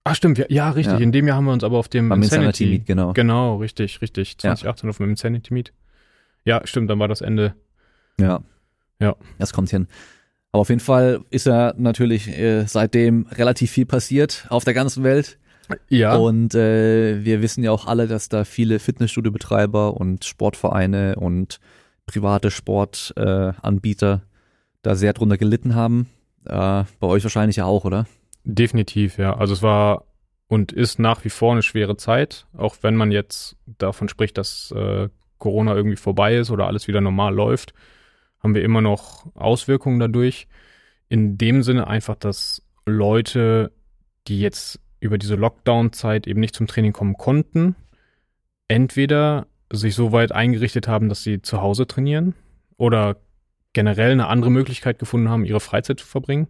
Ah, 0.04 0.14
stimmt. 0.14 0.38
Ja, 0.38 0.46
ja 0.48 0.70
richtig. 0.70 0.98
Ja. 0.98 1.04
In 1.04 1.12
dem 1.12 1.26
Jahr 1.26 1.36
haben 1.36 1.44
wir 1.44 1.52
uns 1.52 1.64
aber 1.64 1.78
auf 1.78 1.88
dem 1.88 2.08
Beim 2.08 2.22
Insanity. 2.22 2.64
Insanity 2.64 2.66
Meet, 2.66 2.86
genau. 2.86 3.12
Genau, 3.12 3.56
richtig, 3.56 4.00
richtig. 4.00 4.38
2018 4.38 4.88
auf 4.88 4.96
dem 4.96 5.10
Insanity 5.10 5.52
Meet. 5.52 5.72
Ja, 6.44 6.62
stimmt. 6.64 6.90
Dann 6.90 6.98
war 6.98 7.08
das 7.08 7.20
Ende. 7.20 7.54
Ja. 8.18 8.42
Ja. 9.00 9.16
Das 9.38 9.52
kommt 9.52 9.70
hin. 9.70 9.88
Aber 10.52 10.62
auf 10.62 10.68
jeden 10.68 10.80
Fall 10.80 11.20
ist 11.30 11.46
ja 11.46 11.74
natürlich 11.76 12.28
äh, 12.28 12.64
seitdem 12.66 13.26
relativ 13.30 13.70
viel 13.70 13.86
passiert 13.86 14.46
auf 14.48 14.64
der 14.64 14.74
ganzen 14.74 15.04
Welt. 15.04 15.38
Ja. 15.88 16.16
Und 16.16 16.54
äh, 16.54 17.24
wir 17.24 17.42
wissen 17.42 17.62
ja 17.62 17.70
auch 17.70 17.86
alle, 17.86 18.08
dass 18.08 18.28
da 18.28 18.44
viele 18.44 18.80
Fitnessstudio-Betreiber 18.80 19.94
und 19.94 20.24
Sportvereine 20.24 21.16
und 21.16 21.60
private 22.06 22.50
Sportanbieter 22.50 24.14
äh, 24.14 24.26
da 24.82 24.96
sehr 24.96 25.12
drunter 25.12 25.38
gelitten 25.38 25.76
haben. 25.76 26.08
Äh, 26.44 26.84
bei 26.98 27.06
euch 27.06 27.22
wahrscheinlich 27.22 27.56
ja 27.56 27.66
auch, 27.66 27.84
oder? 27.84 28.06
Definitiv, 28.44 29.18
ja. 29.18 29.36
Also 29.36 29.52
es 29.52 29.62
war 29.62 30.06
und 30.48 30.72
ist 30.72 30.98
nach 30.98 31.24
wie 31.24 31.30
vor 31.30 31.52
eine 31.52 31.62
schwere 31.62 31.96
Zeit, 31.96 32.46
auch 32.56 32.76
wenn 32.82 32.96
man 32.96 33.12
jetzt 33.12 33.56
davon 33.78 34.08
spricht, 34.08 34.36
dass 34.36 34.72
äh, 34.72 35.08
Corona 35.38 35.76
irgendwie 35.76 35.96
vorbei 35.96 36.36
ist 36.36 36.50
oder 36.50 36.66
alles 36.66 36.88
wieder 36.88 37.00
normal 37.00 37.34
läuft, 37.34 37.72
haben 38.40 38.54
wir 38.54 38.64
immer 38.64 38.80
noch 38.80 39.26
Auswirkungen 39.36 40.00
dadurch. 40.00 40.48
In 41.08 41.38
dem 41.38 41.62
Sinne 41.62 41.86
einfach, 41.86 42.16
dass 42.16 42.62
Leute, 42.84 43.70
die 44.26 44.40
jetzt 44.40 44.80
über 44.98 45.18
diese 45.18 45.36
Lockdown-Zeit 45.36 46.26
eben 46.26 46.40
nicht 46.40 46.56
zum 46.56 46.66
Training 46.66 46.92
kommen 46.92 47.14
konnten, 47.14 47.76
entweder 48.66 49.46
sich 49.72 49.94
so 49.94 50.10
weit 50.10 50.32
eingerichtet 50.32 50.88
haben, 50.88 51.08
dass 51.08 51.22
sie 51.22 51.42
zu 51.42 51.62
Hause 51.62 51.86
trainieren 51.86 52.34
oder 52.76 53.18
generell 53.72 54.10
eine 54.10 54.26
andere 54.26 54.50
Möglichkeit 54.50 54.98
gefunden 54.98 55.28
haben, 55.28 55.44
ihre 55.44 55.60
Freizeit 55.60 56.00
zu 56.00 56.06
verbringen 56.06 56.48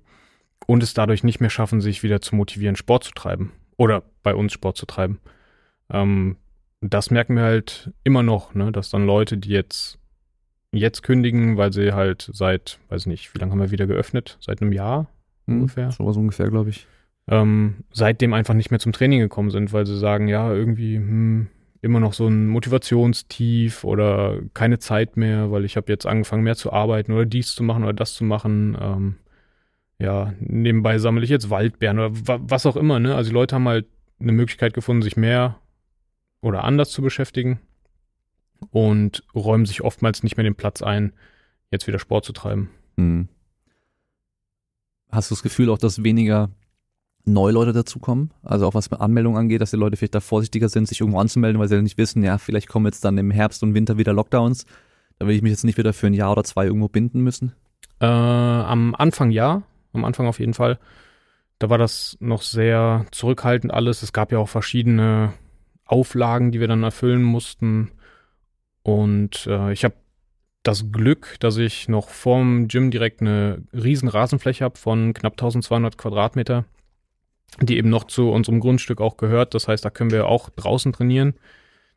und 0.66 0.82
es 0.82 0.94
dadurch 0.94 1.24
nicht 1.24 1.40
mehr 1.40 1.50
schaffen, 1.50 1.80
sich 1.80 2.02
wieder 2.02 2.20
zu 2.20 2.36
motivieren, 2.36 2.76
Sport 2.76 3.04
zu 3.04 3.12
treiben 3.12 3.52
oder 3.76 4.02
bei 4.22 4.34
uns 4.34 4.52
Sport 4.52 4.76
zu 4.76 4.86
treiben. 4.86 5.20
Ähm, 5.90 6.36
das 6.80 7.10
merken 7.10 7.36
wir 7.36 7.42
halt 7.42 7.92
immer 8.04 8.22
noch, 8.22 8.54
ne, 8.54 8.72
dass 8.72 8.90
dann 8.90 9.06
Leute, 9.06 9.36
die 9.36 9.50
jetzt 9.50 9.98
jetzt 10.72 11.02
kündigen, 11.02 11.56
weil 11.56 11.72
sie 11.72 11.92
halt 11.92 12.30
seit, 12.32 12.78
weiß 12.88 13.06
nicht, 13.06 13.34
wie 13.34 13.38
lange 13.38 13.52
haben 13.52 13.60
wir 13.60 13.70
wieder 13.70 13.86
geöffnet? 13.86 14.38
Seit 14.40 14.62
einem 14.62 14.72
Jahr 14.72 15.08
ungefähr. 15.46 15.86
Hm, 15.86 15.92
Sowas 15.92 16.16
ungefähr, 16.16 16.48
glaube 16.48 16.70
ich. 16.70 16.86
Ähm, 17.28 17.84
seitdem 17.92 18.32
einfach 18.32 18.54
nicht 18.54 18.70
mehr 18.70 18.80
zum 18.80 18.92
Training 18.92 19.20
gekommen 19.20 19.50
sind, 19.50 19.72
weil 19.72 19.86
sie 19.86 19.98
sagen, 19.98 20.28
ja, 20.28 20.52
irgendwie 20.52 20.96
hm, 20.96 21.48
immer 21.82 22.00
noch 22.00 22.12
so 22.12 22.26
ein 22.26 22.46
Motivationstief 22.46 23.84
oder 23.84 24.38
keine 24.54 24.78
Zeit 24.78 25.16
mehr, 25.16 25.50
weil 25.50 25.64
ich 25.64 25.76
habe 25.76 25.90
jetzt 25.90 26.06
angefangen 26.06 26.44
mehr 26.44 26.56
zu 26.56 26.72
arbeiten 26.72 27.12
oder 27.12 27.26
dies 27.26 27.54
zu 27.54 27.62
machen 27.62 27.84
oder 27.84 27.92
das 27.92 28.14
zu 28.14 28.24
machen. 28.24 28.76
Ähm, 28.80 29.14
ja, 30.00 30.32
nebenbei 30.40 30.98
sammle 30.98 31.22
ich 31.22 31.30
jetzt 31.30 31.50
Waldbeeren 31.50 31.98
oder 31.98 32.10
wa 32.26 32.40
was 32.42 32.64
auch 32.64 32.76
immer, 32.76 32.98
ne? 32.98 33.14
Also 33.14 33.30
die 33.30 33.34
Leute 33.34 33.54
haben 33.54 33.68
halt 33.68 33.86
eine 34.18 34.32
Möglichkeit 34.32 34.72
gefunden, 34.72 35.02
sich 35.02 35.16
mehr 35.16 35.58
oder 36.40 36.64
anders 36.64 36.90
zu 36.90 37.02
beschäftigen 37.02 37.60
und 38.70 39.22
räumen 39.34 39.66
sich 39.66 39.82
oftmals 39.82 40.22
nicht 40.22 40.36
mehr 40.38 40.44
den 40.44 40.54
Platz 40.54 40.82
ein, 40.82 41.12
jetzt 41.70 41.86
wieder 41.86 41.98
Sport 41.98 42.24
zu 42.24 42.32
treiben. 42.32 42.70
Hm. 42.96 43.28
Hast 45.10 45.30
du 45.30 45.34
das 45.34 45.42
Gefühl 45.42 45.68
auch, 45.68 45.78
dass 45.78 46.02
weniger 46.02 46.48
neue 47.26 47.52
Leute 47.52 47.72
dazukommen? 47.72 48.32
Also 48.42 48.66
auch 48.66 48.74
was 48.74 48.90
Anmeldungen 48.92 49.38
angeht, 49.38 49.60
dass 49.60 49.70
die 49.70 49.76
Leute 49.76 49.98
vielleicht 49.98 50.14
da 50.14 50.20
vorsichtiger 50.20 50.70
sind, 50.70 50.88
sich 50.88 51.00
irgendwo 51.00 51.20
anzumelden, 51.20 51.60
weil 51.60 51.68
sie 51.68 51.80
nicht 51.82 51.98
wissen, 51.98 52.22
ja, 52.22 52.38
vielleicht 52.38 52.68
kommen 52.68 52.86
jetzt 52.86 53.04
dann 53.04 53.18
im 53.18 53.30
Herbst 53.30 53.62
und 53.62 53.74
Winter 53.74 53.98
wieder 53.98 54.14
Lockdowns. 54.14 54.64
Da 55.18 55.26
will 55.26 55.36
ich 55.36 55.42
mich 55.42 55.50
jetzt 55.50 55.64
nicht 55.64 55.76
wieder 55.76 55.92
für 55.92 56.06
ein 56.06 56.14
Jahr 56.14 56.32
oder 56.32 56.44
zwei 56.44 56.64
irgendwo 56.64 56.88
binden 56.88 57.20
müssen. 57.20 57.52
Äh, 58.00 58.06
am 58.06 58.94
Anfang 58.94 59.30
ja, 59.30 59.62
am 59.92 60.04
Anfang 60.04 60.26
auf 60.26 60.40
jeden 60.40 60.54
Fall. 60.54 60.78
Da 61.58 61.68
war 61.68 61.78
das 61.78 62.16
noch 62.20 62.42
sehr 62.42 63.06
zurückhaltend 63.10 63.72
alles. 63.72 64.02
Es 64.02 64.12
gab 64.12 64.32
ja 64.32 64.38
auch 64.38 64.48
verschiedene 64.48 65.34
Auflagen, 65.84 66.52
die 66.52 66.60
wir 66.60 66.68
dann 66.68 66.82
erfüllen 66.82 67.22
mussten. 67.22 67.90
Und 68.82 69.46
äh, 69.46 69.72
ich 69.72 69.84
habe 69.84 69.94
das 70.62 70.92
Glück, 70.92 71.36
dass 71.40 71.56
ich 71.56 71.88
noch 71.88 72.08
vorm 72.08 72.68
Gym 72.68 72.90
direkt 72.90 73.20
eine 73.20 73.62
riesen 73.72 74.08
Rasenfläche 74.08 74.64
habe 74.64 74.78
von 74.78 75.14
knapp 75.14 75.34
1200 75.34 75.96
Quadratmeter, 75.98 76.64
die 77.60 77.76
eben 77.76 77.90
noch 77.90 78.04
zu 78.04 78.30
unserem 78.30 78.60
Grundstück 78.60 79.00
auch 79.00 79.16
gehört. 79.16 79.54
Das 79.54 79.68
heißt, 79.68 79.84
da 79.84 79.90
können 79.90 80.10
wir 80.10 80.26
auch 80.26 80.50
draußen 80.50 80.92
trainieren. 80.92 81.34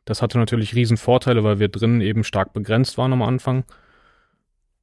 Das 0.04 0.22
hatte 0.22 0.38
natürlich 0.38 0.74
riesen 0.74 0.96
Vorteile, 0.96 1.44
weil 1.44 1.58
wir 1.58 1.68
drinnen 1.68 2.00
eben 2.00 2.24
stark 2.24 2.52
begrenzt 2.52 2.98
waren 2.98 3.12
am 3.12 3.22
Anfang. 3.22 3.64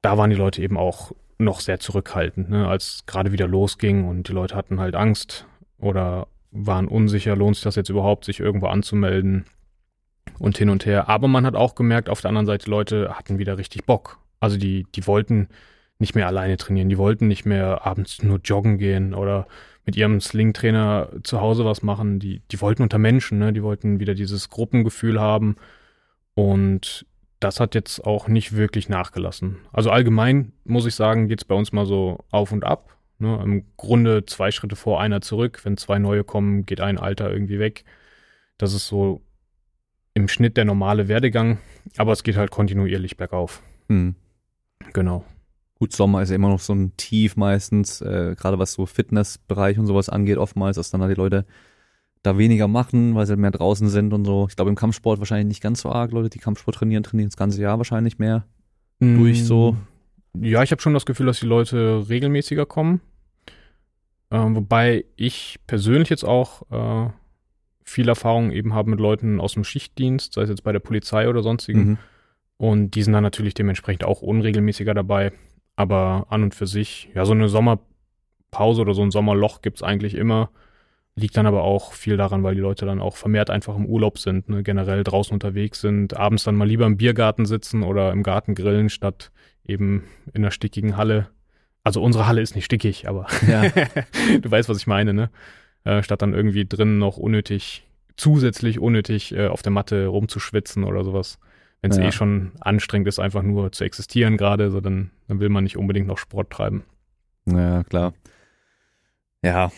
Da 0.01 0.17
waren 0.17 0.29
die 0.29 0.35
Leute 0.35 0.61
eben 0.61 0.77
auch 0.77 1.11
noch 1.41 1.59
sehr 1.59 1.79
zurückhaltend, 1.79 2.49
ne? 2.49 2.67
als 2.67 3.03
gerade 3.05 3.31
wieder 3.31 3.47
losging 3.47 4.07
und 4.07 4.27
die 4.27 4.33
Leute 4.33 4.55
hatten 4.55 4.79
halt 4.79 4.95
Angst 4.95 5.45
oder 5.79 6.27
waren 6.51 6.87
unsicher, 6.87 7.35
lohnt 7.35 7.55
sich 7.55 7.63
das 7.63 7.75
jetzt 7.75 7.89
überhaupt, 7.89 8.25
sich 8.25 8.39
irgendwo 8.39 8.67
anzumelden 8.67 9.45
und 10.39 10.57
hin 10.57 10.69
und 10.69 10.85
her. 10.85 11.09
Aber 11.09 11.27
man 11.27 11.45
hat 11.45 11.55
auch 11.55 11.75
gemerkt, 11.75 12.09
auf 12.09 12.21
der 12.21 12.29
anderen 12.29 12.45
Seite, 12.45 12.69
Leute 12.69 13.15
hatten 13.17 13.39
wieder 13.39 13.57
richtig 13.57 13.85
Bock. 13.85 14.19
Also 14.39 14.57
die, 14.57 14.85
die 14.95 15.07
wollten 15.07 15.47
nicht 15.99 16.15
mehr 16.15 16.27
alleine 16.27 16.57
trainieren, 16.57 16.89
die 16.89 16.97
wollten 16.97 17.27
nicht 17.27 17.45
mehr 17.45 17.85
abends 17.85 18.23
nur 18.23 18.39
joggen 18.43 18.77
gehen 18.77 19.13
oder 19.13 19.47
mit 19.85 19.95
ihrem 19.95 20.19
Sling-Trainer 20.19 21.09
zu 21.23 21.41
Hause 21.41 21.63
was 21.63 21.83
machen. 21.83 22.19
Die, 22.19 22.41
die 22.51 22.59
wollten 22.59 22.83
unter 22.83 22.97
Menschen, 22.97 23.39
ne? 23.39 23.53
die 23.53 23.63
wollten 23.63 23.99
wieder 23.99 24.13
dieses 24.13 24.49
Gruppengefühl 24.49 25.19
haben 25.19 25.55
und 26.33 27.05
das 27.41 27.59
hat 27.59 27.75
jetzt 27.75 28.05
auch 28.05 28.27
nicht 28.27 28.55
wirklich 28.55 28.87
nachgelassen. 28.87 29.57
Also 29.73 29.89
allgemein 29.89 30.53
muss 30.63 30.85
ich 30.85 30.95
sagen, 30.95 31.27
geht's 31.27 31.43
bei 31.43 31.55
uns 31.55 31.73
mal 31.73 31.85
so 31.85 32.19
auf 32.29 32.51
und 32.51 32.63
ab. 32.63 32.95
Ne? 33.17 33.39
Im 33.43 33.65
Grunde 33.77 34.25
zwei 34.25 34.51
Schritte 34.51 34.75
vor, 34.75 35.01
einer 35.01 35.21
zurück. 35.21 35.59
Wenn 35.63 35.75
zwei 35.75 35.99
neue 35.99 36.23
kommen, 36.23 36.65
geht 36.65 36.81
ein 36.81 36.99
Alter 36.99 37.31
irgendwie 37.31 37.59
weg. 37.59 37.83
Das 38.57 38.73
ist 38.73 38.87
so 38.87 39.21
im 40.13 40.27
Schnitt 40.27 40.55
der 40.55 40.65
normale 40.65 41.07
Werdegang, 41.07 41.57
aber 41.97 42.11
es 42.11 42.23
geht 42.23 42.37
halt 42.37 42.51
kontinuierlich 42.51 43.17
bergauf. 43.17 43.63
Hm. 43.89 44.15
Genau. 44.93 45.25
Gut, 45.79 45.93
Sommer 45.93 46.21
ist 46.21 46.29
ja 46.29 46.35
immer 46.35 46.49
noch 46.49 46.59
so 46.59 46.73
ein 46.73 46.95
Tief 46.95 47.37
meistens, 47.37 48.01
äh, 48.01 48.35
gerade 48.37 48.59
was 48.59 48.73
so 48.73 48.85
Fitnessbereich 48.85 49.79
und 49.79 49.87
sowas 49.87 50.09
angeht, 50.09 50.37
oftmals, 50.37 50.75
dass 50.75 50.91
dann 50.91 51.01
halt 51.01 51.11
die 51.11 51.19
Leute 51.19 51.47
da 52.23 52.37
weniger 52.37 52.67
machen, 52.67 53.15
weil 53.15 53.25
sie 53.25 53.35
mehr 53.35 53.51
draußen 53.51 53.89
sind 53.89 54.13
und 54.13 54.25
so. 54.25 54.47
Ich 54.49 54.55
glaube, 54.55 54.69
im 54.69 54.75
Kampfsport 54.75 55.19
wahrscheinlich 55.19 55.47
nicht 55.47 55.63
ganz 55.63 55.81
so 55.81 55.89
arg. 55.89 56.11
Leute, 56.11 56.29
die 56.29 56.39
Kampfsport 56.39 56.77
trainieren, 56.77 57.03
trainieren 57.03 57.29
das 57.29 57.37
ganze 57.37 57.61
Jahr 57.61 57.77
wahrscheinlich 57.77 58.19
mehr. 58.19 58.45
Durch 58.99 59.43
so. 59.43 59.75
Ja, 60.39 60.61
ich 60.61 60.71
habe 60.71 60.81
schon 60.81 60.93
das 60.93 61.07
Gefühl, 61.07 61.25
dass 61.25 61.39
die 61.39 61.47
Leute 61.47 62.05
regelmäßiger 62.07 62.67
kommen. 62.67 63.01
Ähm, 64.29 64.55
wobei 64.55 65.05
ich 65.15 65.59
persönlich 65.65 66.09
jetzt 66.09 66.23
auch 66.23 66.61
äh, 66.71 67.09
viel 67.83 68.07
Erfahrung 68.07 68.51
eben 68.51 68.73
habe 68.73 68.91
mit 68.91 68.99
Leuten 68.99 69.41
aus 69.41 69.53
dem 69.53 69.63
Schichtdienst, 69.63 70.33
sei 70.33 70.43
es 70.43 70.49
jetzt 70.49 70.63
bei 70.63 70.71
der 70.71 70.79
Polizei 70.79 71.27
oder 71.27 71.41
sonstigen. 71.41 71.83
Mhm. 71.83 71.97
Und 72.57 72.91
die 72.91 73.01
sind 73.01 73.13
dann 73.13 73.23
natürlich 73.23 73.55
dementsprechend 73.55 74.03
auch 74.03 74.21
unregelmäßiger 74.21 74.93
dabei. 74.93 75.33
Aber 75.75 76.27
an 76.29 76.43
und 76.43 76.55
für 76.55 76.67
sich, 76.67 77.09
ja, 77.15 77.25
so 77.25 77.31
eine 77.31 77.49
Sommerpause 77.49 78.81
oder 78.81 78.93
so 78.93 79.01
ein 79.01 79.11
Sommerloch 79.11 79.61
gibt's 79.61 79.81
eigentlich 79.81 80.13
immer. 80.13 80.51
Liegt 81.15 81.35
dann 81.35 81.45
aber 81.45 81.63
auch 81.63 81.91
viel 81.93 82.15
daran, 82.15 82.41
weil 82.43 82.55
die 82.55 82.61
Leute 82.61 82.85
dann 82.85 83.01
auch 83.01 83.17
vermehrt 83.17 83.49
einfach 83.49 83.75
im 83.75 83.85
Urlaub 83.85 84.17
sind, 84.17 84.47
ne, 84.47 84.63
generell 84.63 85.03
draußen 85.03 85.33
unterwegs 85.33 85.81
sind, 85.81 86.15
abends 86.15 86.45
dann 86.45 86.55
mal 86.55 86.67
lieber 86.67 86.85
im 86.85 86.95
Biergarten 86.97 87.45
sitzen 87.45 87.83
oder 87.83 88.11
im 88.13 88.23
Garten 88.23 88.55
grillen, 88.55 88.89
statt 88.89 89.31
eben 89.65 90.03
in 90.33 90.41
einer 90.43 90.51
stickigen 90.51 90.95
Halle. 90.95 91.27
Also 91.83 92.01
unsere 92.01 92.27
Halle 92.27 92.41
ist 92.41 92.55
nicht 92.55 92.65
stickig, 92.65 93.07
aber 93.09 93.27
Ja. 93.47 93.63
du 94.41 94.49
weißt, 94.49 94.69
was 94.69 94.77
ich 94.77 94.87
meine, 94.87 95.13
ne? 95.13 95.29
äh, 95.83 96.01
statt 96.01 96.21
dann 96.21 96.33
irgendwie 96.33 96.65
drin 96.65 96.97
noch 96.97 97.17
unnötig, 97.17 97.85
zusätzlich 98.15 98.79
unnötig 98.79 99.33
äh, 99.35 99.47
auf 99.47 99.61
der 99.63 99.71
Matte 99.71 100.05
rumzuschwitzen 100.07 100.83
oder 100.85 101.03
sowas. 101.03 101.39
Wenn 101.81 101.91
es 101.91 101.97
Ja. 101.97 102.03
eh 102.05 102.11
schon 102.11 102.51
anstrengend 102.61 103.07
ist, 103.07 103.19
einfach 103.19 103.41
nur 103.41 103.71
zu 103.71 103.83
existieren 103.83 104.37
gerade, 104.37 104.69
so 104.71 104.79
dann, 104.79 105.09
dann 105.27 105.39
will 105.39 105.49
man 105.49 105.63
nicht 105.65 105.77
unbedingt 105.77 106.07
noch 106.07 106.19
Sport 106.19 106.51
treiben. 106.51 106.83
Ja, 107.47 107.83
klar. 107.83 108.13
Ja, 109.43 109.71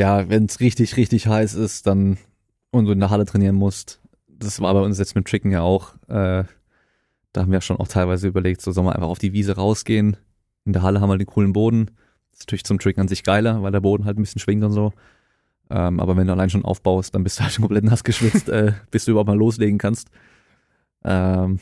ja, 0.00 0.30
wenn 0.30 0.46
es 0.46 0.60
richtig, 0.60 0.96
richtig 0.96 1.26
heiß 1.26 1.54
ist, 1.54 1.86
dann 1.86 2.16
und 2.70 2.86
du 2.86 2.92
in 2.92 3.00
der 3.00 3.10
Halle 3.10 3.26
trainieren 3.26 3.54
musst. 3.54 4.00
Das 4.28 4.58
war 4.60 4.72
bei 4.72 4.80
uns 4.80 4.98
jetzt 4.98 5.14
mit 5.14 5.26
Chicken 5.26 5.50
ja 5.50 5.60
auch. 5.60 5.94
Äh, 6.08 6.44
da 7.32 7.40
haben 7.42 7.52
wir 7.52 7.60
schon 7.60 7.76
auch 7.76 7.86
teilweise 7.88 8.26
überlegt, 8.26 8.62
so 8.62 8.72
sollen 8.72 8.86
wir 8.86 8.94
einfach 8.94 9.08
auf 9.08 9.18
die 9.18 9.34
Wiese 9.34 9.56
rausgehen. 9.56 10.16
In 10.64 10.72
der 10.72 10.80
Halle 10.82 11.02
haben 11.02 11.10
wir 11.10 11.18
den 11.18 11.26
coolen 11.26 11.52
Boden. 11.52 11.90
Das 12.30 12.40
ist 12.40 12.46
natürlich 12.46 12.64
zum 12.64 12.78
Tricken 12.78 13.02
an 13.02 13.08
sich 13.08 13.24
geiler, 13.24 13.62
weil 13.62 13.72
der 13.72 13.80
Boden 13.80 14.06
halt 14.06 14.18
ein 14.18 14.22
bisschen 14.22 14.40
schwingt 14.40 14.64
und 14.64 14.72
so. 14.72 14.92
Ähm, 15.68 16.00
aber 16.00 16.16
wenn 16.16 16.26
du 16.26 16.32
allein 16.32 16.48
schon 16.48 16.64
aufbaust, 16.64 17.14
dann 17.14 17.22
bist 17.22 17.38
du 17.38 17.42
halt 17.42 17.52
schon 17.52 17.62
komplett 17.62 17.84
nass 17.84 18.02
geschwitzt, 18.02 18.48
äh, 18.48 18.72
bis 18.90 19.04
du 19.04 19.10
überhaupt 19.10 19.28
mal 19.28 19.36
loslegen 19.36 19.78
kannst. 19.78 20.08
Ähm, 21.04 21.60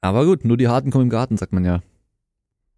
aber 0.00 0.24
gut, 0.26 0.44
nur 0.44 0.56
die 0.56 0.68
Harten 0.68 0.92
kommen 0.92 1.04
im 1.04 1.10
Garten, 1.10 1.36
sagt 1.36 1.52
man 1.52 1.64
ja. 1.64 1.80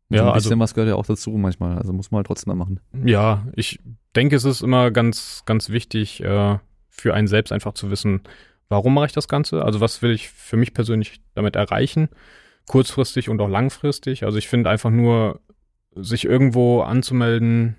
Ja, 0.09 0.23
ein 0.23 0.29
also- 0.29 0.49
bisschen 0.49 0.61
was 0.61 0.73
gehört 0.73 0.89
ja 0.89 0.97
auch 0.97 1.07
dazu 1.07 1.31
manchmal. 1.33 1.77
Also 1.77 1.93
muss 1.93 2.11
man 2.11 2.19
halt 2.19 2.27
trotzdem 2.27 2.57
mal 2.57 2.65
machen. 2.65 2.81
Ja, 3.05 3.47
ich 3.55 3.79
denke, 4.17 4.37
es 4.37 4.45
ist 4.45 4.63
immer 4.63 4.91
ganz, 4.91 5.43
ganz 5.47 5.71
wichtig, 5.71 6.23
äh, 6.23 6.59
für 6.89 7.15
einen 7.15 7.29
selbst 7.29 7.53
einfach 7.53 7.75
zu 7.75 7.91
wissen, 7.91 8.23
warum 8.69 8.95
mache 8.95 9.07
ich 9.07 9.13
das 9.13 9.29
Ganze? 9.29 9.65
Also 9.65 9.81
was 9.81 10.03
will 10.03 10.13
ich 10.13 10.29
für 10.31 10.57
mich 10.57 10.75
persönlich 10.75 11.21
damit 11.35 11.57
erreichen? 11.57 12.09
Kurzfristig 12.67 13.29
und 13.29 13.41
auch 13.41 13.49
langfristig. 13.49 14.25
Also 14.25 14.39
ich 14.39 14.49
finde 14.49 14.71
einfach 14.71 14.91
nur, 14.91 15.41
sich 15.95 16.25
irgendwo 16.25 16.83
anzumelden, 16.83 17.77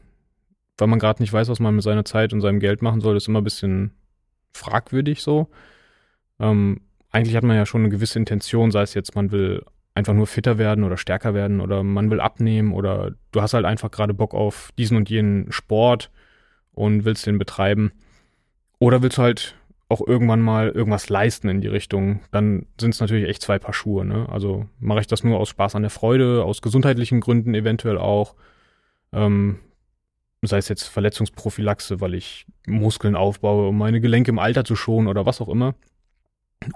weil 0.77 0.87
man 0.87 0.99
gerade 0.99 1.21
nicht 1.21 1.31
weiß, 1.31 1.47
was 1.49 1.59
man 1.59 1.75
mit 1.75 1.83
seiner 1.83 2.05
Zeit 2.05 2.33
und 2.33 2.41
seinem 2.41 2.59
Geld 2.59 2.81
machen 2.81 3.01
soll, 3.01 3.15
ist 3.15 3.27
immer 3.27 3.39
ein 3.39 3.45
bisschen 3.45 3.93
fragwürdig 4.53 5.21
so. 5.21 5.47
Ähm, 6.39 6.81
eigentlich 7.09 7.35
hat 7.35 7.43
man 7.43 7.55
ja 7.55 7.65
schon 7.65 7.81
eine 7.81 7.89
gewisse 7.89 8.19
Intention, 8.19 8.71
sei 8.71 8.81
es 8.81 8.93
jetzt, 8.93 9.15
man 9.15 9.31
will 9.31 9.63
einfach 9.93 10.13
nur 10.13 10.27
fitter 10.27 10.57
werden 10.57 10.83
oder 10.83 10.97
stärker 10.97 11.33
werden 11.33 11.61
oder 11.61 11.83
man 11.83 12.09
will 12.09 12.21
abnehmen 12.21 12.73
oder 12.73 13.11
du 13.31 13.41
hast 13.41 13.53
halt 13.53 13.65
einfach 13.65 13.91
gerade 13.91 14.13
Bock 14.13 14.33
auf 14.33 14.71
diesen 14.77 14.97
und 14.97 15.09
jenen 15.09 15.51
Sport 15.51 16.09
und 16.73 17.05
willst 17.05 17.25
den 17.25 17.37
betreiben. 17.37 17.91
Oder 18.79 19.01
willst 19.01 19.17
du 19.17 19.21
halt 19.23 19.55
auch 19.91 20.01
irgendwann 20.05 20.41
mal 20.41 20.69
irgendwas 20.69 21.09
leisten 21.09 21.49
in 21.49 21.59
die 21.59 21.67
Richtung, 21.67 22.21
dann 22.31 22.65
sind 22.79 22.93
es 22.93 23.01
natürlich 23.01 23.27
echt 23.27 23.41
zwei 23.41 23.59
Paar 23.59 23.73
Schuhe. 23.73 24.05
Ne? 24.05 24.27
Also 24.29 24.65
mache 24.79 25.01
ich 25.01 25.07
das 25.07 25.23
nur 25.23 25.37
aus 25.37 25.49
Spaß 25.49 25.75
an 25.75 25.81
der 25.81 25.91
Freude, 25.91 26.45
aus 26.45 26.61
gesundheitlichen 26.61 27.19
Gründen 27.19 27.53
eventuell 27.53 27.97
auch. 27.97 28.35
Ähm, 29.11 29.59
sei 30.41 30.57
es 30.57 30.69
jetzt 30.69 30.87
Verletzungsprophylaxe, 30.87 31.99
weil 31.99 32.13
ich 32.13 32.45
Muskeln 32.65 33.15
aufbaue, 33.15 33.67
um 33.67 33.77
meine 33.77 33.99
Gelenke 33.99 34.31
im 34.31 34.39
Alter 34.39 34.63
zu 34.63 34.75
schonen 34.77 35.09
oder 35.09 35.25
was 35.25 35.41
auch 35.41 35.49
immer. 35.49 35.75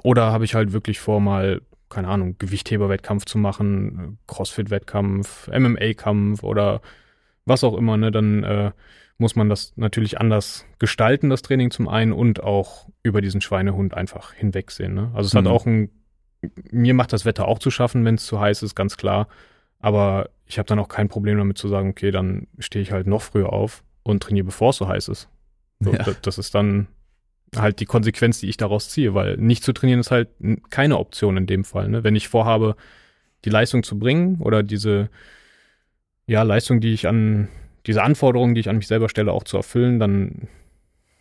Oder 0.04 0.32
habe 0.32 0.46
ich 0.46 0.54
halt 0.54 0.74
wirklich 0.74 1.00
vor, 1.00 1.22
mal, 1.22 1.62
keine 1.90 2.10
Ahnung, 2.10 2.36
Gewichtheberwettkampf 2.38 3.26
zu 3.26 3.38
machen, 3.38 4.20
Crossfit-Wettkampf, 4.28 5.48
MMA-Kampf 5.48 6.44
oder 6.44 6.82
was 7.46 7.64
auch 7.64 7.78
immer, 7.78 7.96
ne? 7.96 8.12
Dann 8.12 8.44
äh, 8.44 8.72
muss 9.18 9.36
man 9.36 9.48
das 9.50 9.74
natürlich 9.78 10.20
anders 10.20 10.66
gestalten, 10.80 11.30
das 11.30 11.42
Training 11.42 11.72
zum 11.72 11.88
einen 11.88 12.12
und 12.12 12.44
auch 12.44 12.88
über 13.02 13.22
diesen 13.22 13.40
Schweinehund 13.42 13.94
einfach 13.94 14.34
hinwegsehen. 14.34 14.94
Ne? 14.94 15.12
Also 15.14 15.28
es 15.28 15.34
Mhm. 15.34 15.38
hat 15.40 15.48
auch 15.48 15.66
ein, 15.66 15.90
mir 16.72 16.94
macht 16.94 17.14
das 17.14 17.24
Wetter 17.26 17.48
auch 17.48 17.60
zu 17.60 17.72
schaffen, 17.72 18.04
wenn 18.06 18.16
es 18.16 18.26
zu 18.26 18.40
heiß 18.40 18.62
ist, 18.64 18.76
ganz 18.76 18.98
klar. 18.98 19.28
Aber 19.80 20.30
ich 20.46 20.58
habe 20.58 20.68
dann 20.68 20.80
auch 20.80 20.90
kein 20.90 21.08
Problem 21.08 21.38
damit 21.38 21.58
zu 21.58 21.68
sagen, 21.68 21.90
okay, 21.90 22.12
dann 22.12 22.48
stehe 22.60 22.84
ich 22.84 22.92
halt 22.92 23.08
noch 23.08 23.22
früher 23.22 23.54
auf 23.54 23.84
und 24.04 24.22
trainiere, 24.22 24.46
bevor 24.46 24.72
es 24.72 24.78
so 24.78 24.88
heiß 24.88 25.08
ist. 25.08 25.30
So, 25.80 25.92
Ja. 25.94 26.04
das, 26.04 26.22
das 26.22 26.38
ist 26.38 26.54
dann 26.56 26.88
halt 27.56 27.80
die 27.80 27.86
Konsequenz, 27.86 28.40
die 28.40 28.50
ich 28.50 28.58
daraus 28.58 28.90
ziehe, 28.90 29.14
weil 29.14 29.38
nicht 29.38 29.64
zu 29.64 29.72
trainieren 29.72 30.02
ist 30.02 30.12
halt 30.12 30.28
keine 30.70 30.98
Option 30.98 31.38
in 31.38 31.48
dem 31.48 31.64
Fall. 31.64 31.88
Ne? 31.88 32.04
Wenn 32.04 32.16
ich 32.16 32.28
vorhabe, 32.28 32.76
die 33.46 33.50
Leistung 33.50 33.84
zu 33.84 33.98
bringen 33.98 34.42
oder 34.42 34.62
diese 34.62 35.10
ja, 36.28 36.42
Leistung, 36.44 36.82
die 36.82 36.94
ich 36.94 37.08
an, 37.08 37.48
diese 37.88 38.04
Anforderungen, 38.04 38.56
die 38.56 38.62
ich 38.62 38.70
an 38.70 38.78
mich 38.78 38.88
selber 38.88 39.10
stelle, 39.10 39.32
auch 39.32 39.44
zu 39.44 39.58
erfüllen, 39.58 40.00
dann 40.00 40.48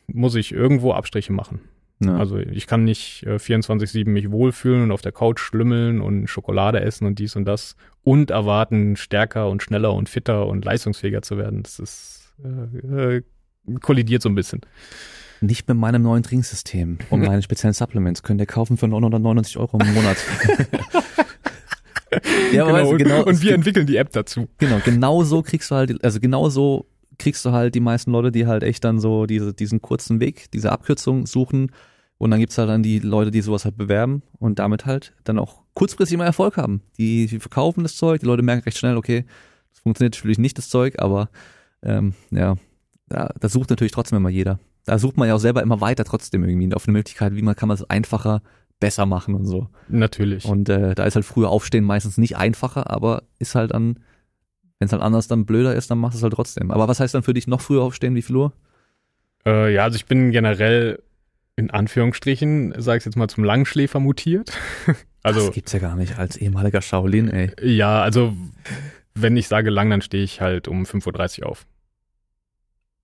muss 0.06 0.34
ich 0.34 0.52
irgendwo 0.52 0.92
Abstriche 0.92 1.32
machen. 1.32 1.60
Ja. 2.00 2.16
Also 2.16 2.38
ich 2.38 2.66
kann 2.66 2.84
nicht 2.84 3.24
äh, 3.24 3.36
24-7 3.36 4.08
mich 4.08 4.30
wohlfühlen 4.30 4.82
und 4.82 4.92
auf 4.92 5.00
der 5.00 5.12
Couch 5.12 5.40
schlümmeln 5.40 6.00
und 6.00 6.26
Schokolade 6.26 6.80
essen 6.80 7.06
und 7.06 7.18
dies 7.18 7.36
und 7.36 7.44
das 7.44 7.76
und 8.02 8.30
erwarten, 8.30 8.96
stärker 8.96 9.48
und 9.48 9.62
schneller 9.62 9.94
und 9.94 10.08
fitter 10.08 10.46
und 10.46 10.64
leistungsfähiger 10.64 11.22
zu 11.22 11.38
werden. 11.38 11.62
Das 11.62 11.78
ist 11.78 12.34
äh, 12.42 13.16
äh, 13.16 13.22
kollidiert 13.80 14.22
so 14.22 14.28
ein 14.28 14.34
bisschen. 14.34 14.60
Nicht 15.40 15.68
mit 15.68 15.76
meinem 15.76 16.02
neuen 16.02 16.22
Trinksystem 16.22 16.98
und 17.10 17.20
meinen 17.24 17.42
speziellen 17.42 17.74
Supplements 17.74 18.22
könnt 18.22 18.40
ihr 18.40 18.46
kaufen 18.46 18.76
für 18.76 18.88
999 18.88 19.58
Euro 19.58 19.78
im 19.78 19.94
Monat. 19.94 20.16
ja, 22.52 22.64
aber 22.64 22.72
weißt 22.74 22.98
genau, 22.98 23.22
und 23.24 23.32
es 23.34 23.40
wir 23.42 23.48
gibt- 23.48 23.54
entwickeln 23.58 23.86
die 23.86 23.96
App 23.96 24.12
dazu. 24.12 24.48
genau, 24.58 24.80
genau 24.84 25.22
so 25.24 25.42
kriegst 25.42 25.70
du 25.70 25.74
halt, 25.74 25.90
die- 25.90 26.02
also 26.02 26.20
genau 26.20 26.48
so 26.48 26.86
kriegst 27.18 27.44
du 27.44 27.52
halt 27.52 27.74
die 27.74 27.80
meisten 27.80 28.10
Leute, 28.10 28.32
die 28.32 28.46
halt 28.46 28.62
echt 28.62 28.82
dann 28.84 28.98
so 28.98 29.26
diese, 29.26 29.54
diesen 29.54 29.80
kurzen 29.80 30.20
Weg, 30.20 30.50
diese 30.52 30.72
Abkürzung 30.72 31.26
suchen. 31.26 31.70
Und 32.18 32.30
dann 32.30 32.40
gibt's 32.40 32.56
halt 32.58 32.68
dann 32.68 32.82
die 32.82 33.00
Leute, 33.00 33.30
die 33.30 33.40
sowas 33.40 33.64
halt 33.64 33.76
bewerben 33.76 34.22
und 34.38 34.58
damit 34.58 34.86
halt 34.86 35.12
dann 35.24 35.38
auch 35.38 35.62
kurzfristig 35.74 36.16
mal 36.16 36.24
Erfolg 36.24 36.56
haben. 36.56 36.80
Die, 36.98 37.26
die 37.26 37.38
verkaufen 37.40 37.82
das 37.82 37.96
Zeug, 37.96 38.20
die 38.20 38.26
Leute 38.26 38.42
merken 38.42 38.62
recht 38.64 38.78
schnell, 38.78 38.96
okay, 38.96 39.24
das 39.72 39.80
funktioniert 39.80 40.14
natürlich 40.14 40.38
nicht, 40.38 40.56
das 40.56 40.68
Zeug, 40.68 40.94
aber 40.98 41.28
ähm, 41.82 42.14
ja, 42.30 42.54
da, 43.08 43.30
das 43.40 43.52
sucht 43.52 43.70
natürlich 43.70 43.92
trotzdem 43.92 44.16
immer 44.18 44.28
jeder. 44.30 44.58
Da 44.86 44.98
sucht 44.98 45.16
man 45.16 45.28
ja 45.28 45.34
auch 45.34 45.40
selber 45.40 45.62
immer 45.62 45.80
weiter 45.80 46.04
trotzdem 46.04 46.44
irgendwie 46.44 46.72
auf 46.74 46.86
eine 46.86 46.92
Möglichkeit, 46.92 47.34
wie 47.34 47.42
man 47.42 47.56
kann 47.56 47.68
man 47.68 47.74
es 47.76 47.88
einfacher, 47.90 48.42
besser 48.80 49.06
machen 49.06 49.34
und 49.34 49.46
so. 49.46 49.68
Natürlich. 49.88 50.44
Und 50.44 50.68
äh, 50.68 50.94
da 50.94 51.04
ist 51.04 51.14
halt 51.14 51.24
früher 51.24 51.48
Aufstehen 51.48 51.84
meistens 51.84 52.18
nicht 52.18 52.36
einfacher, 52.36 52.90
aber 52.90 53.22
ist 53.38 53.54
halt 53.54 53.72
dann, 53.72 54.00
wenn 54.78 54.86
es 54.86 54.92
halt 54.92 55.02
anders 55.02 55.28
dann 55.28 55.46
blöder 55.46 55.74
ist, 55.74 55.90
dann 55.90 55.98
machst 55.98 56.14
du 56.14 56.18
es 56.18 56.22
halt 56.22 56.34
trotzdem. 56.34 56.70
Aber 56.70 56.88
was 56.88 57.00
heißt 57.00 57.14
dann 57.14 57.22
für 57.22 57.34
dich 57.34 57.46
noch 57.46 57.60
früher 57.60 57.82
aufstehen? 57.82 58.14
Wie 58.14 58.22
viel 58.22 58.36
Uhr? 58.36 58.52
Äh, 59.46 59.72
ja, 59.72 59.84
also 59.84 59.96
ich 59.96 60.06
bin 60.06 60.30
generell 60.30 61.02
in 61.56 61.70
Anführungsstrichen, 61.70 62.74
sag 62.78 62.98
ich 62.98 63.04
jetzt 63.04 63.16
mal, 63.16 63.28
zum 63.28 63.44
Langschläfer 63.44 64.00
mutiert. 64.00 64.52
also 65.22 65.40
das 65.40 65.54
gibt's 65.54 65.72
ja 65.72 65.78
gar 65.78 65.96
nicht 65.96 66.18
als 66.18 66.36
ehemaliger 66.36 66.82
Shaolin, 66.82 67.28
ey. 67.28 67.52
ja, 67.62 68.02
also 68.02 68.34
wenn 69.14 69.36
ich 69.36 69.46
sage 69.46 69.70
lang, 69.70 69.90
dann 69.90 70.02
stehe 70.02 70.24
ich 70.24 70.40
halt 70.40 70.66
um 70.66 70.82
5.30 70.82 71.42
Uhr 71.42 71.48
auf. 71.48 71.66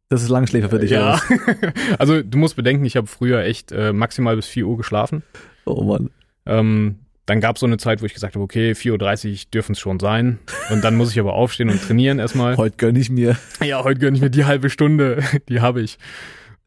Das 0.09 0.23
ist 0.23 0.29
Langschläfer 0.29 0.69
für 0.69 0.81
dich, 0.81 0.91
ja. 0.91 1.21
also 1.99 2.21
du 2.21 2.37
musst 2.37 2.57
bedenken, 2.57 2.85
ich 2.85 2.97
habe 2.97 3.07
früher 3.07 3.45
echt 3.45 3.71
äh, 3.71 3.93
maximal 3.93 4.35
bis 4.35 4.47
4 4.47 4.67
Uhr 4.67 4.77
geschlafen. 4.77 5.23
Oh 5.65 5.83
Mann. 5.83 6.11
Ähm, 6.47 6.97
dann 7.27 7.41
gab 7.41 7.57
es 7.57 7.61
so 7.61 7.67
eine 7.67 7.77
Zeit, 7.77 8.03
wo 8.03 8.07
ich 8.07 8.15
gesagt 8.15 8.35
habe, 8.35 8.43
okay, 8.43 8.73
4.30 8.73 9.31
Uhr 9.31 9.51
dürfen 9.55 9.73
es 9.73 9.79
schon 9.79 10.01
sein. 10.01 10.41
Und 10.71 10.83
dann 10.83 10.97
muss 10.97 11.13
ich 11.13 11.21
aber 11.21 11.35
aufstehen 11.35 11.71
und 11.71 11.81
trainieren 11.81 12.19
erstmal. 12.19 12.57
Heute 12.57 12.77
gönn 12.77 12.97
ich 12.97 13.09
mir. 13.09 13.37
Ja, 13.63 13.85
heute 13.85 14.01
gönne 14.01 14.17
ich 14.17 14.23
mir 14.23 14.31
die 14.31 14.47
halbe 14.47 14.69
Stunde, 14.69 15.23
die 15.49 15.61
habe 15.61 15.81
ich. 15.81 15.99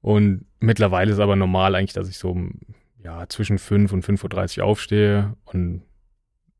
Und 0.02 0.46
mittlerweile 0.60 1.12
ist 1.12 1.20
aber 1.20 1.36
normal 1.36 1.76
eigentlich, 1.76 1.94
dass 1.94 2.08
ich 2.08 2.18
so 2.18 2.32
um, 2.32 2.60
ja, 3.04 3.28
zwischen 3.28 3.58
5 3.58 3.92
und 3.92 4.06
5.30 4.06 4.60
Uhr 4.60 4.66
aufstehe 4.66 5.34
und 5.46 5.82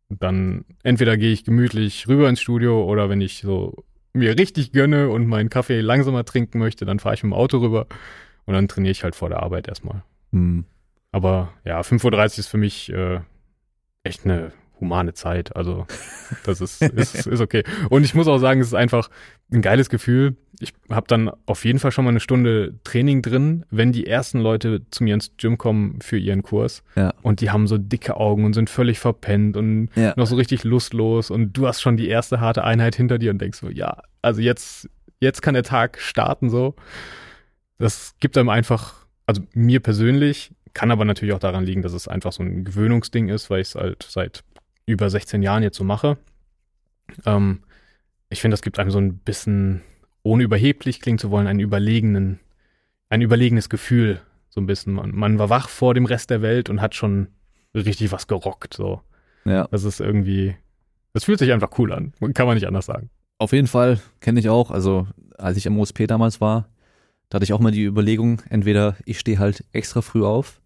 dann 0.10 0.66
entweder 0.84 1.18
gehe 1.18 1.32
ich 1.32 1.44
gemütlich 1.44 2.08
rüber 2.08 2.30
ins 2.30 2.42
Studio 2.42 2.84
oder 2.84 3.10
wenn 3.10 3.22
ich 3.22 3.40
so 3.40 3.84
mir 4.14 4.38
richtig 4.38 4.72
gönne 4.72 5.10
und 5.10 5.28
meinen 5.28 5.50
Kaffee 5.50 5.82
langsamer 5.82 6.26
trinken 6.26 6.60
möchte, 6.60 6.86
dann 6.86 7.00
fahre 7.00 7.16
ich 7.16 7.24
mit 7.24 7.32
dem 7.32 7.38
Auto 7.38 7.60
rüber 7.60 7.88
und 8.46 8.54
dann 8.54 8.68
trainiere 8.68 8.92
ich 8.92 9.04
halt 9.04 9.16
vor 9.16 9.30
der 9.30 9.42
Arbeit 9.42 9.68
erstmal. 9.68 10.04
Hm. 10.32 10.66
Aber 11.14 11.54
ja, 11.64 11.80
5.30 11.80 12.12
Uhr 12.14 12.26
ist 12.40 12.48
für 12.48 12.58
mich 12.58 12.92
äh, 12.92 13.20
echt 14.04 14.26
eine 14.26 14.52
humane 14.80 15.14
Zeit. 15.14 15.56
Also 15.56 15.86
das 16.46 16.60
ist, 16.60 16.82
ist, 16.82 17.28
ist 17.28 17.40
okay. 17.40 17.64
Und 17.90 18.04
ich 18.04 18.16
muss 18.16 18.28
auch 18.28 18.40
sagen, 18.40 18.60
es 18.60 18.68
ist 18.68 18.74
einfach 18.74 19.10
ein 19.52 19.62
geiles 19.62 19.90
Gefühl. 19.90 20.36
Ich 20.60 20.74
habe 20.90 21.08
dann 21.08 21.32
auf 21.46 21.66
jeden 21.66 21.78
Fall 21.80 21.92
schon 21.92 22.04
mal 22.06 22.10
eine 22.10 22.20
Stunde 22.20 22.80
Training 22.84 23.22
drin, 23.22 23.64
wenn 23.70 23.92
die 23.92 24.08
ersten 24.08 24.40
Leute 24.40 24.82
zu 24.90 25.04
mir 25.04 25.14
ins 25.14 25.32
Gym 25.38 25.58
kommen 25.58 26.02
für 26.02 26.18
ihren 26.18 26.42
Kurs. 26.42 26.84
Ja. 26.96 27.14
Und 27.22 27.42
die 27.42 27.52
haben 27.52 27.68
so 27.68 27.78
dicke 27.78 28.18
Augen 28.18 28.44
und 28.46 28.54
sind 28.54 28.70
völlig 28.70 29.00
verpennt 29.00 29.56
und 29.56 29.90
Ja. 29.96 30.14
noch 30.18 30.28
so 30.28 30.36
richtig 30.36 30.64
lustlos. 30.64 31.30
Und 31.30 31.54
du 31.54 31.68
hast 31.68 31.82
schon 31.82 31.96
die 31.96 32.08
erste 32.08 32.40
harte 32.40 32.64
Einheit 32.64 32.96
hinter 32.96 33.20
dir 33.20 33.32
und 33.32 33.40
denkst 33.40 33.60
so, 33.60 33.70
ja, 33.70 34.02
also 34.24 34.42
jetzt, 34.42 34.90
jetzt 35.20 35.42
kann 35.44 35.54
der 35.54 35.64
Tag 35.64 36.00
starten 36.02 36.50
so. 36.50 36.76
Das 37.78 38.16
gibt 38.20 38.38
einem 38.38 38.50
einfach, 38.50 39.06
also 39.28 39.42
mir 39.54 39.80
persönlich, 39.80 40.52
kann 40.74 40.92
aber 40.92 41.06
natürlich 41.06 41.34
auch 41.34 41.40
daran 41.40 41.66
liegen, 41.66 41.82
dass 41.82 41.94
es 41.94 42.08
einfach 42.08 42.32
so 42.32 42.44
ein 42.44 42.64
Gewöhnungsding 42.64 43.30
ist, 43.30 43.50
weil 43.50 43.62
ich 43.62 43.70
es 43.70 43.76
halt 43.76 44.04
seit 44.04 44.44
über 44.86 45.10
16 45.10 45.42
Jahren 45.42 45.64
jetzt 45.64 45.78
so 45.78 45.84
mache. 45.84 46.18
Ähm, 47.26 47.64
ich 48.30 48.42
finde, 48.42 48.54
das 48.54 48.62
gibt 48.62 48.80
einem 48.80 48.92
so 48.92 48.98
ein 49.00 49.18
bisschen, 49.18 49.82
ohne 50.24 50.44
überheblich 50.44 51.00
klingen 51.00 51.20
zu 51.20 51.32
wollen, 51.32 51.48
einen 51.48 51.60
überlegenen, 51.60 52.40
ein 53.10 53.22
überlegenes 53.22 53.70
Gefühl, 53.70 54.22
so 54.50 54.62
ein 54.62 54.66
bisschen. 54.66 54.94
Man, 54.94 55.16
man 55.16 55.40
war 55.40 55.50
wach 55.50 55.70
vor 55.70 55.94
dem 55.94 56.06
Rest 56.06 56.30
der 56.30 56.42
Welt 56.42 56.70
und 56.70 56.82
hat 56.82 56.96
schon 56.96 57.28
richtig 57.76 58.12
was 58.12 58.28
gerockt, 58.28 58.74
so. 58.74 59.02
Ja. 59.46 59.68
Das 59.72 59.84
ist 59.84 60.00
irgendwie, 60.00 60.56
das 61.14 61.26
fühlt 61.26 61.40
sich 61.40 61.52
einfach 61.52 61.78
cool 61.78 61.92
an. 61.92 62.14
Kann 62.34 62.48
man 62.48 62.56
nicht 62.56 62.68
anders 62.68 62.86
sagen. 62.86 63.10
Auf 63.38 63.52
jeden 63.52 63.68
Fall 63.68 64.00
kenne 64.22 64.40
ich 64.40 64.50
auch. 64.50 64.72
Also 64.72 65.08
als 65.38 65.58
ich 65.58 65.66
im 65.66 65.78
OSP 65.78 66.08
damals 66.08 66.40
war, 66.40 66.70
da 67.30 67.36
hatte 67.36 67.44
ich 67.44 67.54
auch 67.54 67.60
mal 67.60 67.72
die 67.72 67.84
Überlegung, 67.84 68.42
entweder 68.50 68.96
ich 69.06 69.20
stehe 69.20 69.40
halt 69.40 69.66
extra 69.74 70.02
früh 70.02 70.24
auf, 70.24 70.62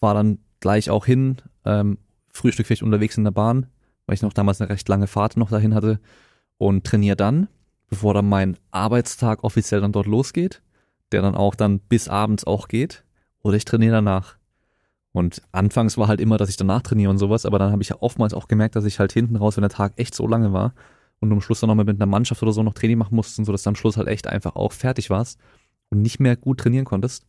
fahre 0.00 0.16
dann 0.16 0.38
gleich 0.60 0.90
auch 0.90 1.06
hin, 1.06 1.36
ähm, 1.64 1.98
Frühstück 2.32 2.66
vielleicht 2.66 2.82
unterwegs 2.82 3.16
in 3.16 3.24
der 3.24 3.30
Bahn, 3.30 3.66
weil 4.06 4.14
ich 4.14 4.22
noch 4.22 4.32
damals 4.32 4.60
eine 4.60 4.70
recht 4.70 4.88
lange 4.88 5.06
Fahrt 5.06 5.36
noch 5.36 5.50
dahin 5.50 5.74
hatte 5.74 6.00
und 6.58 6.84
trainiere 6.84 7.16
dann, 7.16 7.48
bevor 7.88 8.14
dann 8.14 8.28
mein 8.28 8.56
Arbeitstag 8.70 9.44
offiziell 9.44 9.80
dann 9.80 9.92
dort 9.92 10.06
losgeht, 10.06 10.62
der 11.12 11.22
dann 11.22 11.34
auch 11.34 11.54
dann 11.54 11.80
bis 11.80 12.08
abends 12.08 12.44
auch 12.44 12.68
geht, 12.68 13.04
oder 13.42 13.56
ich 13.56 13.64
trainiere 13.64 13.94
danach. 13.94 14.36
Und 15.12 15.42
anfangs 15.50 15.98
war 15.98 16.08
halt 16.08 16.20
immer, 16.20 16.36
dass 16.36 16.50
ich 16.50 16.56
danach 16.56 16.82
trainiere 16.82 17.10
und 17.10 17.18
sowas, 17.18 17.44
aber 17.44 17.58
dann 17.58 17.72
habe 17.72 17.82
ich 17.82 17.88
ja 17.88 17.96
oftmals 18.00 18.32
auch 18.32 18.48
gemerkt, 18.48 18.76
dass 18.76 18.84
ich 18.84 19.00
halt 19.00 19.12
hinten 19.12 19.36
raus, 19.36 19.56
wenn 19.56 19.62
der 19.62 19.70
Tag 19.70 19.94
echt 19.96 20.14
so 20.14 20.26
lange 20.26 20.52
war 20.52 20.74
und 21.18 21.32
am 21.32 21.40
Schluss 21.40 21.60
dann 21.60 21.68
nochmal 21.68 21.84
mit 21.84 21.96
einer 21.96 22.06
Mannschaft 22.06 22.42
oder 22.42 22.52
so 22.52 22.62
noch 22.62 22.74
Training 22.74 22.98
machen 22.98 23.16
mussten, 23.16 23.44
so 23.44 23.52
dass 23.52 23.64
du 23.64 23.70
am 23.70 23.76
Schluss 23.76 23.96
halt 23.96 24.08
echt 24.08 24.28
einfach 24.28 24.54
auch 24.54 24.72
fertig 24.72 25.10
warst 25.10 25.40
und 25.90 26.00
nicht 26.00 26.20
mehr 26.20 26.36
gut 26.36 26.58
trainieren 26.58 26.84
konntest, 26.84 27.26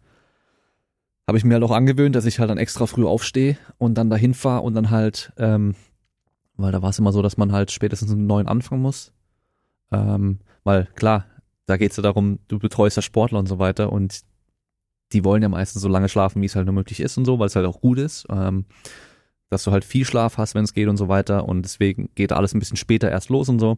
habe 1.27 1.37
ich 1.37 1.43
mir 1.43 1.53
halt 1.53 1.63
auch 1.63 1.71
angewöhnt, 1.71 2.15
dass 2.15 2.25
ich 2.25 2.39
halt 2.39 2.49
dann 2.49 2.57
extra 2.57 2.85
früh 2.85 3.05
aufstehe 3.05 3.57
und 3.77 3.95
dann 3.95 4.09
dahin 4.09 4.33
fahre 4.33 4.61
und 4.61 4.73
dann 4.73 4.89
halt, 4.89 5.31
ähm, 5.37 5.75
weil 6.57 6.71
da 6.71 6.81
war 6.81 6.89
es 6.89 6.99
immer 6.99 7.11
so, 7.11 7.21
dass 7.21 7.37
man 7.37 7.51
halt 7.51 7.71
spätestens 7.71 8.11
einen 8.11 8.27
neuen 8.27 8.47
anfangen 8.47 8.81
muss. 8.81 9.13
Ähm, 9.91 10.39
weil 10.63 10.87
klar, 10.95 11.25
da 11.65 11.77
geht 11.77 11.91
es 11.91 11.97
ja 11.97 12.03
darum, 12.03 12.39
du 12.47 12.59
betreust 12.59 12.97
ja 12.97 13.01
Sportler 13.01 13.39
und 13.39 13.47
so 13.47 13.59
weiter 13.59 13.91
und 13.91 14.21
die 15.13 15.23
wollen 15.23 15.41
ja 15.41 15.49
meistens 15.49 15.81
so 15.81 15.89
lange 15.89 16.09
schlafen, 16.09 16.41
wie 16.41 16.45
es 16.45 16.55
halt 16.55 16.65
nur 16.65 16.75
möglich 16.75 16.99
ist 16.99 17.17
und 17.17 17.25
so, 17.25 17.39
weil 17.39 17.47
es 17.47 17.55
halt 17.55 17.65
auch 17.65 17.81
gut 17.81 17.99
ist. 17.99 18.25
Ähm, 18.29 18.65
dass 19.51 19.65
du 19.65 19.71
halt 19.71 19.83
viel 19.83 20.05
Schlaf 20.05 20.37
hast, 20.37 20.55
wenn 20.55 20.63
es 20.63 20.73
geht 20.73 20.87
und 20.87 20.95
so 20.95 21.09
weiter. 21.09 21.47
Und 21.47 21.63
deswegen 21.63 22.09
geht 22.15 22.31
alles 22.31 22.53
ein 22.53 22.59
bisschen 22.59 22.77
später 22.77 23.11
erst 23.11 23.29
los 23.29 23.49
und 23.49 23.59
so. 23.59 23.77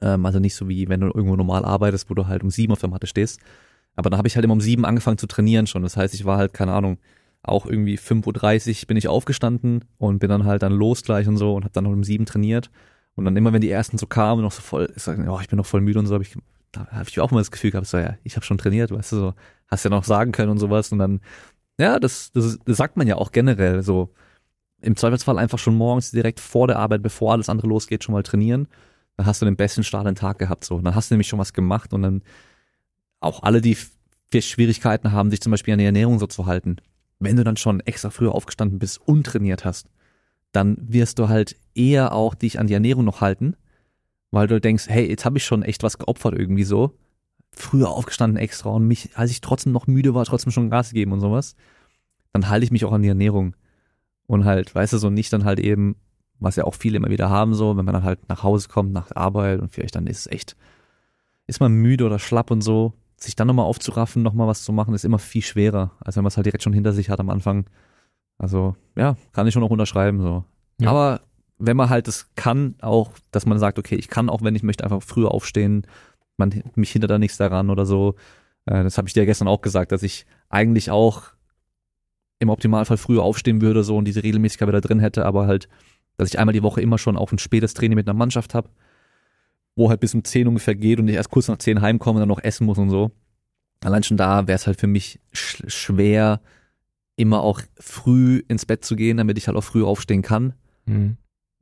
Ähm, 0.00 0.26
also 0.26 0.40
nicht 0.40 0.56
so 0.56 0.68
wie 0.68 0.88
wenn 0.88 1.00
du 1.00 1.06
irgendwo 1.06 1.36
normal 1.36 1.64
arbeitest, 1.64 2.10
wo 2.10 2.14
du 2.14 2.26
halt 2.26 2.42
um 2.42 2.50
sieben 2.50 2.72
auf 2.72 2.80
der 2.80 2.90
Matte 2.90 3.06
stehst. 3.06 3.40
Aber 3.96 4.10
da 4.10 4.18
habe 4.18 4.28
ich 4.28 4.36
halt 4.36 4.44
immer 4.44 4.52
um 4.52 4.60
sieben 4.60 4.84
angefangen 4.84 5.18
zu 5.18 5.26
trainieren 5.26 5.66
schon. 5.66 5.82
Das 5.82 5.96
heißt, 5.96 6.14
ich 6.14 6.24
war 6.24 6.38
halt, 6.38 6.52
keine 6.52 6.72
Ahnung, 6.72 6.98
auch 7.42 7.66
irgendwie 7.66 7.96
5.30 7.96 8.82
Uhr 8.82 8.86
bin 8.86 8.96
ich 8.96 9.08
aufgestanden 9.08 9.84
und 9.98 10.18
bin 10.18 10.28
dann 10.28 10.44
halt 10.44 10.62
dann 10.62 10.72
los 10.72 11.02
gleich 11.02 11.28
und 11.28 11.36
so 11.36 11.54
und 11.54 11.64
habe 11.64 11.72
dann 11.72 11.84
noch 11.84 11.92
um 11.92 12.04
sieben 12.04 12.26
trainiert. 12.26 12.70
Und 13.14 13.24
dann 13.24 13.36
immer, 13.36 13.52
wenn 13.52 13.62
die 13.62 13.70
ersten 13.70 13.98
so 13.98 14.06
kamen, 14.06 14.42
noch 14.42 14.52
so 14.52 14.60
voll, 14.60 14.92
ich 14.94 15.02
sag, 15.02 15.18
oh, 15.26 15.40
ich 15.40 15.48
bin 15.48 15.56
noch 15.56 15.66
voll 15.66 15.80
müde 15.80 15.98
und 15.98 16.06
so, 16.06 16.14
habe 16.14 16.24
ich, 16.24 16.36
da 16.72 16.86
habe 16.90 17.08
ich 17.08 17.18
auch 17.20 17.30
immer 17.30 17.40
das 17.40 17.50
Gefühl 17.50 17.70
gehabt, 17.70 17.86
so, 17.86 17.96
ja, 17.96 18.16
ich 18.24 18.36
habe 18.36 18.44
schon 18.44 18.58
trainiert, 18.58 18.90
weißt 18.90 19.12
du, 19.12 19.16
so, 19.16 19.34
hast 19.68 19.84
ja 19.84 19.90
noch 19.90 20.04
sagen 20.04 20.32
können 20.32 20.50
und 20.50 20.58
sowas. 20.58 20.92
Und 20.92 20.98
dann, 20.98 21.20
ja, 21.78 21.98
das, 21.98 22.30
das, 22.32 22.58
das 22.64 22.76
sagt 22.76 22.96
man 22.96 23.06
ja 23.06 23.16
auch 23.16 23.32
generell 23.32 23.82
so. 23.82 24.12
Im 24.82 24.96
Zweifelsfall 24.96 25.38
einfach 25.38 25.58
schon 25.58 25.74
morgens 25.74 26.10
direkt 26.10 26.38
vor 26.38 26.66
der 26.66 26.78
Arbeit, 26.78 27.02
bevor 27.02 27.32
alles 27.32 27.48
andere 27.48 27.66
losgeht, 27.68 28.04
schon 28.04 28.12
mal 28.12 28.22
trainieren. 28.22 28.68
Dann 29.16 29.26
hast 29.26 29.40
du 29.40 29.46
den 29.46 29.56
besten 29.56 29.84
Start 29.84 30.02
in 30.02 30.12
den 30.12 30.20
Tag 30.20 30.38
gehabt. 30.38 30.64
So. 30.64 30.78
Dann 30.80 30.94
hast 30.94 31.10
du 31.10 31.14
nämlich 31.14 31.28
schon 31.28 31.38
was 31.38 31.54
gemacht 31.54 31.94
und 31.94 32.02
dann 32.02 32.22
auch 33.20 33.42
alle, 33.42 33.60
die 33.60 33.76
Schwierigkeiten 34.38 35.12
haben, 35.12 35.30
sich 35.30 35.40
zum 35.40 35.50
Beispiel 35.50 35.72
an 35.72 35.78
die 35.78 35.84
Ernährung 35.86 36.18
so 36.18 36.26
zu 36.26 36.46
halten. 36.46 36.76
Wenn 37.18 37.36
du 37.36 37.44
dann 37.44 37.56
schon 37.56 37.80
extra 37.80 38.10
früher 38.10 38.34
aufgestanden 38.34 38.78
bist 38.78 39.00
und 39.00 39.24
trainiert 39.24 39.64
hast, 39.64 39.88
dann 40.52 40.76
wirst 40.80 41.18
du 41.18 41.28
halt 41.28 41.56
eher 41.74 42.12
auch 42.12 42.34
dich 42.34 42.58
an 42.58 42.66
die 42.66 42.74
Ernährung 42.74 43.04
noch 43.04 43.20
halten, 43.20 43.56
weil 44.30 44.46
du 44.46 44.60
denkst, 44.60 44.88
hey, 44.88 45.08
jetzt 45.08 45.24
habe 45.24 45.38
ich 45.38 45.44
schon 45.44 45.62
echt 45.62 45.82
was 45.82 45.98
geopfert 45.98 46.34
irgendwie 46.34 46.64
so 46.64 46.94
früher 47.56 47.90
aufgestanden 47.90 48.36
extra 48.36 48.70
und 48.70 48.86
mich, 48.86 49.10
als 49.16 49.30
ich 49.30 49.40
trotzdem 49.40 49.72
noch 49.72 49.86
müde 49.86 50.14
war, 50.14 50.24
trotzdem 50.24 50.52
schon 50.52 50.70
Gas 50.70 50.90
gegeben 50.90 51.12
und 51.12 51.20
sowas, 51.20 51.56
dann 52.32 52.48
halte 52.48 52.64
ich 52.64 52.70
mich 52.70 52.84
auch 52.84 52.92
an 52.92 53.02
die 53.02 53.08
Ernährung. 53.08 53.56
Und 54.26 54.44
halt, 54.44 54.74
weißt 54.74 54.92
du, 54.92 54.98
so 54.98 55.08
nicht 55.08 55.32
dann 55.32 55.44
halt 55.44 55.58
eben, 55.58 55.96
was 56.38 56.56
ja 56.56 56.64
auch 56.64 56.74
viele 56.74 56.98
immer 56.98 57.08
wieder 57.08 57.30
haben, 57.30 57.54
so, 57.54 57.76
wenn 57.76 57.84
man 57.84 57.94
dann 57.94 58.02
halt 58.02 58.28
nach 58.28 58.42
Hause 58.42 58.68
kommt, 58.68 58.92
nach 58.92 59.14
Arbeit 59.14 59.60
und 59.60 59.72
vielleicht 59.72 59.94
dann 59.94 60.06
ist 60.06 60.20
es 60.20 60.26
echt, 60.26 60.56
ist 61.46 61.60
man 61.60 61.72
müde 61.72 62.04
oder 62.04 62.18
schlapp 62.18 62.50
und 62.50 62.60
so, 62.60 62.92
sich 63.18 63.36
dann 63.36 63.46
nochmal 63.46 63.66
aufzuraffen, 63.66 64.22
nochmal 64.22 64.46
was 64.46 64.62
zu 64.62 64.72
machen, 64.72 64.94
ist 64.94 65.04
immer 65.04 65.18
viel 65.18 65.42
schwerer, 65.42 65.92
als 66.00 66.16
wenn 66.16 66.22
man 66.22 66.28
es 66.28 66.36
halt 66.36 66.46
direkt 66.46 66.62
schon 66.62 66.72
hinter 66.72 66.92
sich 66.92 67.08
hat 67.10 67.20
am 67.20 67.30
Anfang. 67.30 67.66
Also, 68.38 68.76
ja, 68.96 69.16
kann 69.32 69.46
ich 69.46 69.54
schon 69.54 69.62
noch 69.62 69.70
unterschreiben, 69.70 70.20
so. 70.20 70.44
Ja. 70.78 70.90
Aber 70.90 71.20
wenn 71.58 71.76
man 71.76 71.88
halt 71.88 72.06
das 72.06 72.34
kann, 72.34 72.74
auch, 72.82 73.12
dass 73.30 73.46
man 73.46 73.58
sagt, 73.58 73.78
okay, 73.78 73.94
ich 73.94 74.08
kann 74.08 74.28
auch, 74.28 74.42
wenn 74.42 74.54
ich 74.54 74.62
möchte, 74.62 74.84
einfach 74.84 75.02
früher 75.02 75.32
aufstehen, 75.32 75.86
man 76.36 76.62
mich 76.74 76.90
hindert 76.90 77.10
da 77.10 77.18
nichts 77.18 77.38
daran 77.38 77.70
oder 77.70 77.86
so. 77.86 78.14
Äh, 78.66 78.82
das 78.82 78.98
habe 78.98 79.08
ich 79.08 79.14
dir 79.14 79.24
gestern 79.24 79.48
auch 79.48 79.62
gesagt, 79.62 79.92
dass 79.92 80.02
ich 80.02 80.26
eigentlich 80.50 80.90
auch 80.90 81.32
im 82.38 82.50
Optimalfall 82.50 82.98
früher 82.98 83.22
aufstehen 83.22 83.62
würde 83.62 83.82
so 83.82 83.96
und 83.96 84.04
diese 84.04 84.22
Regelmäßigkeit 84.22 84.68
wieder 84.68 84.82
drin 84.82 85.00
hätte, 85.00 85.24
aber 85.24 85.46
halt, 85.46 85.68
dass 86.18 86.28
ich 86.28 86.38
einmal 86.38 86.52
die 86.52 86.62
Woche 86.62 86.82
immer 86.82 86.98
schon 86.98 87.16
auch 87.16 87.32
ein 87.32 87.38
spätes 87.38 87.72
Training 87.72 87.96
mit 87.96 88.06
einer 88.06 88.18
Mannschaft 88.18 88.54
habe, 88.54 88.68
wo 89.76 89.90
halt 89.90 90.00
bis 90.00 90.14
um 90.14 90.24
10 90.24 90.48
ungefähr 90.48 90.74
geht 90.74 90.98
und 90.98 91.06
ich 91.06 91.14
erst 91.14 91.30
kurz 91.30 91.48
nach 91.48 91.58
10 91.58 91.80
heimkomme 91.80 92.16
und 92.16 92.22
dann 92.22 92.28
noch 92.28 92.42
essen 92.42 92.66
muss 92.66 92.78
und 92.78 92.90
so. 92.90 93.12
Allein 93.84 94.02
schon 94.02 94.16
da 94.16 94.48
wäre 94.48 94.56
es 94.56 94.66
halt 94.66 94.80
für 94.80 94.86
mich 94.86 95.20
sch 95.32 95.62
schwer, 95.68 96.40
immer 97.16 97.42
auch 97.42 97.60
früh 97.78 98.42
ins 98.48 98.66
Bett 98.66 98.84
zu 98.84 98.96
gehen, 98.96 99.18
damit 99.18 99.38
ich 99.38 99.46
halt 99.46 99.56
auch 99.56 99.64
früh 99.64 99.84
aufstehen 99.84 100.22
kann. 100.22 100.54
Mhm. 100.86 101.18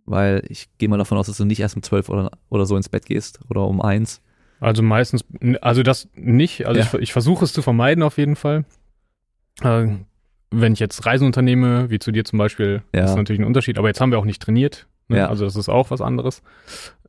Weil 0.07 0.45
ich 0.49 0.69
gehe 0.79 0.89
mal 0.89 0.99
davon 0.99 1.19
aus, 1.19 1.27
dass 1.27 1.39
du 1.39 1.45
nicht 1.45 1.61
erst 1.61 1.77
um 1.77 1.83
12 1.83 2.09
oder, 2.09 2.31
oder 2.51 2.67
so 2.67 2.77
ins 2.77 2.89
Bett 2.89 3.07
gehst 3.07 3.41
oder 3.51 3.67
um 3.67 3.81
eins. 3.81 4.21
Also 4.61 4.83
meistens, 4.83 5.25
also 5.61 5.83
das 5.83 6.09
nicht. 6.15 6.67
Also 6.67 6.81
ja. 6.81 6.87
ich, 6.87 6.95
ich 6.95 7.13
versuche 7.13 7.45
es 7.45 7.53
zu 7.53 7.63
vermeiden 7.63 8.03
auf 8.03 8.19
jeden 8.19 8.37
Fall. 8.37 8.65
Äh, 9.63 9.89
wenn 10.51 10.73
ich 10.73 10.79
jetzt 10.79 11.05
Reisen 11.05 11.27
unternehme, 11.27 11.91
wie 11.91 11.99
zu 11.99 12.13
dir 12.13 12.25
zum 12.25 12.39
Beispiel, 12.39 12.83
ja. 12.95 13.05
ist 13.05 13.17
natürlich 13.17 13.41
ein 13.41 13.47
Unterschied. 13.47 13.79
Aber 13.79 13.89
jetzt 13.89 14.01
haben 14.01 14.11
wir 14.11 14.19
auch 14.19 14.25
nicht 14.25 14.41
trainiert. 14.41 14.87
Ne? 15.09 15.19
Ja. 15.19 15.29
Also 15.29 15.45
das 15.45 15.57
ist 15.57 15.69
auch 15.69 15.91
was 15.91 16.01
anderes. 16.01 16.43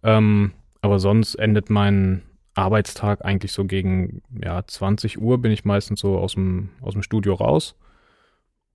Ähm, 0.04 0.52
aber 0.86 1.00
sonst 1.00 1.36
endet 1.36 1.70
mein 1.70 2.22
Arbeitstag 2.54 3.26
eigentlich 3.26 3.52
so 3.52 3.66
gegen 3.66 4.22
ja, 4.42 4.66
20 4.66 5.20
Uhr 5.20 5.40
bin 5.42 5.52
ich 5.52 5.66
meistens 5.66 6.00
so 6.00 6.18
aus 6.18 6.36
dem, 6.36 6.70
aus 6.82 6.94
dem 6.94 7.04
Studio 7.04 7.34
raus. 7.34 7.76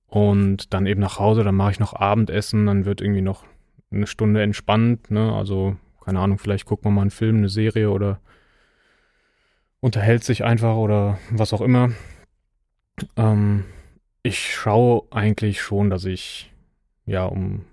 Und 0.07 0.75
dann 0.75 0.87
eben 0.87 1.01
nach 1.01 1.19
Hause, 1.19 1.45
dann 1.45 1.55
mache 1.55 1.71
ich 1.71 1.81
noch 1.81 1.95
Abendessen, 1.95 2.67
dann 2.67 2.85
wird 2.85 3.01
irgendwie 3.01 3.23
noch 3.23 3.45
eine 3.93 4.09
Stunde 4.09 4.43
entspannt, 4.43 5.11
ne? 5.11 5.33
Also, 5.33 5.77
keine 6.05 6.19
Ahnung, 6.19 6.39
vielleicht 6.39 6.67
gucken 6.67 6.87
wir 6.87 6.91
mal 6.91 7.03
einen 7.03 7.11
Film, 7.11 7.37
eine 7.37 7.49
Serie 7.49 7.91
oder 7.91 8.21
unterhält 9.79 10.25
sich 10.25 10.45
einfach 10.45 10.75
oder 10.75 11.19
was 11.31 11.53
auch 11.53 11.61
immer. 11.61 11.91
Ähm, 13.17 13.65
ich 14.23 14.53
schaue 14.53 15.05
eigentlich 15.11 15.63
schon, 15.63 15.91
dass 15.91 16.05
ich 16.05 16.53
ja 17.07 17.25
um 17.25 17.65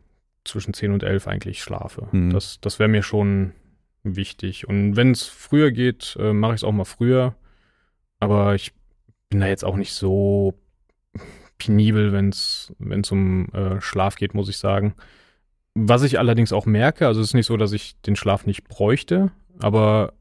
zwischen 0.46 0.74
10 0.74 0.92
und 0.92 1.04
11 1.04 1.28
eigentlich 1.28 1.62
schlafe. 1.62 2.08
Mhm. 2.12 2.32
Das, 2.32 2.62
das 2.62 2.80
wäre 2.80 2.88
mir 2.88 3.04
schon 3.04 3.52
wichtig. 4.16 4.68
Und 4.68 4.95
wenn 4.95 5.12
es 5.12 5.24
früher 5.24 5.72
geht, 5.72 6.16
äh, 6.20 6.34
mache 6.34 6.53
ich 6.53 6.62
es 6.62 6.64
auch 6.64 6.72
mal 6.72 6.86
früher. 6.86 7.36
Aber 8.20 8.55
ich 8.55 8.74
bin 9.30 9.41
da 9.41 9.47
jetzt 9.47 9.66
auch 9.66 9.76
nicht 9.76 9.93
so 9.93 10.60
penibel, 11.58 12.14
wenn 12.14 12.30
es 12.30 13.12
um 13.12 13.49
äh, 13.53 13.82
Schlaf 13.82 14.16
geht, 14.16 14.34
muss 14.34 14.49
ich 14.49 14.58
sagen. 14.58 14.95
Was 15.76 16.03
ich 16.03 16.20
allerdings 16.20 16.53
auch 16.53 16.66
merke, 16.66 17.08
also 17.08 17.22
es 17.22 17.28
ist 17.28 17.34
nicht 17.34 17.45
so, 17.45 17.58
dass 17.58 17.72
ich 17.72 17.99
den 18.01 18.16
Schlaf 18.16 18.45
nicht 18.45 18.68
bräuchte, 18.68 19.32
aber 19.60 20.14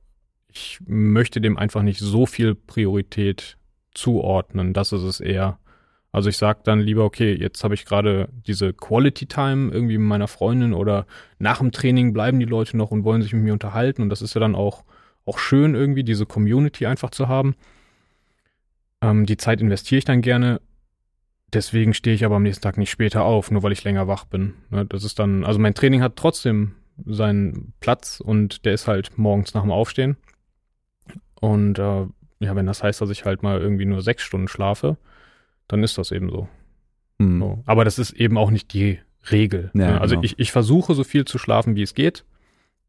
ich 0.49 0.80
möchte 0.87 1.41
dem 1.41 1.57
einfach 1.57 1.82
nicht 1.82 2.01
so 2.01 2.26
viel 2.26 2.55
Priorität 2.55 3.59
zuordnen. 3.93 4.72
Das 4.72 4.93
ist 4.93 5.03
es 5.03 5.20
eher. 5.20 5.59
Also 6.17 6.31
ich 6.31 6.39
sage 6.39 6.61
dann 6.64 6.81
lieber, 6.81 7.05
okay, 7.05 7.35
jetzt 7.35 7.62
habe 7.62 7.75
ich 7.75 7.85
gerade 7.85 8.31
diese 8.47 8.73
Quality 8.73 9.27
Time 9.27 9.71
irgendwie 9.71 9.99
mit 9.99 10.09
meiner 10.09 10.29
Freundin 10.29 10.73
oder 10.73 11.07
nach 11.39 11.59
dem 11.59 11.73
Training 11.73 12.14
bleiben 12.14 12.41
die 12.41 12.47
Leute 12.47 12.79
noch 12.79 12.91
und 12.91 13.05
wollen 13.05 13.21
sich 13.21 13.34
mit 13.34 13.43
mir 13.43 13.53
unterhalten 13.53 14.01
und 14.01 14.09
das 14.09 14.22
ist 14.22 14.33
ja 14.33 14.41
dann 14.41 14.55
auch, 14.55 14.84
auch 15.26 15.38
schön 15.38 15.75
irgendwie, 15.75 16.05
diese 16.05 16.25
Community 16.25 16.87
einfach 16.87 17.11
zu 17.11 17.29
haben. 17.29 17.55
Ähm, 19.03 19.26
die 19.26 19.37
Zeit 19.37 19.61
investiere 19.61 19.99
ich 19.99 20.07
dann 20.07 20.22
gerne. 20.22 20.63
Deswegen 21.53 21.93
stehe 21.93 22.17
ich 22.17 22.25
aber 22.25 22.37
am 22.37 22.45
nächsten 22.45 22.63
Tag 22.63 22.79
nicht 22.79 22.91
später 22.91 23.22
auf, 23.22 23.51
nur 23.51 23.63
weil 23.63 23.72
ich 23.72 23.84
länger 23.84 24.09
wach 24.09 24.25
bin. 24.25 24.55
Ne, 24.71 24.87
das 24.87 25.05
ist 25.05 25.18
dann, 25.18 25.45
also 25.45 25.59
mein 25.59 25.75
Training 25.75 26.01
hat 26.01 26.17
trotzdem 26.17 26.76
seinen 27.05 27.75
Platz 27.80 28.22
und 28.25 28.64
der 28.64 28.72
ist 28.72 28.88
halt 28.88 29.18
morgens 29.18 29.53
nach 29.53 29.64
dem 29.64 29.71
Aufstehen. 29.71 30.17
Und 31.43 31.79
äh, 31.79 32.07
ja, 32.41 32.57
wenn 32.57 32.64
das 32.64 32.83
heißt, 32.83 33.03
dass 33.03 33.11
ich 33.11 33.26
halt 33.26 33.43
mal 33.43 33.61
irgendwie 33.61 33.84
nur 33.84 34.01
sechs 34.01 34.22
Stunden 34.22 34.49
schlafe, 34.49 34.97
dann 35.68 35.83
ist 35.83 35.99
das 35.99 36.13
eben 36.13 36.30
so. 36.30 36.49
Mhm. 37.18 37.41
so. 37.41 37.63
Aber 37.67 37.84
das 37.84 37.99
ist 37.99 38.13
eben 38.13 38.38
auch 38.38 38.51
nicht 38.51 38.72
die 38.72 38.99
Regel. 39.30 39.71
Ja, 39.75 39.93
ne? 39.93 40.01
Also 40.01 40.14
genau. 40.14 40.25
ich, 40.25 40.38
ich 40.38 40.53
versuche 40.53 40.95
so 40.95 41.05
viel 41.05 41.25
zu 41.25 41.38
schlafen, 41.38 41.76
wie 41.76 41.83
es 41.83 41.95
geht. 41.95 42.25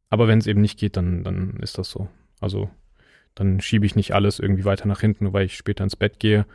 Aber 0.10 0.28
wenn 0.28 0.40
es 0.40 0.48
eben 0.48 0.62
nicht 0.62 0.80
geht, 0.80 0.95
dann, 0.95 1.24
dann 1.24 1.58
ist 1.62 1.78
das 1.78 1.90
so. 1.90 2.08
Also 2.40 2.70
dann 3.36 3.60
schiebe 3.62 3.86
ich 3.86 3.95
nicht 3.95 4.14
alles 4.14 4.40
irgendwie 4.40 4.66
weiter 4.66 4.88
nach 4.88 5.02
hinten, 5.02 5.34
weil 5.34 5.45
ich 5.45 5.58
später 5.58 5.84
ins 5.84 5.95
Bett 5.95 6.20
gehe. 6.20 6.45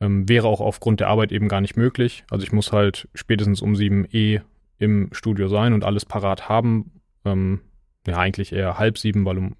Ähm, 0.00 0.28
wäre 0.28 0.48
auch 0.48 0.60
aufgrund 0.60 1.00
der 1.00 1.08
Arbeit 1.08 1.32
eben 1.32 1.48
gar 1.48 1.60
nicht 1.60 1.76
möglich. 1.76 2.24
Also 2.30 2.44
ich 2.44 2.52
muss 2.52 2.72
halt 2.72 3.08
spätestens 3.14 3.62
um 3.62 3.76
sieben 3.76 4.06
eh 4.12 4.40
im 4.78 5.08
Studio 5.12 5.48
sein 5.48 5.72
und 5.72 5.84
alles 5.84 6.04
parat 6.04 6.48
haben. 6.48 6.92
Ähm, 7.24 7.60
ja, 8.06 8.16
eigentlich 8.16 8.52
eher 8.52 8.78
halb 8.78 8.98
sieben, 8.98 9.24
weil 9.24 9.38
um 9.38 9.56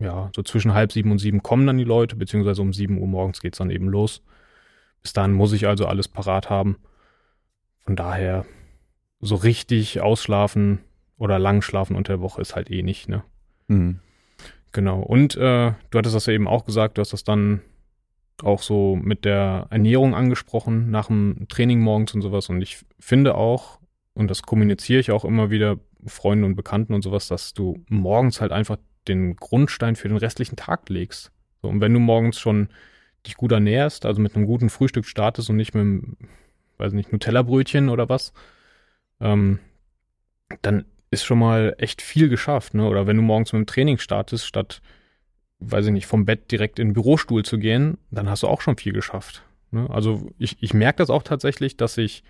ja, 0.00 0.30
so 0.34 0.42
zwischen 0.42 0.74
halb 0.74 0.92
sieben 0.92 1.12
und 1.12 1.18
sieben 1.18 1.42
kommen 1.42 1.66
dann 1.66 1.78
die 1.78 1.84
Leute, 1.84 2.16
beziehungsweise 2.16 2.62
um 2.62 2.72
sieben 2.72 2.98
Uhr 2.98 3.06
morgens 3.06 3.40
geht's 3.40 3.58
dann 3.58 3.70
eben 3.70 3.88
los. 3.88 4.22
Bis 5.04 5.12
dahin 5.12 5.32
muss 5.32 5.52
ich 5.52 5.68
also 5.68 5.86
alles 5.86 6.08
parat 6.08 6.50
haben. 6.50 6.78
Von 7.84 7.94
daher, 7.94 8.44
so 9.20 9.36
richtig 9.36 10.00
ausschlafen 10.00 10.80
oder 11.18 11.38
lang 11.38 11.62
schlafen 11.62 11.94
unter 11.94 12.14
der 12.14 12.20
Woche 12.20 12.40
ist 12.40 12.56
halt 12.56 12.70
eh 12.70 12.82
nicht, 12.82 13.08
ne? 13.08 13.22
Mhm. 13.68 14.00
Genau. 14.72 15.00
Und 15.00 15.36
äh, 15.36 15.72
du 15.90 15.98
hattest 15.98 16.16
das 16.16 16.26
ja 16.26 16.32
eben 16.32 16.48
auch 16.48 16.64
gesagt, 16.64 16.98
du 16.98 17.00
hast 17.00 17.12
das 17.12 17.22
dann 17.22 17.60
auch 18.42 18.62
so 18.62 18.96
mit 18.96 19.24
der 19.24 19.68
Ernährung 19.70 20.14
angesprochen, 20.14 20.90
nach 20.90 21.06
dem 21.06 21.46
Training 21.48 21.80
morgens 21.80 22.14
und 22.14 22.22
sowas. 22.22 22.48
Und 22.48 22.60
ich 22.60 22.84
finde 22.98 23.36
auch, 23.36 23.78
und 24.14 24.28
das 24.30 24.42
kommuniziere 24.42 25.00
ich 25.00 25.12
auch 25.12 25.24
immer 25.24 25.50
wieder 25.50 25.78
Freunden 26.06 26.44
und 26.44 26.56
Bekannten 26.56 26.94
und 26.94 27.02
sowas, 27.02 27.28
dass 27.28 27.54
du 27.54 27.84
morgens 27.88 28.40
halt 28.40 28.52
einfach 28.52 28.78
den 29.06 29.36
Grundstein 29.36 29.96
für 29.96 30.08
den 30.08 30.16
restlichen 30.16 30.56
Tag 30.56 30.88
legst. 30.88 31.30
So, 31.62 31.68
und 31.68 31.80
wenn 31.80 31.94
du 31.94 32.00
morgens 32.00 32.40
schon 32.40 32.68
dich 33.26 33.36
gut 33.36 33.52
ernährst, 33.52 34.06
also 34.06 34.20
mit 34.20 34.36
einem 34.36 34.46
guten 34.46 34.70
Frühstück 34.70 35.06
startest 35.06 35.50
und 35.50 35.56
nicht 35.56 35.74
mit 35.74 35.82
einem, 35.82 36.16
weiß 36.78 36.92
nicht, 36.92 37.12
Nutella-Brötchen 37.12 37.88
oder 37.88 38.08
was, 38.08 38.32
ähm, 39.20 39.58
dann 40.62 40.84
ist 41.10 41.24
schon 41.24 41.38
mal 41.38 41.74
echt 41.78 42.02
viel 42.02 42.28
geschafft, 42.28 42.74
ne? 42.74 42.86
Oder 42.88 43.06
wenn 43.06 43.16
du 43.16 43.22
morgens 43.22 43.52
mit 43.52 43.60
dem 43.60 43.66
Training 43.66 43.98
startest, 43.98 44.46
statt, 44.46 44.82
weiß 45.60 45.86
ich 45.86 45.92
nicht, 45.92 46.06
vom 46.06 46.24
Bett 46.24 46.50
direkt 46.50 46.78
in 46.78 46.88
den 46.88 46.94
Bürostuhl 46.94 47.44
zu 47.44 47.58
gehen, 47.58 47.98
dann 48.10 48.28
hast 48.28 48.42
du 48.42 48.48
auch 48.48 48.60
schon 48.60 48.76
viel 48.76 48.92
geschafft. 48.92 49.42
Ne? 49.70 49.88
Also 49.90 50.30
ich, 50.38 50.56
ich 50.60 50.74
merke 50.74 50.98
das 50.98 51.10
auch 51.10 51.22
tatsächlich, 51.22 51.76
dass 51.76 51.94
sich 51.94 52.24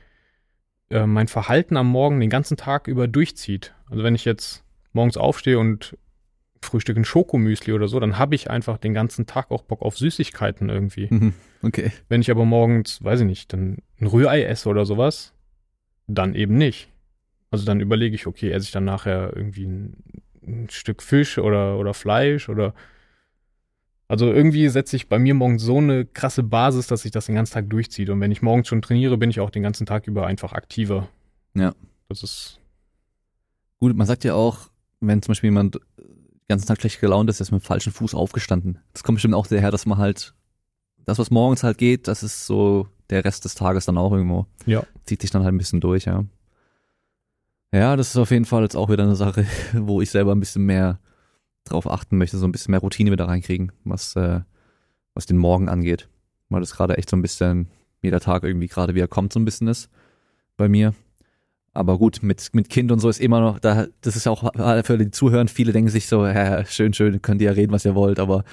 äh, 0.90 1.06
mein 1.06 1.28
Verhalten 1.28 1.76
am 1.76 1.88
Morgen 1.88 2.20
den 2.20 2.30
ganzen 2.30 2.56
Tag 2.56 2.86
über 2.86 3.08
durchzieht. 3.08 3.74
Also 3.90 4.04
wenn 4.04 4.14
ich 4.14 4.24
jetzt 4.24 4.64
morgens 4.92 5.16
aufstehe 5.16 5.58
und 5.58 5.96
frühstücke 6.64 7.00
ein 7.00 7.04
Schokomüsli 7.04 7.72
oder 7.72 7.88
so, 7.88 8.00
dann 8.00 8.18
habe 8.18 8.34
ich 8.34 8.50
einfach 8.50 8.78
den 8.78 8.94
ganzen 8.94 9.26
Tag 9.26 9.50
auch 9.50 9.62
Bock 9.62 9.82
auf 9.82 9.96
Süßigkeiten 9.96 10.68
irgendwie. 10.68 11.08
Mhm. 11.10 11.34
Okay. 11.62 11.92
Wenn 12.08 12.20
ich 12.20 12.30
aber 12.30 12.44
morgens, 12.44 13.02
weiß 13.02 13.20
ich 13.20 13.26
nicht, 13.26 13.52
dann 13.52 13.78
ein 14.00 14.06
Rührei 14.06 14.44
esse 14.44 14.68
oder 14.68 14.84
sowas, 14.84 15.32
dann 16.06 16.34
eben 16.34 16.56
nicht. 16.56 16.88
Also 17.50 17.64
dann 17.64 17.80
überlege 17.80 18.14
ich, 18.14 18.26
okay, 18.26 18.50
esse 18.50 18.66
ich 18.66 18.72
dann 18.72 18.84
nachher 18.84 19.32
irgendwie 19.34 19.66
ein, 19.66 19.96
ein 20.46 20.68
Stück 20.70 21.02
Fisch 21.02 21.38
oder, 21.38 21.78
oder 21.78 21.94
Fleisch 21.94 22.48
oder 22.48 22.74
also 24.06 24.30
irgendwie 24.30 24.68
setze 24.68 24.96
ich 24.96 25.08
bei 25.08 25.18
mir 25.18 25.34
morgens 25.34 25.62
so 25.62 25.78
eine 25.78 26.04
krasse 26.04 26.42
Basis, 26.42 26.86
dass 26.86 27.02
sich 27.02 27.10
das 27.10 27.26
den 27.26 27.34
ganzen 27.34 27.54
Tag 27.54 27.70
durchzieht. 27.70 28.10
Und 28.10 28.20
wenn 28.20 28.30
ich 28.30 28.42
morgens 28.42 28.68
schon 28.68 28.82
trainiere, 28.82 29.16
bin 29.16 29.30
ich 29.30 29.40
auch 29.40 29.50
den 29.50 29.62
ganzen 29.62 29.86
Tag 29.86 30.06
über 30.06 30.26
einfach 30.26 30.52
aktiver. 30.52 31.08
Ja. 31.54 31.74
Das 32.08 32.22
ist. 32.22 32.60
Gut, 33.80 33.96
man 33.96 34.06
sagt 34.06 34.24
ja 34.24 34.34
auch, 34.34 34.70
wenn 35.00 35.22
zum 35.22 35.32
Beispiel 35.32 35.48
jemand 35.48 35.80
den 36.44 36.54
ganzen 36.54 36.66
Tag 36.66 36.80
schlecht 36.80 37.00
gelaunt 37.00 37.30
ist, 37.30 37.40
ist 37.40 37.52
mit 37.52 37.62
dem 37.62 37.64
falschen 37.64 37.92
Fuß 37.92 38.14
aufgestanden. 38.14 38.78
Das 38.92 39.02
kommt 39.02 39.16
bestimmt 39.16 39.34
auch 39.34 39.46
daher, 39.46 39.70
dass 39.70 39.86
man 39.86 39.98
halt, 39.98 40.34
das, 41.06 41.18
was 41.18 41.30
morgens 41.30 41.62
halt 41.62 41.78
geht, 41.78 42.06
das 42.06 42.22
ist 42.22 42.46
so 42.46 42.88
der 43.10 43.24
Rest 43.24 43.44
des 43.44 43.54
Tages 43.54 43.86
dann 43.86 43.98
auch 43.98 44.12
irgendwo. 44.12 44.46
Ja. 44.66 44.82
Zieht 45.04 45.22
sich 45.22 45.30
dann 45.30 45.42
halt 45.42 45.54
ein 45.54 45.58
bisschen 45.58 45.80
durch, 45.80 46.04
ja. 46.04 46.24
Ja, 47.72 47.96
das 47.96 48.10
ist 48.10 48.16
auf 48.16 48.30
jeden 48.30 48.44
Fall 48.44 48.62
jetzt 48.62 48.76
auch 48.76 48.88
wieder 48.88 49.02
eine 49.02 49.16
Sache, 49.16 49.46
wo 49.72 50.00
ich 50.00 50.10
selber 50.10 50.32
ein 50.32 50.40
bisschen 50.40 50.64
mehr 50.64 51.00
drauf 51.64 51.90
achten 51.90 52.18
möchte, 52.18 52.36
so 52.36 52.46
ein 52.46 52.52
bisschen 52.52 52.72
mehr 52.72 52.80
Routine 52.80 53.10
wieder 53.10 53.26
reinkriegen, 53.26 53.72
was, 53.84 54.14
äh, 54.16 54.40
was 55.14 55.26
den 55.26 55.38
Morgen 55.38 55.68
angeht. 55.68 56.08
Weil 56.50 56.60
das 56.60 56.74
gerade 56.74 56.98
echt 56.98 57.08
so 57.08 57.16
ein 57.16 57.22
bisschen 57.22 57.68
jeder 58.02 58.20
Tag 58.20 58.44
irgendwie 58.44 58.68
gerade 58.68 58.94
wieder 58.94 59.08
kommt, 59.08 59.32
so 59.32 59.40
ein 59.40 59.46
bisschen 59.46 59.66
ist 59.66 59.88
bei 60.56 60.68
mir. 60.68 60.94
Aber 61.74 61.98
gut, 61.98 62.22
mit, 62.22 62.50
mit 62.52 62.70
Kind 62.70 62.92
und 62.92 63.00
so 63.00 63.08
ist 63.08 63.20
immer 63.20 63.40
noch, 63.40 63.58
da, 63.58 63.86
das 64.00 64.14
ist 64.14 64.28
auch 64.28 64.52
für 64.84 64.96
die 64.96 65.10
Zuhörer, 65.10 65.46
viele 65.48 65.72
denken 65.72 65.90
sich 65.90 66.06
so, 66.06 66.24
ja, 66.24 66.64
schön, 66.64 66.94
schön, 66.94 67.20
könnt 67.20 67.42
ihr 67.42 67.46
ja 67.46 67.52
reden, 67.52 67.72
was 67.72 67.84
ihr 67.84 67.96
wollt, 67.96 68.20
aber 68.20 68.44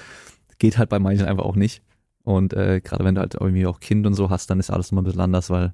geht 0.57 0.77
halt 0.77 0.89
bei 0.89 0.99
manchen 0.99 1.27
einfach 1.27 1.45
auch 1.45 1.55
nicht. 1.55 1.83
Und 2.23 2.53
äh, 2.53 2.81
gerade 2.81 3.03
wenn 3.03 3.15
du 3.15 3.21
halt 3.21 3.35
irgendwie 3.35 3.65
auch 3.67 3.79
Kind 3.79 4.05
und 4.07 4.15
so 4.15 4.29
hast, 4.29 4.49
dann 4.49 4.59
ist 4.59 4.71
alles 4.71 4.91
immer 4.91 5.01
ein 5.01 5.05
bisschen 5.05 5.21
anders, 5.21 5.49
weil 5.49 5.73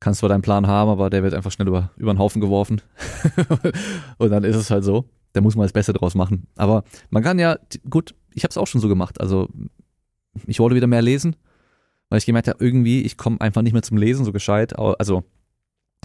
kannst 0.00 0.20
zwar 0.20 0.28
deinen 0.28 0.42
Plan 0.42 0.66
haben, 0.66 0.90
aber 0.90 1.10
der 1.10 1.22
wird 1.22 1.34
einfach 1.34 1.50
schnell 1.50 1.68
über, 1.68 1.90
über 1.96 2.12
den 2.12 2.18
Haufen 2.18 2.40
geworfen. 2.40 2.80
und 4.18 4.30
dann 4.30 4.44
ist 4.44 4.56
es 4.56 4.70
halt 4.70 4.84
so. 4.84 5.08
Da 5.32 5.40
muss 5.40 5.56
man 5.56 5.64
das 5.64 5.72
Beste 5.72 5.92
draus 5.92 6.14
machen. 6.14 6.46
Aber 6.56 6.84
man 7.10 7.22
kann 7.22 7.38
ja, 7.38 7.58
gut, 7.90 8.14
ich 8.32 8.44
habe 8.44 8.50
es 8.50 8.56
auch 8.56 8.66
schon 8.66 8.80
so 8.80 8.88
gemacht. 8.88 9.20
Also 9.20 9.48
ich 10.46 10.60
wollte 10.60 10.76
wieder 10.76 10.86
mehr 10.86 11.02
lesen, 11.02 11.36
weil 12.08 12.18
ich 12.18 12.26
gemerkt 12.26 12.48
habe, 12.48 12.64
irgendwie, 12.64 13.02
ich 13.02 13.16
komme 13.16 13.40
einfach 13.40 13.62
nicht 13.62 13.72
mehr 13.72 13.82
zum 13.82 13.96
Lesen 13.96 14.24
so 14.24 14.32
gescheit. 14.32 14.78
Also 14.78 15.24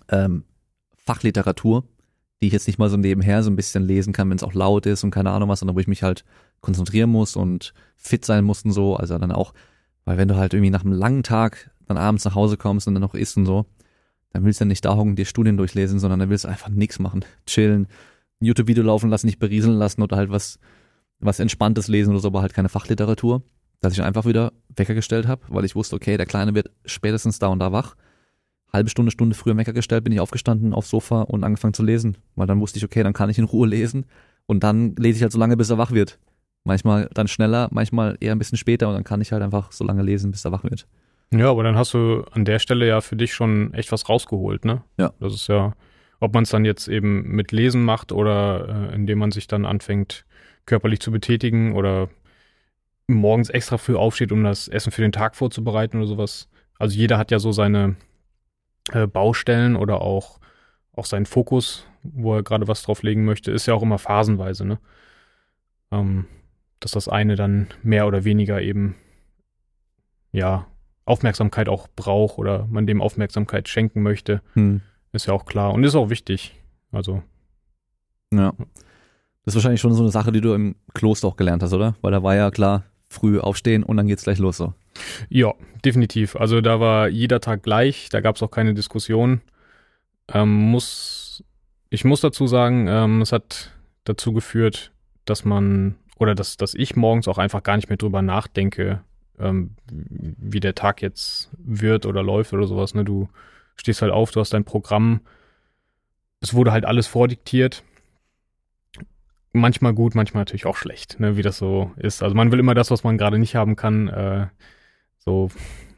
ähm, 0.10 0.44
Fachliteratur, 0.98 1.84
die 2.42 2.48
ich 2.48 2.54
jetzt 2.54 2.68
nicht 2.68 2.80
mal 2.80 2.90
so 2.90 2.98
nebenher 2.98 3.44
so 3.44 3.50
ein 3.50 3.56
bisschen 3.56 3.84
lesen 3.84 4.14
kann, 4.14 4.30
wenn 4.30 4.38
es 4.38 4.44
auch 4.44 4.54
laut 4.54 4.86
ist 4.86 5.04
und 5.04 5.12
keine 5.12 5.32
Ahnung 5.32 5.50
was, 5.50 5.60
sondern 5.60 5.76
wo 5.76 5.80
ich 5.80 5.88
mich 5.88 6.04
halt 6.04 6.24
konzentrieren 6.62 7.10
muss 7.10 7.36
und 7.36 7.74
fit 7.98 8.26
sein 8.26 8.44
muss 8.44 8.64
und 8.64 8.72
so. 8.72 8.96
Also 8.96 9.18
dann 9.18 9.32
auch, 9.32 9.54
weil 10.06 10.18
wenn 10.18 10.28
du 10.28 10.36
halt 10.36 10.54
irgendwie 10.54 10.72
nach 10.72 10.84
einem 10.84 10.94
langen 10.94 11.24
Tag 11.24 11.72
dann 11.88 11.98
abends 11.98 12.26
nach 12.26 12.36
Hause 12.36 12.58
kommst 12.58 12.88
und 12.88 12.96
dann 12.96 13.02
noch 13.02 13.16
isst 13.16 13.38
und 13.38 13.46
so, 13.46 13.66
dann 14.32 14.46
willst 14.46 14.60
du 14.60 14.64
ja 14.64 14.68
nicht 14.68 14.86
da 14.86 14.96
hocken, 14.96 15.16
dir 15.16 15.26
Studien 15.26 15.58
durchlesen, 15.58 16.00
sondern 16.00 16.20
dann 16.20 16.30
willst 16.30 16.46
du 16.46 16.50
einfach 16.50 16.70
nichts 16.70 17.00
machen. 17.00 17.26
Chillen, 17.46 17.88
ein 18.40 18.46
YouTube-Video 18.46 18.84
laufen 18.84 19.10
lassen, 19.10 19.28
nicht 19.28 19.40
berieseln 19.40 19.78
lassen 19.78 20.02
oder 20.02 20.18
halt 20.18 20.30
was, 20.30 20.60
was 21.20 21.40
Entspanntes 21.40 21.88
lesen 21.88 22.12
oder 22.12 22.20
so, 22.20 22.30
aber 22.30 22.42
halt 22.42 22.54
keine 22.54 22.70
Fachliteratur. 22.70 23.44
Dass 23.82 23.94
ich 23.94 24.04
einfach 24.04 24.26
wieder 24.26 24.54
Wecker 24.76 24.94
gestellt 24.94 25.28
habe, 25.28 25.42
weil 25.50 25.66
ich 25.66 25.76
wusste, 25.76 25.96
okay, 25.96 26.16
der 26.16 26.28
Kleine 26.28 26.54
wird 26.54 26.70
spätestens 26.86 27.40
da 27.40 27.48
und 27.48 27.60
da 27.60 27.72
wach 27.72 27.96
halbe 28.74 28.90
Stunde, 28.90 29.12
Stunde 29.12 29.36
früher 29.36 29.58
Wecker 29.58 29.74
gestellt, 29.74 30.04
bin 30.04 30.14
ich 30.14 30.20
aufgestanden 30.20 30.74
aufs 30.74 30.90
Sofa 30.90 31.22
und 31.24 31.44
angefangen 31.44 31.74
zu 31.74 31.84
lesen. 31.84 32.18
Weil 32.36 32.48
dann 32.48 32.60
wusste 32.60 32.78
ich, 32.78 32.86
okay, 32.86 33.04
dann 33.04 33.14
kann 33.14 33.30
ich 33.30 33.38
in 33.38 33.46
Ruhe 33.46 33.68
lesen. 33.68 34.06
Und 34.46 34.64
dann 34.64 34.96
lese 34.96 35.18
ich 35.18 35.24
halt 35.24 35.32
so 35.32 35.40
lange, 35.40 35.58
bis 35.58 35.70
er 35.70 35.78
wach 35.78 35.92
wird. 35.92 36.20
Manchmal 36.64 37.10
dann 37.14 37.28
schneller, 37.28 37.70
manchmal 37.72 38.18
eher 38.20 38.34
ein 38.34 38.38
bisschen 38.38 38.58
später 38.58 38.88
und 38.88 38.94
dann 38.94 39.04
kann 39.04 39.22
ich 39.22 39.32
halt 39.32 39.42
einfach 39.42 39.72
so 39.72 39.84
lange 39.84 40.04
lesen, 40.04 40.32
bis 40.32 40.46
er 40.46 40.52
wach 40.52 40.64
wird. 40.64 40.88
Ja, 41.34 41.50
aber 41.50 41.64
dann 41.64 41.76
hast 41.76 41.94
du 41.94 42.24
an 42.32 42.46
der 42.46 42.60
Stelle 42.60 42.88
ja 42.88 43.02
für 43.02 43.16
dich 43.16 43.34
schon 43.34 43.74
echt 43.74 43.92
was 43.92 44.10
rausgeholt, 44.10 44.66
ne? 44.66 44.84
Ja. 44.98 45.14
Das 45.20 45.34
ist 45.34 45.48
ja, 45.48 45.74
ob 46.20 46.34
man 46.34 46.44
es 46.44 46.50
dann 46.50 46.66
jetzt 46.66 46.88
eben 46.88 47.24
mit 47.30 47.52
Lesen 47.52 47.84
macht 47.84 48.12
oder 48.12 48.90
äh, 48.92 48.96
indem 48.96 49.20
man 49.20 49.32
sich 49.32 49.48
dann 49.48 49.66
anfängt, 49.66 50.26
körperlich 50.66 51.00
zu 51.00 51.12
betätigen 51.12 51.74
oder 51.74 52.10
morgens 53.08 53.50
extra 53.50 53.78
früh 53.78 53.96
aufsteht, 53.96 54.32
um 54.32 54.44
das 54.44 54.68
Essen 54.68 54.92
für 54.92 55.02
den 55.02 55.12
Tag 55.12 55.36
vorzubereiten 55.36 55.98
oder 55.98 56.08
sowas. 56.08 56.50
Also 56.78 56.98
jeder 56.98 57.18
hat 57.18 57.32
ja 57.32 57.40
so 57.40 57.52
seine, 57.52 57.96
äh, 58.92 59.08
Baustellen 59.08 59.76
oder 59.76 60.02
auch, 60.02 60.40
auch 60.94 61.06
seinen 61.06 61.26
Fokus, 61.26 61.86
wo 62.04 62.36
er 62.36 62.44
gerade 62.44 62.68
was 62.68 62.84
drauf 62.84 63.04
legen 63.04 63.26
möchte, 63.26 63.52
ist 63.52 63.66
ja 63.66 63.74
auch 63.74 63.84
immer 63.84 63.98
phasenweise, 63.98 64.66
ne? 64.66 64.80
Ähm, 65.92 66.26
dass 66.80 66.92
das 66.92 67.08
eine 67.08 67.36
dann 67.36 67.68
mehr 67.84 68.08
oder 68.08 68.24
weniger 68.24 68.62
eben, 68.62 68.96
ja, 70.32 70.66
Aufmerksamkeit 71.06 71.70
auch 71.70 71.88
braucht 71.96 72.38
oder 72.38 72.68
man 72.70 72.88
dem 72.88 73.02
Aufmerksamkeit 73.02 73.68
schenken 73.68 74.02
möchte, 74.02 74.42
hm. 74.54 74.82
ist 75.12 75.26
ja 75.26 75.34
auch 75.34 75.46
klar 75.46 75.74
und 75.74 75.84
ist 75.84 75.96
auch 75.96 76.10
wichtig. 76.10 76.56
Also. 76.92 77.22
Ja. 78.34 78.54
Das 79.44 79.54
ist 79.54 79.56
wahrscheinlich 79.56 79.82
schon 79.82 79.94
so 79.94 80.04
eine 80.04 80.12
Sache, 80.12 80.32
die 80.32 80.42
du 80.42 80.54
im 80.54 80.76
Kloster 80.94 81.28
auch 81.28 81.36
gelernt 81.36 81.64
hast, 81.64 81.74
oder? 81.74 81.96
Weil 82.02 82.12
da 82.12 82.24
war 82.24 82.36
ja 82.36 82.52
klar, 82.52 82.84
früh 83.12 83.40
aufstehen 83.40 83.84
und 83.84 83.98
dann 83.98 84.08
geht's 84.08 84.24
gleich 84.24 84.40
los 84.40 84.58
so. 84.58 84.74
Ja, 85.30 85.54
definitiv. 85.84 86.36
Also 86.36 86.62
da 86.62 86.80
war 86.80 87.10
jeder 87.10 87.42
Tag 87.42 87.64
gleich, 87.64 88.10
da 88.10 88.22
gab 88.22 88.38
es 88.38 88.44
auch 88.44 88.52
keine 88.52 88.74
Diskussion. 88.74 89.42
Ähm, 90.34 90.50
muss, 90.50 91.44
ich 91.90 92.06
muss 92.06 92.22
dazu 92.22 92.48
sagen, 92.48 92.88
ähm, 92.88 93.22
es 93.22 93.32
hat 93.32 93.72
dazu 94.06 94.32
geführt, 94.32 94.92
dass 95.26 95.44
man 95.46 95.96
oder 96.18 96.36
dass, 96.36 96.56
dass 96.56 96.74
ich 96.74 96.96
morgens 96.96 97.28
auch 97.28 97.38
einfach 97.38 97.64
gar 97.64 97.76
nicht 97.76 97.90
mehr 97.90 97.98
drüber 97.98 98.22
nachdenke, 98.22 99.02
ähm, 99.40 99.72
wie 99.90 100.60
der 100.60 100.76
Tag 100.76 101.02
jetzt 101.02 101.50
wird 101.58 102.06
oder 102.06 102.24
läuft 102.24 102.54
oder 102.54 102.68
sowas. 102.68 102.94
Ne? 102.94 103.04
Du 103.04 103.28
stehst 103.76 104.02
halt 104.02 104.12
auf, 104.12 104.32
du 104.32 104.40
hast 104.40 104.54
dein 104.54 104.64
Programm. 104.64 105.22
Es 106.40 106.54
wurde 106.54 106.72
halt 106.72 106.86
alles 106.86 107.08
vordiktiert 107.08 107.84
manchmal 109.54 109.94
gut, 109.94 110.16
manchmal 110.16 110.42
natürlich 110.42 110.66
auch 110.66 110.78
schlecht, 110.78 111.20
ne, 111.20 111.38
wie 111.38 111.42
das 111.42 111.58
so 111.58 111.92
ist. 111.98 112.24
Also 112.24 112.36
man 112.36 112.52
will 112.52 112.60
immer 112.60 112.74
das, 112.74 112.92
was 112.92 113.04
man 113.04 113.18
gerade 113.18 113.40
nicht 113.40 113.56
haben 113.56 113.76
kann, 113.76 114.08
äh, 114.08 114.48
so 115.20 115.50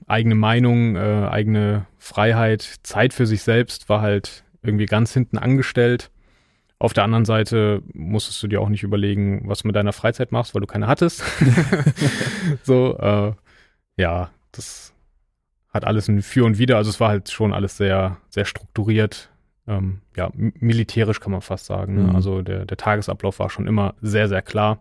eigene 0.08 0.36
Meinung, 0.36 0.96
äh, 0.96 1.28
eigene 1.30 1.86
Freiheit, 1.98 2.62
Zeit 2.84 3.14
für 3.14 3.26
sich 3.26 3.44
selbst 3.44 3.90
war 3.90 4.02
halt 4.02 4.44
irgendwie 4.62 4.86
ganz 4.86 5.14
hinten 5.14 5.38
angestellt. 5.38 6.12
Auf 6.80 6.94
der 6.94 7.04
anderen 7.06 7.26
Seite 7.26 7.82
musstest 7.94 8.44
du 8.44 8.48
dir 8.48 8.60
auch 8.60 8.70
nicht 8.70 8.84
überlegen, 8.84 9.44
was 9.48 9.60
du 9.60 9.68
mit 9.68 9.76
deiner 9.76 9.94
Freizeit 9.94 10.32
machst, 10.32 10.54
weil 10.54 10.62
du 10.62 10.68
keine 10.68 10.88
hattest. 10.88 11.24
so, 12.64 12.98
äh, 12.98 13.32
ja, 13.98 14.32
das 14.52 14.94
hat 15.74 15.86
alles 15.86 16.08
ein 16.08 16.22
Für 16.22 16.46
und 16.46 16.58
Wider. 16.58 16.78
Also 16.78 16.90
es 16.90 17.00
war 17.00 17.10
halt 17.10 17.32
schon 17.32 17.54
alles 17.54 17.78
sehr, 17.78 18.18
sehr 18.30 18.46
strukturiert, 18.46 19.30
ähm, 19.68 20.02
ja, 20.16 20.30
militärisch 20.34 21.20
kann 21.20 21.32
man 21.32 21.42
fast 21.42 21.66
sagen. 21.66 21.96
Ne? 21.96 22.04
Mhm. 22.04 22.16
Also 22.16 22.42
der, 22.42 22.66
der 22.66 22.78
Tagesablauf 22.78 23.40
war 23.40 23.50
schon 23.50 23.68
immer 23.68 23.96
sehr, 24.02 24.28
sehr 24.28 24.42
klar. 24.42 24.80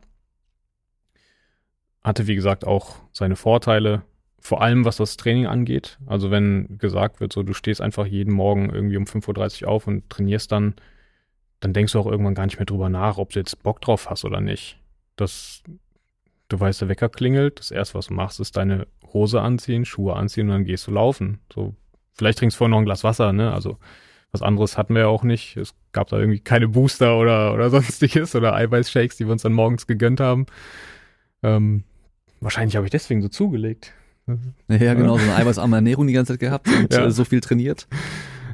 Hatte, 2.03 2.27
wie 2.27 2.35
gesagt, 2.35 2.67
auch 2.67 2.97
seine 3.13 3.37
Vorteile, 3.37 4.03
vor 4.41 4.61
allem 4.61 4.85
was 4.85 4.97
das 4.97 5.17
Training 5.17 5.47
angeht. 5.47 5.99
Also 6.07 6.33
wenn 6.33 6.79
gesagt 6.79 7.21
wird, 7.21 7.33
so 7.33 7.45
du 7.45 7.53
stehst 7.53 7.81
einfach 7.81 8.07
jeden 8.07 8.33
Morgen 8.33 8.71
irgendwie 8.71 8.97
um 8.97 9.05
5.30 9.05 9.63
Uhr 9.63 9.69
auf 9.69 9.87
und 9.87 10.11
trainierst 10.11 10.51
dann, 10.51 10.75
dann 11.61 11.73
denkst 11.73 11.93
du 11.93 12.01
auch 12.01 12.07
irgendwann 12.07 12.35
gar 12.35 12.47
nicht 12.47 12.59
mehr 12.59 12.67
drüber 12.67 12.89
nach, 12.89 13.19
ob 13.19 13.31
du 13.31 13.39
jetzt 13.39 13.63
Bock 13.63 13.81
drauf 13.81 14.11
hast 14.11 14.25
oder 14.25 14.41
nicht. 14.41 14.81
Das, 15.15 15.63
du 16.49 16.59
weißt, 16.59 16.81
der 16.81 16.89
Wecker 16.89 17.09
klingelt, 17.09 17.61
das 17.61 17.71
erste, 17.71 17.95
was 17.95 18.09
du 18.09 18.15
machst, 18.15 18.41
ist 18.41 18.57
deine 18.57 18.89
Hose 19.13 19.41
anziehen, 19.41 19.85
Schuhe 19.85 20.17
anziehen 20.17 20.49
und 20.49 20.55
dann 20.55 20.65
gehst 20.65 20.89
du 20.89 20.91
laufen. 20.91 21.39
So, 21.55 21.77
vielleicht 22.15 22.39
trinkst 22.39 22.57
du 22.57 22.59
vorher 22.59 22.71
noch 22.71 22.79
ein 22.79 22.85
Glas 22.85 23.05
Wasser, 23.05 23.33
ne? 23.33 23.53
Also 23.53 23.79
was 24.33 24.43
anderes 24.43 24.79
hatten 24.79 24.95
wir 24.95 25.03
ja 25.03 25.07
auch 25.09 25.23
nicht. 25.25 25.57
Es 25.57 25.75
gab 25.93 26.09
da 26.09 26.19
irgendwie 26.19 26.41
keine 26.41 26.69
Booster 26.69 27.19
oder, 27.19 27.53
oder 27.55 27.71
sonstiges 27.71 28.35
oder 28.35 28.55
Eiweißshakes, 28.55 29.17
die 29.17 29.27
wir 29.27 29.33
uns 29.33 29.43
dann 29.43 29.53
morgens 29.53 29.87
gegönnt 29.87 30.21
haben. 30.21 30.47
Ähm, 31.43 31.85
wahrscheinlich 32.41 32.77
habe 32.77 32.87
ich 32.87 32.91
deswegen 32.91 33.23
so 33.23 33.29
zugelegt. 33.29 33.93
Ja, 34.69 34.95
genau, 34.95 35.19
so 35.19 35.25
eine 35.25 35.35
eiweißarme 35.35 35.77
Ernährung 35.77 36.07
die 36.07 36.13
ganze 36.13 36.35
Zeit 36.35 36.41
gehabt 36.41 36.69
und 36.69 36.93
Ja. 36.93 37.07
äh, 37.07 37.11
so 37.11 37.25
viel 37.25 37.41
trainiert. 37.41 37.87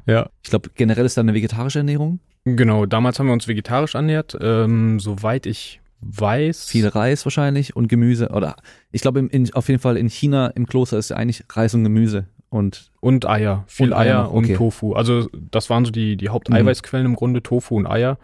Ja. 0.07 0.31
Ich 0.43 0.51
glaube, 0.51 0.71
generell 0.75 1.05
ist 1.05 1.17
da 1.17 1.21
eine 1.21 1.35
vegetarische 1.35 1.79
Ernährung. 1.81 2.21
Genau, 2.45 2.87
damals 2.87 3.19
haben 3.19 3.27
wir 3.27 3.35
uns 3.35 3.47
vegetarisch 3.47 3.95
ernährt. 3.95 4.37
Ähm, 4.41 4.99
soweit 4.99 5.45
ich 5.45 5.81
weiß. 6.01 6.69
Viel 6.71 6.89
Reis 6.89 7.27
wahrscheinlich 7.27 7.77
und 7.77 7.89
Gemüse. 7.89 8.31
Oder 8.31 8.57
ich 8.91 9.03
glaube, 9.03 9.29
auf 9.53 9.69
jeden 9.69 9.81
Fall 9.81 9.97
in 9.99 10.09
China 10.09 10.47
im 10.49 10.67
Kloster 10.67 10.97
ist 10.97 11.11
ja 11.11 11.17
eigentlich 11.17 11.45
Reis 11.51 11.75
und 11.75 11.85
Gemüse. 11.85 12.27
Und 12.51 12.91
Und 13.01 13.27
Eier. 13.27 13.65
Viel 13.67 13.89
Und 13.89 13.93
Eier 13.95 14.21
Eier, 14.25 14.33
und 14.33 14.45
okay. 14.45 14.55
Tofu. 14.57 14.95
Also 14.95 15.29
das 15.33 15.69
waren 15.71 15.85
so 15.85 15.91
die, 15.91 16.17
die 16.17 16.31
Haupteiweißquellen 16.31 17.07
im 17.07 17.15
Grunde, 17.15 17.43
Tofu 17.43 17.77
und 17.77 17.87
Eier. 17.87 18.19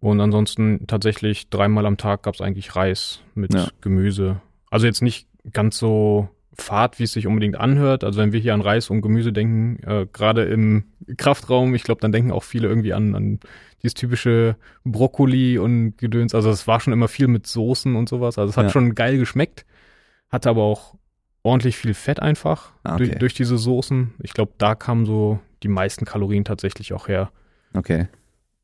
Und 0.00 0.20
ansonsten 0.20 0.86
tatsächlich 0.86 1.50
dreimal 1.50 1.84
am 1.84 1.96
Tag 1.96 2.22
gab 2.22 2.34
es 2.34 2.40
eigentlich 2.40 2.76
Reis 2.76 3.20
mit 3.34 3.52
Ja. 3.52 3.68
Gemüse. 3.80 4.40
Also 4.70 4.86
jetzt 4.86 5.02
nicht 5.02 5.26
ganz 5.52 5.76
so 5.78 6.28
fad, 6.56 6.98
wie 6.98 7.04
es 7.04 7.12
sich 7.12 7.26
unbedingt 7.26 7.56
anhört. 7.56 8.02
Also 8.04 8.18
wenn 8.20 8.32
wir 8.32 8.40
hier 8.40 8.54
an 8.54 8.60
Reis 8.60 8.90
und 8.90 9.00
Gemüse 9.02 9.32
denken, 9.32 9.78
äh, 9.86 10.06
gerade 10.12 10.44
im 10.44 10.84
Kraftraum, 11.16 11.74
ich 11.74 11.82
glaube, 11.84 12.00
dann 12.00 12.12
denken 12.12 12.32
auch 12.32 12.42
viele 12.44 12.68
irgendwie 12.68 12.92
an, 12.94 13.14
an 13.14 13.40
dieses 13.82 13.94
typische 13.94 14.56
Brokkoli 14.84 15.58
und 15.58 15.96
Gedöns. 15.98 16.34
Also 16.34 16.50
es 16.50 16.66
war 16.66 16.80
schon 16.80 16.92
immer 16.92 17.08
viel 17.08 17.28
mit 17.28 17.46
Soßen 17.46 17.94
und 17.94 18.08
sowas. 18.08 18.38
Also 18.38 18.50
es 18.50 18.56
hat 18.56 18.64
Ja. 18.66 18.70
schon 18.70 18.94
geil 18.94 19.18
geschmeckt, 19.18 19.66
hatte 20.30 20.50
aber 20.50 20.62
auch 20.62 20.94
ordentlich 21.42 21.76
viel 21.76 21.94
Fett 21.94 22.20
einfach 22.20 22.72
Ah, 22.82 22.94
okay. 22.94 23.06
durch, 23.06 23.18
durch 23.18 23.34
diese 23.34 23.58
Soßen. 23.58 24.14
Ich 24.22 24.32
glaube, 24.34 24.52
da 24.58 24.74
kamen 24.74 25.06
so 25.06 25.38
die 25.62 25.68
meisten 25.68 26.04
Kalorien 26.04 26.44
tatsächlich 26.44 26.92
auch 26.92 27.08
her. 27.08 27.30
okay. 27.74 28.08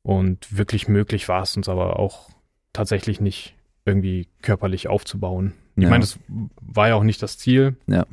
Und 0.02 0.54
wirklich 0.56 0.86
möglich 0.86 1.28
war 1.30 1.42
es 1.42 1.56
uns 1.56 1.66
aber 1.68 1.98
auch 1.98 2.28
tatsächlich 2.74 3.22
nicht 3.22 3.54
irgendwie 3.86 4.28
körperlich 4.42 4.86
aufzubauen. 4.88 5.54
Ich 5.76 5.84
Ja. 5.84 5.88
meine, 5.88 6.02
das 6.02 6.18
war 6.60 6.88
ja 6.88 6.94
auch 6.96 7.04
nicht 7.04 7.22
das 7.22 7.38
Ziel. 7.38 7.76
Ja. 7.86 8.04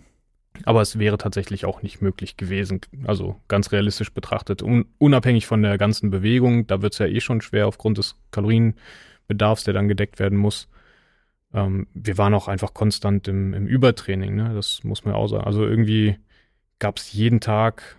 Aber 0.64 0.82
es 0.82 1.00
wäre 1.00 1.18
tatsächlich 1.18 1.66
auch 1.66 1.82
nicht 1.82 2.02
möglich 2.02 2.38
gewesen. 2.38 2.80
Also 3.06 3.36
ganz 3.50 3.72
realistisch 3.74 4.14
betrachtet. 4.14 4.62
Un 4.64 4.86
unabhängig 5.00 5.48
von 5.48 5.62
der 5.64 5.78
ganzen 5.78 6.12
Bewegung, 6.12 6.66
da 6.68 6.82
wird 6.82 6.94
es 6.94 7.00
ja 7.00 7.08
eh 7.08 7.20
schon 7.20 7.42
schwer 7.42 7.68
aufgrund 7.68 7.98
des 7.98 8.16
Kalorienbedarfs, 8.32 9.64
der 9.66 9.74
dann 9.74 9.88
gedeckt 9.88 10.20
werden 10.20 10.38
muss. 10.38 10.68
Ähm, 11.54 11.88
wir 11.94 12.18
waren 12.18 12.34
auch 12.34 12.48
einfach 12.48 12.74
konstant 12.74 13.28
im, 13.28 13.54
im 13.54 13.68
Übertraining, 13.68 14.36
ne? 14.36 14.54
Das 14.54 14.84
muss 14.84 15.06
man 15.06 15.14
auch 15.14 15.28
sagen. 15.28 15.44
Also 15.44 15.66
irgendwie 15.66 16.18
gab 16.80 16.98
es 16.98 17.14
jeden 17.14 17.40
Tag 17.40 17.98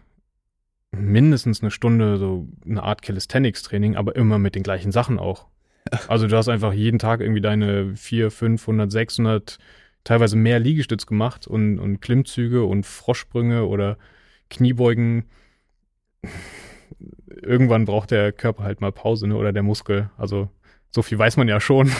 mindestens 0.90 1.62
eine 1.62 1.70
Stunde 1.70 2.18
so 2.18 2.48
eine 2.66 2.82
Art 2.82 3.02
Calisthenics-Training, 3.02 3.96
aber 3.96 4.16
immer 4.16 4.38
mit 4.38 4.54
den 4.54 4.62
gleichen 4.62 4.92
Sachen 4.92 5.18
auch. 5.18 5.46
Also 6.08 6.28
du 6.28 6.36
hast 6.36 6.48
einfach 6.48 6.72
jeden 6.72 7.00
Tag 7.00 7.20
irgendwie 7.20 7.40
deine 7.40 7.96
400, 7.96 8.32
500, 8.32 8.92
600, 8.92 9.58
teilweise 10.04 10.36
mehr 10.36 10.60
Liegestütz 10.60 11.06
gemacht 11.06 11.48
und, 11.48 11.80
und 11.80 12.00
Klimmzüge 12.00 12.64
und 12.64 12.86
Froschsprünge 12.86 13.66
oder 13.66 13.98
Kniebeugen. 14.48 15.24
Irgendwann 17.26 17.84
braucht 17.84 18.12
der 18.12 18.32
Körper 18.32 18.62
halt 18.62 18.80
mal 18.80 18.92
Pause, 18.92 19.26
ne? 19.26 19.36
Oder 19.36 19.52
der 19.52 19.64
Muskel. 19.64 20.08
Also 20.16 20.48
so 20.90 21.02
viel 21.02 21.18
weiß 21.18 21.36
man 21.36 21.48
ja 21.48 21.60
schon. 21.60 21.90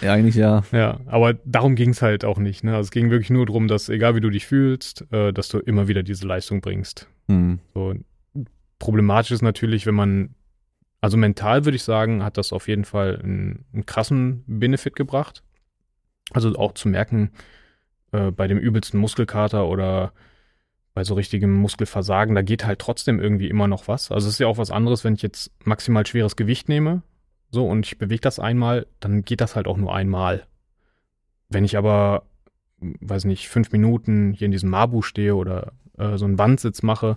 Ja, 0.00 0.12
eigentlich 0.12 0.34
ja. 0.34 0.62
Ja, 0.72 1.00
aber 1.06 1.34
darum 1.44 1.74
ging 1.74 1.90
es 1.90 2.02
halt 2.02 2.24
auch 2.24 2.38
nicht. 2.38 2.64
Ne? 2.64 2.72
Also 2.72 2.86
es 2.86 2.90
ging 2.90 3.10
wirklich 3.10 3.30
nur 3.30 3.46
darum, 3.46 3.68
dass 3.68 3.88
egal 3.88 4.14
wie 4.14 4.20
du 4.20 4.30
dich 4.30 4.46
fühlst, 4.46 5.06
äh, 5.12 5.32
dass 5.32 5.48
du 5.48 5.58
immer 5.58 5.88
wieder 5.88 6.02
diese 6.02 6.26
Leistung 6.26 6.60
bringst. 6.60 7.08
Hm. 7.28 7.58
So, 7.74 7.94
problematisch 8.78 9.32
ist 9.32 9.42
natürlich, 9.42 9.86
wenn 9.86 9.94
man, 9.94 10.34
also 11.00 11.16
mental 11.16 11.64
würde 11.64 11.76
ich 11.76 11.82
sagen, 11.82 12.22
hat 12.22 12.38
das 12.38 12.52
auf 12.52 12.68
jeden 12.68 12.84
Fall 12.84 13.20
einen, 13.22 13.64
einen 13.72 13.86
krassen 13.86 14.44
Benefit 14.46 14.96
gebracht. 14.96 15.42
Also 16.32 16.54
auch 16.56 16.72
zu 16.72 16.88
merken, 16.88 17.30
äh, 18.12 18.30
bei 18.30 18.46
dem 18.48 18.58
übelsten 18.58 18.98
Muskelkater 18.98 19.66
oder 19.66 20.12
bei 20.94 21.04
so 21.04 21.14
richtigem 21.14 21.52
Muskelversagen, 21.52 22.34
da 22.34 22.40
geht 22.40 22.64
halt 22.64 22.78
trotzdem 22.78 23.20
irgendwie 23.20 23.48
immer 23.48 23.68
noch 23.68 23.86
was. 23.86 24.10
Also 24.10 24.28
es 24.28 24.34
ist 24.34 24.40
ja 24.40 24.46
auch 24.46 24.58
was 24.58 24.70
anderes, 24.70 25.04
wenn 25.04 25.14
ich 25.14 25.22
jetzt 25.22 25.52
maximal 25.64 26.06
schweres 26.06 26.36
Gewicht 26.36 26.70
nehme, 26.70 27.02
so 27.56 27.66
und 27.66 27.86
ich 27.86 27.98
bewege 27.98 28.20
das 28.20 28.38
einmal, 28.38 28.86
dann 29.00 29.22
geht 29.22 29.40
das 29.40 29.56
halt 29.56 29.66
auch 29.66 29.78
nur 29.78 29.94
einmal. 29.94 30.46
Wenn 31.48 31.64
ich 31.64 31.78
aber, 31.78 32.24
weiß 32.78 33.24
nicht, 33.24 33.48
fünf 33.48 33.72
Minuten 33.72 34.34
hier 34.34 34.44
in 34.44 34.52
diesem 34.52 34.68
Mabu 34.68 35.00
stehe 35.00 35.34
oder 35.34 35.72
äh, 35.96 36.18
so 36.18 36.26
einen 36.26 36.38
Wandsitz 36.38 36.82
mache 36.82 37.16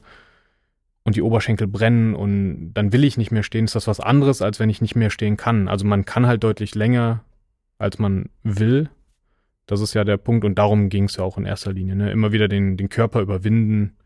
und 1.04 1.18
die 1.18 1.22
Oberschenkel 1.22 1.68
brennen 1.68 2.16
und 2.16 2.74
dann 2.74 2.94
will 2.94 3.04
ich 3.04 3.18
nicht 3.18 3.32
mehr 3.32 3.44
stehen, 3.44 3.66
ist 3.66 3.76
das 3.76 3.88
was 3.88 4.00
anderes, 4.00 4.42
als 4.42 4.60
wenn 4.60 4.70
ich 4.70 4.82
nicht 4.82 4.96
mehr 4.96 5.10
stehen 5.10 5.36
kann. 5.36 5.68
Also 5.68 5.86
man 5.86 6.06
kann 6.06 6.26
halt 6.26 6.42
deutlich 6.42 6.74
länger, 6.74 7.26
als 7.78 8.00
man 8.00 8.30
will. 8.44 8.90
Das 9.66 9.82
ist 9.82 9.94
ja 9.94 10.06
der 10.06 10.18
Punkt 10.18 10.46
und 10.46 10.58
darum 10.58 10.88
ging 10.88 11.04
es 11.04 11.18
ja 11.18 11.24
auch 11.24 11.38
in 11.38 11.46
erster 11.46 11.74
Linie. 11.74 11.98
Ne? 11.98 12.12
Immer 12.12 12.32
wieder 12.32 12.48
den, 12.48 12.78
den 12.78 12.88
Körper 12.88 13.20
überwinden 13.20 13.98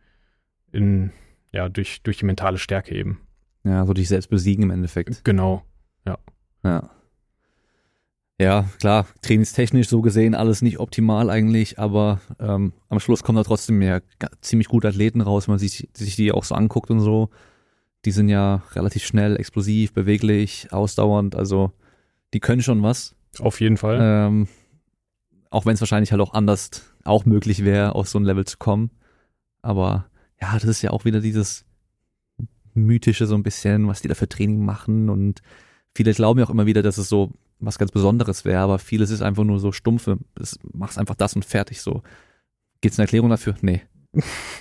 in, 0.71 1.11
ja, 1.51 1.69
durch, 1.69 2.01
durch 2.01 2.17
die 2.17 2.25
mentale 2.25 2.57
Stärke 2.57 2.95
eben. 2.95 3.21
Ja, 3.63 3.85
so 3.85 3.93
dich 3.93 4.09
selbst 4.09 4.29
besiegen 4.29 4.63
im 4.63 4.71
Endeffekt. 4.71 5.23
Genau. 5.23 5.63
Ja. 6.05 6.89
Ja, 8.39 8.65
klar, 8.79 9.05
trainingstechnisch 9.21 9.87
so 9.87 10.01
gesehen 10.01 10.33
alles 10.33 10.61
nicht 10.61 10.79
optimal 10.79 11.29
eigentlich, 11.29 11.77
aber 11.77 12.19
ähm, 12.39 12.73
am 12.89 12.99
Schluss 12.99 13.21
kommen 13.21 13.35
da 13.35 13.43
trotzdem 13.43 13.81
ja 13.81 13.99
ziemlich 14.41 14.67
gute 14.67 14.87
Athleten 14.87 15.21
raus, 15.21 15.47
wenn 15.47 15.53
man 15.53 15.59
sich, 15.59 15.87
sich 15.93 16.15
die 16.15 16.31
auch 16.31 16.43
so 16.43 16.55
anguckt 16.55 16.89
und 16.89 16.99
so. 16.99 17.29
Die 18.05 18.11
sind 18.11 18.29
ja 18.29 18.63
relativ 18.73 19.05
schnell, 19.05 19.37
explosiv, 19.37 19.93
beweglich, 19.93 20.73
ausdauernd, 20.73 21.35
also 21.35 21.71
die 22.33 22.39
können 22.39 22.63
schon 22.63 22.81
was. 22.81 23.15
Auf 23.39 23.61
jeden 23.61 23.77
Fall. 23.77 23.99
Ähm, 24.01 24.47
auch 25.49 25.65
wenn 25.65 25.75
es 25.75 25.81
wahrscheinlich 25.81 26.11
halt 26.11 26.21
auch 26.21 26.33
anders 26.33 26.69
auch 27.03 27.25
möglich 27.25 27.63
wäre, 27.63 27.93
auf 27.93 28.09
so 28.09 28.19
ein 28.19 28.25
Level 28.25 28.45
zu 28.45 28.57
kommen. 28.57 28.89
Aber 29.61 30.07
ja, 30.41 30.53
das 30.53 30.65
ist 30.65 30.81
ja 30.81 30.89
auch 30.89 31.05
wieder 31.05 31.21
dieses 31.21 31.65
mythische 32.73 33.27
so 33.27 33.35
ein 33.35 33.43
bisschen, 33.43 33.87
was 33.87 34.01
die 34.01 34.07
da 34.07 34.15
für 34.15 34.27
Training 34.27 34.65
machen 34.65 35.09
und 35.09 35.41
viele 35.95 36.13
glauben 36.13 36.39
ja 36.39 36.45
auch 36.45 36.49
immer 36.49 36.65
wieder, 36.65 36.81
dass 36.81 36.97
es 36.97 37.09
so 37.09 37.31
was 37.59 37.77
ganz 37.77 37.91
Besonderes 37.91 38.43
wäre, 38.45 38.59
aber 38.61 38.79
vieles 38.79 39.09
ist 39.09 39.21
einfach 39.21 39.43
nur 39.43 39.59
so 39.59 39.71
stumpfe. 39.71 40.17
Das 40.35 40.59
machst 40.73 40.97
einfach 40.97 41.15
das 41.15 41.35
und 41.35 41.45
fertig 41.45 41.81
so. 41.81 42.01
Gibt's 42.81 42.99
eine 42.99 43.05
Erklärung 43.05 43.29
dafür? 43.29 43.55
Nee. 43.61 43.81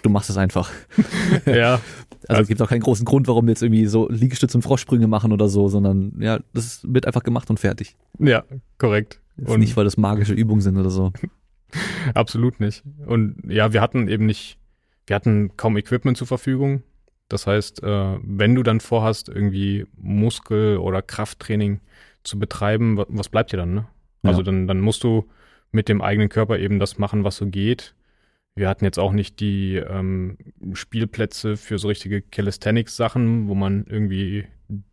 Du 0.02 0.08
machst 0.08 0.30
es 0.30 0.36
einfach. 0.36 0.70
ja, 1.46 1.80
Also 2.28 2.38
Also- 2.40 2.48
gibt 2.48 2.62
auch 2.62 2.68
keinen 2.68 2.80
großen 2.82 3.04
Grund, 3.04 3.26
warum 3.26 3.46
wir 3.46 3.50
jetzt 3.52 3.62
irgendwie 3.62 3.86
so 3.86 4.08
Liegestütze 4.08 4.56
und 4.56 4.62
Froschsprünge 4.62 5.08
machen 5.08 5.32
oder 5.32 5.48
so, 5.48 5.68
sondern 5.68 6.12
ja, 6.20 6.38
das 6.54 6.80
wird 6.88 7.06
einfach 7.06 7.24
gemacht 7.24 7.50
und 7.50 7.58
fertig. 7.58 7.96
ja, 8.20 8.44
korrekt. 8.78 9.20
Ist 9.36 9.48
Und- 9.48 9.60
nicht, 9.60 9.76
weil 9.76 9.84
das 9.84 9.96
magische 9.96 10.34
Übungen 10.34 10.60
sind 10.60 10.76
oder 10.78 10.90
so. 10.90 11.12
Absolut 12.14 12.60
nicht. 12.60 12.84
Und 13.06 13.36
ja, 13.48 13.72
wir 13.72 13.80
hatten 13.80 14.06
eben 14.08 14.26
nicht, 14.26 14.58
wir 15.06 15.16
hatten 15.16 15.56
kaum 15.56 15.76
Equipment 15.76 16.16
zur 16.16 16.26
Verfügung. 16.26 16.82
Das 17.32 17.46
heißt, 17.46 17.82
äh, 17.82 18.18
wenn 18.22 18.54
du 18.54 18.62
dann 18.62 18.80
vorhast, 18.80 19.28
irgendwie 19.28 19.86
Muskel- 19.96 20.76
oder 20.78 21.02
Krafttraining 21.02 21.80
zu 22.22 22.38
betreiben, 22.38 22.96
wa- 22.96 23.06
was 23.08 23.28
bleibt 23.28 23.52
dir 23.52 23.56
dann, 23.58 23.74
ne? 23.74 23.86
Ja. 24.22 24.30
Also 24.30 24.42
dann, 24.42 24.66
dann 24.66 24.80
musst 24.80 25.02
du 25.04 25.28
mit 25.72 25.88
dem 25.88 26.00
eigenen 26.02 26.28
Körper 26.28 26.58
eben 26.58 26.78
das 26.78 26.98
machen, 26.98 27.24
was 27.24 27.36
so 27.36 27.46
geht. 27.46 27.94
Wir 28.54 28.68
hatten 28.68 28.84
jetzt 28.84 28.98
auch 28.98 29.12
nicht 29.12 29.40
die 29.40 29.76
ähm, 29.76 30.36
Spielplätze 30.74 31.56
für 31.56 31.78
so 31.78 31.88
richtige 31.88 32.20
Calisthenics-Sachen, 32.20 33.48
wo 33.48 33.54
man 33.54 33.86
irgendwie 33.88 34.46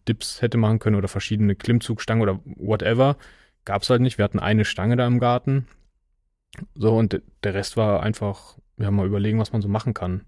Dips 0.08 0.42
hätte 0.42 0.58
machen 0.58 0.80
können 0.80 0.96
oder 0.96 1.10
verschiedene 1.10 1.56
Klimmzugstangen 1.56 2.22
oder 2.22 2.40
whatever. 2.46 3.18
Gab's 3.66 3.90
halt 3.90 4.02
nicht. 4.02 4.18
Wir 4.18 4.24
hatten 4.24 4.40
eine 4.40 4.64
Stange 4.66 4.96
da 4.96 5.06
im 5.06 5.20
Garten. 5.20 5.68
So, 6.76 6.96
und 6.98 7.14
de- 7.14 7.22
der 7.44 7.54
Rest 7.54 7.78
war 7.78 8.02
einfach, 8.02 8.58
ja, 8.78 8.90
mal 8.92 9.06
überlegen, 9.06 9.40
was 9.40 9.52
man 9.52 9.62
so 9.62 9.68
machen 9.68 9.94
kann. 9.94 10.22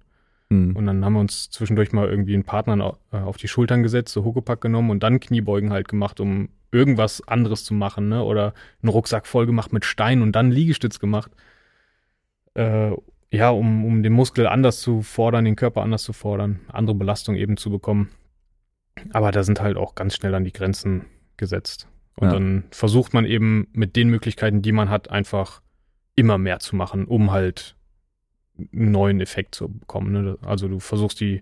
Hm. 0.52 0.76
Und 0.76 0.86
dann 0.86 1.04
haben 1.06 1.14
wir 1.14 1.22
uns 1.22 1.50
zwischendurch 1.50 1.94
mal 1.94 2.10
irgendwie 2.10 2.34
einen 2.34 2.44
Partner 2.44 2.84
au- 2.86 2.98
äh, 3.14 3.22
auf 3.22 3.38
die 3.38 3.48
Schultern 3.48 3.84
gesetzt, 3.84 4.12
so 4.14 4.26
Huckepack 4.26 4.60
genommen 4.60 4.90
und 4.92 5.02
dann 5.02 5.22
Kniebeugen 5.22 5.72
halt 5.72 5.88
gemacht, 5.88 6.20
um 6.20 6.50
irgendwas 6.74 7.26
anderes 7.28 7.64
zu 7.64 7.74
machen, 7.74 8.10
ne? 8.10 8.24
Oder 8.24 8.54
einen 8.82 8.90
Rucksack 8.90 9.28
voll 9.28 9.46
gemacht 9.46 9.72
mit 9.72 9.86
Stein 9.86 10.22
und 10.22 10.34
dann 10.34 10.52
Liegestütz 10.52 11.00
gemacht. 11.00 11.32
Äh, 12.54 12.92
ja, 13.32 13.50
um, 13.50 13.86
um 13.86 14.04
den 14.04 14.12
Muskel 14.12 14.46
anders 14.46 14.82
zu 14.82 15.02
fordern, 15.02 15.46
den 15.46 15.56
Körper 15.56 15.84
anders 15.84 16.04
zu 16.04 16.12
fordern, 16.12 16.60
andere 16.68 16.96
Belastung 16.96 17.36
eben 17.36 17.56
zu 17.56 17.70
bekommen. 17.70 18.10
Aber 19.14 19.32
da 19.32 19.44
sind 19.44 19.62
halt 19.62 19.78
auch 19.78 19.96
ganz 19.96 20.16
schnell 20.16 20.36
an 20.36 20.44
die 20.44 20.52
Grenzen 20.52 21.06
gesetzt. 21.38 21.88
Und 22.18 22.28
Ja. 22.28 22.34
dann 22.34 22.66
versucht 22.72 23.14
man 23.14 23.24
eben 23.24 23.68
mit 23.72 23.96
den 23.96 24.10
Möglichkeiten, 24.10 24.62
die 24.62 24.74
man 24.74 24.90
hat, 24.90 25.10
einfach 25.10 25.62
immer 26.18 26.38
mehr 26.38 26.60
zu 26.60 26.76
machen, 26.76 27.06
um 27.06 27.32
halt 27.32 27.78
einen 28.74 28.92
neuen 28.92 29.22
Effekt 29.22 29.56
zu 29.56 29.68
bekommen. 29.70 30.12
Ne? 30.12 30.38
Also 30.42 30.68
du 30.68 30.80
versuchst 30.80 31.20
die 31.20 31.42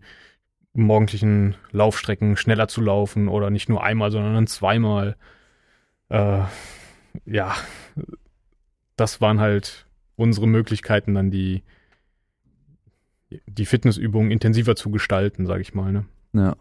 morgendlichen 0.73 1.55
Laufstrecken 1.71 2.37
schneller 2.37 2.67
zu 2.67 2.81
laufen 2.81 3.27
oder 3.27 3.49
nicht 3.49 3.69
nur 3.69 3.83
einmal, 3.83 4.11
sondern 4.11 4.33
dann 4.33 4.47
zweimal. 4.47 5.15
Äh, 6.09 6.41
ja, 7.25 7.55
das 8.95 9.21
waren 9.21 9.39
halt 9.39 9.87
unsere 10.15 10.47
Möglichkeiten, 10.47 11.15
dann 11.15 11.31
die, 11.31 11.63
die 13.47 13.65
Fitnessübungen 13.65 14.31
intensiver 14.31 14.75
zu 14.75 14.91
gestalten, 14.91 15.45
sage 15.45 15.61
ich 15.61 15.73
mal. 15.73 15.91
Ne? 15.91 16.05
Ja. 16.33 16.55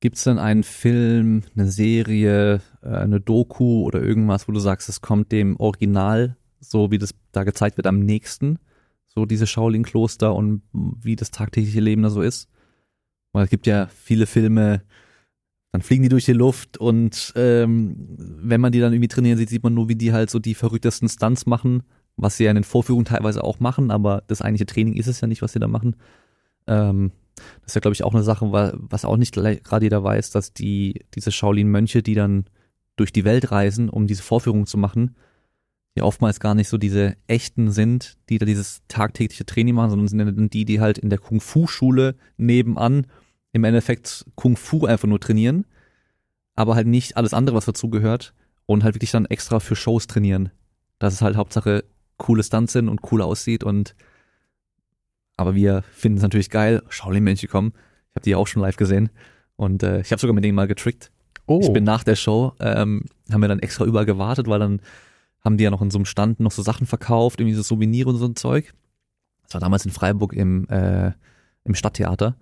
Gibt's 0.00 0.24
denn 0.24 0.38
einen 0.38 0.64
Film, 0.64 1.44
eine 1.54 1.66
Serie, 1.66 2.60
äh, 2.82 2.88
eine 2.88 3.20
Doku 3.20 3.82
oder 3.84 4.02
irgendwas, 4.02 4.48
wo 4.48 4.52
du 4.52 4.60
sagst, 4.60 4.88
es 4.88 5.00
kommt 5.00 5.32
dem 5.32 5.56
Original 5.56 6.36
so 6.68 6.90
wie 6.90 6.98
das 6.98 7.14
da 7.32 7.44
gezeigt 7.44 7.76
wird, 7.76 7.86
am 7.86 8.00
nächsten. 8.00 8.58
So 9.14 9.26
diese 9.26 9.46
Shaolin-Kloster 9.46 10.34
und 10.34 10.62
wie 10.72 11.16
das 11.16 11.30
tagtägliche 11.30 11.80
Leben 11.80 12.02
da 12.02 12.10
so 12.10 12.22
ist. 12.22 12.48
Weil 13.32 13.44
es 13.44 13.50
gibt 13.50 13.66
ja 13.66 13.88
viele 13.88 14.26
Filme, 14.26 14.82
dann 15.72 15.82
fliegen 15.82 16.02
die 16.04 16.08
durch 16.08 16.24
die 16.24 16.32
Luft 16.32 16.78
und 16.78 17.32
ähm, 17.36 17.96
wenn 18.16 18.60
man 18.60 18.72
die 18.72 18.80
dann 18.80 18.92
irgendwie 18.92 19.08
trainieren 19.08 19.38
sieht, 19.38 19.48
sieht 19.48 19.64
man 19.64 19.74
nur, 19.74 19.88
wie 19.88 19.96
die 19.96 20.12
halt 20.12 20.30
so 20.30 20.38
die 20.38 20.54
verrücktesten 20.54 21.08
Stunts 21.08 21.46
machen, 21.46 21.82
was 22.16 22.36
sie 22.36 22.44
ja 22.44 22.50
in 22.50 22.56
den 22.56 22.64
Vorführungen 22.64 23.04
teilweise 23.04 23.42
auch 23.42 23.58
machen, 23.58 23.90
aber 23.90 24.22
das 24.28 24.40
eigentliche 24.40 24.66
Training 24.66 24.94
ist 24.94 25.08
es 25.08 25.20
ja 25.20 25.26
nicht, 25.26 25.42
was 25.42 25.52
sie 25.52 25.58
da 25.58 25.66
machen. 25.66 25.96
Ähm, 26.68 27.10
das 27.34 27.70
ist 27.70 27.74
ja, 27.74 27.80
glaube 27.80 27.94
ich, 27.94 28.04
auch 28.04 28.14
eine 28.14 28.22
Sache, 28.22 28.52
was 28.52 29.04
auch 29.04 29.16
nicht 29.16 29.34
gerade 29.34 29.84
jeder 29.84 30.04
weiß, 30.04 30.30
dass 30.30 30.52
die, 30.52 31.04
diese 31.14 31.32
Shaolin-Mönche, 31.32 32.02
die 32.02 32.14
dann 32.14 32.44
durch 32.96 33.12
die 33.12 33.24
Welt 33.24 33.50
reisen, 33.50 33.88
um 33.88 34.06
diese 34.06 34.22
Vorführungen 34.22 34.66
zu 34.66 34.78
machen, 34.78 35.16
die 35.96 36.02
oftmals 36.02 36.40
gar 36.40 36.54
nicht 36.54 36.68
so 36.68 36.78
diese 36.78 37.16
echten 37.26 37.70
sind, 37.70 38.16
die 38.28 38.38
da 38.38 38.46
dieses 38.46 38.82
tagtägliche 38.88 39.46
Training 39.46 39.74
machen, 39.74 39.90
sondern 39.90 40.34
sind 40.34 40.52
die, 40.52 40.64
die 40.64 40.80
halt 40.80 40.98
in 40.98 41.10
der 41.10 41.18
Kung-Fu-Schule 41.18 42.16
nebenan 42.36 43.06
im 43.52 43.64
Endeffekt 43.64 44.26
Kung-Fu 44.34 44.86
einfach 44.86 45.06
nur 45.06 45.20
trainieren, 45.20 45.64
aber 46.56 46.74
halt 46.74 46.88
nicht 46.88 47.16
alles 47.16 47.32
andere, 47.32 47.54
was 47.56 47.66
dazugehört 47.66 48.34
und 48.66 48.82
halt 48.82 48.96
wirklich 48.96 49.12
dann 49.12 49.26
extra 49.26 49.60
für 49.60 49.76
Shows 49.76 50.08
trainieren. 50.08 50.50
Dass 50.98 51.14
es 51.14 51.22
halt 51.22 51.36
Hauptsache 51.36 51.84
coole 52.16 52.42
Stunts 52.42 52.72
sind 52.72 52.88
und 52.88 53.00
cool 53.12 53.22
aussieht 53.22 53.62
und 53.62 53.94
aber 55.36 55.54
wir 55.54 55.82
finden 55.92 56.18
es 56.18 56.22
natürlich 56.22 56.50
geil. 56.50 56.82
Shaolin-Mönche 56.88 57.48
kommen. 57.48 57.72
Ich 58.10 58.16
habe 58.16 58.24
die 58.24 58.34
auch 58.34 58.46
schon 58.46 58.62
live 58.62 58.76
gesehen 58.76 59.10
und 59.56 59.82
äh, 59.82 60.00
ich 60.00 60.10
habe 60.10 60.20
sogar 60.20 60.34
mit 60.34 60.44
denen 60.44 60.54
mal 60.54 60.68
getrickt. 60.68 61.10
Oh. 61.46 61.60
Ich 61.62 61.72
bin 61.72 61.84
nach 61.84 62.04
der 62.04 62.16
Show, 62.16 62.54
ähm, 62.60 63.04
haben 63.30 63.40
wir 63.40 63.48
dann 63.48 63.58
extra 63.58 63.84
überall 63.84 64.06
gewartet, 64.06 64.48
weil 64.48 64.60
dann 64.60 64.80
haben 65.44 65.58
die 65.58 65.64
ja 65.64 65.70
noch 65.70 65.82
in 65.82 65.90
so 65.90 65.98
einem 65.98 66.06
Stand 66.06 66.40
noch 66.40 66.52
so 66.52 66.62
Sachen 66.62 66.86
verkauft, 66.86 67.38
irgendwie 67.38 67.54
so 67.54 67.62
Souvenir 67.62 68.06
und 68.06 68.16
so 68.16 68.26
ein 68.26 68.36
Zeug. 68.36 68.72
Das 69.42 69.54
war 69.54 69.60
damals 69.60 69.84
in 69.84 69.92
Freiburg 69.92 70.32
im, 70.32 70.66
äh, 70.68 71.12
im 71.64 71.74
Stadttheater. 71.74 72.36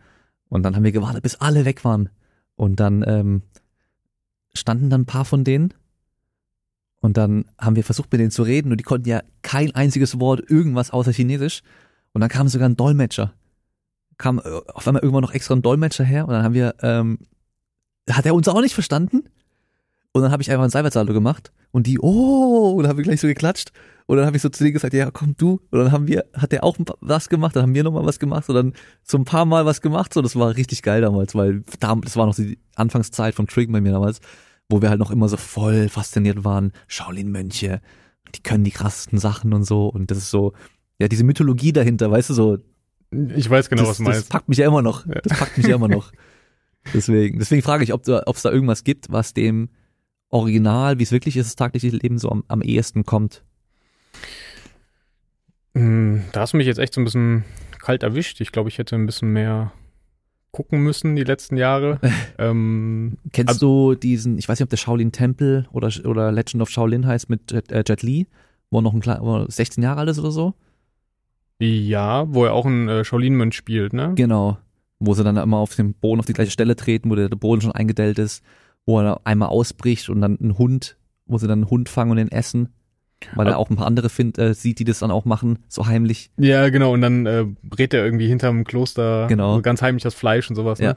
Und 0.48 0.62
dann 0.62 0.76
haben 0.76 0.84
wir 0.84 0.92
gewartet, 0.92 1.22
bis 1.22 1.36
alle 1.36 1.64
weg 1.64 1.84
waren. 1.84 2.10
Und 2.54 2.78
dann 2.78 3.04
ähm, 3.06 3.42
standen 4.54 4.90
dann 4.90 5.02
ein 5.02 5.06
paar 5.06 5.24
von 5.24 5.44
denen. 5.44 5.74
Und 7.00 7.16
dann 7.16 7.46
haben 7.58 7.74
wir 7.74 7.82
versucht, 7.82 8.12
mit 8.12 8.20
denen 8.20 8.30
zu 8.30 8.44
reden. 8.44 8.70
Und 8.70 8.78
die 8.78 8.84
konnten 8.84 9.08
ja 9.08 9.22
kein 9.42 9.74
einziges 9.74 10.20
Wort, 10.20 10.48
irgendwas 10.48 10.92
außer 10.92 11.10
Chinesisch. 11.10 11.62
Und 12.12 12.20
dann 12.20 12.30
kam 12.30 12.46
sogar 12.46 12.68
ein 12.68 12.76
Dolmetscher. 12.76 13.32
Kam 14.18 14.38
äh, 14.38 14.42
auf 14.72 14.86
einmal 14.86 15.02
irgendwann 15.02 15.22
noch 15.22 15.34
extra 15.34 15.56
ein 15.56 15.62
Dolmetscher 15.62 16.04
her. 16.04 16.28
Und 16.28 16.34
dann 16.34 16.44
haben 16.44 16.54
wir, 16.54 16.76
ähm, 16.82 17.18
hat 18.08 18.26
er 18.26 18.34
uns 18.34 18.46
auch 18.46 18.60
nicht 18.60 18.74
verstanden? 18.74 19.24
Und 20.12 20.22
dann 20.22 20.30
habe 20.30 20.43
ich 20.43 20.51
einfach 20.51 20.64
ein 20.64 20.70
Seibert-Salto 20.70 21.12
gemacht 21.12 21.52
und 21.70 21.86
die, 21.86 21.98
oh, 21.98 22.74
und 22.76 22.82
dann 22.82 22.90
haben 22.90 22.98
wir 22.98 23.05
gleich 23.05 23.20
so 23.20 23.26
geklatscht. 23.26 23.72
Und 24.06 24.18
dann 24.18 24.26
habe 24.26 24.36
ich 24.36 24.43
so 24.43 24.51
zu 24.51 24.62
denen 24.62 24.74
gesagt, 24.74 24.93
ja, 24.93 25.10
komm 25.10 25.36
du. 25.39 25.60
Und 25.70 25.78
dann 25.78 25.93
haben 25.93 26.06
wir, 26.06 26.26
hat 26.34 26.52
der 26.52 26.64
auch 26.64 26.76
was 27.01 27.28
gemacht, 27.28 27.56
dann 27.56 27.62
haben 27.62 27.74
wir 27.74 27.82
nochmal 27.82 28.05
was 28.05 28.18
gemacht 28.18 28.48
und 28.48 28.55
dann 28.55 28.72
so 29.02 29.16
ein 29.16 29.24
paar 29.24 29.47
Mal 29.47 29.64
was 29.64 29.80
gemacht. 29.80 30.12
So, 30.12 30.20
das 30.20 30.36
war 30.36 30.55
richtig 30.56 30.82
geil 30.82 31.01
damals, 31.01 31.34
weil 31.34 31.62
das 31.80 32.16
war 32.16 32.26
noch 32.26 32.34
die 32.34 32.59
Anfangszeit 32.74 33.34
von 33.34 33.47
Trig 33.47 33.72
bei 33.72 33.80
mir 33.80 33.93
damals, 33.93 34.20
wo 34.68 34.82
wir 34.82 34.90
halt 34.90 34.98
noch 34.98 35.10
immer 35.10 35.28
so 35.28 35.39
voll 35.39 35.89
fasziniert 35.89 36.44
waren. 36.44 36.72
Shaolin-Mönche, 36.89 37.80
die 38.34 38.43
können 38.43 38.64
die 38.64 38.70
krassesten 38.70 39.18
Sachen 39.18 39.55
und 39.55 39.64
so. 39.64 39.86
Und 39.86 40.10
das 40.10 40.18
ist 40.18 40.30
so, 40.30 40.52
ja, 40.98 41.09
diese 41.09 41.24
Mythologie 41.24 41.72
dahinter, 41.72 42.10
weißt 42.10 42.30
du, 42.30 42.34
so. 42.34 42.59
Ich 43.34 43.48
weiß 43.48 43.70
genau, 43.70 43.82
das, 43.82 43.90
was 43.90 43.97
du 43.98 44.02
meinst. 44.02 44.20
Das 44.20 44.28
packt 44.28 44.48
mich 44.48 44.59
ja 44.59 44.66
immer 44.66 44.82
noch. 44.82 45.06
Das 45.06 45.39
packt 45.39 45.56
mich 45.56 45.66
ja 45.66 45.76
immer 45.76 45.89
noch. 45.89 46.12
Deswegen, 46.93 47.39
deswegen 47.39 47.62
frage 47.62 47.84
ich, 47.84 47.93
ob 47.93 48.02
es 48.09 48.43
da 48.43 48.51
irgendwas 48.51 48.82
gibt, 48.82 49.12
was 49.12 49.34
dem 49.34 49.68
Original, 50.32 50.98
wie 50.98 51.02
es 51.02 51.12
wirklich 51.12 51.36
ist, 51.36 51.46
das 51.46 51.56
tagtägliche 51.56 51.96
Leben 51.96 52.18
so 52.18 52.30
am, 52.30 52.42
am 52.48 52.62
ehesten 52.62 53.04
kommt? 53.04 53.44
Hm, 55.74 56.24
da 56.32 56.40
hast 56.40 56.54
du 56.54 56.56
mich 56.56 56.66
jetzt 56.66 56.78
echt 56.78 56.94
so 56.94 57.00
ein 57.00 57.04
bisschen 57.04 57.44
kalt 57.78 58.02
erwischt. 58.02 58.40
Ich 58.40 58.50
glaube, 58.50 58.68
ich 58.68 58.78
hätte 58.78 58.96
ein 58.96 59.06
bisschen 59.06 59.32
mehr 59.32 59.72
gucken 60.50 60.82
müssen 60.82 61.16
die 61.16 61.24
letzten 61.24 61.56
Jahre. 61.56 62.00
ähm, 62.38 63.18
Kennst 63.32 63.48
also, 63.48 63.92
du 63.92 63.98
diesen, 63.98 64.38
ich 64.38 64.48
weiß 64.48 64.59
nicht, 64.59 64.64
ob 64.64 64.70
der 64.70 64.76
Shaolin 64.78 65.12
Temple 65.12 65.66
oder, 65.70 65.90
oder 66.04 66.32
Legend 66.32 66.62
of 66.62 66.70
Shaolin 66.70 67.06
heißt 67.06 67.28
mit 67.28 67.52
Jet, 67.52 67.70
äh, 67.70 67.84
Jet 67.86 68.02
Li, 68.02 68.26
wo 68.70 68.78
er 68.78 68.82
noch 68.82 68.94
ein 68.94 69.00
kleiner, 69.00 69.46
16 69.48 69.82
Jahre 69.82 70.00
alt 70.00 70.09
ist 70.09 70.18
oder 70.18 70.30
so? 70.30 70.54
Ja, 71.59 72.24
wo 72.32 72.44
er 72.44 72.54
auch 72.54 72.66
ein 72.66 72.88
äh, 72.88 73.04
Shaolin-Mönch 73.04 73.54
spielt, 73.54 73.92
ne? 73.92 74.12
Genau. 74.14 74.59
Wo 74.98 75.14
sie 75.14 75.24
dann 75.24 75.36
immer 75.36 75.59
auf 75.59 75.74
den 75.76 75.94
Boden 75.94 76.20
auf 76.20 76.26
die 76.26 76.32
gleiche 76.32 76.50
Stelle 76.50 76.74
treten, 76.74 77.10
wo 77.10 77.14
der 77.16 77.28
Boden 77.28 77.60
schon 77.60 77.72
eingedellt 77.72 78.18
ist 78.18 78.42
wo 78.86 79.00
er 79.00 79.20
einmal 79.24 79.48
ausbricht 79.48 80.09
und 80.09 80.20
dann 80.20 80.38
ein 80.40 80.59
Hund, 80.59 80.96
wo 81.26 81.38
sie 81.38 81.46
dann 81.46 81.60
einen 81.60 81.70
Hund 81.70 81.88
fangen 81.88 82.10
und 82.10 82.16
den 82.16 82.30
essen. 82.30 82.70
Weil 83.36 83.46
er 83.46 83.59
auch 83.59 83.70
ein 83.70 83.76
paar 83.76 83.86
andere 83.86 84.09
find, 84.09 84.36
äh, 84.38 84.52
sieht, 84.52 84.80
die 84.80 84.84
das 84.84 84.98
dann 84.98 85.12
auch 85.12 85.24
machen, 85.24 85.60
so 85.68 85.86
heimlich. 85.86 86.30
Ja, 86.38 86.68
genau, 86.70 86.92
und 86.92 87.02
dann 87.02 87.26
äh, 87.26 87.46
brät 87.62 87.94
er 87.94 88.04
irgendwie 88.04 88.26
hinterm 88.26 88.64
Kloster 88.64 89.26
genau. 89.28 89.60
ganz 89.60 89.80
heimlich 89.80 90.02
das 90.02 90.14
Fleisch 90.14 90.50
und 90.50 90.56
sowas. 90.56 90.80
Ne? 90.80 90.96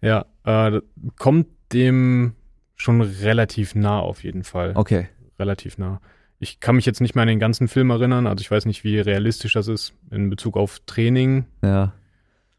Ja, 0.00 0.24
ja 0.44 0.68
äh, 0.68 0.80
kommt 1.18 1.48
dem 1.72 2.34
schon 2.76 3.00
relativ 3.00 3.74
nah 3.74 3.98
auf 3.98 4.22
jeden 4.22 4.44
Fall. 4.44 4.72
Okay. 4.76 5.08
Relativ 5.38 5.78
nah. 5.78 6.00
Ich 6.38 6.60
kann 6.60 6.76
mich 6.76 6.86
jetzt 6.86 7.00
nicht 7.00 7.14
mehr 7.14 7.22
an 7.22 7.28
den 7.28 7.40
ganzen 7.40 7.66
Film 7.66 7.90
erinnern, 7.90 8.26
also 8.26 8.42
ich 8.42 8.50
weiß 8.50 8.66
nicht, 8.66 8.84
wie 8.84 9.00
realistisch 9.00 9.54
das 9.54 9.68
ist 9.68 9.94
in 10.10 10.28
Bezug 10.28 10.56
auf 10.56 10.80
Training. 10.86 11.46
Ja. 11.62 11.94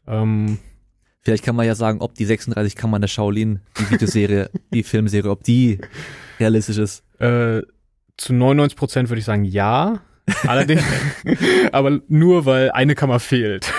Ähm, 0.06 0.58
Vielleicht 1.28 1.44
kann 1.44 1.56
man 1.56 1.66
ja 1.66 1.74
sagen, 1.74 2.00
ob 2.00 2.14
die 2.14 2.24
36 2.24 2.74
Kammern 2.74 3.02
der 3.02 3.08
Shaolin, 3.08 3.60
die 3.78 3.90
Videoserie, 3.90 4.48
die 4.72 4.82
Filmserie, 4.82 5.30
ob 5.30 5.44
die 5.44 5.78
realistisch 6.40 6.78
ist. 6.78 7.04
Äh, 7.20 7.60
zu 8.16 8.32
99 8.32 8.78
Prozent 8.78 9.10
würde 9.10 9.18
ich 9.18 9.26
sagen 9.26 9.44
ja. 9.44 10.00
Allerdings, 10.46 10.82
aber 11.72 12.00
nur 12.08 12.46
weil 12.46 12.70
eine 12.70 12.94
Kammer 12.94 13.20
fehlt. 13.20 13.70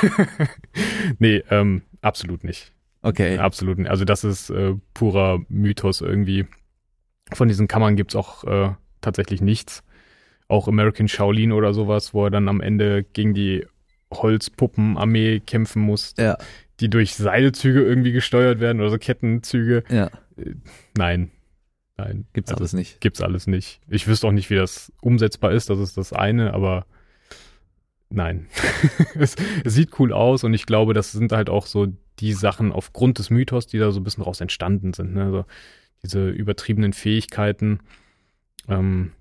nee, 1.18 1.44
ähm, 1.50 1.82
absolut 2.02 2.44
nicht. 2.44 2.72
Okay. 3.02 3.40
Absolut 3.40 3.80
nicht. 3.80 3.90
Also 3.90 4.06
das 4.06 4.24
ist 4.24 4.52
äh, 4.52 4.76
purer 4.94 5.40
Mythos 5.50 6.02
irgendwie. 6.02 6.46
Von 7.34 7.48
diesen 7.48 7.68
Kammern 7.68 7.96
gibt's 7.96 8.16
auch 8.16 8.44
äh, 8.44 8.74
tatsächlich 9.02 9.42
nichts. 9.42 9.82
Auch 10.48 10.68
American 10.68 11.08
Shaolin 11.08 11.52
oder 11.52 11.74
sowas, 11.74 12.14
wo 12.14 12.26
er 12.26 12.30
dann 12.30 12.48
am 12.48 12.62
Ende 12.62 13.04
gegen 13.04 13.34
die 13.34 13.66
Holzpuppenarmee 14.14 15.40
kämpfen 15.40 15.82
muss. 15.82 16.14
Ja 16.16 16.38
die 16.80 16.90
durch 16.90 17.16
Seilzüge 17.16 17.82
irgendwie 17.82 18.12
gesteuert 18.12 18.60
werden 18.60 18.80
oder 18.80 18.90
so 18.90 18.98
Kettenzüge. 18.98 19.84
Ja. 19.90 20.08
Äh, 20.38 20.56
nein. 20.98 21.32
Nein. 21.98 22.26
Gibt's 22.34 22.52
also, 22.52 22.62
alles 22.62 22.74
nicht. 22.74 23.02
Gibt's 23.02 23.22
alles 23.22 23.48
nicht. 23.48 23.82
Ich 23.90 24.08
wüsste 24.08 24.28
auch 24.28 24.32
nicht, 24.32 24.50
wie 24.50 24.56
das 24.56 24.92
umsetzbar 25.02 25.52
ist, 25.52 25.70
das 25.70 25.80
ist 25.80 25.98
das 25.98 26.14
eine, 26.14 26.54
aber 26.54 26.86
nein. 28.10 28.48
es, 29.16 29.36
es, 29.64 29.74
sieht 29.74 30.00
cool 30.00 30.14
aus 30.14 30.44
und 30.44 30.54
ich 30.54 30.66
glaube, 30.66 30.94
das 30.94 31.12
sind 31.12 31.32
halt 31.34 31.50
auch 31.50 31.66
so 31.66 31.88
die 32.20 32.34
Sachen 32.34 32.72
aufgrund 32.72 33.20
des 33.20 33.30
Mythos, 33.30 33.68
die 33.68 33.78
da 33.78 33.92
so 33.92 34.00
ein 34.00 34.04
bisschen 34.04 34.24
raus 34.24 34.40
entstanden 34.40 34.94
sind. 34.94 35.14
Ne? 35.14 35.26
Also 35.26 35.46
diese 36.04 36.30
übertriebenen 36.30 36.94
Fähigkeiten, 36.94 37.80
ähm, 38.70 39.12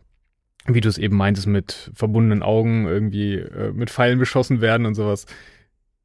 wie 0.66 0.80
du 0.80 0.88
es 0.88 0.98
eben 0.98 1.16
meintest, 1.16 1.48
mit 1.48 1.90
verbundenen 1.94 2.42
Augen 2.42 2.86
irgendwie 2.86 3.34
äh, 3.36 3.72
mit 3.72 3.90
Pfeilen 3.90 4.18
beschossen 4.18 4.60
werden 4.60 4.86
und 4.86 4.94
sowas 4.94 5.26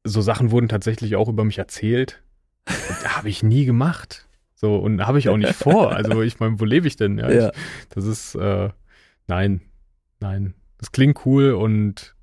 so 0.04 0.20
Sachen 0.20 0.50
wurden 0.50 0.68
tatsächlich 0.68 1.16
auch 1.16 1.28
über 1.28 1.44
mich 1.44 1.58
erzählt. 1.58 2.22
habe 3.04 3.28
ich 3.28 3.42
nie 3.42 3.64
gemacht. 3.64 4.28
So, 4.54 4.76
und 4.76 5.04
habe 5.06 5.18
ich 5.18 5.28
auch 5.28 5.36
nicht 5.36 5.54
vor. 5.54 5.92
Also, 5.92 6.22
ich 6.22 6.38
meine, 6.40 6.60
wo 6.60 6.64
lebe 6.64 6.86
ich 6.86 6.96
denn? 6.96 7.18
Ja, 7.18 7.30
ja. 7.30 7.48
Ich, 7.48 7.88
das 7.90 8.04
ist, 8.04 8.34
äh, 8.34 8.70
nein, 9.26 9.60
nein. 10.20 10.54
Das 10.78 10.92
klingt 10.92 11.24
cool 11.26 11.52
und 11.52 12.14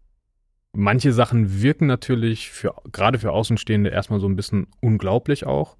manche 0.73 1.13
Sachen 1.13 1.61
wirken 1.61 1.87
natürlich 1.87 2.49
für, 2.49 2.73
gerade 2.91 3.19
für 3.19 3.31
Außenstehende 3.31 3.89
erstmal 3.89 4.19
so 4.19 4.27
ein 4.27 4.35
bisschen 4.35 4.67
unglaublich 4.79 5.45
auch. 5.45 5.77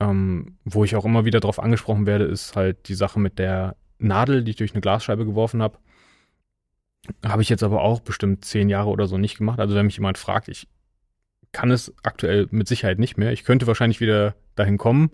Ähm, 0.00 0.58
wo 0.64 0.84
ich 0.84 0.96
auch 0.96 1.04
immer 1.04 1.24
wieder 1.24 1.40
drauf 1.40 1.60
angesprochen 1.60 2.06
werde, 2.06 2.24
ist 2.24 2.56
halt 2.56 2.88
die 2.88 2.94
Sache 2.94 3.20
mit 3.20 3.38
der 3.38 3.76
Nadel, 3.98 4.42
die 4.42 4.50
ich 4.50 4.56
durch 4.56 4.72
eine 4.72 4.80
Glasscheibe 4.80 5.24
geworfen 5.24 5.62
habe. 5.62 5.78
Habe 7.24 7.42
ich 7.42 7.48
jetzt 7.48 7.62
aber 7.62 7.82
auch 7.82 8.00
bestimmt 8.00 8.44
zehn 8.44 8.68
Jahre 8.68 8.90
oder 8.90 9.06
so 9.06 9.18
nicht 9.18 9.38
gemacht. 9.38 9.60
Also 9.60 9.74
wenn 9.74 9.86
mich 9.86 9.96
jemand 9.96 10.18
fragt, 10.18 10.48
ich 10.48 10.68
kann 11.54 11.70
es 11.70 11.94
aktuell 12.02 12.48
mit 12.50 12.68
Sicherheit 12.68 12.98
nicht 12.98 13.16
mehr. 13.16 13.32
Ich 13.32 13.44
könnte 13.44 13.66
wahrscheinlich 13.66 14.00
wieder 14.00 14.34
dahin 14.56 14.76
kommen. 14.76 15.10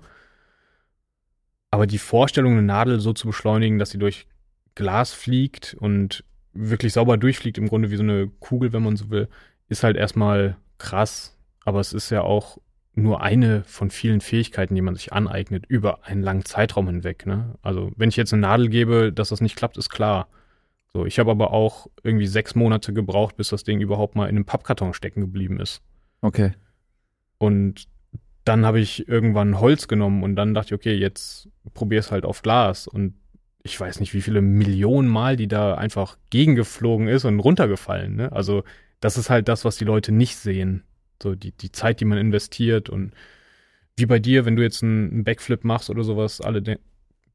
Aber 1.71 1.87
die 1.87 1.99
Vorstellung, 1.99 2.53
eine 2.53 2.62
Nadel 2.62 2.99
so 2.99 3.12
zu 3.12 3.29
beschleunigen, 3.29 3.79
dass 3.79 3.91
sie 3.91 3.99
durch 3.99 4.27
Glas 4.75 5.12
fliegt 5.12 5.77
und 5.79 6.25
wirklich 6.53 6.93
sauber 6.93 7.17
durchfliegt, 7.17 7.59
im 7.59 7.69
Grunde 7.69 7.93
wie 7.93 7.97
so 7.97 8.03
eine 8.03 8.29
Kugel, 8.41 8.73
wenn 8.73 8.83
man 8.83 8.97
so 8.97 9.11
will, 9.11 9.29
ist 9.69 9.85
halt 9.85 9.97
erstmal 9.97 10.57
krass. 10.79 11.39
Aber 11.65 11.79
es 11.79 11.93
ist 11.93 12.11
ja 12.11 12.23
auch 12.23 12.59
nur 12.95 13.23
eine 13.23 13.62
von 13.65 13.91
vielen 13.91 14.21
Fähigkeiten, 14.21 14.75
die 14.75 14.81
man 14.81 14.97
sich 14.97 15.12
aneignet 15.12 15.65
über 15.69 16.05
einen 16.05 16.23
langen 16.23 16.45
Zeitraum 16.45 16.89
hinweg. 16.89 17.27
Ne? 17.27 17.55
Also 17.62 17.93
wenn 17.97 18.09
ich 18.09 18.17
jetzt 18.17 18.33
eine 18.33 18.43
Nadel 18.43 18.69
gebe, 18.69 19.12
dass 19.12 19.29
das 19.29 19.41
nicht 19.41 19.57
klappt, 19.57 19.77
ist 19.77 19.91
klar. 19.91 20.27
So, 20.93 21.07
ich 21.07 21.21
habe 21.21 21.31
aber 21.31 21.53
auch 21.53 21.87
irgendwie 22.03 22.27
sechs 22.27 22.57
Monate 22.57 22.93
gebraucht, 22.93 23.37
bis 23.37 23.51
das 23.51 23.62
Ding 23.62 23.81
überhaupt 23.81 24.17
mal 24.17 24.25
in 24.25 24.37
einem 24.37 24.45
Pappkarton 24.45 24.93
stecken 24.93 25.21
geblieben 25.21 25.61
ist. 25.61 25.83
Okay. 26.23 26.53
Und 27.39 27.89
dann 28.45 28.67
habe 28.67 28.81
ich 28.81 29.09
irgendwann 29.09 29.61
Holz 29.61 29.89
genommen 29.89 30.23
und 30.23 30.37
dann 30.37 30.55
dachte 30.55 30.69
ich, 30.69 30.75
okay, 30.75 30.95
jetzt 30.95 31.49
probier's 31.75 32.11
halt 32.11 32.25
auf 32.25 32.43
Glas. 32.43 32.87
Und 32.87 33.15
ich 33.63 33.79
weiß 33.79 34.01
nicht, 34.01 34.15
wie 34.15 34.23
viele 34.23 34.41
Millionen 34.41 35.09
Mal 35.09 35.37
die 35.37 35.49
da 35.49 35.75
einfach 35.75 36.17
gegengeflogen 36.31 37.09
ist 37.09 37.25
und 37.25 37.41
runtergefallen. 37.41 38.17
Ne? 38.17 38.33
Also 38.33 38.65
das 39.01 39.17
ist 39.17 39.31
halt 39.31 39.49
das, 39.49 39.65
was 39.65 39.77
die 39.77 39.85
Leute 39.85 40.13
nicht 40.13 40.37
sehen. 40.37 40.85
So 41.23 41.35
die, 41.35 41.53
die 41.53 41.73
Zeit, 41.73 42.01
die 42.01 42.07
man 42.07 42.19
investiert 42.19 42.89
und 42.89 43.13
wie 43.97 44.07
bei 44.07 44.19
dir, 44.19 44.47
wenn 44.47 44.57
du 44.57 44.63
jetzt 44.63 44.83
einen 44.83 45.25
Backflip 45.25 45.65
machst 45.65 45.91
oder 45.91 46.03
sowas, 46.03 46.41
alle 46.41 46.63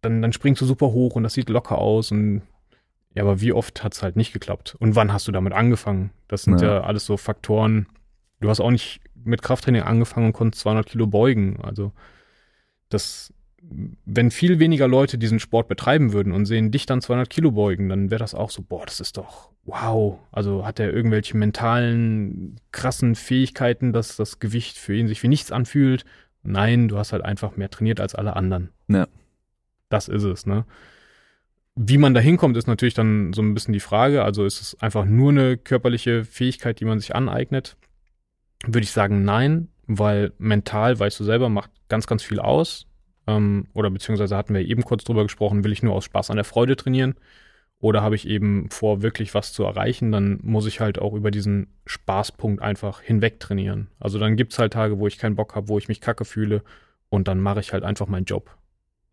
dann, 0.02 0.22
dann 0.22 0.34
springst 0.34 0.62
du 0.62 0.66
super 0.66 0.88
hoch 0.88 1.16
und 1.16 1.24
das 1.24 1.34
sieht 1.34 1.50
locker 1.50 1.78
aus 1.78 2.12
und 2.12 2.42
ja, 3.14 3.24
aber 3.24 3.40
wie 3.40 3.54
oft 3.54 3.84
hat 3.84 3.94
es 3.94 4.04
halt 4.04 4.18
nicht 4.18 4.34
geklappt? 4.34 4.76
Und 4.78 4.96
wann 4.96 5.14
hast 5.14 5.28
du 5.28 5.32
damit 5.32 5.54
angefangen? 5.54 6.12
Das 6.28 6.44
sind 6.44 6.62
ja. 6.62 6.68
ja 6.68 6.82
alles 6.82 7.06
so 7.06 7.16
Faktoren. 7.16 7.88
Du 8.40 8.50
hast 8.50 8.60
auch 8.60 8.72
nicht 8.72 9.02
mit 9.24 9.42
Krafttraining 9.42 9.82
angefangen 9.82 10.28
und 10.28 10.34
konntest 10.34 10.62
200 10.64 10.86
Kilo 10.86 11.08
beugen. 11.08 11.60
Also 11.62 11.92
das, 12.90 13.34
wenn 13.62 14.32
viel 14.32 14.60
weniger 14.60 14.88
Leute 14.88 15.18
diesen 15.18 15.40
Sport 15.40 15.68
betreiben 15.68 16.14
würden 16.14 16.32
und 16.32 16.46
sehen 16.46 16.72
dich 16.72 16.86
dann 16.86 17.02
200 17.02 17.30
Kilo 17.30 17.52
beugen, 17.52 17.90
dann 17.90 18.12
wäre 18.12 18.20
das 18.20 18.36
auch 18.36 18.50
so, 18.50 18.62
boah, 18.62 18.86
das 18.86 19.00
ist 19.00 19.18
doch 19.18 19.50
wow. 19.64 20.20
Also 20.32 20.66
hat 20.66 20.80
er 20.80 20.94
irgendwelche 20.94 21.36
mentalen, 21.38 22.60
krassen 22.72 23.16
Fähigkeiten, 23.16 23.94
dass 23.94 24.16
das 24.16 24.40
Gewicht 24.40 24.78
für 24.78 24.96
ihn 24.96 25.08
sich 25.08 25.24
wie 25.24 25.28
nichts 25.28 25.52
anfühlt. 25.52 26.06
Nein, 26.44 26.88
du 26.88 26.98
hast 26.98 27.12
halt 27.12 27.26
einfach 27.26 27.58
mehr 27.58 27.72
trainiert 27.72 28.00
als 28.00 28.14
alle 28.14 28.36
anderen. 28.36 28.70
Ja. 28.88 29.08
Das 29.90 30.08
ist 30.08 30.24
es, 30.24 30.46
ne? 30.46 30.66
Wie 31.78 31.98
man 31.98 32.14
da 32.14 32.22
hinkommt, 32.22 32.56
ist 32.56 32.68
natürlich 32.68 32.94
dann 32.94 33.34
so 33.34 33.42
ein 33.42 33.54
bisschen 33.54 33.74
die 33.74 33.82
Frage. 33.82 34.24
Also 34.24 34.46
ist 34.46 34.62
es 34.62 34.82
einfach 34.82 35.04
nur 35.04 35.32
eine 35.32 35.58
körperliche 35.58 36.24
Fähigkeit, 36.24 36.80
die 36.80 36.86
man 36.86 37.00
sich 37.00 37.16
aneignet? 37.16 37.76
Würde 38.66 38.84
ich 38.84 38.92
sagen, 38.92 39.24
nein, 39.24 39.70
weil 39.88 40.34
mental, 40.38 41.00
weißt 41.00 41.20
du 41.20 41.24
selber, 41.24 41.50
macht 41.50 41.72
ganz, 41.90 42.08
ganz 42.08 42.24
viel 42.24 42.40
aus. 42.40 42.88
Ähm, 43.28 43.68
oder 43.74 43.90
beziehungsweise 43.90 44.36
hatten 44.38 44.54
wir 44.54 44.62
eben 44.62 44.84
kurz 44.84 45.04
drüber 45.04 45.24
gesprochen, 45.24 45.64
will 45.64 45.72
ich 45.72 45.84
nur 45.84 45.94
aus 45.94 46.06
Spaß 46.06 46.30
an 46.30 46.36
der 46.36 46.46
Freude 46.46 46.76
trainieren? 46.76 47.16
Oder 47.80 48.02
habe 48.02 48.16
ich 48.16 48.28
eben 48.28 48.70
vor, 48.70 49.02
wirklich 49.02 49.34
was 49.34 49.54
zu 49.54 49.64
erreichen, 49.64 50.12
dann 50.12 50.40
muss 50.42 50.66
ich 50.66 50.80
halt 50.80 50.98
auch 50.98 51.14
über 51.14 51.30
diesen 51.30 51.68
Spaßpunkt 51.86 52.62
einfach 52.62 53.02
hinweg 53.02 53.40
trainieren. 53.40 53.90
Also 54.00 54.18
dann 54.18 54.38
gibt 54.38 54.54
es 54.54 54.60
halt 54.60 54.74
Tage, 54.74 54.98
wo 54.98 55.08
ich 55.08 55.18
keinen 55.18 55.36
Bock 55.36 55.56
habe, 55.56 55.68
wo 55.68 55.78
ich 55.78 55.88
mich 55.88 56.02
kacke 56.02 56.26
fühle 56.26 56.64
und 57.10 57.28
dann 57.28 57.40
mache 57.40 57.60
ich 57.60 57.74
halt 57.74 57.84
einfach 57.84 58.08
meinen 58.08 58.26
Job. 58.26 58.58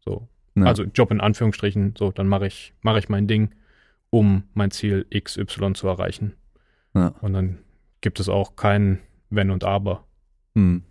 So. 0.01 0.29
Ja. 0.55 0.65
Also 0.65 0.85
Job 0.85 1.11
in 1.11 1.21
Anführungsstrichen, 1.21 1.95
so, 1.99 2.13
dann 2.13 2.29
mache 2.29 2.47
ich, 2.47 2.73
mache 2.83 2.99
ich 2.99 3.09
mein 3.09 3.27
Ding, 3.27 3.55
um 4.11 4.45
mein 4.55 4.71
Ziel 4.71 5.07
XY 5.11 5.73
zu 5.75 5.89
erreichen. 5.89 6.35
Ja. 6.95 7.09
Und 7.21 7.33
dann 7.33 7.59
gibt 8.01 8.21
es 8.21 8.29
auch 8.29 8.57
kein 8.57 9.01
Wenn 9.33 9.51
und 9.51 9.65
Aber. 9.65 10.05
Hm. 10.55 10.83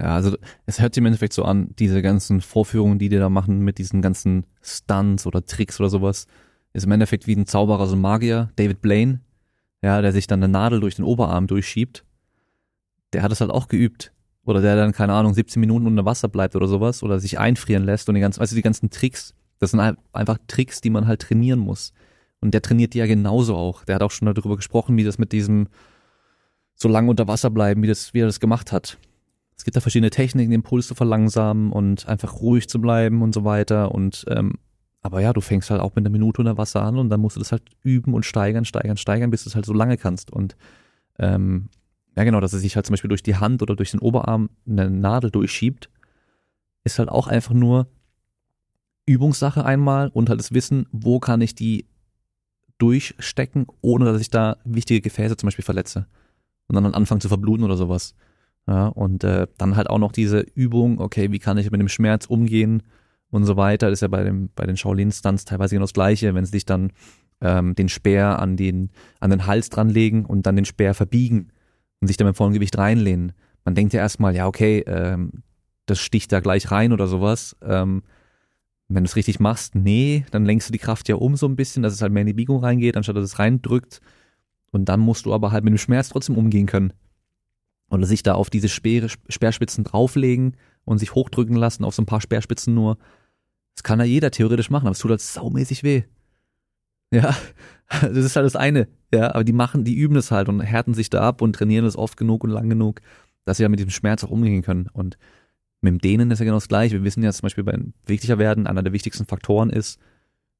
Ja, 0.00 0.14
also 0.14 0.36
es 0.66 0.80
hört 0.80 0.94
sich 0.94 1.00
im 1.00 1.06
Endeffekt 1.06 1.34
so 1.34 1.44
an, 1.44 1.74
diese 1.78 2.02
ganzen 2.02 2.40
Vorführungen, 2.40 2.98
die 2.98 3.08
die 3.08 3.18
da 3.18 3.28
machen 3.28 3.60
mit 3.60 3.78
diesen 3.78 4.02
ganzen 4.02 4.46
Stunts 4.62 5.26
oder 5.26 5.44
Tricks 5.44 5.78
oder 5.78 5.90
sowas, 5.90 6.26
ist 6.72 6.84
im 6.84 6.92
Endeffekt 6.92 7.26
wie 7.26 7.36
ein 7.36 7.46
Zauberer, 7.46 7.86
so 7.86 7.94
ein 7.94 8.00
Magier, 8.00 8.50
David 8.56 8.80
Blaine, 8.80 9.20
ja, 9.82 10.00
der 10.00 10.12
sich 10.12 10.26
dann 10.26 10.42
eine 10.42 10.50
Nadel 10.50 10.80
durch 10.80 10.96
den 10.96 11.04
Oberarm 11.04 11.46
durchschiebt. 11.46 12.04
Der 13.12 13.22
hat 13.22 13.30
es 13.30 13.42
halt 13.42 13.50
auch 13.50 13.68
geübt 13.68 14.12
oder 14.44 14.62
der 14.62 14.74
dann, 14.74 14.92
keine 14.92 15.12
Ahnung, 15.12 15.34
17 15.34 15.60
Minuten 15.60 15.86
unter 15.86 16.06
Wasser 16.06 16.28
bleibt 16.28 16.56
oder 16.56 16.66
sowas 16.66 17.02
oder 17.02 17.20
sich 17.20 17.38
einfrieren 17.38 17.84
lässt 17.84 18.08
und 18.08 18.14
die 18.14 18.22
ganzen, 18.22 18.40
du, 18.42 18.54
die 18.54 18.62
ganzen 18.62 18.88
Tricks, 18.88 19.34
das 19.58 19.72
sind 19.72 19.82
halt 19.82 19.98
einfach 20.14 20.38
Tricks, 20.48 20.80
die 20.80 20.90
man 20.90 21.06
halt 21.06 21.20
trainieren 21.20 21.58
muss. 21.58 21.92
Und 22.40 22.54
der 22.54 22.62
trainiert 22.62 22.94
die 22.94 22.98
ja 22.98 23.06
genauso 23.06 23.54
auch. 23.54 23.84
Der 23.84 23.94
hat 23.96 24.02
auch 24.02 24.10
schon 24.10 24.32
darüber 24.32 24.56
gesprochen, 24.56 24.96
wie 24.96 25.04
das 25.04 25.18
mit 25.18 25.30
diesem 25.30 25.68
so 26.74 26.88
lange 26.88 27.10
unter 27.10 27.28
Wasser 27.28 27.50
bleiben, 27.50 27.82
wie 27.82 27.86
das, 27.86 28.14
wie 28.14 28.20
er 28.20 28.26
das 28.26 28.40
gemacht 28.40 28.72
hat. 28.72 28.98
Es 29.56 29.64
gibt 29.64 29.76
da 29.76 29.80
verschiedene 29.80 30.10
Techniken, 30.10 30.50
den 30.50 30.62
Puls 30.62 30.88
zu 30.88 30.94
verlangsamen 30.94 31.70
und 31.70 32.08
einfach 32.08 32.40
ruhig 32.40 32.68
zu 32.68 32.80
bleiben 32.80 33.22
und 33.22 33.32
so 33.32 33.44
weiter. 33.44 33.92
Und 33.92 34.24
ähm, 34.28 34.54
aber 35.02 35.20
ja, 35.20 35.32
du 35.32 35.40
fängst 35.40 35.70
halt 35.70 35.80
auch 35.80 35.94
mit 35.94 36.04
einer 36.04 36.12
Minute 36.12 36.40
unter 36.40 36.58
Wasser 36.58 36.82
an 36.82 36.98
und 36.98 37.10
dann 37.10 37.20
musst 37.20 37.36
du 37.36 37.40
das 37.40 37.52
halt 37.52 37.62
üben 37.82 38.14
und 38.14 38.24
steigern, 38.24 38.64
steigern, 38.64 38.96
steigern, 38.96 39.30
bis 39.30 39.44
du 39.44 39.50
es 39.50 39.54
halt 39.54 39.66
so 39.66 39.72
lange 39.72 39.96
kannst. 39.96 40.32
Und 40.32 40.56
ähm, 41.18 41.68
ja 42.16 42.24
genau, 42.24 42.40
dass 42.40 42.52
er 42.52 42.60
sich 42.60 42.76
halt 42.76 42.86
zum 42.86 42.94
Beispiel 42.94 43.08
durch 43.08 43.22
die 43.22 43.36
Hand 43.36 43.62
oder 43.62 43.76
durch 43.76 43.90
den 43.90 44.00
Oberarm 44.00 44.50
eine 44.66 44.90
Nadel 44.90 45.30
durchschiebt, 45.30 45.90
ist 46.84 46.98
halt 46.98 47.08
auch 47.08 47.26
einfach 47.26 47.54
nur 47.54 47.88
Übungssache 49.06 49.64
einmal 49.64 50.08
und 50.08 50.28
halt 50.28 50.40
das 50.40 50.52
Wissen, 50.52 50.86
wo 50.92 51.18
kann 51.20 51.40
ich 51.40 51.54
die 51.54 51.86
durchstecken, 52.78 53.66
ohne 53.80 54.04
dass 54.04 54.20
ich 54.20 54.30
da 54.30 54.56
wichtige 54.64 55.00
Gefäße 55.00 55.36
zum 55.36 55.48
Beispiel 55.48 55.64
verletze 55.64 56.06
und 56.68 56.74
dann, 56.74 56.84
dann 56.84 56.94
anfangen 56.94 57.20
zu 57.20 57.28
verbluten 57.28 57.64
oder 57.64 57.76
sowas. 57.76 58.14
Ja, 58.66 58.86
und 58.88 59.24
äh, 59.24 59.48
dann 59.58 59.76
halt 59.76 59.90
auch 59.90 59.98
noch 59.98 60.12
diese 60.12 60.40
Übung, 60.40 61.00
okay, 61.00 61.32
wie 61.32 61.40
kann 61.40 61.58
ich 61.58 61.70
mit 61.70 61.80
dem 61.80 61.88
Schmerz 61.88 62.26
umgehen 62.26 62.84
und 63.30 63.44
so 63.44 63.56
weiter. 63.56 63.88
Das 63.88 63.98
ist 63.98 64.02
ja 64.02 64.08
bei 64.08 64.22
dem 64.22 64.50
bei 64.54 64.66
den 64.66 64.76
Shaolin-Stunts 64.76 65.44
teilweise 65.44 65.74
genau 65.74 65.84
das 65.84 65.94
Gleiche, 65.94 66.34
wenn 66.34 66.44
sie 66.44 66.52
sich 66.52 66.64
dann 66.64 66.92
ähm, 67.40 67.74
den 67.74 67.88
Speer 67.88 68.38
an 68.38 68.56
den 68.56 68.90
an 69.18 69.30
den 69.30 69.46
Hals 69.46 69.68
dranlegen 69.68 70.24
und 70.24 70.46
dann 70.46 70.54
den 70.54 70.64
Speer 70.64 70.94
verbiegen 70.94 71.48
und 72.00 72.06
sich 72.06 72.16
dann 72.16 72.28
mit 72.28 72.36
vollem 72.36 72.52
Gewicht 72.52 72.78
reinlehnen. 72.78 73.32
Man 73.64 73.74
denkt 73.74 73.92
ja 73.94 74.00
erstmal, 74.00 74.34
ja, 74.34 74.46
okay, 74.46 74.84
ähm, 74.86 75.42
das 75.86 75.98
sticht 75.98 76.30
da 76.30 76.40
gleich 76.40 76.70
rein 76.70 76.92
oder 76.92 77.06
sowas. 77.08 77.56
Ähm, 77.62 78.02
wenn 78.88 79.04
du 79.04 79.08
es 79.08 79.16
richtig 79.16 79.40
machst, 79.40 79.74
nee, 79.74 80.24
dann 80.30 80.44
lenkst 80.44 80.68
du 80.68 80.72
die 80.72 80.78
Kraft 80.78 81.08
ja 81.08 81.16
um 81.16 81.36
so 81.36 81.46
ein 81.46 81.56
bisschen, 81.56 81.82
dass 81.82 81.94
es 81.94 82.02
halt 82.02 82.12
mehr 82.12 82.22
in 82.22 82.26
die 82.26 82.32
Biegung 82.34 82.60
reingeht, 82.60 82.96
anstatt 82.96 83.16
dass 83.16 83.24
es 83.24 83.38
reindrückt. 83.38 84.00
Und 84.72 84.86
dann 84.86 85.00
musst 85.00 85.26
du 85.26 85.32
aber 85.32 85.52
halt 85.52 85.64
mit 85.64 85.72
dem 85.72 85.78
Schmerz 85.78 86.08
trotzdem 86.08 86.36
umgehen 86.36 86.66
können. 86.66 86.92
Und 87.88 88.04
sich 88.04 88.22
da 88.22 88.34
auf 88.34 88.50
diese 88.50 88.68
Speer, 88.68 89.08
Speerspitzen 89.28 89.84
drauflegen 89.84 90.56
und 90.84 90.98
sich 90.98 91.14
hochdrücken 91.14 91.54
lassen 91.54 91.84
auf 91.84 91.94
so 91.94 92.02
ein 92.02 92.06
paar 92.06 92.22
Speerspitzen 92.22 92.74
nur. 92.74 92.98
Das 93.76 93.82
kann 93.82 94.00
ja 94.00 94.06
jeder 94.06 94.30
theoretisch 94.30 94.70
machen, 94.70 94.86
aber 94.86 94.92
es 94.92 94.98
tut 94.98 95.10
halt 95.10 95.20
saumäßig 95.20 95.82
weh. 95.84 96.02
Ja, 97.12 97.36
das 98.00 98.16
ist 98.16 98.34
halt 98.34 98.46
das 98.46 98.56
eine. 98.56 98.88
Ja, 99.12 99.34
aber 99.34 99.44
die 99.44 99.52
machen, 99.52 99.84
die 99.84 99.94
üben 99.94 100.16
es 100.16 100.30
halt 100.30 100.48
und 100.48 100.60
härten 100.60 100.94
sich 100.94 101.10
da 101.10 101.20
ab 101.20 101.42
und 101.42 101.54
trainieren 101.54 101.84
es 101.84 101.96
oft 101.96 102.16
genug 102.16 102.42
und 102.42 102.50
lang 102.50 102.68
genug, 102.70 103.02
dass 103.44 103.58
sie 103.58 103.62
ja 103.62 103.68
mit 103.68 103.78
diesem 103.78 103.90
Schmerz 103.90 104.24
auch 104.24 104.30
umgehen 104.30 104.62
können. 104.62 104.88
Und 104.92 105.18
mit 105.82 105.92
dem 105.92 105.98
Dehnen 105.98 106.30
ist 106.30 106.38
ja 106.38 106.46
genau 106.46 106.56
das 106.56 106.68
gleiche. 106.68 106.94
Wir 106.94 107.04
wissen 107.04 107.22
ja 107.22 107.32
zum 107.32 107.42
Beispiel 107.42 107.64
beim 107.64 107.92
wichtiger 108.06 108.38
werden, 108.38 108.66
einer 108.66 108.82
der 108.82 108.94
wichtigsten 108.94 109.26
Faktoren 109.26 109.68
ist, 109.68 110.00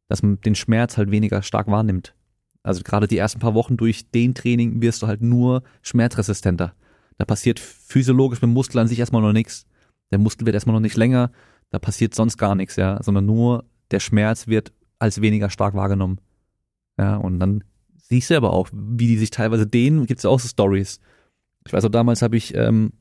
dass 0.09 0.23
man 0.23 0.41
den 0.43 0.55
Schmerz 0.55 0.99
halt 0.99 1.11
weniger 1.11 1.43
stark 1.43 1.69
wahrnimmt. 1.69 2.15
Also 2.63 2.83
gerade 2.83 3.09
die 3.09 3.19
ersten 3.19 3.41
paar 3.41 3.55
Wochen 3.55 3.77
durch 3.77 4.11
den 4.11 4.35
Training 4.35 4.81
wirst 4.81 5.03
du 5.03 5.07
halt 5.07 5.21
nur 5.21 5.63
schmerzresistenter. 5.83 6.75
Da 7.19 7.25
passiert 7.25 7.61
physiologisch 7.61 8.41
mit 8.41 8.49
dem 8.49 8.55
Muskel 8.55 8.79
an 8.79 8.89
sich 8.89 8.99
erstmal 8.99 9.23
noch 9.23 9.33
nichts. 9.33 9.67
Der 10.11 10.19
Muskel 10.19 10.47
wird 10.47 10.55
erstmal 10.55 10.75
noch 10.75 10.81
nicht 10.81 10.97
länger, 10.97 11.31
da 11.71 11.79
passiert 11.79 12.15
sonst 12.15 12.37
gar 12.37 12.55
nichts, 12.55 12.77
ja, 12.77 13.03
sondern 13.03 13.27
nur 13.27 13.65
der 13.91 14.01
Schmerz 14.01 14.47
wird 14.47 14.73
als 14.99 15.21
weniger 15.21 15.51
stark 15.51 15.75
wahrgenommen. 15.75 16.21
Ja, 16.99 17.17
und 17.17 17.41
dann 17.41 17.65
siehst 17.97 18.31
du 18.31 18.37
aber 18.37 18.53
auch, 18.53 18.69
wie 18.73 19.07
die 19.07 19.17
sich 19.17 19.31
teilweise 19.31 19.67
dehnen, 19.67 20.07
gibt 20.07 20.21
es 20.21 20.27
auch 20.27 20.39
so 20.39 20.49
Stories. 20.49 21.01
Ich 21.67 21.73
weiß 21.73 21.85
auch, 21.85 21.91
damals 21.91 22.23
habe 22.23 22.37
ich 22.37 22.55
ähm, 22.55 22.93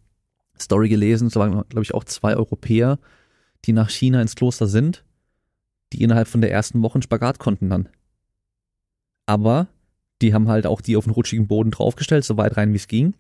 Story 0.60 0.90
gelesen, 0.90 1.28
es 1.28 1.36
waren, 1.36 1.52
glaube 1.68 1.84
ich, 1.84 1.94
auch 1.94 2.06
zwei 2.06 2.36
Europäer, 2.36 2.98
die 3.66 3.74
nach 3.74 3.90
China 3.90 4.22
ins 4.22 4.36
Kloster 4.36 4.68
sind, 4.68 5.04
die 5.92 6.02
innerhalb 6.02 6.28
von 6.28 6.42
der 6.42 6.52
ersten 6.52 6.82
Woche 6.82 6.96
einen 6.96 7.04
Spagat 7.04 7.40
konnten 7.40 7.70
dann. 7.70 7.90
Aber 9.26 9.68
die 10.22 10.34
haben 10.34 10.48
halt 10.48 10.68
auch 10.68 10.81
die 10.81 10.98
auf 10.98 11.06
den 11.06 11.14
rutschigen 11.14 11.48
Boden 11.48 11.72
draufgestellt, 11.72 12.23
so 12.23 12.38
weit 12.38 12.57
rein 12.57 12.73
wie 12.73 12.77
es 12.77 12.88
ging. 12.88 13.14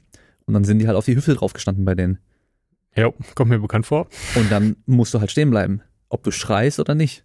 Und 0.45 0.53
dann 0.53 0.63
sind 0.63 0.79
die 0.79 0.87
halt 0.87 0.97
auf 0.97 1.05
die 1.05 1.15
Hüfte 1.15 1.33
draufgestanden 1.33 1.85
bei 1.85 1.95
denen. 1.95 2.19
Ja, 2.95 3.11
kommt 3.35 3.49
mir 3.49 3.59
bekannt 3.59 3.85
vor. 3.85 4.07
Und 4.35 4.51
dann 4.51 4.75
musst 4.85 5.13
du 5.13 5.19
halt 5.19 5.31
stehen 5.31 5.49
bleiben, 5.49 5.81
ob 6.09 6.23
du 6.23 6.31
schreist 6.31 6.79
oder 6.79 6.95
nicht. 6.95 7.23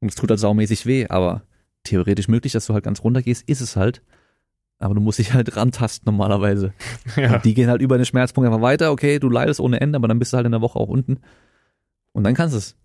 Und 0.00 0.08
es 0.08 0.16
tut 0.16 0.30
halt 0.30 0.40
saumäßig 0.40 0.86
weh, 0.86 1.06
aber 1.08 1.42
theoretisch 1.84 2.28
möglich, 2.28 2.52
dass 2.52 2.66
du 2.66 2.74
halt 2.74 2.84
ganz 2.84 3.02
runter 3.04 3.22
gehst, 3.22 3.48
ist 3.48 3.60
es 3.60 3.76
halt. 3.76 4.02
Aber 4.78 4.94
du 4.94 5.00
musst 5.00 5.18
dich 5.18 5.32
halt 5.32 5.56
rantasten 5.56 6.04
normalerweise. 6.06 6.72
Ja. 7.16 7.36
Und 7.36 7.44
die 7.44 7.54
gehen 7.54 7.70
halt 7.70 7.80
über 7.80 7.96
den 7.96 8.06
Schmerzpunkt 8.06 8.48
einfach 8.48 8.62
weiter. 8.62 8.90
Okay, 8.90 9.18
du 9.18 9.30
leidest 9.30 9.60
ohne 9.60 9.80
Ende, 9.80 9.96
aber 9.96 10.08
dann 10.08 10.18
bist 10.18 10.32
du 10.32 10.36
halt 10.36 10.46
in 10.46 10.52
der 10.52 10.62
Woche 10.62 10.78
auch 10.78 10.88
unten. 10.88 11.20
Und 12.12 12.24
dann 12.24 12.34
kannst 12.34 12.54
du 12.54 12.58
es. 12.58 12.76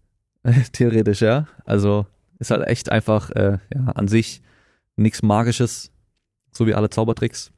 Theoretisch, 0.72 1.22
ja. 1.22 1.48
Also 1.66 2.06
ist 2.38 2.52
halt 2.52 2.68
echt 2.68 2.92
einfach 2.92 3.32
äh, 3.32 3.58
ja, 3.74 3.86
an 3.96 4.08
sich 4.08 4.42
nichts 5.00 5.22
Magisches, 5.22 5.92
so 6.52 6.68
wie 6.68 6.74
alle 6.74 6.90
Zaubertricks. 6.90 7.52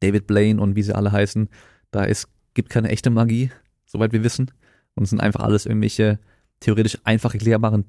David 0.00 0.26
Blaine 0.26 0.60
und 0.60 0.76
wie 0.76 0.82
sie 0.82 0.94
alle 0.94 1.12
heißen, 1.12 1.48
da 1.90 2.04
ist, 2.04 2.28
gibt 2.54 2.70
keine 2.70 2.88
echte 2.88 3.10
Magie, 3.10 3.50
soweit 3.84 4.12
wir 4.12 4.24
wissen. 4.24 4.50
Und 4.94 5.04
es 5.04 5.10
sind 5.10 5.20
einfach 5.20 5.40
alles 5.40 5.66
irgendwelche 5.66 6.18
theoretisch 6.60 6.98
einfach 7.04 7.34
erklärbaren 7.34 7.84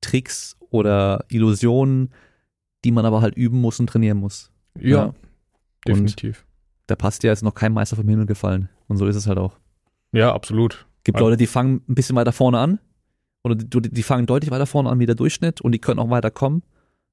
Tricks 0.00 0.56
oder 0.70 1.24
Illusionen, 1.28 2.10
die 2.84 2.92
man 2.92 3.04
aber 3.04 3.20
halt 3.20 3.36
üben 3.36 3.60
muss 3.60 3.80
und 3.80 3.88
trainieren 3.88 4.18
muss. 4.18 4.50
Ja, 4.78 5.06
ja. 5.06 5.14
definitiv. 5.86 6.40
Und 6.40 6.46
da 6.88 6.96
passt 6.96 7.22
ja 7.22 7.30
jetzt 7.30 7.42
noch 7.42 7.54
kein 7.54 7.72
Meister 7.72 7.96
vom 7.96 8.08
Himmel 8.08 8.26
gefallen. 8.26 8.68
Und 8.88 8.96
so 8.96 9.06
ist 9.06 9.16
es 9.16 9.26
halt 9.26 9.38
auch. 9.38 9.58
Ja, 10.12 10.34
absolut. 10.34 10.86
Gibt 11.04 11.20
Leute, 11.20 11.36
die 11.36 11.46
fangen 11.46 11.82
ein 11.88 11.94
bisschen 11.94 12.16
weiter 12.16 12.32
vorne 12.32 12.58
an. 12.58 12.78
Oder 13.44 13.54
die, 13.54 13.90
die 13.90 14.02
fangen 14.02 14.26
deutlich 14.26 14.50
weiter 14.50 14.66
vorne 14.66 14.90
an 14.90 14.98
wie 14.98 15.06
der 15.06 15.14
Durchschnitt 15.14 15.60
und 15.60 15.72
die 15.72 15.78
können 15.78 16.00
auch 16.00 16.10
weiter 16.10 16.30
kommen. 16.30 16.62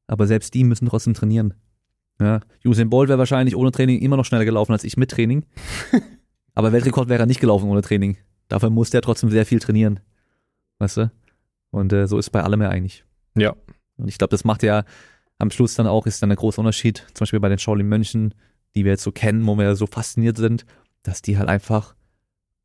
Aber 0.07 0.27
selbst 0.27 0.53
die 0.53 0.63
müssen 0.63 0.87
trotzdem 0.87 1.13
trainieren. 1.13 1.53
Ja, 2.19 2.41
Usain 2.63 2.89
Bolt 2.89 3.09
wäre 3.09 3.19
wahrscheinlich 3.19 3.55
ohne 3.55 3.71
Training 3.71 3.99
immer 3.99 4.17
noch 4.17 4.25
schneller 4.25 4.45
gelaufen 4.45 4.71
als 4.71 4.83
ich 4.83 4.97
mit 4.97 5.11
Training. 5.11 5.45
aber 6.55 6.71
Weltrekord 6.71 7.09
wäre 7.09 7.23
er 7.23 7.25
nicht 7.25 7.39
gelaufen 7.39 7.69
ohne 7.69 7.81
Training. 7.81 8.17
Dafür 8.47 8.69
musste 8.69 8.97
er 8.97 9.01
trotzdem 9.01 9.29
sehr 9.29 9.45
viel 9.45 9.59
trainieren. 9.59 9.99
Weißt 10.79 10.97
du? 10.97 11.11
Und 11.71 11.91
äh, 11.91 12.07
so 12.07 12.19
ist 12.19 12.27
es 12.27 12.29
bei 12.29 12.43
allem 12.43 12.61
ja 12.61 12.69
eigentlich. 12.69 13.03
Ja. 13.35 13.55
Und 13.97 14.07
ich 14.07 14.17
glaube, 14.17 14.31
das 14.31 14.43
macht 14.43 14.63
ja 14.63 14.85
am 15.39 15.49
Schluss 15.49 15.75
dann 15.75 15.87
auch, 15.87 16.05
ist 16.05 16.21
dann 16.21 16.31
ein 16.31 16.37
großer 16.37 16.59
Unterschied, 16.59 17.05
zum 17.13 17.23
Beispiel 17.23 17.39
bei 17.39 17.49
den 17.49 17.57
Shaolin 17.57 17.87
Mönchen, 17.87 18.33
die 18.75 18.85
wir 18.85 18.91
jetzt 18.91 19.03
so 19.03 19.11
kennen, 19.11 19.45
wo 19.45 19.57
wir 19.57 19.75
so 19.75 19.87
fasziniert 19.87 20.37
sind, 20.37 20.65
dass 21.01 21.21
die 21.21 21.37
halt 21.37 21.49
einfach 21.49 21.95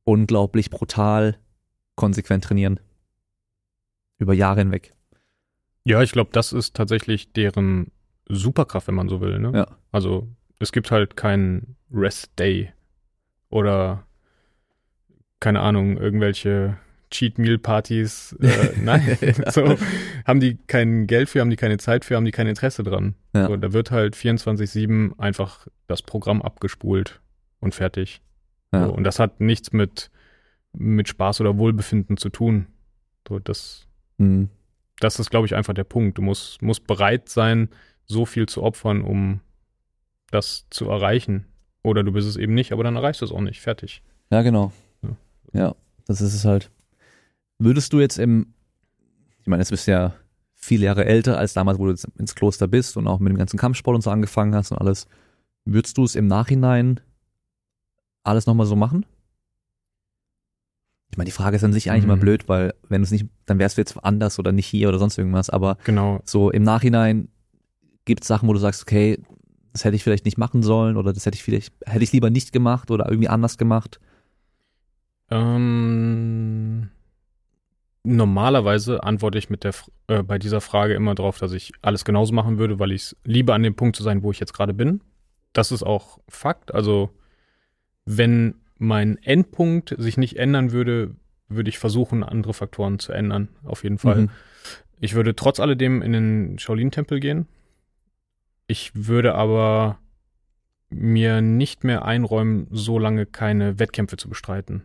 unglaublich 0.05 0.71
brutal 0.71 1.39
konsequent 1.97 2.45
trainieren. 2.45 2.81
Über 4.19 4.35
Jahre 4.35 4.61
hinweg. 4.61 4.95
Ja, 5.85 6.03
ich 6.03 6.13
glaube, 6.13 6.31
das 6.33 6.53
ist 6.53 6.75
tatsächlich 6.75 7.33
deren 7.33 7.91
Superkraft, 8.29 8.89
wenn 8.89 8.95
man 8.95 9.09
so 9.09 9.21
will. 9.21 9.39
Ne? 9.39 9.53
Ja. 9.55 9.67
Also 9.91 10.29
es 10.59 10.73
gibt 10.73 10.91
halt 10.91 11.17
keinen 11.17 11.77
Rest 11.93 12.39
Day 12.39 12.73
oder 13.49 14.05
keine 15.41 15.61
Ahnung, 15.61 15.97
irgendwelche 15.97 16.77
Cheat 17.11 17.39
Meal 17.39 17.59
Partys. 17.59 18.37
Äh, 18.41 18.73
nein, 18.83 19.17
so 19.51 19.77
haben 20.27 20.41
die 20.41 20.59
kein 20.67 21.07
Geld 21.07 21.29
für, 21.29 21.41
haben 21.41 21.51
die 21.51 21.57
keine 21.57 21.79
Zeit 21.79 22.05
für, 22.05 22.17
haben 22.17 22.25
die 22.25 22.33
kein 22.33 22.47
Interesse 22.47 22.83
dran. 22.83 23.15
Ja. 23.35 23.47
So, 23.47 23.57
da 23.57 23.73
wird 23.73 23.91
halt 23.91 24.15
24/7 24.15 25.19
einfach 25.19 25.67
das 25.87 26.03
Programm 26.03 26.43
abgespult 26.43 27.21
und 27.61 27.75
fertig. 27.75 28.21
Ja. 28.75 28.87
So, 28.87 28.93
und 28.93 29.05
das 29.05 29.19
hat 29.19 29.41
nichts 29.41 29.73
mit 29.73 30.11
mit 30.75 31.09
Spaß 31.09 31.41
oder 31.41 31.57
Wohlbefinden 31.57 32.19
zu 32.19 32.29
tun. 32.29 32.67
So, 33.27 33.39
das 33.39 33.87
Mhm. 34.19 34.51
Das 35.01 35.19
ist, 35.19 35.31
glaube 35.31 35.47
ich, 35.47 35.55
einfach 35.55 35.75
der 35.75 35.85
Punkt. 35.85 36.19
Du 36.19 36.23
musst, 36.23 36.63
musst 36.63 36.87
bereit 36.87 37.29
sein, 37.29 37.69
so 38.07 38.27
viel 38.27 38.47
zu 38.47 38.63
opfern, 38.63 39.03
um 39.03 39.41
das 40.31 40.67
zu 40.71 40.89
erreichen. 40.89 41.47
Oder 41.83 42.03
du 42.03 42.13
bist 42.13 42.29
es 42.29 42.37
eben 42.37 42.55
nicht, 42.55 42.73
aber 42.73 42.85
dann 42.85 42.97
erreichst 42.97 43.21
du 43.21 43.25
es 43.25 43.33
auch 43.33 43.41
nicht. 43.41 43.61
Fertig. 43.61 44.03
Ja, 44.31 44.43
genau. 44.43 44.73
Ja. 45.03 45.17
Ja, 45.53 45.75
das 46.07 46.21
ist 46.21 46.35
es 46.35 46.45
halt. 46.45 46.71
Würdest 47.59 47.93
du 47.93 48.01
jetzt 48.01 48.19
im, 48.19 48.55
ich 49.41 49.47
meine, 49.47 49.63
jetzt 49.63 49.71
bist 49.71 49.87
du 49.87 49.93
ja 49.93 50.15
viele 50.55 50.87
Jahre 50.87 51.05
älter 51.05 51.39
als 51.39 51.55
damals, 51.55 51.79
wo 51.79 51.85
du 51.85 51.91
jetzt 51.91 52.09
ins 52.19 52.35
Kloster 52.35 52.69
bist 52.69 52.97
und 52.97 53.07
auch 53.07 53.21
mit 53.21 53.31
dem 53.31 53.39
ganzen 53.39 53.59
Kampfsport 53.59 53.95
und 53.95 54.03
so 54.03 54.11
angefangen 54.11 54.55
hast 54.55 54.73
und 54.73 54.79
alles. 54.79 55.07
Würdest 55.65 55.97
du 55.99 56.05
es 56.05 56.15
im 56.15 56.27
Nachhinein 56.27 57.01
alles 58.23 58.47
nochmal 58.47 58.67
so 58.67 58.77
machen? 58.77 59.07
Ich 61.11 61.17
meine, 61.17 61.27
die 61.27 61.33
Frage 61.33 61.57
ist 61.57 61.65
an 61.65 61.73
sich 61.73 61.91
eigentlich 61.91 62.05
Mhm. 62.05 62.11
immer 62.11 62.21
blöd, 62.21 62.49
weil 62.49 62.75
wenn 62.89 63.01
du 63.01 63.05
es 63.05 63.11
nicht, 63.11 63.27
dann 63.47 63.59
wärst 63.59 63.77
du 63.77 63.81
jetzt 63.81 63.97
anders 64.05 64.39
oder 64.39 64.53
nicht 64.53 64.67
hier 64.67 64.89
oder 64.89 64.99
sonst 64.99 65.17
irgendwas, 65.19 65.49
aber 65.51 65.77
Genau. 65.85 66.21
so 66.25 66.51
im 66.51 66.63
Nachhinein 66.63 67.29
gibt 68.05 68.23
es 68.23 68.29
Sachen, 68.29 68.49
wo 68.49 68.53
du 68.53 68.59
sagst, 68.59 68.83
okay, 68.83 69.19
das 69.73 69.85
hätte 69.85 69.97
ich 69.97 70.03
vielleicht 70.05 70.25
nicht 70.25 70.39
machen 70.39 70.63
sollen 70.63 70.97
oder 70.97 71.13
das 71.13 71.25
hätte 71.27 71.37
ich 71.37 71.43
vielleicht, 71.43 71.73
hätte 71.87 72.05
ich 72.05 72.13
lieber 72.13 72.31
nicht 72.31 72.53
gemacht 72.53 72.91
oder 72.91 73.07
irgendwie 73.09 73.29
anders 73.29 73.59
gemacht. 73.59 74.01
Ähm, 75.31 76.89
normalerweise 78.05 79.03
antworte 79.03 79.39
ich 79.39 79.51
mit 79.51 79.65
der, 79.65 79.75
äh, 80.09 80.23
bei 80.23 80.39
dieser 80.39 80.61
Frage 80.61 80.95
immer 80.95 81.15
darauf, 81.15 81.39
dass 81.39 81.53
ich 81.53 81.73
alles 81.83 82.05
genauso 82.05 82.33
machen 82.33 82.59
würde, 82.59 82.79
weil 82.79 82.93
ich 82.93 83.03
es 83.03 83.17
liebe, 83.25 83.55
an 83.55 83.63
dem 83.63 83.75
Punkt 83.75 83.97
zu 83.97 84.03
sein, 84.03 84.23
wo 84.23 84.31
ich 84.31 84.41
jetzt 84.41 84.53
gerade 84.55 84.75
bin. 84.75 85.01
Das 85.53 85.73
ist 85.73 85.83
auch 85.83 86.19
Fakt. 86.29 86.73
Also, 86.75 87.11
wenn 88.05 88.55
mein 88.79 89.19
Endpunkt 89.23 89.95
sich 89.99 90.17
nicht 90.17 90.37
ändern 90.37 90.73
würde, 90.73 91.15
würde 91.49 91.69
ich 91.69 91.79
versuchen, 91.79 92.23
andere 92.23 92.55
Faktoren 92.55 92.99
zu 92.99 93.13
ändern. 93.13 93.49
Auf 93.65 93.83
jeden 93.83 93.99
Fall. 93.99 94.23
Mhm. 94.23 94.31
Ich 95.01 95.15
würde 95.15 95.37
trotz 95.37 95.61
alledem 95.61 96.03
in 96.03 96.13
den 96.13 96.59
Shaolin-Tempel 96.59 97.21
gehen. 97.21 97.47
Ich 98.67 98.91
würde 98.95 99.35
aber 99.35 99.99
mir 100.91 101.41
nicht 101.41 101.85
mehr 101.85 102.05
einräumen, 102.05 102.67
so 102.71 102.99
lange 102.99 103.27
keine 103.27 103.79
Wettkämpfe 103.79 104.17
zu 104.17 104.29
bestreiten. 104.29 104.85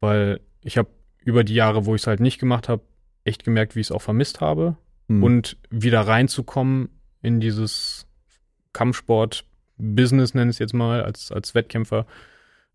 Weil 0.00 0.40
ich 0.62 0.78
habe 0.78 0.88
über 1.24 1.44
die 1.44 1.54
Jahre, 1.54 1.86
wo 1.86 1.94
ich 1.94 2.02
es 2.02 2.06
halt 2.06 2.20
nicht 2.20 2.38
gemacht 2.38 2.68
habe, 2.68 2.82
echt 3.24 3.44
gemerkt, 3.44 3.76
wie 3.76 3.80
ich 3.80 3.88
es 3.88 3.92
auch 3.92 4.02
vermisst 4.02 4.40
habe. 4.40 4.76
Mhm. 5.08 5.22
Und 5.22 5.56
wieder 5.70 6.00
reinzukommen 6.02 6.88
in 7.22 7.40
dieses 7.40 8.06
Kampfsport-Business, 8.72 10.34
nenne 10.34 10.50
ich 10.50 10.56
es 10.56 10.58
jetzt 10.60 10.74
mal, 10.74 11.02
als, 11.02 11.32
als 11.32 11.54
Wettkämpfer, 11.54 12.06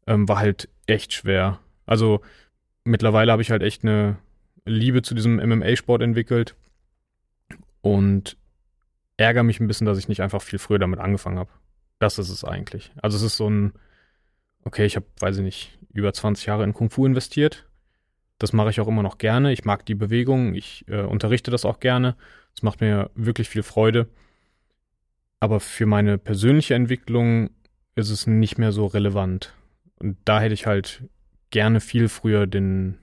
ähm, 0.07 0.27
war 0.27 0.39
halt 0.39 0.69
echt 0.85 1.13
schwer. 1.13 1.59
Also 1.85 2.21
mittlerweile 2.83 3.31
habe 3.31 3.41
ich 3.41 3.51
halt 3.51 3.63
echt 3.63 3.83
eine 3.83 4.17
Liebe 4.65 5.01
zu 5.01 5.13
diesem 5.15 5.35
MMA-Sport 5.37 6.01
entwickelt 6.01 6.55
und 7.81 8.37
ärgere 9.17 9.43
mich 9.43 9.59
ein 9.59 9.67
bisschen, 9.67 9.85
dass 9.85 9.97
ich 9.97 10.07
nicht 10.07 10.21
einfach 10.21 10.41
viel 10.41 10.59
früher 10.59 10.79
damit 10.79 10.99
angefangen 10.99 11.39
habe. 11.39 11.51
Das 11.99 12.19
ist 12.19 12.29
es 12.29 12.43
eigentlich. 12.43 12.91
Also 13.01 13.17
es 13.17 13.23
ist 13.23 13.37
so 13.37 13.49
ein, 13.49 13.73
okay, 14.63 14.85
ich 14.85 14.95
habe, 14.95 15.05
weiß 15.19 15.37
ich 15.37 15.43
nicht, 15.43 15.79
über 15.93 16.11
20 16.11 16.45
Jahre 16.45 16.63
in 16.63 16.73
Kung 16.73 16.89
Fu 16.89 17.05
investiert. 17.05 17.65
Das 18.37 18.51
mache 18.51 18.69
ich 18.69 18.81
auch 18.81 18.87
immer 18.87 19.03
noch 19.03 19.17
gerne. 19.17 19.53
Ich 19.53 19.63
mag 19.63 19.85
die 19.85 19.95
Bewegung, 19.95 20.55
ich 20.55 20.83
äh, 20.89 21.03
unterrichte 21.03 21.51
das 21.51 21.63
auch 21.63 21.79
gerne. 21.79 22.17
Es 22.53 22.63
macht 22.63 22.81
mir 22.81 23.09
wirklich 23.15 23.47
viel 23.47 23.63
Freude. 23.63 24.09
Aber 25.39 25.59
für 25.59 25.85
meine 25.85 26.17
persönliche 26.17 26.73
Entwicklung 26.75 27.49
ist 27.95 28.09
es 28.09 28.27
nicht 28.27 28.57
mehr 28.57 28.71
so 28.71 28.87
relevant. 28.87 29.53
Und 29.99 30.17
da 30.25 30.39
hätte 30.41 30.53
ich 30.53 30.65
halt 30.65 31.03
gerne 31.51 31.79
viel 31.79 32.09
früher 32.09 32.47
den 32.47 32.97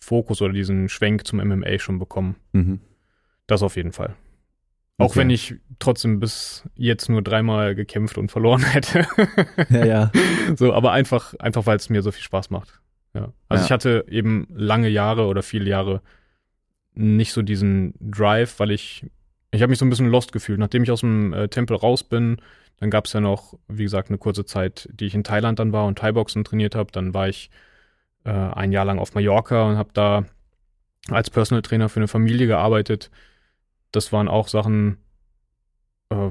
Fokus 0.00 0.42
oder 0.42 0.52
diesen 0.52 0.88
Schwenk 0.88 1.26
zum 1.26 1.38
MMA 1.38 1.78
schon 1.78 1.98
bekommen. 1.98 2.36
Mhm. 2.52 2.80
Das 3.46 3.62
auf 3.62 3.76
jeden 3.76 3.92
Fall. 3.92 4.14
Auch 4.98 5.06
Okay. 5.10 5.20
wenn 5.20 5.30
ich 5.30 5.56
trotzdem 5.80 6.20
bis 6.20 6.68
jetzt 6.76 7.08
nur 7.08 7.20
dreimal 7.22 7.74
gekämpft 7.74 8.16
und 8.18 8.30
verloren 8.30 8.62
hätte. 8.72 9.06
Ja, 9.70 9.84
ja. 9.84 10.12
so, 10.56 10.72
aber 10.72 10.92
einfach, 10.92 11.34
einfach 11.40 11.66
weil 11.66 11.76
es 11.76 11.88
mir 11.90 12.02
so 12.02 12.12
viel 12.12 12.22
Spaß 12.22 12.50
macht. 12.50 12.80
Ja. 13.14 13.32
Also 13.48 13.62
Ja. 13.62 13.66
ich 13.66 13.72
hatte 13.72 14.04
eben 14.08 14.46
lange 14.54 14.88
Jahre 14.88 15.26
oder 15.26 15.42
viele 15.42 15.68
Jahre 15.68 16.00
nicht 16.94 17.32
so 17.32 17.42
diesen 17.42 17.94
Drive, 17.98 18.60
weil 18.60 18.70
ich, 18.70 19.04
ich 19.50 19.62
habe 19.62 19.70
mich 19.70 19.78
so 19.78 19.84
ein 19.84 19.90
bisschen 19.90 20.10
lost 20.10 20.32
gefühlt. 20.32 20.58
Nachdem 20.60 20.84
ich 20.84 20.90
aus 20.90 21.00
dem 21.00 21.32
äh, 21.32 21.48
Tempel 21.48 21.76
raus 21.76 22.04
bin, 22.04 22.36
dann 22.78 22.90
gab 22.90 23.06
es 23.06 23.12
ja 23.12 23.20
noch, 23.20 23.58
wie 23.68 23.84
gesagt, 23.84 24.08
eine 24.08 24.18
kurze 24.18 24.44
Zeit, 24.44 24.88
die 24.92 25.06
ich 25.06 25.14
in 25.14 25.24
Thailand 25.24 25.58
dann 25.58 25.72
war 25.72 25.86
und 25.86 25.98
Thai-Boxen 25.98 26.44
trainiert 26.44 26.74
habe. 26.74 26.92
Dann 26.92 27.14
war 27.14 27.28
ich 27.28 27.50
äh, 28.24 28.30
ein 28.30 28.72
Jahr 28.72 28.84
lang 28.84 28.98
auf 28.98 29.14
Mallorca 29.14 29.68
und 29.68 29.76
habe 29.76 29.90
da 29.92 30.24
als 31.08 31.30
Personal 31.30 31.62
Trainer 31.62 31.88
für 31.88 32.00
eine 32.00 32.08
Familie 32.08 32.46
gearbeitet. 32.46 33.10
Das 33.92 34.12
waren 34.12 34.28
auch 34.28 34.48
Sachen, 34.48 34.98
äh, 36.08 36.30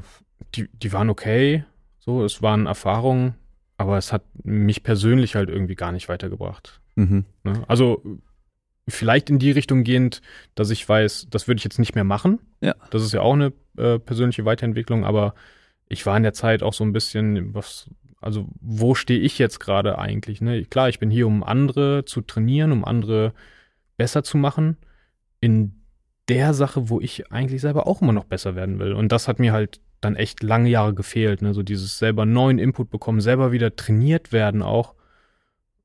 die, 0.56 0.70
die 0.74 0.92
waren 0.92 1.10
okay. 1.10 1.64
So, 2.00 2.24
es 2.26 2.42
waren 2.42 2.66
Erfahrungen, 2.66 3.36
aber 3.78 3.98
es 3.98 4.12
hat 4.12 4.24
mich 4.44 4.84
persönlich 4.84 5.36
halt 5.36 5.50
irgendwie 5.50 5.76
gar 5.76 5.92
nicht 5.92 6.10
weitergebracht. 6.10 6.82
Mhm. 6.96 7.26
Ne? 7.44 7.64
Also 7.68 8.04
vielleicht 8.88 9.30
in 9.30 9.40
die 9.40 9.52
Richtung 9.52 9.84
gehend, 9.84 10.22
dass 10.56 10.70
ich 10.70 10.88
weiß, 10.88 11.28
das 11.30 11.48
würde 11.48 11.60
ich 11.60 11.64
jetzt 11.64 11.80
nicht 11.80 11.96
mehr 11.96 12.04
machen. 12.04 12.40
Ja. 12.60 12.76
Das 12.92 13.04
ist 13.04 13.14
ja 13.14 13.22
auch 13.22 13.34
eine 13.34 13.54
äh, 13.78 14.00
persönliche 14.00 14.46
Weiterentwicklung, 14.46 15.06
aber 15.06 15.34
ich 15.90 16.06
war 16.06 16.18
in 16.18 16.24
der 16.24 16.34
Zeit 16.34 16.64
auch 16.64 16.74
so 16.74 16.84
ein 16.84 16.94
bisschen, 16.94 17.54
was, 17.54 17.90
also 18.22 18.48
wo 18.62 18.96
stehe 18.96 19.20
ich 19.20 19.38
jetzt 19.38 19.60
gerade 19.60 20.00
eigentlich? 20.00 20.42
Ne? 20.42 20.66
Klar, 20.66 20.90
ich 20.90 21.00
bin 21.00 21.10
hier, 21.10 21.28
um 21.28 21.44
andere 21.44 22.06
zu 22.06 22.22
trainieren, 22.22 22.72
um 22.72 22.86
andere 22.86 23.34
besser 23.98 24.24
zu 24.24 24.38
machen. 24.38 24.78
In 25.40 25.84
der 26.30 26.54
Sache, 26.54 26.90
wo 26.90 27.02
ich 27.02 27.32
eigentlich 27.32 27.62
selber 27.62 27.86
auch 27.86 28.02
immer 28.02 28.14
noch 28.14 28.24
besser 28.24 28.56
werden 28.56 28.80
will. 28.80 28.94
Und 28.94 29.12
das 29.12 29.28
hat 29.28 29.40
mir 29.40 29.52
halt 29.52 29.82
dann 30.02 30.16
echt 30.16 30.42
lange 30.44 30.70
Jahre 30.70 30.94
gefehlt. 30.94 31.42
Ne? 31.42 31.54
So 31.54 31.64
dieses 31.64 32.00
selber 32.00 32.26
neuen 32.26 32.60
Input 32.60 32.90
bekommen, 32.90 33.22
selber 33.22 33.52
wieder 33.52 33.76
trainiert 33.76 34.32
werden 34.32 34.62
auch. 34.62 34.96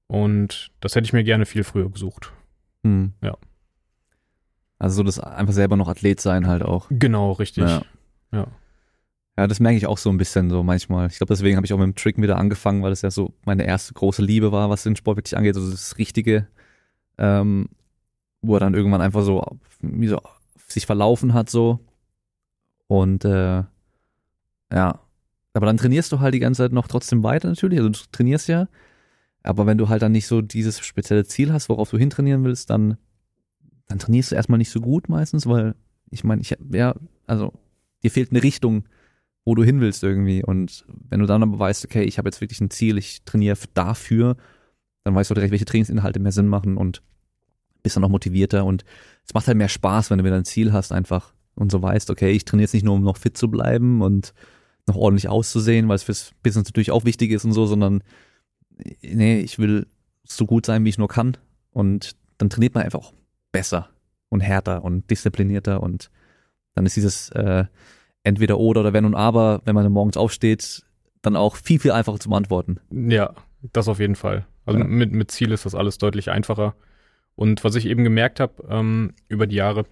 Und 0.06 0.70
das 0.80 0.94
hätte 0.94 1.04
ich 1.04 1.12
mir 1.12 1.24
gerne 1.24 1.44
viel 1.44 1.64
früher 1.64 1.90
gesucht. 1.90 2.32
Mhm. 2.82 3.12
Ja. 3.22 3.36
Also 4.78 4.96
so 4.96 5.02
das 5.02 5.18
einfach 5.18 5.52
selber 5.52 5.76
noch 5.76 5.88
Athlet 5.88 6.20
sein 6.20 6.46
halt 6.46 6.62
auch. 6.62 6.86
Genau, 6.88 7.32
richtig. 7.32 7.64
Ja. 7.64 7.82
Ja. 8.32 8.46
Ja, 9.38 9.46
das 9.46 9.60
merke 9.60 9.76
ich 9.76 9.86
auch 9.86 9.98
so 9.98 10.10
ein 10.10 10.16
bisschen 10.16 10.50
so 10.50 10.64
manchmal. 10.64 11.06
Ich 11.06 11.18
glaube, 11.18 11.32
deswegen 11.32 11.56
habe 11.56 11.64
ich 11.64 11.72
auch 11.72 11.78
mit 11.78 11.86
dem 11.86 11.94
Trick 11.94 12.20
wieder 12.20 12.38
angefangen, 12.38 12.82
weil 12.82 12.90
das 12.90 13.02
ja 13.02 13.10
so 13.12 13.34
meine 13.44 13.64
erste 13.64 13.94
große 13.94 14.20
Liebe 14.20 14.50
war, 14.50 14.68
was 14.68 14.82
den 14.82 14.96
Sport 14.96 15.16
wirklich 15.16 15.36
angeht. 15.36 15.54
Also 15.54 15.70
das 15.70 15.96
Richtige, 15.96 16.48
ähm, 17.18 17.68
wo 18.42 18.56
er 18.56 18.58
dann 18.60 18.74
irgendwann 18.74 19.00
einfach 19.00 19.22
so, 19.22 19.60
wie 19.80 20.08
so 20.08 20.20
sich 20.66 20.86
verlaufen 20.86 21.34
hat 21.34 21.50
so. 21.50 21.78
Und 22.88 23.24
äh, 23.24 23.62
ja, 24.72 25.00
aber 25.52 25.66
dann 25.66 25.76
trainierst 25.76 26.10
du 26.10 26.18
halt 26.18 26.34
die 26.34 26.40
ganze 26.40 26.64
Zeit 26.64 26.72
noch 26.72 26.88
trotzdem 26.88 27.22
weiter 27.22 27.46
natürlich. 27.46 27.78
Also 27.78 27.90
du 27.90 27.98
trainierst 28.10 28.48
ja, 28.48 28.66
aber 29.44 29.66
wenn 29.66 29.78
du 29.78 29.88
halt 29.88 30.02
dann 30.02 30.10
nicht 30.10 30.26
so 30.26 30.42
dieses 30.42 30.80
spezielle 30.80 31.24
Ziel 31.24 31.52
hast, 31.52 31.68
worauf 31.68 31.90
du 31.90 31.96
hintrainieren 31.96 32.42
willst, 32.42 32.70
dann 32.70 32.98
dann 33.86 34.00
trainierst 34.00 34.32
du 34.32 34.34
erstmal 34.34 34.58
nicht 34.58 34.70
so 34.70 34.80
gut 34.80 35.08
meistens, 35.08 35.46
weil 35.46 35.76
ich 36.10 36.24
meine, 36.24 36.42
ich 36.42 36.56
ja, 36.72 36.96
also 37.28 37.52
dir 38.02 38.10
fehlt 38.10 38.32
eine 38.32 38.42
Richtung, 38.42 38.82
wo 39.48 39.54
du 39.54 39.64
hin 39.64 39.80
willst 39.80 40.02
irgendwie. 40.02 40.44
Und 40.44 40.84
wenn 41.08 41.20
du 41.20 41.26
dann 41.26 41.42
aber 41.42 41.58
weißt, 41.58 41.86
okay, 41.86 42.02
ich 42.02 42.18
habe 42.18 42.28
jetzt 42.28 42.42
wirklich 42.42 42.60
ein 42.60 42.68
Ziel, 42.68 42.98
ich 42.98 43.22
trainiere 43.24 43.56
dafür, 43.72 44.36
dann 45.04 45.14
weißt 45.14 45.30
du 45.30 45.34
direkt, 45.34 45.52
welche 45.52 45.64
Trainingsinhalte 45.64 46.20
mehr 46.20 46.32
Sinn 46.32 46.48
machen 46.48 46.76
und 46.76 47.02
bist 47.82 47.96
dann 47.96 48.04
auch 48.04 48.10
motivierter. 48.10 48.66
Und 48.66 48.84
es 49.26 49.32
macht 49.32 49.46
halt 49.46 49.56
mehr 49.56 49.70
Spaß, 49.70 50.10
wenn 50.10 50.18
du 50.18 50.24
wieder 50.24 50.36
ein 50.36 50.44
Ziel 50.44 50.74
hast 50.74 50.92
einfach 50.92 51.32
und 51.54 51.72
so 51.72 51.80
weißt, 51.80 52.10
okay, 52.10 52.30
ich 52.30 52.44
trainiere 52.44 52.64
jetzt 52.64 52.74
nicht 52.74 52.84
nur, 52.84 52.94
um 52.94 53.02
noch 53.02 53.16
fit 53.16 53.38
zu 53.38 53.50
bleiben 53.50 54.02
und 54.02 54.34
noch 54.86 54.96
ordentlich 54.96 55.30
auszusehen, 55.30 55.88
weil 55.88 55.96
es 55.96 56.02
fürs 56.02 56.32
Business 56.42 56.68
natürlich 56.68 56.90
auch 56.90 57.06
wichtig 57.06 57.30
ist 57.30 57.46
und 57.46 57.52
so, 57.52 57.64
sondern 57.64 58.02
nee, 59.00 59.40
ich 59.40 59.58
will 59.58 59.86
so 60.24 60.44
gut 60.44 60.66
sein, 60.66 60.84
wie 60.84 60.90
ich 60.90 60.98
nur 60.98 61.08
kann. 61.08 61.38
Und 61.70 62.16
dann 62.36 62.50
trainiert 62.50 62.74
man 62.74 62.84
einfach 62.84 62.98
auch 62.98 63.14
besser 63.50 63.88
und 64.28 64.40
härter 64.40 64.84
und 64.84 65.08
disziplinierter. 65.10 65.82
Und 65.82 66.10
dann 66.74 66.84
ist 66.84 66.96
dieses 66.96 67.30
äh, 67.30 67.64
entweder 68.28 68.58
oder 68.58 68.80
oder 68.80 68.92
wenn 68.92 69.04
und 69.04 69.14
aber, 69.14 69.60
wenn 69.64 69.74
man 69.74 69.84
dann 69.84 69.92
morgens 69.92 70.16
aufsteht, 70.16 70.82
dann 71.22 71.34
auch 71.36 71.56
viel, 71.56 71.80
viel 71.80 71.90
einfacher 71.90 72.20
zu 72.20 72.28
beantworten. 72.28 72.78
Ja, 72.90 73.34
das 73.72 73.88
auf 73.88 73.98
jeden 73.98 74.14
Fall. 74.14 74.46
Also 74.66 74.78
Ja. 74.78 74.84
mit, 74.86 75.12
mit 75.12 75.30
Ziel 75.30 75.50
ist 75.52 75.64
das 75.66 75.74
alles 75.74 75.98
deutlich 75.98 76.30
einfacher. 76.30 76.74
Und 77.34 77.64
was 77.64 77.74
ich 77.74 77.86
eben 77.86 78.04
gemerkt 78.04 78.40
habe 78.40 78.54
ähm, 78.68 79.14
über 79.28 79.46
die 79.46 79.56
Jahre, 79.56 79.84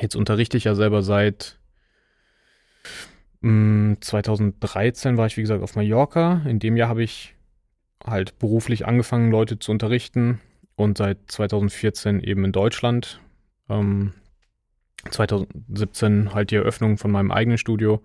jetzt 0.00 0.16
unterrichte 0.16 0.56
ich 0.56 0.64
ja 0.64 0.74
selber 0.74 1.02
seit 1.02 1.58
mh, 3.40 3.96
2013 4.00 5.16
war 5.16 5.26
ich, 5.26 5.36
wie 5.36 5.42
gesagt, 5.42 5.62
auf 5.62 5.76
Mallorca. 5.76 6.42
In 6.46 6.58
dem 6.58 6.76
Jahr 6.76 6.88
habe 6.88 7.02
ich 7.02 7.34
halt 8.04 8.38
beruflich 8.38 8.86
angefangen, 8.86 9.30
Leute 9.30 9.58
zu 9.58 9.72
unterrichten 9.72 10.40
und 10.76 10.98
seit 10.98 11.18
2014 11.28 12.20
eben 12.20 12.44
in 12.44 12.52
Deutschland. 12.52 13.20
Ähm, 13.68 14.12
2017 15.10 16.34
halt 16.34 16.50
die 16.50 16.56
Eröffnung 16.56 16.98
von 16.98 17.10
meinem 17.10 17.30
eigenen 17.30 17.58
Studio. 17.58 18.02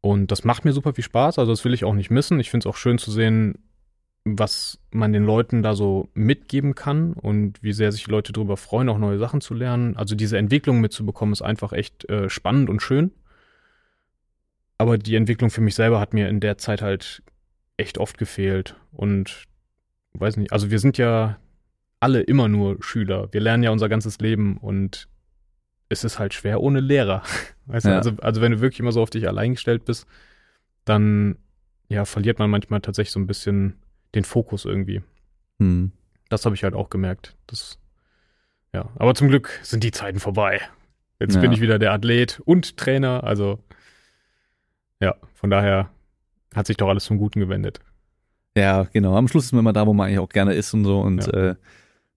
Und 0.00 0.30
das 0.30 0.44
macht 0.44 0.64
mir 0.64 0.72
super 0.72 0.94
viel 0.94 1.04
Spaß, 1.04 1.38
also 1.38 1.52
das 1.52 1.64
will 1.64 1.74
ich 1.74 1.84
auch 1.84 1.94
nicht 1.94 2.10
missen. 2.10 2.38
Ich 2.38 2.50
finde 2.50 2.68
es 2.68 2.72
auch 2.72 2.76
schön 2.76 2.98
zu 2.98 3.10
sehen, 3.10 3.58
was 4.24 4.78
man 4.90 5.12
den 5.12 5.24
Leuten 5.24 5.62
da 5.62 5.74
so 5.74 6.08
mitgeben 6.14 6.74
kann 6.74 7.12
und 7.12 7.62
wie 7.62 7.72
sehr 7.72 7.92
sich 7.92 8.04
die 8.04 8.10
Leute 8.10 8.32
darüber 8.32 8.56
freuen, 8.56 8.88
auch 8.88 8.98
neue 8.98 9.18
Sachen 9.18 9.40
zu 9.40 9.54
lernen. 9.54 9.96
Also 9.96 10.16
diese 10.16 10.36
Entwicklung 10.36 10.80
mitzubekommen, 10.80 11.32
ist 11.32 11.42
einfach 11.42 11.72
echt 11.72 12.08
äh, 12.08 12.28
spannend 12.28 12.68
und 12.68 12.82
schön. 12.82 13.12
Aber 14.78 14.98
die 14.98 15.14
Entwicklung 15.14 15.50
für 15.50 15.60
mich 15.60 15.76
selber 15.76 16.00
hat 16.00 16.12
mir 16.12 16.28
in 16.28 16.40
der 16.40 16.58
Zeit 16.58 16.82
halt 16.82 17.22
echt 17.76 17.98
oft 17.98 18.18
gefehlt. 18.18 18.74
Und 18.92 19.44
weiß 20.14 20.36
nicht, 20.38 20.52
also 20.52 20.70
wir 20.70 20.80
sind 20.80 20.98
ja 20.98 21.38
alle 22.00 22.20
immer 22.20 22.48
nur 22.48 22.82
Schüler. 22.82 23.28
Wir 23.32 23.40
lernen 23.40 23.62
ja 23.62 23.70
unser 23.70 23.88
ganzes 23.88 24.18
Leben 24.18 24.58
und 24.58 25.08
es 25.88 26.04
ist 26.04 26.18
halt 26.18 26.34
schwer 26.34 26.60
ohne 26.60 26.80
Lehrer. 26.80 27.22
Weißt 27.66 27.86
du, 27.86 27.90
Ja. 27.90 27.96
also, 27.98 28.12
also 28.20 28.40
wenn 28.40 28.52
du 28.52 28.60
wirklich 28.60 28.80
immer 28.80 28.92
so 28.92 29.02
auf 29.02 29.10
dich 29.10 29.26
allein 29.28 29.52
gestellt 29.52 29.84
bist, 29.84 30.06
dann 30.84 31.36
ja, 31.88 32.04
verliert 32.04 32.38
man 32.38 32.50
manchmal 32.50 32.80
tatsächlich 32.80 33.12
so 33.12 33.20
ein 33.20 33.26
bisschen 33.28 33.76
den 34.14 34.24
Fokus 34.24 34.64
irgendwie. 34.64 35.02
Hm. 35.60 35.92
Das 36.28 36.44
habe 36.44 36.54
ich 36.56 36.64
halt 36.64 36.74
auch 36.74 36.90
gemerkt. 36.90 37.36
Das, 37.46 37.78
ja, 38.72 38.88
aber 38.96 39.14
zum 39.14 39.28
Glück 39.28 39.60
sind 39.62 39.84
die 39.84 39.92
Zeiten 39.92 40.18
vorbei. 40.18 40.60
Jetzt 41.20 41.36
Ja. 41.36 41.40
bin 41.40 41.52
ich 41.52 41.60
wieder 41.60 41.78
der 41.78 41.92
Athlet 41.92 42.40
und 42.44 42.76
Trainer, 42.76 43.22
also 43.24 43.62
ja, 45.00 45.14
von 45.34 45.50
daher 45.50 45.90
hat 46.54 46.66
sich 46.66 46.76
doch 46.76 46.88
alles 46.88 47.04
zum 47.04 47.18
Guten 47.18 47.38
gewendet. 47.40 47.80
Ja, 48.56 48.84
genau. 48.84 49.14
Am 49.16 49.28
Schluss 49.28 49.44
ist 49.44 49.52
man 49.52 49.60
immer 49.60 49.72
da, 49.74 49.86
wo 49.86 49.92
man 49.92 50.06
eigentlich 50.06 50.18
auch 50.20 50.28
gerne 50.30 50.54
ist 50.54 50.72
und 50.74 50.84
so. 50.84 51.00
Und 51.00 51.26
Ja. 51.26 51.32
äh, 51.50 51.54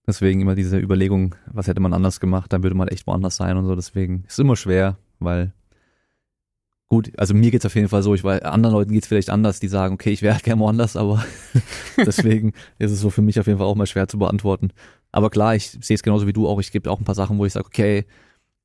deswegen 0.09 0.41
immer 0.41 0.55
diese 0.55 0.77
Überlegung, 0.77 1.35
was 1.47 1.67
hätte 1.67 1.79
man 1.79 1.93
anders 1.93 2.19
gemacht, 2.19 2.51
dann 2.51 2.63
würde 2.63 2.75
man 2.75 2.87
echt 2.89 3.07
woanders 3.07 3.37
sein 3.37 3.57
und 3.57 3.65
so. 3.65 3.75
Deswegen 3.75 4.23
ist 4.27 4.33
es 4.33 4.39
immer 4.39 4.55
schwer, 4.55 4.97
weil 5.19 5.53
gut, 6.89 7.11
also 7.17 7.33
mir 7.33 7.51
geht's 7.51 7.65
auf 7.65 7.75
jeden 7.75 7.87
Fall 7.87 8.03
so, 8.03 8.15
ich 8.15 8.23
weiß, 8.23 8.41
anderen 8.41 8.75
Leuten 8.75 8.91
geht's 8.91 9.07
vielleicht 9.07 9.29
anders, 9.29 9.59
die 9.59 9.67
sagen, 9.67 9.93
okay, 9.93 10.11
ich 10.11 10.21
wäre 10.21 10.33
halt 10.33 10.43
gerne 10.43 10.59
woanders, 10.61 10.97
aber 10.97 11.23
deswegen 11.97 12.53
ist 12.79 12.91
es 12.91 12.99
so 12.99 13.09
für 13.09 13.21
mich 13.21 13.39
auf 13.39 13.47
jeden 13.47 13.59
Fall 13.59 13.67
auch 13.67 13.75
mal 13.75 13.85
schwer 13.85 14.07
zu 14.07 14.17
beantworten. 14.17 14.71
Aber 15.11 15.29
klar, 15.29 15.55
ich 15.55 15.69
sehe 15.69 15.95
es 15.95 16.03
genauso 16.03 16.27
wie 16.27 16.33
du 16.33 16.47
auch. 16.47 16.59
Ich 16.59 16.71
gebe 16.71 16.91
auch 16.91 16.99
ein 16.99 17.05
paar 17.05 17.15
Sachen, 17.15 17.37
wo 17.37 17.45
ich 17.45 17.53
sage, 17.53 17.67
okay, 17.67 18.05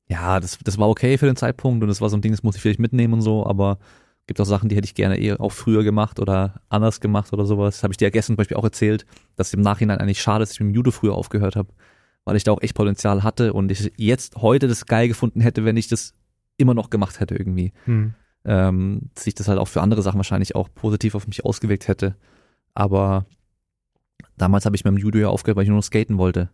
ja, 0.09 0.41
das, 0.41 0.59
das 0.63 0.79
war 0.79 0.89
okay 0.89 1.19
für 1.19 1.27
den 1.27 1.37
Zeitpunkt 1.37 1.83
und 1.83 1.89
das 1.89 2.01
war 2.01 2.11
so 2.11 2.17
ein 2.17 2.23
Ding, 2.23 2.33
das 2.33 2.43
muss 2.43 2.57
ich 2.57 2.63
vielleicht 2.63 2.81
mitnehmen 2.81 3.15
und 3.15 3.23
so, 3.23 3.47
aber 3.47 3.79
gibt 4.27 4.41
auch 4.41 4.47
Sachen, 4.47 4.69
die 4.69 4.77
hätte 4.77 4.87
ich 4.87 4.95
gerne 4.95 5.19
eher 5.19 5.41
auch 5.41 5.53
früher 5.53 5.85
gemacht 5.85 6.19
oder 6.19 6.61
anders 6.69 7.01
gemacht 7.01 7.33
oder 7.33 7.45
sowas. 7.45 7.83
Habe 7.83 7.93
ich 7.93 7.99
dir 7.99 8.07
ja 8.07 8.11
gestern 8.11 8.35
zum 8.35 8.37
Beispiel 8.39 8.57
auch 8.57 8.65
erzählt, 8.65 9.05
dass 9.37 9.49
es 9.49 9.55
im 9.55 9.61
Nachhinein 9.61 9.99
eigentlich 9.99 10.23
schade 10.23 10.43
ist, 10.43 10.51
dass 10.51 10.57
ich 10.57 10.61
mit 10.61 10.71
dem 10.71 10.75
Judo 10.75 10.91
früher 10.91 11.15
aufgehört 11.15 11.57
habe, 11.57 11.69
weil 12.25 12.37
ich 12.37 12.45
da 12.45 12.53
auch 12.53 12.63
echt 12.63 12.75
Potenzial 12.75 13.23
hatte 13.23 13.53
und 13.53 13.71
ich 13.71 13.93
jetzt 13.97 14.37
heute 14.37 14.69
das 14.69 14.87
geil 14.87 15.09
gefunden 15.09 15.41
hätte, 15.41 15.65
wenn 15.65 15.77
ich 15.77 15.89
das 15.89 16.15
immer 16.57 16.75
noch 16.75 16.91
gemacht 16.91 17.21
hätte 17.21 17.35
irgendwie. 17.35 17.73
Ähm, 18.47 19.11
dass 19.15 19.25
sich 19.25 19.35
das 19.35 19.49
halt 19.49 19.59
auch 19.59 19.69
für 19.69 19.83
andere 19.83 20.03
Sachen 20.03 20.19
wahrscheinlich 20.19 20.55
auch 20.55 20.69
positiv 20.75 21.15
auf 21.15 21.27
mich 21.27 21.45
ausgewirkt 21.45 21.89
hätte. 21.89 22.17
Aber 22.75 23.27
damals 24.37 24.67
habe 24.67 24.77
ich 24.77 24.85
mit 24.85 24.93
dem 24.93 24.99
Judo 24.99 25.19
ja 25.19 25.29
aufgehört, 25.29 25.57
weil 25.57 25.65
ich 25.65 25.69
nur 25.69 25.79
noch 25.79 25.85
skaten 25.85 26.19
wollte. 26.19 26.51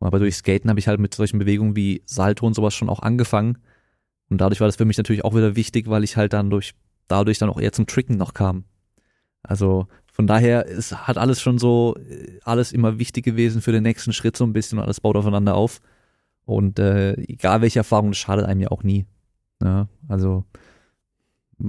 Aber 0.00 0.18
durch 0.18 0.36
Skaten 0.36 0.68
habe 0.68 0.80
ich 0.80 0.88
halt 0.88 0.98
mit 0.98 1.14
solchen 1.14 1.38
Bewegungen 1.38 1.76
wie 1.76 2.02
Salto 2.06 2.46
und 2.46 2.54
sowas 2.54 2.74
schon 2.74 2.88
auch 2.88 3.00
angefangen. 3.00 3.58
Und 4.28 4.40
dadurch 4.40 4.60
war 4.60 4.66
das 4.66 4.76
für 4.76 4.84
mich 4.84 4.96
natürlich 4.96 5.24
auch 5.24 5.34
wieder 5.34 5.56
wichtig, 5.56 5.88
weil 5.88 6.04
ich 6.04 6.16
halt 6.16 6.32
dann 6.32 6.50
durch, 6.50 6.74
dadurch 7.12 7.38
dann 7.38 7.50
auch 7.50 7.60
eher 7.60 7.72
zum 7.72 7.86
Tricken 7.86 8.16
noch 8.16 8.34
kam. 8.34 8.64
Also 9.42 9.86
von 10.12 10.26
daher 10.26 10.68
es 10.68 10.92
hat 10.92 11.18
alles 11.18 11.40
schon 11.40 11.58
so, 11.58 11.96
äh, 12.08 12.38
alles 12.44 12.72
immer 12.72 12.98
wichtig 12.98 13.24
gewesen 13.24 13.62
für 13.62 13.72
den 13.72 13.82
nächsten 13.82 14.12
Schritt 14.12 14.36
so 14.36 14.44
ein 14.44 14.52
bisschen 14.52 14.78
und 14.78 14.84
alles 14.84 15.00
baut 15.00 15.16
aufeinander 15.16 15.54
auf. 15.54 15.80
Und 16.44 16.78
äh, 16.78 17.14
egal 17.14 17.62
welche 17.62 17.80
Erfahrung, 17.80 18.10
das 18.10 18.18
schadet 18.18 18.46
einem 18.46 18.60
ja 18.60 18.70
auch 18.70 18.82
nie. 18.82 19.06
Ja, 19.62 19.88
also 20.08 20.44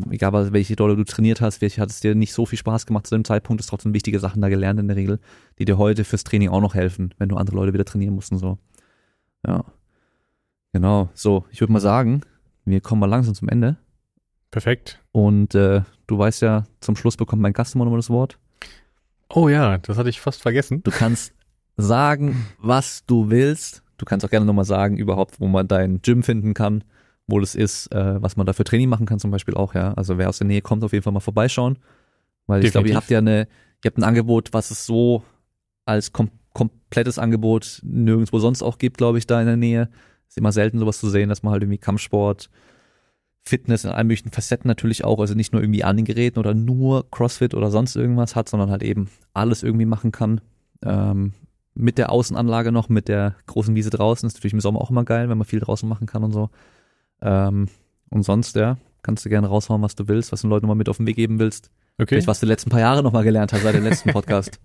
egal 0.09 0.51
welche 0.53 0.75
Rolle 0.77 0.95
du 0.95 1.03
trainiert 1.03 1.41
hast, 1.41 1.61
welche 1.61 1.81
hat 1.81 1.89
es 1.89 1.99
dir 1.99 2.15
nicht 2.15 2.33
so 2.33 2.45
viel 2.45 2.57
Spaß 2.57 2.85
gemacht 2.85 3.07
zu 3.07 3.15
dem 3.15 3.23
Zeitpunkt, 3.23 3.61
ist 3.61 3.67
trotzdem 3.67 3.93
wichtige 3.93 4.19
Sachen 4.19 4.41
da 4.41 4.49
gelernt 4.49 4.79
in 4.79 4.87
der 4.87 4.97
Regel, 4.97 5.19
die 5.59 5.65
dir 5.65 5.77
heute 5.77 6.03
fürs 6.03 6.23
Training 6.23 6.49
auch 6.49 6.61
noch 6.61 6.75
helfen, 6.75 7.13
wenn 7.17 7.29
du 7.29 7.35
andere 7.35 7.55
Leute 7.55 7.73
wieder 7.73 7.85
trainieren 7.85 8.15
musst 8.15 8.31
und 8.31 8.39
so. 8.39 8.57
Ja. 9.45 9.63
Genau. 10.73 11.09
So, 11.13 11.45
ich 11.51 11.61
würde 11.61 11.71
mal 11.71 11.79
sagen, 11.79 12.21
wir 12.65 12.81
kommen 12.81 12.99
mal 12.99 13.09
langsam 13.09 13.35
zum 13.35 13.49
Ende. 13.49 13.77
Perfekt. 14.53 14.99
Und 15.11 15.55
äh, 15.55 15.81
du 16.05 16.17
weißt 16.19 16.43
ja, 16.43 16.65
zum 16.79 16.95
Schluss 16.95 17.17
bekommt 17.17 17.41
mein 17.41 17.53
Gast 17.53 17.73
immer 17.73 17.85
noch 17.85 17.91
mal 17.91 17.97
das 17.97 18.11
Wort. 18.11 18.37
Oh 19.27 19.49
ja, 19.49 19.79
das 19.79 19.97
hatte 19.97 20.09
ich 20.09 20.21
fast 20.21 20.43
vergessen. 20.43 20.83
Du 20.83 20.91
kannst 20.91 21.33
sagen, 21.75 22.45
was 22.59 23.03
du 23.07 23.31
willst. 23.31 23.81
Du 23.97 24.05
kannst 24.05 24.23
auch 24.23 24.29
gerne 24.29 24.45
nochmal 24.45 24.65
sagen, 24.65 24.95
überhaupt, 24.97 25.39
wo 25.39 25.47
man 25.47 25.67
dein 25.67 26.03
Gym 26.03 26.21
finden 26.21 26.53
kann, 26.53 26.83
wo 27.25 27.39
das 27.39 27.55
ist, 27.55 27.87
äh, 27.91 28.21
was 28.21 28.37
man 28.37 28.45
da 28.45 28.53
für 28.53 28.63
Training 28.63 28.89
machen 28.89 29.07
kann 29.07 29.17
zum 29.17 29.31
Beispiel 29.31 29.55
auch, 29.55 29.73
ja. 29.73 29.95
Also 29.95 30.19
wer 30.19 30.29
aus 30.29 30.37
der 30.37 30.45
Nähe 30.45 30.61
kommt, 30.61 30.83
auf 30.83 30.93
jeden 30.93 31.01
Fall 31.01 31.13
mal 31.13 31.19
vorbeischauen. 31.19 31.79
Weil 32.45 32.63
ich 32.63 32.71
glaube, 32.71 32.89
ihr 32.89 32.95
habt 32.95 33.09
ja 33.09 33.17
eine, 33.17 33.47
ihr 33.83 33.89
habt 33.89 33.97
ein 33.97 34.03
Angebot, 34.03 34.53
was 34.53 34.69
es 34.69 34.85
so 34.85 35.23
als 35.85 36.13
kom 36.13 36.29
komplettes 36.53 37.17
Angebot 37.17 37.79
nirgendwo 37.83 38.37
sonst 38.37 38.61
auch 38.61 38.77
gibt, 38.77 38.99
glaube 38.99 39.17
ich, 39.17 39.25
da 39.25 39.39
in 39.39 39.47
der 39.47 39.57
Nähe. 39.57 39.89
Ist 40.27 40.37
immer 40.37 40.51
selten 40.51 40.77
sowas 40.77 40.99
zu 40.99 41.09
sehen, 41.09 41.29
dass 41.29 41.41
man 41.41 41.53
halt 41.53 41.63
irgendwie 41.63 41.79
Kampfsport, 41.79 42.51
Fitness 43.45 43.83
in 43.83 43.91
allen 43.91 44.07
möglichen 44.07 44.31
Facetten 44.31 44.67
natürlich 44.67 45.03
auch, 45.03 45.19
also 45.19 45.33
nicht 45.33 45.51
nur 45.51 45.61
irgendwie 45.61 45.83
an 45.83 45.97
den 45.97 46.05
Geräten 46.05 46.39
oder 46.39 46.53
nur 46.53 47.09
Crossfit 47.11 47.53
oder 47.53 47.71
sonst 47.71 47.95
irgendwas 47.95 48.35
hat, 48.35 48.47
sondern 48.47 48.69
halt 48.71 48.83
eben 48.83 49.09
alles 49.33 49.63
irgendwie 49.63 49.85
machen 49.85 50.11
kann. 50.11 50.41
Ähm, 50.81 51.33
mit 51.75 51.97
der 51.97 52.11
Außenanlage 52.11 52.71
noch, 52.71 52.89
mit 52.89 53.07
der 53.07 53.35
großen 53.47 53.75
Wiese 53.75 53.89
draußen, 53.89 54.27
ist 54.27 54.35
natürlich 54.35 54.53
im 54.53 54.59
Sommer 54.61 54.79
auch 54.79 54.89
immer 54.89 55.03
geil, 55.03 55.29
wenn 55.29 55.37
man 55.37 55.47
viel 55.47 55.59
draußen 55.59 55.87
machen 55.89 56.07
kann 56.07 56.23
und 56.23 56.31
so. 56.31 56.49
Ähm, 57.21 57.67
und 58.09 58.23
sonst, 58.23 58.55
ja, 58.55 58.77
kannst 59.01 59.25
du 59.25 59.29
gerne 59.29 59.47
raushauen, 59.47 59.81
was 59.81 59.95
du 59.95 60.07
willst, 60.07 60.31
was 60.31 60.41
du 60.41 60.47
den 60.47 60.51
Leuten 60.51 60.67
mal 60.67 60.75
mit 60.75 60.87
auf 60.87 60.97
den 60.97 61.07
Weg 61.07 61.15
geben 61.15 61.39
willst. 61.39 61.69
Okay. 61.97 62.07
Vielleicht, 62.07 62.27
was 62.27 62.39
du 62.39 62.47
die 62.47 62.51
letzten 62.51 62.69
paar 62.69 62.79
Jahre 62.79 63.03
nochmal 63.03 63.23
gelernt 63.23 63.53
hast 63.53 63.61
seit 63.63 63.75
dem 63.75 63.83
letzten 63.83 64.09
Podcast. 64.13 64.59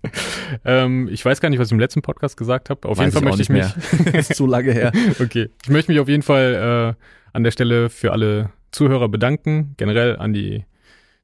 Ähm, 0.65 1.07
ich 1.11 1.23
weiß 1.23 1.41
gar 1.41 1.49
nicht, 1.49 1.59
was 1.59 1.67
ich 1.67 1.73
im 1.73 1.79
letzten 1.79 2.01
Podcast 2.01 2.37
gesagt 2.37 2.69
habe. 2.69 2.87
Auf 2.87 2.97
Weiß 2.97 3.05
jeden 3.05 3.13
Fall 3.13 3.23
möchte 3.23 3.41
ich 3.41 3.49
mich. 3.49 4.13
ist 4.13 4.35
zu 4.35 4.47
lange 4.47 4.71
her. 4.71 4.91
okay. 5.19 5.49
Ich 5.63 5.69
möchte 5.69 5.91
mich 5.91 5.99
auf 5.99 6.07
jeden 6.07 6.23
Fall 6.23 6.95
äh, 6.97 7.03
an 7.33 7.43
der 7.43 7.51
Stelle 7.51 7.89
für 7.89 8.11
alle 8.11 8.49
Zuhörer 8.71 9.09
bedanken. 9.09 9.75
Generell 9.77 10.17
an 10.17 10.33
die, 10.33 10.65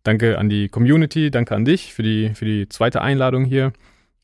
danke 0.04 0.38
an 0.38 0.50
die 0.50 0.70
Community, 0.70 1.32
danke 1.32 1.56
an 1.56 1.66
dich 1.66 1.94
für 1.94 2.04
die, 2.04 2.34
für 2.34 2.46
die 2.46 2.70
zweite 2.70 3.02
Einladung 3.02 3.46
hier. 3.46 3.74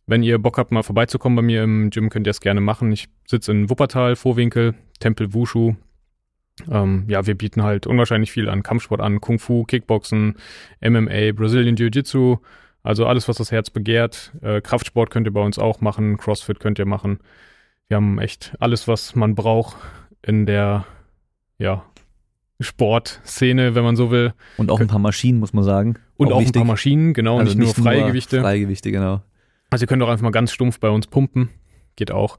Wenn 0.08 0.24
ihr 0.24 0.40
Bock 0.40 0.58
habt, 0.58 0.72
mal 0.72 0.84
vorbeizukommen 0.84 1.36
bei 1.36 1.42
mir 1.42 1.64
im 1.64 1.90
Gym, 1.90 2.10
könnt 2.10 2.28
ihr 2.28 2.32
es 2.32 2.42
gerne 2.42 2.62
machen. 2.62 2.92
Ich 2.92 3.08
sitze 3.26 3.52
in 3.52 3.70
Wuppertal, 3.70 4.16
Vorwinkel, 4.16 4.74
Tempel 5.00 5.34
Wushu. 5.34 5.76
Ähm, 6.70 7.06
ja, 7.08 7.26
wir 7.26 7.36
bieten 7.36 7.64
halt 7.64 7.88
unwahrscheinlich 7.88 8.32
viel 8.32 8.50
an 8.50 8.64
Kampfsport 8.64 9.02
an, 9.02 9.22
Kung 9.22 9.40
Fu, 9.40 9.64
Kickboxen, 9.64 10.36
MMA, 10.82 11.32
Brazilian 11.34 11.76
Jiu-Jitsu, 11.76 12.38
also 12.84 13.06
alles, 13.06 13.28
was 13.28 13.38
das 13.38 13.52
Herz 13.52 13.70
begehrt. 13.70 14.34
Äh, 14.42 14.62
Kraftsport 14.62 15.12
könnt 15.12 15.28
ihr 15.28 15.34
bei 15.34 15.42
uns 15.42 15.60
auch 15.60 15.82
machen, 15.82 16.18
Crossfit 16.18 16.60
könnt 16.60 16.80
ihr 16.80 16.86
machen. 16.86 17.20
Wir 17.88 17.98
haben 17.98 18.20
echt 18.20 18.54
alles, 18.60 18.88
was 18.88 19.16
man 19.16 19.36
braucht 19.36 19.76
in 20.22 20.46
der, 20.46 20.86
ja, 21.58 21.86
Sportszene, 22.62 23.76
wenn 23.76 23.84
man 23.84 23.96
so 23.96 24.12
will. 24.12 24.34
Und 24.58 24.72
auch 24.72 24.80
ein 24.80 24.88
paar 24.88 25.00
Maschinen, 25.00 25.40
muss 25.40 25.54
man 25.54 25.64
sagen. 25.64 25.96
Und 26.18 26.32
auch, 26.32 26.38
ein 26.38 26.42
wichtig. 26.42 26.60
paar 26.60 26.66
Maschinen, 26.66 27.14
genau, 27.14 27.40
Also 27.40 27.58
nicht, 27.58 27.76
nur 27.78 27.86
freie 27.86 28.06
Gewichte. 28.06 28.42
Freie 28.42 28.62
Gewichte, 28.62 28.92
genau. 28.92 29.22
Also 29.70 29.84
ihr 29.84 29.88
könnt 29.88 30.04
auch 30.04 30.10
einfach 30.10 30.24
mal 30.24 30.32
ganz 30.32 30.52
stumpf 30.52 30.80
bei 30.80 30.90
uns 30.90 31.08
pumpen. 31.08 31.50
Geht 31.96 32.12
auch. 32.12 32.38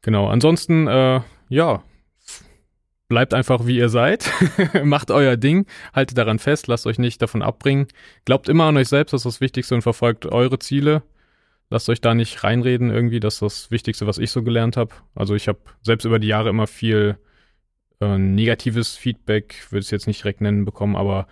Genau. 0.00 0.28
Ansonsten, 0.28 0.86
äh, 0.88 1.20
ja, 1.48 1.82
bleibt 3.08 3.34
einfach 3.34 3.66
wie 3.66 3.76
ihr 3.76 3.90
seid. 3.90 4.30
Macht 4.84 5.10
euer 5.10 5.36
Ding. 5.36 5.66
Haltet 5.92 6.16
daran 6.16 6.38
fest. 6.38 6.66
Lasst 6.66 6.86
euch 6.86 6.98
nicht 6.98 7.20
davon 7.20 7.42
abbringen. 7.42 7.86
Glaubt 8.24 8.48
immer 8.48 8.64
an 8.64 8.76
euch 8.76 8.88
selbst. 8.88 9.12
Das 9.12 9.20
ist 9.20 9.34
das 9.36 9.40
Wichtigste 9.40 9.74
und 9.74 9.82
verfolgt 9.82 10.26
eure 10.26 10.58
Ziele. 10.58 11.02
Lasst 11.68 11.88
euch 11.88 12.00
da 12.00 12.14
nicht 12.14 12.42
reinreden 12.42 12.90
irgendwie. 12.90 13.20
Das 13.20 13.34
ist 13.34 13.42
das 13.42 13.70
Wichtigste, 13.70 14.06
was 14.06 14.18
ich 14.18 14.30
so 14.30 14.42
gelernt 14.42 14.76
habe. 14.76 14.94
Also 15.14 15.34
ich 15.34 15.46
habe 15.46 15.58
selbst 15.82 16.04
über 16.04 16.18
die 16.18 16.28
Jahre 16.28 16.48
immer 16.48 16.66
viel 16.66 17.18
äh, 18.02 18.18
negatives 18.18 18.96
Feedback, 18.96 19.66
würde 19.70 19.80
es 19.80 19.90
jetzt 19.90 20.06
nicht 20.06 20.22
direkt 20.22 20.40
nennen, 20.40 20.64
bekommen, 20.64 20.96
aber 20.96 21.26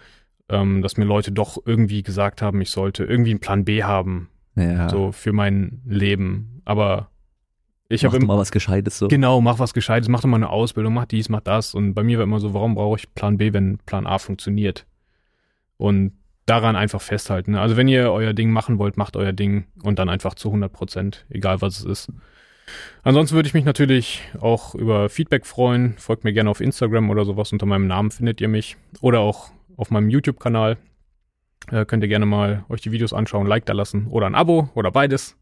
ähm, 0.48 0.82
dass 0.82 0.96
mir 0.96 1.04
Leute 1.04 1.32
doch 1.32 1.58
irgendwie 1.64 2.02
gesagt 2.02 2.42
haben, 2.42 2.60
ich 2.60 2.70
sollte 2.70 3.04
irgendwie 3.04 3.30
einen 3.30 3.40
Plan 3.40 3.64
B 3.64 3.82
haben, 3.84 4.28
Ja. 4.56 4.88
so 4.88 5.12
für 5.12 5.32
mein 5.32 5.80
Leben. 5.86 6.60
Aber 6.64 7.10
ich 7.88 8.02
Mach 8.02 8.12
habe 8.12 8.20
doch 8.20 8.26
mal 8.26 8.38
was 8.38 8.50
Gescheites 8.52 8.98
so. 8.98 9.08
Genau, 9.08 9.40
mach 9.40 9.58
was 9.58 9.74
Gescheites, 9.74 10.08
mach 10.08 10.20
doch 10.20 10.28
mal 10.28 10.36
eine 10.36 10.50
Ausbildung, 10.50 10.94
mach 10.94 11.06
dies, 11.06 11.28
mach 11.28 11.40
das. 11.40 11.74
Und 11.74 11.94
bei 11.94 12.02
mir 12.02 12.18
war 12.18 12.24
immer 12.24 12.40
so, 12.40 12.52
warum 12.54 12.74
brauche 12.74 12.96
ich 12.98 13.12
Plan 13.14 13.36
B, 13.38 13.52
wenn 13.52 13.78
Plan 13.78 14.06
A 14.06 14.18
funktioniert? 14.18 14.86
Und 15.76 16.12
daran 16.46 16.74
einfach 16.76 17.00
festhalten. 17.00 17.52
ne? 17.52 17.60
Also 17.60 17.76
wenn 17.76 17.86
ihr 17.88 18.10
euer 18.12 18.32
Ding 18.32 18.50
machen 18.50 18.78
wollt, 18.78 18.96
macht 18.96 19.16
euer 19.16 19.32
Ding 19.32 19.66
und 19.82 19.98
dann 20.00 20.08
einfach 20.08 20.34
zu 20.34 20.48
100 20.48 20.72
Prozent, 20.72 21.26
egal 21.30 21.62
was 21.62 21.78
es 21.78 21.84
ist. 21.84 22.12
Ansonsten 23.02 23.34
würde 23.34 23.46
ich 23.46 23.54
mich 23.54 23.64
natürlich 23.64 24.22
auch 24.40 24.74
über 24.74 25.08
Feedback 25.08 25.46
freuen. 25.46 25.94
Folgt 25.98 26.24
mir 26.24 26.32
gerne 26.32 26.50
auf 26.50 26.60
Instagram 26.60 27.10
oder 27.10 27.24
sowas. 27.24 27.52
Unter 27.52 27.66
meinem 27.66 27.86
Namen 27.86 28.10
findet 28.10 28.40
ihr 28.40 28.48
mich. 28.48 28.76
Oder 29.00 29.20
auch 29.20 29.50
auf 29.76 29.90
meinem 29.90 30.10
YouTube-Kanal. 30.10 30.76
Äh, 31.70 31.84
könnt 31.84 32.02
ihr 32.02 32.08
gerne 32.08 32.26
mal 32.26 32.64
euch 32.68 32.80
die 32.80 32.92
Videos 32.92 33.12
anschauen, 33.12 33.46
Like 33.46 33.66
da 33.66 33.72
lassen 33.72 34.06
oder 34.08 34.26
ein 34.26 34.34
Abo 34.34 34.68
oder 34.74 34.90
beides. 34.90 35.36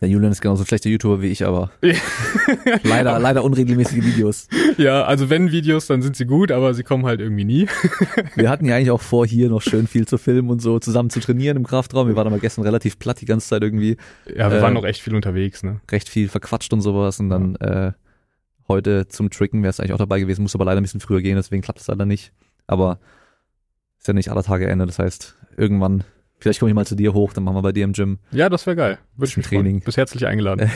Der 0.00 0.08
Julian 0.08 0.32
ist 0.32 0.40
genauso 0.42 0.64
ein 0.64 0.66
schlechter 0.66 0.90
YouTuber 0.90 1.22
wie 1.22 1.28
ich, 1.28 1.46
aber 1.46 1.70
leider, 2.82 3.18
leider 3.18 3.42
unregelmäßige 3.44 4.04
Videos. 4.04 4.48
Ja, 4.76 5.04
also 5.04 5.30
wenn 5.30 5.50
Videos, 5.50 5.86
dann 5.86 6.02
sind 6.02 6.16
sie 6.16 6.26
gut, 6.26 6.50
aber 6.50 6.74
sie 6.74 6.82
kommen 6.82 7.06
halt 7.06 7.20
irgendwie 7.20 7.44
nie. 7.44 7.68
Wir 8.34 8.50
hatten 8.50 8.66
ja 8.66 8.76
eigentlich 8.76 8.90
auch 8.90 9.00
vor, 9.00 9.26
hier 9.26 9.48
noch 9.48 9.62
schön 9.62 9.86
viel 9.86 10.06
zu 10.06 10.18
filmen 10.18 10.50
und 10.50 10.60
so 10.60 10.78
zusammen 10.78 11.10
zu 11.10 11.20
trainieren 11.20 11.56
im 11.56 11.64
Kraftraum. 11.66 12.08
Wir 12.08 12.16
waren 12.16 12.26
aber 12.26 12.38
gestern 12.38 12.64
relativ 12.64 12.98
platt 12.98 13.20
die 13.20 13.24
ganze 13.26 13.48
Zeit 13.48 13.62
irgendwie, 13.62 13.96
Ja, 14.26 14.50
wir 14.50 14.58
Äh, 14.58 14.62
waren 14.62 14.74
noch 14.74 14.84
echt 14.84 15.00
viel 15.00 15.14
unterwegs, 15.14 15.62
ne? 15.62 15.80
recht 15.90 16.08
viel 16.08 16.28
verquatscht 16.28 16.72
und 16.72 16.80
sowas. 16.82 17.20
Und 17.20 17.30
dann 17.30 17.54
äh, 17.56 17.92
heute 18.68 19.06
zum 19.08 19.30
Tricken 19.30 19.62
wäre 19.62 19.70
es 19.70 19.80
eigentlich 19.80 19.92
auch 19.92 19.98
dabei 19.98 20.20
gewesen, 20.20 20.42
muss 20.42 20.54
aber 20.54 20.64
leider 20.64 20.80
ein 20.80 20.84
bisschen 20.84 21.00
früher 21.00 21.22
gehen, 21.22 21.36
deswegen 21.36 21.62
klappt 21.62 21.80
es 21.80 21.86
leider 21.86 22.04
nicht. 22.04 22.32
Aber 22.66 22.98
ist 23.98 24.08
ja 24.08 24.12
nicht 24.14 24.30
aller 24.30 24.42
Tage 24.42 24.66
Ende, 24.68 24.84
das 24.86 24.98
heißt, 24.98 25.36
irgendwann, 25.56 26.04
vielleicht 26.38 26.60
komme 26.60 26.70
ich 26.70 26.74
mal 26.74 26.86
zu 26.86 26.94
dir 26.94 27.14
hoch, 27.14 27.32
dann 27.32 27.44
machen 27.44 27.56
wir 27.56 27.62
bei 27.62 27.72
dir 27.72 27.84
im 27.84 27.92
Gym. 27.92 28.18
Ja, 28.30 28.48
das 28.48 28.66
wäre 28.66 28.76
geil. 28.76 28.98
Würde 29.16 29.28
ich 29.28 29.36
mich 29.36 29.46
freuen. 29.46 29.62
Training. 29.62 29.80
Bist 29.80 29.96
herzlich 29.96 30.26
eingeladen. 30.26 30.70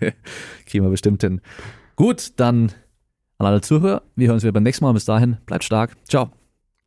Kriegen 0.66 0.84
wir 0.84 0.90
bestimmt 0.90 1.22
hin. 1.22 1.40
Gut, 1.96 2.32
dann 2.36 2.72
an 3.38 3.46
alle 3.46 3.60
Zuhörer. 3.60 4.02
Wir 4.16 4.28
hören 4.28 4.34
uns 4.34 4.42
wieder 4.42 4.52
beim 4.52 4.62
nächsten 4.62 4.84
Mal. 4.84 4.92
Bis 4.92 5.04
dahin, 5.04 5.38
bleibt 5.46 5.64
stark. 5.64 5.96
Ciao. 6.08 6.30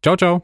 Ciao, 0.01 0.15
ciao. 0.15 0.43